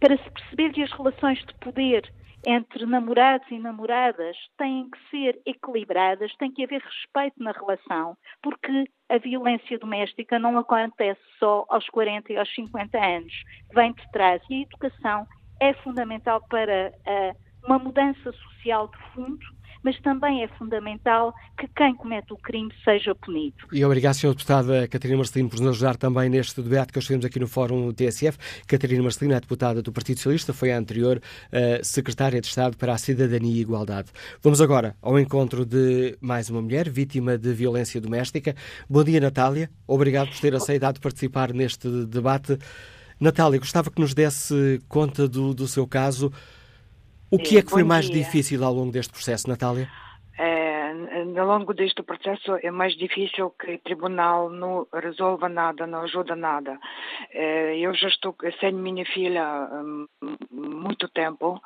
para 0.00 0.16
se 0.16 0.30
perceber 0.30 0.72
que 0.72 0.82
as 0.82 0.90
relações 0.92 1.38
de 1.44 1.54
poder 1.60 2.10
entre 2.46 2.86
namorados 2.86 3.46
e 3.50 3.58
namoradas 3.58 4.34
têm 4.56 4.88
que 4.88 4.98
ser 5.10 5.38
equilibradas, 5.44 6.34
tem 6.36 6.50
que 6.50 6.64
haver 6.64 6.80
respeito 6.80 7.34
na 7.38 7.52
relação, 7.52 8.16
porque 8.42 8.84
a 9.10 9.18
violência 9.18 9.78
doméstica 9.78 10.38
não 10.38 10.56
acontece 10.56 11.20
só 11.38 11.66
aos 11.68 11.86
40 11.90 12.32
e 12.32 12.38
aos 12.38 12.52
50 12.54 12.96
anos, 12.96 13.32
vem 13.74 13.92
de 13.92 14.10
trás. 14.10 14.42
E 14.48 14.54
a 14.54 14.62
educação 14.62 15.26
é 15.60 15.74
fundamental 15.74 16.40
para 16.48 16.90
uh, 16.90 17.66
uma 17.66 17.78
mudança 17.78 18.32
social 18.32 18.88
de 18.88 18.98
fundo 19.12 19.59
mas 19.82 19.98
também 20.00 20.42
é 20.42 20.48
fundamental 20.48 21.34
que 21.58 21.68
quem 21.68 21.94
comete 21.94 22.32
o 22.32 22.36
crime 22.36 22.72
seja 22.84 23.14
punido. 23.14 23.56
E 23.72 23.84
obrigado, 23.84 24.14
Sra. 24.14 24.30
Deputada 24.30 24.88
Catarina 24.88 25.18
Marcelino, 25.18 25.50
por 25.50 25.60
nos 25.60 25.76
ajudar 25.76 25.96
também 25.96 26.28
neste 26.28 26.62
debate 26.62 26.92
que 26.92 26.98
hoje 26.98 27.08
temos 27.08 27.24
aqui 27.24 27.38
no 27.38 27.48
Fórum 27.48 27.92
TSF. 27.92 28.38
Catarina 28.66 29.02
Marcelino 29.02 29.34
é 29.34 29.40
deputada 29.40 29.82
do 29.82 29.92
Partido 29.92 30.18
Socialista, 30.18 30.52
foi 30.52 30.72
a 30.72 30.78
anterior 30.78 31.18
uh, 31.18 31.84
Secretária 31.84 32.40
de 32.40 32.46
Estado 32.46 32.76
para 32.76 32.92
a 32.92 32.98
Cidadania 32.98 33.52
e 33.52 33.60
Igualdade. 33.60 34.10
Vamos 34.42 34.60
agora 34.60 34.96
ao 35.02 35.18
encontro 35.18 35.64
de 35.64 36.16
mais 36.20 36.50
uma 36.50 36.62
mulher 36.62 36.88
vítima 36.88 37.36
de 37.36 37.52
violência 37.52 38.00
doméstica. 38.00 38.54
Bom 38.88 39.04
dia, 39.04 39.20
Natália. 39.20 39.70
Obrigado 39.86 40.30
por 40.30 40.40
ter 40.40 40.54
aceitado 40.54 41.00
participar 41.00 41.52
neste 41.52 41.88
debate. 42.06 42.58
Natália, 43.18 43.58
gostava 43.58 43.90
que 43.90 44.00
nos 44.00 44.14
desse 44.14 44.80
conta 44.88 45.28
do, 45.28 45.52
do 45.52 45.68
seu 45.68 45.86
caso. 45.86 46.32
O 47.30 47.38
que 47.38 47.58
é 47.58 47.62
que 47.62 47.70
foi 47.70 47.84
mais 47.84 48.10
difícil 48.10 48.64
ao 48.64 48.72
longo 48.72 48.90
deste 48.90 49.12
processo, 49.12 49.48
Natália? 49.48 49.88
É, 50.42 50.92
ao 51.38 51.46
longo 51.46 51.74
deste 51.74 52.02
processo 52.02 52.56
é 52.62 52.70
mais 52.70 52.96
difícil 52.96 53.50
que 53.50 53.74
o 53.74 53.78
tribunal 53.78 54.48
não 54.48 54.86
resolva 54.92 55.48
nada, 55.48 55.86
não 55.86 56.00
ajuda 56.00 56.34
nada. 56.34 56.78
É, 57.30 57.78
eu 57.78 57.94
já 57.94 58.08
estou 58.08 58.34
sem 58.58 58.72
minha 58.72 59.04
filha 59.04 59.44
há 59.44 59.82
hum, 59.82 60.06
muito 60.50 61.08
tempo 61.08 61.60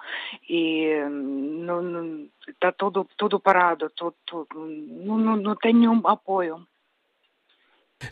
e 0.51 0.89
hum, 1.09 2.29
está 2.49 2.73
tudo, 2.73 3.07
tudo 3.17 3.39
parado, 3.39 3.91
tudo, 3.91 4.17
não, 4.55 5.19
não, 5.19 5.37
não 5.37 5.57
tem 5.57 5.73
nenhum 5.73 6.07
apoio. 6.07 6.67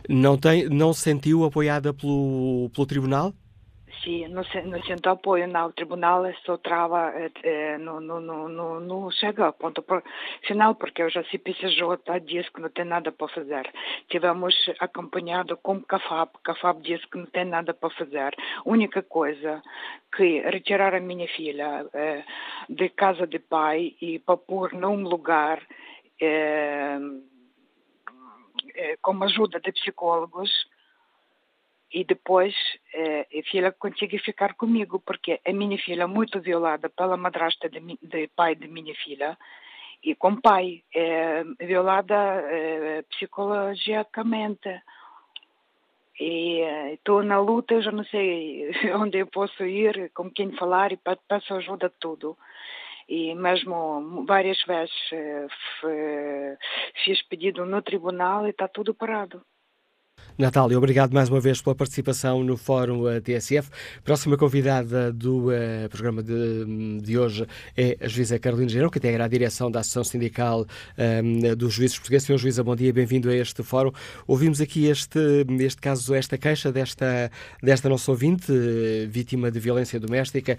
Não, 0.09 0.37
tem, 0.37 0.69
não 0.69 0.93
sentiu 0.93 1.43
apoiada 1.43 1.93
pelo, 1.93 2.69
pelo 2.73 2.87
tribunal? 2.87 3.33
Sim, 4.03 4.27
não, 4.27 4.43
não 4.65 4.83
sinto 4.83 5.07
apoio, 5.07 5.47
não. 5.47 5.67
O 5.67 5.71
tribunal 5.71 6.23
só 6.45 6.57
trava, 6.57 7.13
eh, 7.43 7.77
não, 7.77 9.09
chega 9.11 9.45
ao 9.45 9.53
ponto 9.53 9.83
final, 10.45 10.75
porque 10.75 11.01
eu 11.01 11.09
já 11.09 11.23
se 11.23 11.37
PCJ 11.37 12.19
disse 12.25 12.51
que 12.51 12.59
não 12.59 12.69
tem 12.69 12.83
nada 12.83 13.13
para 13.13 13.29
fazer. 13.29 13.71
Tivemos 14.09 14.53
acompanhado 14.79 15.55
com 15.57 15.75
o 15.77 15.83
CAFAB, 15.83 16.31
CAFAB 16.43 16.81
disse 16.81 17.07
que 17.07 17.17
não 17.17 17.27
tem 17.27 17.45
nada 17.45 17.73
para 17.73 17.89
fazer. 17.91 18.35
A 18.65 18.69
única 18.69 19.01
coisa 19.03 19.63
que 20.13 20.41
retirar 20.41 20.93
a 20.93 20.99
minha 20.99 21.27
filha 21.29 21.87
eh, 21.93 22.25
de 22.67 22.89
casa 22.89 23.25
de 23.25 23.39
pai 23.39 23.95
e 24.01 24.19
para 24.19 24.35
pôr 24.35 24.73
num 24.73 25.01
lugar 25.03 25.61
eh, 26.19 26.99
com 29.01 29.23
ajuda 29.23 29.61
de 29.61 29.71
psicólogos, 29.71 30.51
e 31.93 32.03
depois 32.03 32.55
a 32.95 33.22
filha 33.41 33.71
conseguiu 33.71 34.19
ficar 34.19 34.53
comigo, 34.53 34.99
porque 34.99 35.39
a 35.45 35.51
minha 35.51 35.77
filha 35.77 36.07
muito 36.07 36.39
violada 36.39 36.89
pela 36.89 37.17
madrasta 37.17 37.67
de, 37.69 37.79
de 38.01 38.27
pai 38.35 38.55
de 38.55 38.67
minha 38.67 38.93
filha, 38.95 39.37
e 40.03 40.13
com 40.15 40.35
pai, 40.35 40.83
eh, 40.93 41.43
violada 41.61 42.15
eh, 42.15 43.03
psicologicamente. 43.09 44.69
E 46.19 46.61
estou 46.93 47.23
na 47.23 47.39
luta, 47.39 47.81
já 47.81 47.91
não 47.91 48.03
sei 48.05 48.69
onde 49.01 49.17
eu 49.19 49.27
posso 49.27 49.63
ir, 49.65 50.11
com 50.13 50.29
quem 50.29 50.51
falar, 50.51 50.91
e 50.91 50.99
peço 51.27 51.53
ajuda 51.55 51.89
de 51.89 51.95
tudo 51.99 52.37
e 53.07 53.35
mesmo 53.35 54.25
várias 54.25 54.61
vezes 54.63 54.93
fiz 57.03 57.21
pedido 57.23 57.65
no 57.65 57.81
tribunal 57.81 58.47
e 58.47 58.51
está 58.51 58.67
tudo 58.67 58.93
parado. 58.93 59.41
Natália, 60.37 60.75
obrigado 60.75 61.13
mais 61.13 61.29
uma 61.29 61.39
vez 61.39 61.61
pela 61.61 61.75
participação 61.75 62.43
no 62.43 62.57
Fórum 62.57 63.07
eh, 63.07 63.21
TSF. 63.21 63.69
Próxima 64.03 64.35
convidada 64.35 65.13
do 65.13 65.49
uh, 65.49 65.87
programa 65.91 66.23
de, 66.23 66.99
de, 67.03 67.19
hoje 67.19 67.45
é 67.77 67.95
a 68.01 68.07
juíza 68.07 68.39
Carolina 68.39 68.67
Geirão, 68.67 68.89
que 68.89 68.97
integra 68.97 69.25
a 69.25 69.27
direção 69.27 69.69
da 69.69 69.81
Associação 69.81 70.03
Sindical 70.03 70.61
um, 70.61 70.65
ehm, 71.45 71.55
dos 71.55 71.75
Juízes 71.75 71.97
Portugueses. 71.97 72.25
Senhor 72.25 72.39
Juíza, 72.39 72.63
bom 72.63 72.75
dia, 72.75 72.91
bem-vindo 72.91 73.29
a 73.29 73.35
este 73.35 73.61
fórum. 73.61 73.91
Ouvimos 74.25 74.59
aqui 74.59 74.87
este, 74.87 75.45
este 75.59 75.79
caso, 75.79 76.15
esta 76.15 76.35
queixa 76.35 76.71
desta, 76.71 77.29
desta 77.61 77.87
nossa 77.87 78.09
ouvinte, 78.09 78.51
vítima 79.07 79.51
de 79.51 79.59
violência 79.59 79.99
doméstica, 79.99 80.57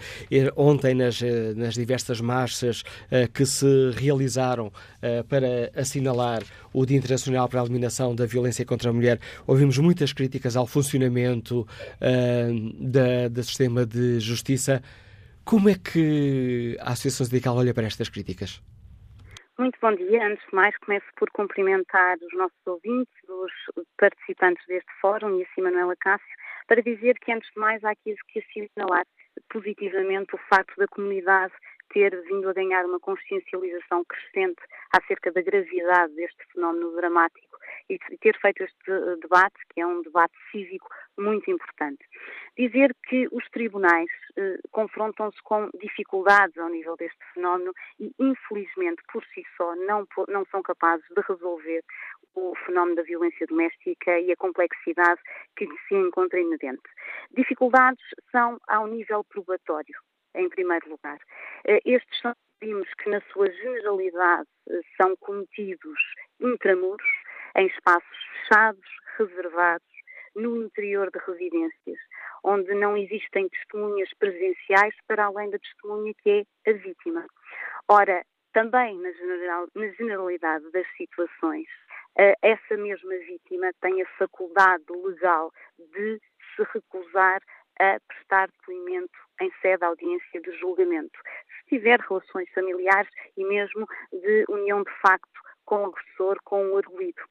ontem 0.55 0.95
nas, 0.95 1.21
nas 1.57 1.75
diversas 1.75 2.21
marchas 2.21 2.83
uh, 3.11 3.29
que 3.33 3.45
se 3.45 3.91
realizaram 3.97 4.69
uh, 4.69 5.25
para 5.25 5.73
assinalar 5.75 6.45
o 6.75 6.85
Dia 6.85 6.99
Internacional 6.99 7.49
para 7.49 7.61
a 7.61 7.65
Eliminação 7.65 8.15
da 8.15 8.27
Violência 8.27 8.67
contra 8.67 8.91
a 8.91 8.93
Mulher. 8.93 9.21
Ouvimos 9.47 9.79
muitas 9.79 10.13
críticas 10.13 10.57
ao 10.57 10.67
funcionamento 10.67 11.61
uh, 11.61 12.91
da, 12.91 13.29
do 13.29 13.43
sistema 13.45 13.87
de 13.87 14.19
justiça. 14.19 14.83
Como 15.45 15.69
é 15.69 15.75
que 15.75 16.77
a 16.81 16.93
Associação 16.93 17.27
Sindical 17.27 17.57
olha 17.57 17.73
para 17.73 17.87
estas 17.87 18.09
críticas? 18.09 18.61
Muito 19.57 19.79
bom 19.81 19.95
dia. 19.95 20.27
Antes 20.27 20.45
de 20.51 20.55
mais, 20.57 20.77
começo 20.79 21.07
por 21.17 21.31
cumprimentar 21.31 22.17
os 22.17 22.37
nossos 22.37 22.59
ouvintes, 22.67 23.15
os 23.29 23.85
participantes 23.97 24.67
deste 24.67 24.91
fórum 25.01 25.39
e 25.39 25.45
a 25.45 25.63
Manuela 25.63 25.95
Cássio, 26.01 26.27
para 26.67 26.83
dizer 26.83 27.15
que, 27.21 27.31
antes 27.31 27.49
de 27.55 27.61
mais, 27.61 27.85
há 27.85 27.91
aqui 27.91 28.17
que 28.33 28.41
assinalar 28.41 29.07
positivamente 29.53 30.35
o 30.35 30.39
facto 30.51 30.77
da 30.77 30.89
comunidade 30.89 31.53
ter 31.93 32.21
vindo 32.23 32.49
a 32.49 32.53
ganhar 32.53 32.85
uma 32.85 33.01
consciencialização 33.01 34.05
crescente 34.05 34.61
acerca 34.93 35.33
da 35.33 35.43
gravidade 35.43 36.15
deste 36.15 36.45
fenómeno 36.53 36.95
dramático 36.97 37.59
e 37.89 37.99
ter 38.19 38.39
feito 38.41 38.63
este 38.63 39.19
debate, 39.21 39.55
que 39.73 39.81
é 39.81 39.87
um 39.87 40.03
debate 40.03 40.35
cívico 40.51 40.89
muito 41.19 41.51
importante. 41.51 42.05
Dizer 42.57 42.95
que 43.09 43.29
os 43.31 43.45
tribunais 43.51 44.09
eh, 44.37 44.59
confrontam-se 44.71 45.41
com 45.43 45.69
dificuldades 45.81 46.57
ao 46.59 46.69
nível 46.69 46.97
deste 46.97 47.19
fenómeno 47.35 47.73
e, 48.01 48.13
infelizmente, 48.19 49.03
por 49.13 49.25
si 49.27 49.45
só, 49.57 49.75
não, 49.77 50.07
não 50.29 50.45
são 50.47 50.63
capazes 50.63 51.05
de 51.11 51.21
resolver 51.21 51.83
o 52.35 52.55
fenómeno 52.67 52.97
da 52.97 53.03
violência 53.03 53.47
doméstica 53.47 54.19
e 54.19 54.33
a 54.33 54.37
complexidade 54.37 55.21
que 55.57 55.67
se 55.89 55.95
encontra 55.95 56.41
inerente. 56.41 56.83
Dificuldades 57.33 58.05
são 58.33 58.59
ao 58.67 58.87
nível 58.87 59.23
probatório 59.25 59.95
em 60.35 60.49
primeiro 60.49 60.89
lugar. 60.89 61.19
Eh, 61.67 61.81
estes 61.85 62.21
são 62.21 62.35
crimes 62.61 62.89
que, 62.95 63.11
na 63.11 63.21
sua 63.33 63.51
generalidade, 63.51 64.49
eh, 64.69 64.81
são 64.97 65.17
cometidos 65.17 65.99
intramuros, 66.41 67.09
em 67.57 67.67
espaços 67.67 68.19
fechados, 68.41 68.87
reservados, 69.19 69.87
no 70.35 70.65
interior 70.65 71.11
de 71.13 71.19
residências, 71.25 71.99
onde 72.43 72.75
não 72.75 72.97
existem 72.97 73.49
testemunhas 73.49 74.11
presenciais 74.19 74.95
para 75.07 75.27
além 75.27 75.51
da 75.51 75.59
testemunha 75.59 76.13
que 76.23 76.45
é 76.67 76.71
a 76.71 76.75
vítima. 76.75 77.25
Ora, 77.89 78.25
também 78.53 78.99
na, 78.99 79.13
general, 79.13 79.69
na 79.75 79.89
generalidade 79.91 80.69
das 80.73 80.87
situações, 80.97 81.69
essa 82.43 82.77
mesma 82.77 83.15
vítima 83.19 83.71
tem 83.81 84.03
a 84.03 84.07
faculdade 84.19 84.85
legal 85.05 85.53
de 85.79 86.21
se 86.55 86.63
recusar 86.73 87.41
a 87.81 87.99
prestar 88.07 88.49
depoimento 88.49 89.19
em 89.41 89.51
sede 89.61 89.79
de 89.79 89.85
audiência 89.85 90.41
de 90.41 90.59
julgamento, 90.59 91.19
se 91.59 91.77
tiver 91.77 92.01
relações 92.01 92.49
familiares 92.53 93.11
e 93.37 93.45
mesmo 93.45 93.87
de 94.13 94.45
união 94.49 94.83
de 94.83 94.93
facto 95.01 95.41
com 95.65 95.83
o 95.83 95.87
agressor, 95.87 96.39
com 96.45 96.71
o 96.71 96.77
arguído. 96.79 97.23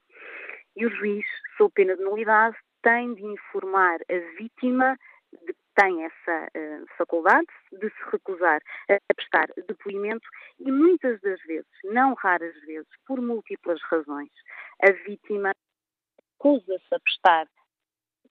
E 0.76 0.86
o 0.86 0.90
juiz, 0.90 1.26
sob 1.58 1.72
pena 1.74 1.96
de 1.96 2.04
nulidade, 2.04 2.58
tem 2.82 3.14
de 3.14 3.24
informar 3.24 4.00
a 4.10 4.38
vítima 4.38 4.98
de 5.46 5.54
que 5.54 5.82
tem 5.82 6.04
essa 6.04 6.48
uh, 6.56 6.86
faculdade 6.98 7.48
de 7.72 7.90
se 7.90 8.12
recusar 8.12 8.62
a 8.90 9.14
prestar 9.16 9.48
depoimento 9.68 10.28
e 10.60 10.72
muitas 10.72 11.20
das 11.22 11.42
vezes, 11.44 11.72
não 11.86 12.14
raras 12.14 12.54
vezes, 12.62 12.90
por 13.08 13.20
múltiplas 13.20 13.82
razões, 13.84 14.32
a 14.82 14.92
vítima 14.92 15.52
recusa-se 16.34 16.94
a 16.94 17.00
prestar 17.00 17.48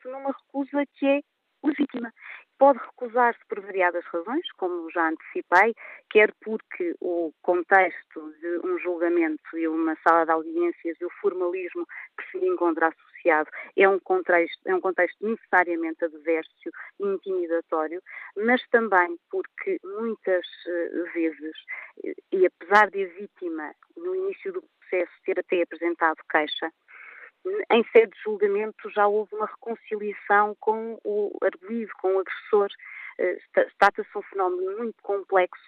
numa 0.04 0.32
recusa 0.32 0.84
que 0.94 1.06
é 1.06 1.20
legítima. 1.62 2.12
Pode 2.58 2.78
recusar-se 2.78 3.40
por 3.48 3.60
variadas 3.60 4.04
razões, 4.06 4.46
como 4.52 4.90
já 4.90 5.08
antecipei, 5.08 5.74
quer 6.10 6.32
porque 6.40 6.94
o 7.00 7.32
contexto 7.42 8.32
de 8.40 8.60
um 8.64 8.78
julgamento 8.78 9.58
e 9.58 9.66
uma 9.66 9.96
sala 10.06 10.24
de 10.24 10.30
audiências 10.30 10.96
e 11.00 11.04
o 11.04 11.10
formalismo 11.20 11.84
que 12.16 12.30
se 12.30 12.46
encontra 12.46 12.88
associado 12.88 13.50
é 13.76 13.88
um 13.88 13.98
contexto, 13.98 14.60
é 14.66 14.74
um 14.74 14.80
contexto 14.80 15.26
necessariamente 15.26 16.04
adverso 16.04 16.70
e 17.00 17.06
intimidatório, 17.06 18.00
mas 18.36 18.62
também 18.68 19.18
porque 19.30 19.78
muitas 19.84 20.46
eh, 20.66 21.10
vezes, 21.14 21.56
e 22.32 22.46
apesar 22.46 22.90
de 22.90 23.04
a 23.04 23.08
vítima, 23.08 23.74
no 23.96 24.14
início 24.14 24.52
do 24.52 24.62
processo, 24.62 25.12
ter 25.24 25.38
até 25.38 25.62
apresentado 25.62 26.18
queixa, 26.30 26.70
em 27.70 27.84
sede 27.92 28.12
de 28.12 28.22
julgamento 28.22 28.90
já 28.90 29.06
houve 29.06 29.34
uma 29.34 29.46
reconciliação 29.46 30.56
com 30.60 30.98
o 31.04 31.36
arguído, 31.42 31.92
com 32.00 32.16
o 32.16 32.20
agressor. 32.20 32.68
Eh, 33.18 33.38
trata-se 33.78 34.16
um 34.16 34.22
fenómeno 34.22 34.78
muito 34.78 35.02
complexo 35.02 35.60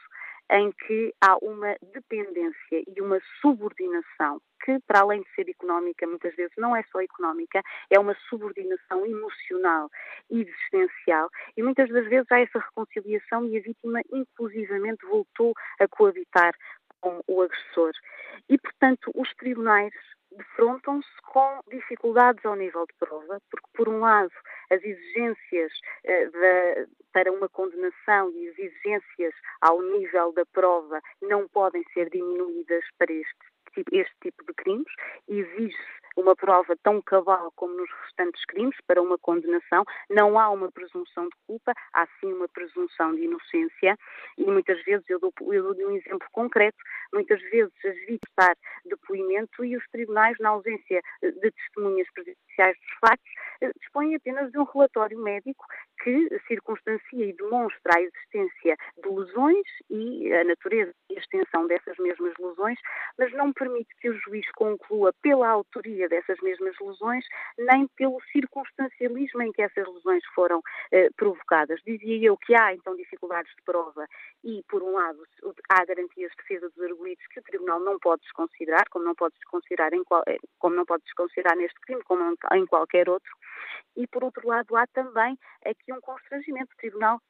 em 0.50 0.72
que 0.72 1.14
há 1.20 1.36
uma 1.38 1.74
dependência 1.92 2.82
e 2.86 3.00
uma 3.00 3.18
subordinação 3.40 4.40
que, 4.64 4.78
para 4.86 5.00
além 5.00 5.22
de 5.22 5.28
ser 5.34 5.48
económica, 5.48 6.06
muitas 6.06 6.34
vezes 6.34 6.54
não 6.56 6.74
é 6.74 6.82
só 6.90 7.00
económica, 7.00 7.62
é 7.90 7.98
uma 7.98 8.14
subordinação 8.28 9.04
emocional 9.06 9.90
e 10.30 10.40
existencial. 10.40 11.28
E 11.56 11.62
muitas 11.62 11.88
das 11.90 12.06
vezes 12.08 12.30
há 12.30 12.40
essa 12.40 12.58
reconciliação 12.58 13.46
e 13.46 13.58
a 13.58 13.60
vítima, 13.60 14.00
inclusivamente, 14.12 15.04
voltou 15.06 15.54
a 15.80 15.88
coabitar 15.88 16.54
com 17.00 17.22
o 17.26 17.42
agressor. 17.42 17.92
E, 18.48 18.56
portanto, 18.56 19.10
os 19.14 19.28
tribunais 19.34 19.92
defrontam-se 20.36 21.08
com 21.22 21.60
dificuldades 21.70 22.44
ao 22.44 22.56
nível 22.56 22.86
de 22.86 22.94
prova, 22.98 23.40
porque, 23.50 23.68
por 23.74 23.88
um 23.88 24.00
lado, 24.00 24.32
as 24.70 24.82
exigências 24.82 25.72
eh, 26.04 26.26
de, 26.26 26.88
para 27.12 27.32
uma 27.32 27.48
condenação 27.48 28.30
e 28.30 28.48
as 28.48 28.58
exigências 28.58 29.34
ao 29.60 29.80
nível 29.82 30.32
da 30.32 30.44
prova 30.46 31.00
não 31.22 31.48
podem 31.48 31.84
ser 31.92 32.10
diminuídas 32.10 32.84
para 32.98 33.12
este 33.12 33.54
este 33.92 34.14
tipo 34.22 34.44
de 34.44 34.54
crimes, 34.54 34.92
exige-se 35.28 36.04
uma 36.16 36.36
prova 36.36 36.76
tão 36.82 37.02
cabal 37.02 37.50
como 37.56 37.74
nos 37.74 37.90
restantes 38.04 38.44
crimes 38.46 38.76
para 38.86 39.02
uma 39.02 39.18
condenação. 39.18 39.84
Não 40.08 40.38
há 40.38 40.48
uma 40.50 40.70
presunção 40.70 41.24
de 41.24 41.36
culpa, 41.46 41.72
há 41.92 42.06
sim 42.20 42.32
uma 42.32 42.48
presunção 42.48 43.14
de 43.14 43.22
inocência 43.22 43.96
e 44.38 44.44
muitas 44.44 44.82
vezes, 44.84 45.04
eu 45.08 45.18
dou, 45.18 45.32
eu 45.52 45.74
dou 45.74 45.88
um 45.88 45.96
exemplo 45.96 46.28
concreto, 46.32 46.78
muitas 47.12 47.40
vezes 47.50 47.72
as 47.84 47.94
vítimas 48.06 48.56
depoimento 48.84 49.64
e 49.64 49.76
os 49.76 49.84
tribunais, 49.88 50.23
na 50.40 50.50
ausência 50.50 51.00
de 51.22 51.50
testemunhas 51.50 52.10
presenciais 52.12 52.43
dos 52.56 52.98
factos, 53.00 53.32
eh, 53.60 53.70
dispõem 53.80 54.14
apenas 54.14 54.50
de 54.50 54.58
um 54.58 54.64
relatório 54.64 55.18
médico 55.18 55.64
que 56.02 56.28
circunstancia 56.46 57.24
e 57.24 57.32
demonstra 57.32 57.92
a 57.96 58.02
existência 58.02 58.76
de 59.02 59.08
lesões 59.08 59.66
e 59.88 60.32
a 60.34 60.44
natureza 60.44 60.92
e 61.10 61.16
a 61.16 61.18
extensão 61.18 61.66
dessas 61.66 61.96
mesmas 61.98 62.34
lesões, 62.38 62.78
mas 63.18 63.32
não 63.32 63.52
permite 63.52 63.88
que 64.00 64.10
o 64.10 64.18
juiz 64.20 64.46
conclua 64.52 65.14
pela 65.22 65.48
autoria 65.48 66.08
dessas 66.08 66.38
mesmas 66.42 66.74
lesões, 66.78 67.24
nem 67.58 67.86
pelo 67.96 68.20
circunstancialismo 68.32 69.42
em 69.42 69.52
que 69.52 69.62
essas 69.62 69.86
lesões 69.94 70.22
foram 70.34 70.60
eh, 70.92 71.08
provocadas. 71.16 71.80
Dizia 71.86 72.28
eu 72.28 72.36
que 72.36 72.54
há 72.54 72.74
então 72.74 72.94
dificuldades 72.96 73.50
de 73.56 73.62
prova 73.62 74.06
e, 74.42 74.62
por 74.68 74.82
um 74.82 74.92
lado, 74.92 75.22
há 75.70 75.84
garantias 75.84 76.30
de 76.32 76.36
defesa 76.36 76.68
dos 76.68 76.84
arguídos 76.84 77.26
que 77.28 77.40
o 77.40 77.42
Tribunal 77.42 77.80
não 77.80 77.98
pode 77.98 78.22
desconsiderar, 78.22 78.84
como 78.90 79.04
não 79.04 79.14
pode 79.14 79.34
desconsiderar, 79.36 79.92
em 79.94 80.02
eh, 80.26 80.38
como 80.58 80.76
não 80.76 80.84
pode 80.84 81.04
desconsiderar 81.04 81.56
neste 81.56 81.80
crime, 81.80 82.02
como 82.04 82.24
em 82.52 82.66
qualquer 82.66 83.08
outro, 83.08 83.30
e, 83.96 84.06
por 84.06 84.24
outro 84.24 84.46
lado, 84.46 84.76
há 84.76 84.86
também 84.88 85.38
aqui 85.64 85.92
um 85.92 86.00
constrangimento. 86.00 86.72
O 86.72 86.76
Tribunal 86.76 87.20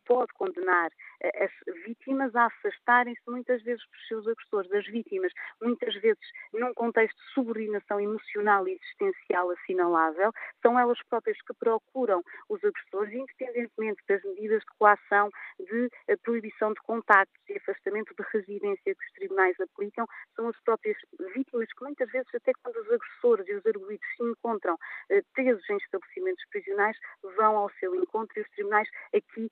pode 0.00 0.32
condenar 0.34 0.90
as 1.22 1.50
vítimas 1.84 2.34
a 2.34 2.46
afastarem-se 2.46 3.20
muitas 3.28 3.62
vezes 3.62 3.82
dos 3.92 4.08
seus 4.08 4.26
agressores, 4.26 4.70
das 4.70 4.86
vítimas, 4.86 5.32
muitas 5.60 5.94
vezes 5.96 6.22
num 6.52 6.72
contexto 6.74 7.16
de 7.16 7.32
subordinação 7.34 8.00
emocional 8.00 8.66
e 8.66 8.72
existencial 8.72 9.50
assinalável, 9.50 10.32
são 10.62 10.78
elas 10.78 10.98
próprias 11.08 11.36
que 11.42 11.54
procuram 11.54 12.22
os 12.48 12.62
agressores, 12.64 13.12
independentemente 13.12 14.02
das 14.08 14.22
medidas 14.24 14.60
de 14.60 14.78
coação, 14.78 15.30
de 15.58 15.90
eh, 16.08 16.16
proibição 16.16 16.72
de 16.72 16.80
contactos 16.80 17.40
e 17.48 17.56
afastamento 17.56 18.14
de 18.14 18.24
residência 18.32 18.94
que 18.94 19.04
os 19.04 19.12
tribunais 19.12 19.58
aplicam, 19.60 20.06
são 20.34 20.48
as 20.48 20.60
próprias 20.62 20.96
vítimas 21.34 21.68
que 21.72 21.84
muitas 21.84 22.10
vezes, 22.10 22.34
até 22.34 22.52
quando 22.62 22.76
os 22.76 22.90
agressores 22.90 23.46
e 23.48 23.54
os 23.54 23.66
arguídos 23.66 24.06
se 24.16 24.22
encontram 24.22 24.76
eh, 25.10 25.22
presos 25.34 25.68
em 25.68 25.76
estabelecimentos 25.76 26.44
prisionais, 26.50 26.96
vão 27.36 27.56
ao 27.56 27.70
seu 27.78 27.94
encontro 27.94 28.38
e 28.38 28.42
os 28.42 28.50
tribunais 28.50 28.88
aqui 29.14 29.50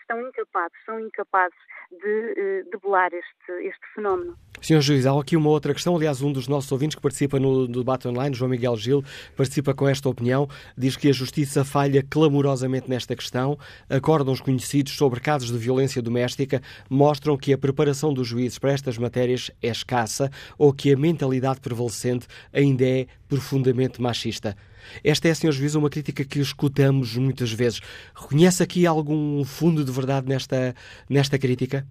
estão 0.00 0.20
incapazes, 0.20 0.76
são 0.86 1.00
incapazes 1.00 1.58
de 1.90 2.66
uh, 2.66 2.70
debelar 2.70 3.10
este, 3.12 3.52
este 3.66 3.94
fenómeno. 3.94 4.36
Senhor 4.60 4.80
Juiz, 4.80 5.06
há 5.06 5.18
aqui 5.18 5.36
uma 5.36 5.50
outra 5.50 5.72
questão. 5.72 5.94
Aliás, 5.94 6.20
um 6.20 6.32
dos 6.32 6.48
nossos 6.48 6.70
ouvintes 6.72 6.96
que 6.96 7.00
participa 7.00 7.38
no, 7.38 7.68
debate 7.68 8.08
online, 8.08 8.34
João 8.34 8.50
Miguel 8.50 8.76
Gil, 8.76 9.04
participa 9.36 9.72
com 9.72 9.88
esta 9.88 10.08
opinião. 10.08 10.48
Diz 10.76 10.96
que 10.96 11.08
a 11.08 11.12
Justiça 11.12 11.64
falha 11.64 12.02
clamorosamente 12.02 12.90
nesta 12.90 13.14
questão. 13.14 13.56
Acórdãos 13.88 14.40
conhecidos 14.40 14.96
sobre 14.96 15.20
casos 15.20 15.52
de 15.52 15.58
violência 15.58 16.02
doméstica 16.02 16.60
mostram 16.90 17.36
que 17.36 17.52
a 17.52 17.58
preparação 17.58 18.12
dos 18.12 18.26
juízes 18.26 18.58
para 18.58 18.72
estas 18.72 18.98
matérias 18.98 19.50
é 19.62 19.68
escassa 19.68 20.30
ou 20.58 20.72
que 20.72 20.92
a 20.92 20.96
mentalidade 20.96 21.60
prevalecente 21.60 22.26
ainda 22.52 22.84
é 22.84 23.06
profundamente 23.28 24.02
machista. 24.02 24.56
Esta 25.04 25.28
é, 25.28 25.34
Sr. 25.34 25.52
Juiz, 25.52 25.74
uma 25.74 25.90
crítica 25.90 26.24
que 26.24 26.40
escutamos 26.40 27.16
muitas 27.16 27.52
vezes. 27.52 27.80
Reconhece 28.14 28.62
aqui 28.62 28.86
algum 28.86 29.44
fundo 29.44 29.84
de 29.84 29.92
verdade 29.92 30.28
nesta, 30.28 30.74
nesta 31.08 31.38
crítica? 31.38 31.86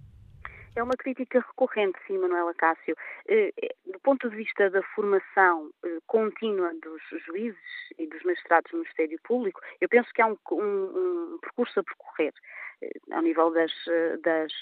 É 0.78 0.82
uma 0.82 0.94
crítica 0.96 1.40
recorrente, 1.40 1.98
sim, 2.06 2.16
Manuela 2.18 2.54
Cássio. 2.54 2.94
Eh, 3.26 3.52
eh, 3.60 3.74
do 3.92 3.98
ponto 3.98 4.30
de 4.30 4.36
vista 4.36 4.70
da 4.70 4.80
formação 4.94 5.70
eh, 5.84 5.98
contínua 6.06 6.72
dos 6.80 7.02
juízes 7.26 7.58
e 7.98 8.06
dos 8.06 8.22
magistrados 8.22 8.70
do 8.70 8.78
Ministério 8.78 9.18
Público, 9.24 9.60
eu 9.80 9.88
penso 9.88 10.08
que 10.14 10.22
há 10.22 10.28
um, 10.28 10.36
um, 10.52 11.34
um 11.34 11.38
percurso 11.42 11.80
a 11.80 11.82
percorrer 11.82 12.32
ao 13.10 13.22
nível 13.22 13.50
das, 13.50 13.72
das 14.22 14.52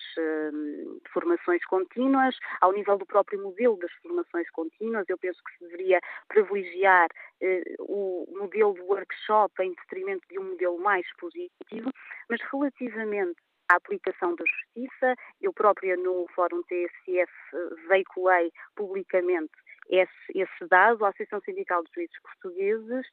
formações 1.12 1.64
contínuas, 1.66 2.36
ao 2.60 2.72
nível 2.72 2.96
do 2.98 3.06
próprio 3.06 3.42
modelo 3.42 3.78
das 3.78 3.92
formações 4.02 4.48
contínuas. 4.50 5.08
Eu 5.08 5.18
penso 5.18 5.42
que 5.44 5.58
se 5.58 5.64
deveria 5.64 6.00
privilegiar 6.28 7.08
o 7.80 8.26
modelo 8.38 8.74
do 8.74 8.84
workshop 8.84 9.52
em 9.62 9.74
detrimento 9.74 10.26
de 10.28 10.38
um 10.38 10.50
modelo 10.50 10.78
mais 10.78 11.06
positivo, 11.16 11.90
mas 12.28 12.40
relativamente 12.50 13.36
à 13.68 13.76
aplicação 13.76 14.34
da 14.34 14.44
justiça. 14.44 15.14
Eu 15.40 15.52
própria 15.52 15.96
no 15.96 16.26
Fórum 16.34 16.62
TSF 16.64 17.32
veiculei 17.88 18.50
publicamente 18.74 19.52
esse, 19.88 20.32
esse 20.34 20.68
dado. 20.68 21.04
A 21.04 21.08
Associação 21.08 21.40
Sindical 21.40 21.82
de 21.84 21.90
Juízes 21.94 22.20
Portugueses 22.22 23.06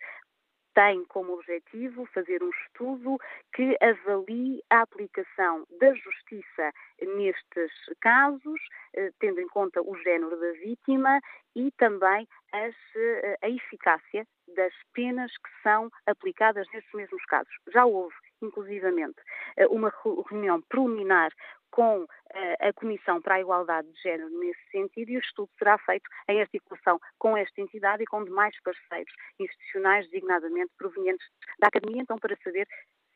tem 0.73 1.03
como 1.05 1.33
objetivo 1.33 2.05
fazer 2.07 2.41
um 2.43 2.49
estudo 2.49 3.17
que 3.53 3.77
avalie 3.81 4.61
a 4.69 4.81
aplicação 4.81 5.65
da 5.79 5.93
justiça 5.93 6.71
nestes 7.01 7.71
casos, 8.01 8.59
eh, 8.95 9.11
tendo 9.19 9.39
em 9.39 9.47
conta 9.47 9.81
o 9.81 9.95
género 9.97 10.39
da 10.39 10.51
vítima 10.53 11.19
e 11.55 11.71
também 11.73 12.27
as, 12.51 12.75
eh, 12.95 13.37
a 13.41 13.49
eficácia 13.49 14.25
das 14.55 14.73
penas 14.93 15.31
que 15.31 15.61
são 15.61 15.89
aplicadas 16.05 16.67
nestes 16.73 16.93
mesmos 16.93 17.23
casos. 17.25 17.53
Já 17.71 17.85
houve 17.85 18.15
inclusivamente, 18.45 19.21
eh, 19.57 19.67
uma 19.67 19.91
reunião 20.29 20.61
preliminar 20.61 21.31
com 21.71 22.05
eh, 22.33 22.69
a 22.69 22.73
Comissão 22.73 23.21
para 23.21 23.35
a 23.35 23.41
Igualdade 23.41 23.91
de 23.91 24.01
Género 24.01 24.29
nesse 24.39 24.61
sentido 24.71 25.09
e 25.09 25.17
o 25.17 25.19
estudo 25.19 25.49
será 25.57 25.77
feito 25.79 26.07
em 26.29 26.39
articulação 26.39 26.99
com 27.17 27.35
esta 27.35 27.59
entidade 27.61 28.03
e 28.03 28.05
com 28.05 28.23
demais 28.23 28.55
parceiros 28.61 29.13
institucionais, 29.39 30.07
designadamente 30.09 30.71
provenientes 30.77 31.27
da 31.59 31.67
Academia, 31.67 32.01
então 32.01 32.17
para 32.17 32.37
saber 32.43 32.67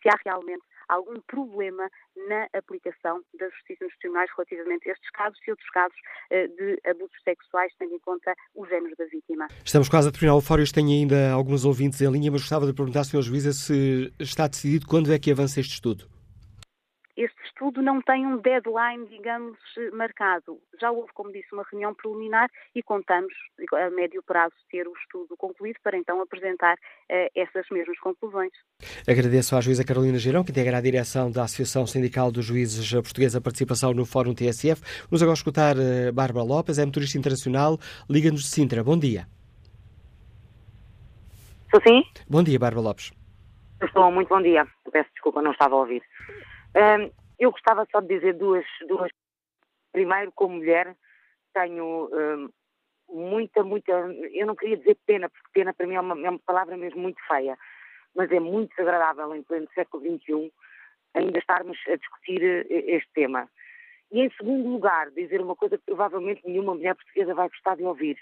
se 0.01 0.09
há 0.09 0.17
realmente 0.25 0.63
algum 0.87 1.19
problema 1.21 1.89
na 2.27 2.47
aplicação 2.53 3.21
da 3.39 3.49
justiça 3.49 3.85
nos 3.85 3.95
tribunais 3.97 4.29
relativamente 4.35 4.89
a 4.89 4.93
estes 4.93 5.09
casos 5.11 5.39
e 5.47 5.51
outros 5.51 5.69
casos 5.69 5.97
uh, 6.31 6.55
de 6.55 6.79
abusos 6.89 7.17
sexuais, 7.23 7.71
tendo 7.77 7.93
em 7.93 7.99
conta 7.99 8.33
o 8.55 8.65
género 8.65 8.95
da 8.97 9.05
vítima. 9.05 9.47
Estamos 9.63 9.89
quase 9.89 10.09
a 10.09 10.11
terminar 10.11 10.35
o 10.35 10.41
fórum. 10.41 10.63
Tenho 10.73 10.89
ainda 10.89 11.31
alguns 11.31 11.63
ouvintes 11.65 12.01
em 12.01 12.11
linha, 12.11 12.31
mas 12.31 12.41
gostava 12.41 12.65
de 12.65 12.73
perguntar, 12.73 13.03
Sr. 13.03 13.21
Juíza, 13.21 13.53
se 13.53 14.11
está 14.19 14.47
decidido 14.47 14.87
quando 14.87 15.13
é 15.13 15.19
que 15.19 15.31
avança 15.31 15.59
este 15.59 15.73
estudo 15.73 16.16
este 17.17 17.43
estudo 17.45 17.81
não 17.81 17.99
tem 17.99 18.27
um 18.27 18.37
deadline, 18.37 19.07
digamos, 19.09 19.57
marcado. 19.91 20.59
Já 20.79 20.91
houve, 20.91 21.11
como 21.13 21.31
disse, 21.31 21.47
uma 21.51 21.65
reunião 21.69 21.93
preliminar 21.95 22.47
e 22.75 22.83
contamos, 22.83 23.33
a 23.73 23.89
médio 23.89 24.21
prazo, 24.21 24.53
ter 24.69 24.87
o 24.87 24.93
estudo 24.93 25.35
concluído 25.35 25.77
para 25.83 25.97
então 25.97 26.21
apresentar 26.21 26.75
uh, 26.75 27.29
essas 27.35 27.65
mesmas 27.71 27.97
conclusões. 27.99 28.51
Agradeço 29.07 29.55
à 29.55 29.61
juíza 29.61 29.83
Carolina 29.83 30.19
Girão, 30.19 30.43
que 30.43 30.51
integra 30.51 30.77
a 30.77 30.81
direção 30.81 31.31
da 31.31 31.43
Associação 31.43 31.87
Sindical 31.87 32.31
dos 32.31 32.45
Juízes 32.45 32.93
Portuguesa 32.93 33.39
a 33.39 33.41
participação 33.41 33.93
no 33.93 34.05
Fórum 34.05 34.35
TSF. 34.35 34.79
Vamos 35.09 35.23
agora 35.23 35.35
escutar 35.35 35.75
uh, 35.75 36.13
Bárbara 36.13 36.45
Lopes, 36.45 36.77
é 36.77 36.85
motorista 36.85 37.17
internacional, 37.17 37.79
Liga-nos 38.07 38.41
de 38.41 38.49
Sintra. 38.49 38.83
Bom 38.83 38.97
dia. 38.97 39.25
Estou 41.65 41.81
sim? 41.81 42.03
Bom 42.29 42.43
dia, 42.43 42.59
Bárbara 42.59 42.81
Lopes. 42.81 43.11
Estou, 43.81 44.11
muito 44.11 44.29
bom 44.29 44.41
dia. 44.41 44.67
Peço 44.91 45.09
desculpa, 45.13 45.41
não 45.41 45.51
estava 45.51 45.75
a 45.75 45.79
ouvir. 45.79 46.03
Um, 46.75 47.11
eu 47.39 47.51
gostava 47.51 47.87
só 47.91 48.01
de 48.01 48.07
dizer 48.07 48.33
duas, 48.33 48.65
duas. 48.87 49.11
Primeiro, 49.91 50.31
como 50.33 50.55
mulher, 50.55 50.95
tenho 51.53 52.09
um, 52.11 52.49
muita, 53.09 53.63
muita. 53.63 53.91
Eu 53.91 54.47
não 54.47 54.55
queria 54.55 54.77
dizer 54.77 54.97
pena, 55.05 55.29
porque 55.29 55.49
pena 55.53 55.73
para 55.73 55.87
mim 55.87 55.95
é 55.95 56.01
uma, 56.01 56.27
é 56.27 56.29
uma 56.29 56.39
palavra 56.39 56.75
mesmo 56.77 56.99
muito 56.99 57.19
feia, 57.27 57.57
mas 58.15 58.31
é 58.31 58.39
muito 58.39 58.75
desagradável 58.75 59.35
em 59.35 59.43
pleno 59.43 59.67
século 59.73 60.03
XXI 60.03 60.51
ainda 61.13 61.39
estarmos 61.39 61.77
a 61.87 61.95
discutir 61.95 62.43
eh, 62.43 62.95
este 62.95 63.09
tema. 63.13 63.49
E 64.11 64.21
em 64.21 64.29
segundo 64.31 64.69
lugar, 64.69 65.09
dizer 65.11 65.41
uma 65.41 65.55
coisa 65.55 65.77
que 65.77 65.85
provavelmente 65.85 66.45
nenhuma 66.45 66.75
mulher 66.75 66.95
portuguesa 66.95 67.33
vai 67.33 67.49
gostar 67.49 67.75
de 67.75 67.83
ouvir, 67.83 68.17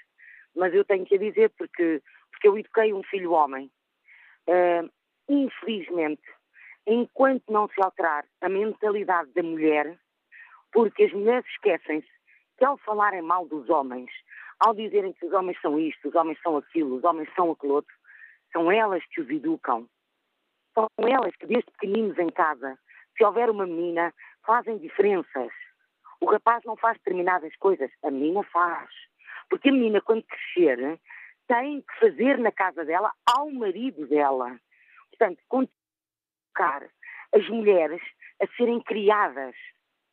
mas 0.55 0.73
eu 0.73 0.85
tenho 0.85 1.05
que 1.05 1.15
a 1.15 1.19
dizer 1.19 1.51
porque, 1.57 2.01
porque 2.31 2.47
eu 2.47 2.57
eduquei 2.57 2.93
um 2.93 3.03
filho 3.03 3.31
homem. 3.33 3.69
Infelizmente, 5.27 6.23
enquanto 6.87 7.51
não 7.51 7.67
se 7.67 7.81
alterar 7.81 8.25
a 8.41 8.49
mentalidade 8.49 9.31
da 9.33 9.43
mulher, 9.43 9.97
porque 10.71 11.03
as 11.03 11.13
mulheres 11.13 11.45
esquecem-se 11.51 12.07
que 12.57 12.65
ao 12.65 12.77
falarem 12.77 13.21
mal 13.21 13.47
dos 13.47 13.69
homens, 13.69 14.11
ao 14.59 14.73
dizerem 14.73 15.13
que 15.13 15.25
os 15.25 15.33
homens 15.33 15.59
são 15.61 15.79
isto, 15.79 16.07
os 16.07 16.15
homens 16.15 16.39
são 16.41 16.57
aquilo, 16.57 16.95
os 16.95 17.03
homens 17.03 17.29
são 17.35 17.51
aquilo 17.51 17.73
outro, 17.73 17.93
são 18.51 18.71
elas 18.71 19.03
que 19.07 19.21
os 19.21 19.29
educam. 19.29 19.87
São 20.73 20.87
elas 20.97 21.35
que 21.35 21.45
desde 21.45 21.71
pequeninos 21.71 22.17
em 22.17 22.29
casa, 22.29 22.77
se 23.17 23.23
houver 23.23 23.49
uma 23.49 23.65
menina, 23.65 24.13
fazem 24.45 24.77
diferenças. 24.77 25.51
O 26.21 26.25
rapaz 26.25 26.63
não 26.65 26.75
faz 26.77 26.97
determinadas 26.97 27.55
coisas, 27.57 27.91
a 28.03 28.11
menina 28.11 28.43
faz. 28.43 28.89
Porque 29.49 29.69
a 29.69 29.71
menina, 29.71 30.01
quando 30.01 30.23
crescer, 30.23 30.99
tem 31.47 31.81
que 31.81 31.99
fazer 31.99 32.37
na 32.37 32.51
casa 32.51 32.83
dela 32.83 33.11
ao 33.25 33.49
marido 33.51 34.07
dela. 34.07 34.59
Portanto, 35.09 35.41
educar 36.55 36.87
as 37.33 37.47
mulheres 37.49 38.01
a 38.41 38.47
serem 38.55 38.79
criadas 38.81 39.53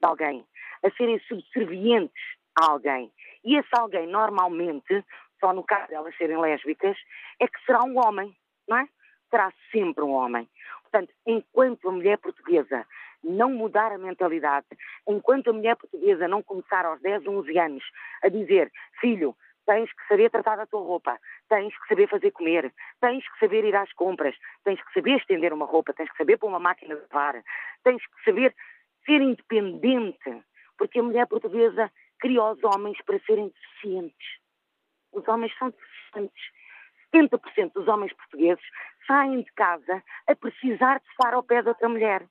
de 0.00 0.06
alguém, 0.08 0.44
a 0.84 0.90
serem 0.90 1.18
subservientes 1.20 2.22
a 2.60 2.72
alguém. 2.72 3.12
E 3.44 3.56
esse 3.56 3.68
alguém, 3.72 4.06
normalmente, 4.06 5.04
só 5.40 5.52
no 5.52 5.62
caso 5.62 5.88
delas 5.88 6.16
serem 6.16 6.38
lésbicas, 6.38 6.96
é 7.40 7.46
que 7.46 7.64
será 7.64 7.82
um 7.84 7.98
homem, 7.98 8.36
não 8.68 8.78
é? 8.78 8.88
Será 9.30 9.52
sempre 9.70 10.04
um 10.04 10.10
homem. 10.10 10.48
Portanto, 10.82 11.12
enquanto 11.26 11.88
a 11.88 11.92
mulher 11.92 12.18
portuguesa 12.18 12.86
não 13.24 13.50
mudar 13.50 13.92
a 13.92 13.98
mentalidade, 13.98 14.66
enquanto 15.08 15.50
a 15.50 15.52
mulher 15.52 15.76
portuguesa 15.76 16.26
não 16.26 16.42
começar 16.42 16.84
aos 16.84 17.00
10, 17.00 17.26
11 17.26 17.58
anos 17.58 17.84
a 18.22 18.28
dizer, 18.28 18.70
filho, 19.00 19.34
tens 19.66 19.92
que 19.92 20.08
saber 20.08 20.30
tratar 20.30 20.56
da 20.56 20.66
tua 20.66 20.80
roupa, 20.80 21.18
tens 21.48 21.76
que 21.78 21.88
saber 21.88 22.08
fazer 22.08 22.30
comer, 22.32 22.72
tens 23.00 23.26
que 23.28 23.38
saber 23.38 23.64
ir 23.64 23.74
às 23.76 23.92
compras, 23.92 24.36
tens 24.64 24.82
que 24.82 24.92
saber 24.92 25.16
estender 25.18 25.52
uma 25.52 25.66
roupa, 25.66 25.92
tens 25.92 26.10
que 26.10 26.16
saber 26.16 26.38
pôr 26.38 26.48
uma 26.48 26.58
máquina 26.58 26.94
de 26.94 27.02
lavar, 27.02 27.42
tens 27.84 28.04
que 28.04 28.24
saber 28.24 28.54
ser 29.04 29.20
independente, 29.20 30.42
porque 30.76 30.98
a 30.98 31.02
mulher 31.02 31.26
portuguesa 31.26 31.90
criou 32.18 32.52
os 32.52 32.64
homens 32.64 32.98
para 33.04 33.18
serem 33.20 33.48
deficientes. 33.48 34.38
Os 35.12 35.26
homens 35.28 35.56
são 35.58 35.70
deficientes. 35.70 36.42
70% 37.14 37.72
dos 37.74 37.88
homens 37.88 38.12
portugueses 38.14 38.64
saem 39.06 39.42
de 39.42 39.52
casa 39.52 40.02
a 40.26 40.34
precisar 40.34 40.98
de 40.98 41.08
estar 41.08 41.34
ao 41.34 41.42
pé 41.42 41.62
de 41.62 41.68
outra 41.68 41.88
mulher. 41.88 42.26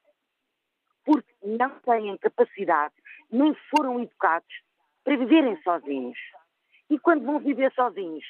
Porque 1.05 1.33
não 1.43 1.69
têm 1.81 2.17
capacidade, 2.17 2.93
nem 3.31 3.53
foram 3.69 4.01
educados 4.01 4.61
para 5.03 5.17
viverem 5.17 5.61
sozinhos. 5.61 6.17
E 6.91 6.99
quando 6.99 7.25
vão 7.25 7.39
viver 7.39 7.71
sozinhos, 7.71 8.25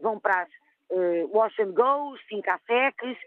vão 0.00 0.20
para 0.20 0.42
as 0.42 0.48
uh, 0.90 1.36
wash 1.36 1.58
and 1.58 1.72
goes, 1.72 2.20
cinco 2.28 2.48
a 2.48 2.58
seques. 2.60 3.18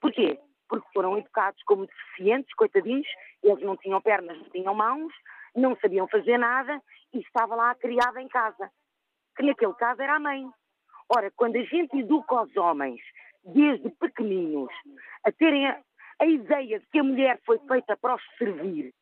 Porquê? 0.00 0.36
Porque 0.68 0.88
foram 0.92 1.16
educados 1.16 1.62
como 1.62 1.86
deficientes, 1.86 2.52
coitadinhos, 2.54 3.06
eles 3.40 3.62
não 3.62 3.76
tinham 3.76 4.02
pernas, 4.02 4.36
não 4.36 4.50
tinham 4.50 4.74
mãos, 4.74 5.12
não 5.54 5.76
sabiam 5.76 6.08
fazer 6.08 6.38
nada 6.38 6.82
e 7.14 7.20
estava 7.20 7.54
lá 7.54 7.72
criada 7.76 8.20
em 8.20 8.26
casa. 8.26 8.68
Que 9.36 9.44
naquele 9.44 9.74
caso 9.74 10.02
era 10.02 10.16
a 10.16 10.20
mãe. 10.20 10.44
Ora, 11.08 11.30
quando 11.36 11.54
a 11.54 11.62
gente 11.62 11.96
educa 11.98 12.42
os 12.42 12.56
homens, 12.56 13.00
desde 13.44 13.90
pequeninos, 13.90 14.72
a 15.24 15.30
terem 15.30 15.68
a, 15.68 15.78
a 16.18 16.26
ideia 16.26 16.80
de 16.80 16.86
que 16.86 16.98
a 16.98 17.04
mulher 17.04 17.38
foi 17.46 17.60
feita 17.60 17.96
para 17.96 18.16
os 18.16 18.22
servir, 18.38 18.92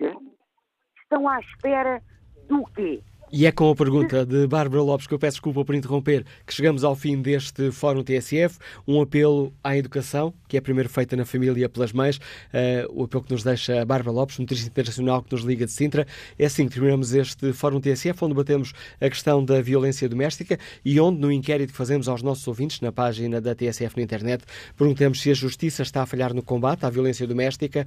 estão 1.02 1.26
à 1.26 1.40
espera 1.40 2.02
do 2.46 2.62
quê? 2.74 3.02
E 3.32 3.46
é 3.46 3.52
com 3.52 3.70
a 3.70 3.76
pergunta 3.76 4.26
de 4.26 4.44
Bárbara 4.48 4.82
Lopes, 4.82 5.06
que 5.06 5.14
eu 5.14 5.18
peço 5.18 5.36
desculpa 5.36 5.64
por 5.64 5.72
interromper, 5.72 6.24
que 6.44 6.52
chegamos 6.52 6.82
ao 6.82 6.96
fim 6.96 7.22
deste 7.22 7.70
Fórum 7.70 8.02
TSF. 8.02 8.58
Um 8.88 9.00
apelo 9.00 9.52
à 9.62 9.76
educação, 9.76 10.34
que 10.48 10.56
é 10.56 10.60
primeiro 10.60 10.88
feita 10.88 11.14
na 11.14 11.24
família 11.24 11.68
pelas 11.68 11.92
mães. 11.92 12.16
Uh, 12.16 12.90
o 12.90 13.04
apelo 13.04 13.22
que 13.22 13.30
nos 13.30 13.44
deixa 13.44 13.82
a 13.82 13.84
Bárbara 13.84 14.10
Lopes, 14.10 14.36
motorista 14.36 14.68
internacional 14.68 15.22
que 15.22 15.30
nos 15.30 15.42
liga 15.42 15.64
de 15.64 15.70
Sintra. 15.70 16.08
É 16.36 16.44
assim 16.44 16.66
que 16.66 16.74
terminamos 16.74 17.14
este 17.14 17.52
Fórum 17.52 17.80
TSF, 17.80 18.24
onde 18.24 18.34
debatemos 18.34 18.72
a 19.00 19.08
questão 19.08 19.44
da 19.44 19.62
violência 19.62 20.08
doméstica 20.08 20.58
e 20.84 20.98
onde, 20.98 21.20
no 21.20 21.30
inquérito 21.30 21.70
que 21.70 21.76
fazemos 21.76 22.08
aos 22.08 22.22
nossos 22.22 22.48
ouvintes, 22.48 22.80
na 22.80 22.90
página 22.90 23.40
da 23.40 23.54
TSF 23.54 23.96
na 23.96 24.02
internet, 24.02 24.44
perguntamos 24.76 25.20
se 25.22 25.30
a 25.30 25.34
justiça 25.34 25.82
está 25.82 26.02
a 26.02 26.06
falhar 26.06 26.34
no 26.34 26.42
combate 26.42 26.84
à 26.84 26.90
violência 26.90 27.28
doméstica. 27.28 27.86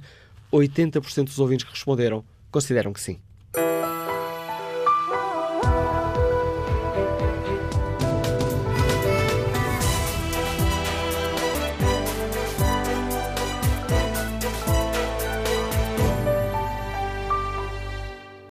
80% 0.50 1.24
dos 1.24 1.38
ouvintes 1.38 1.66
que 1.66 1.72
responderam 1.72 2.24
consideram 2.50 2.94
que 2.94 3.00
sim. 3.00 3.18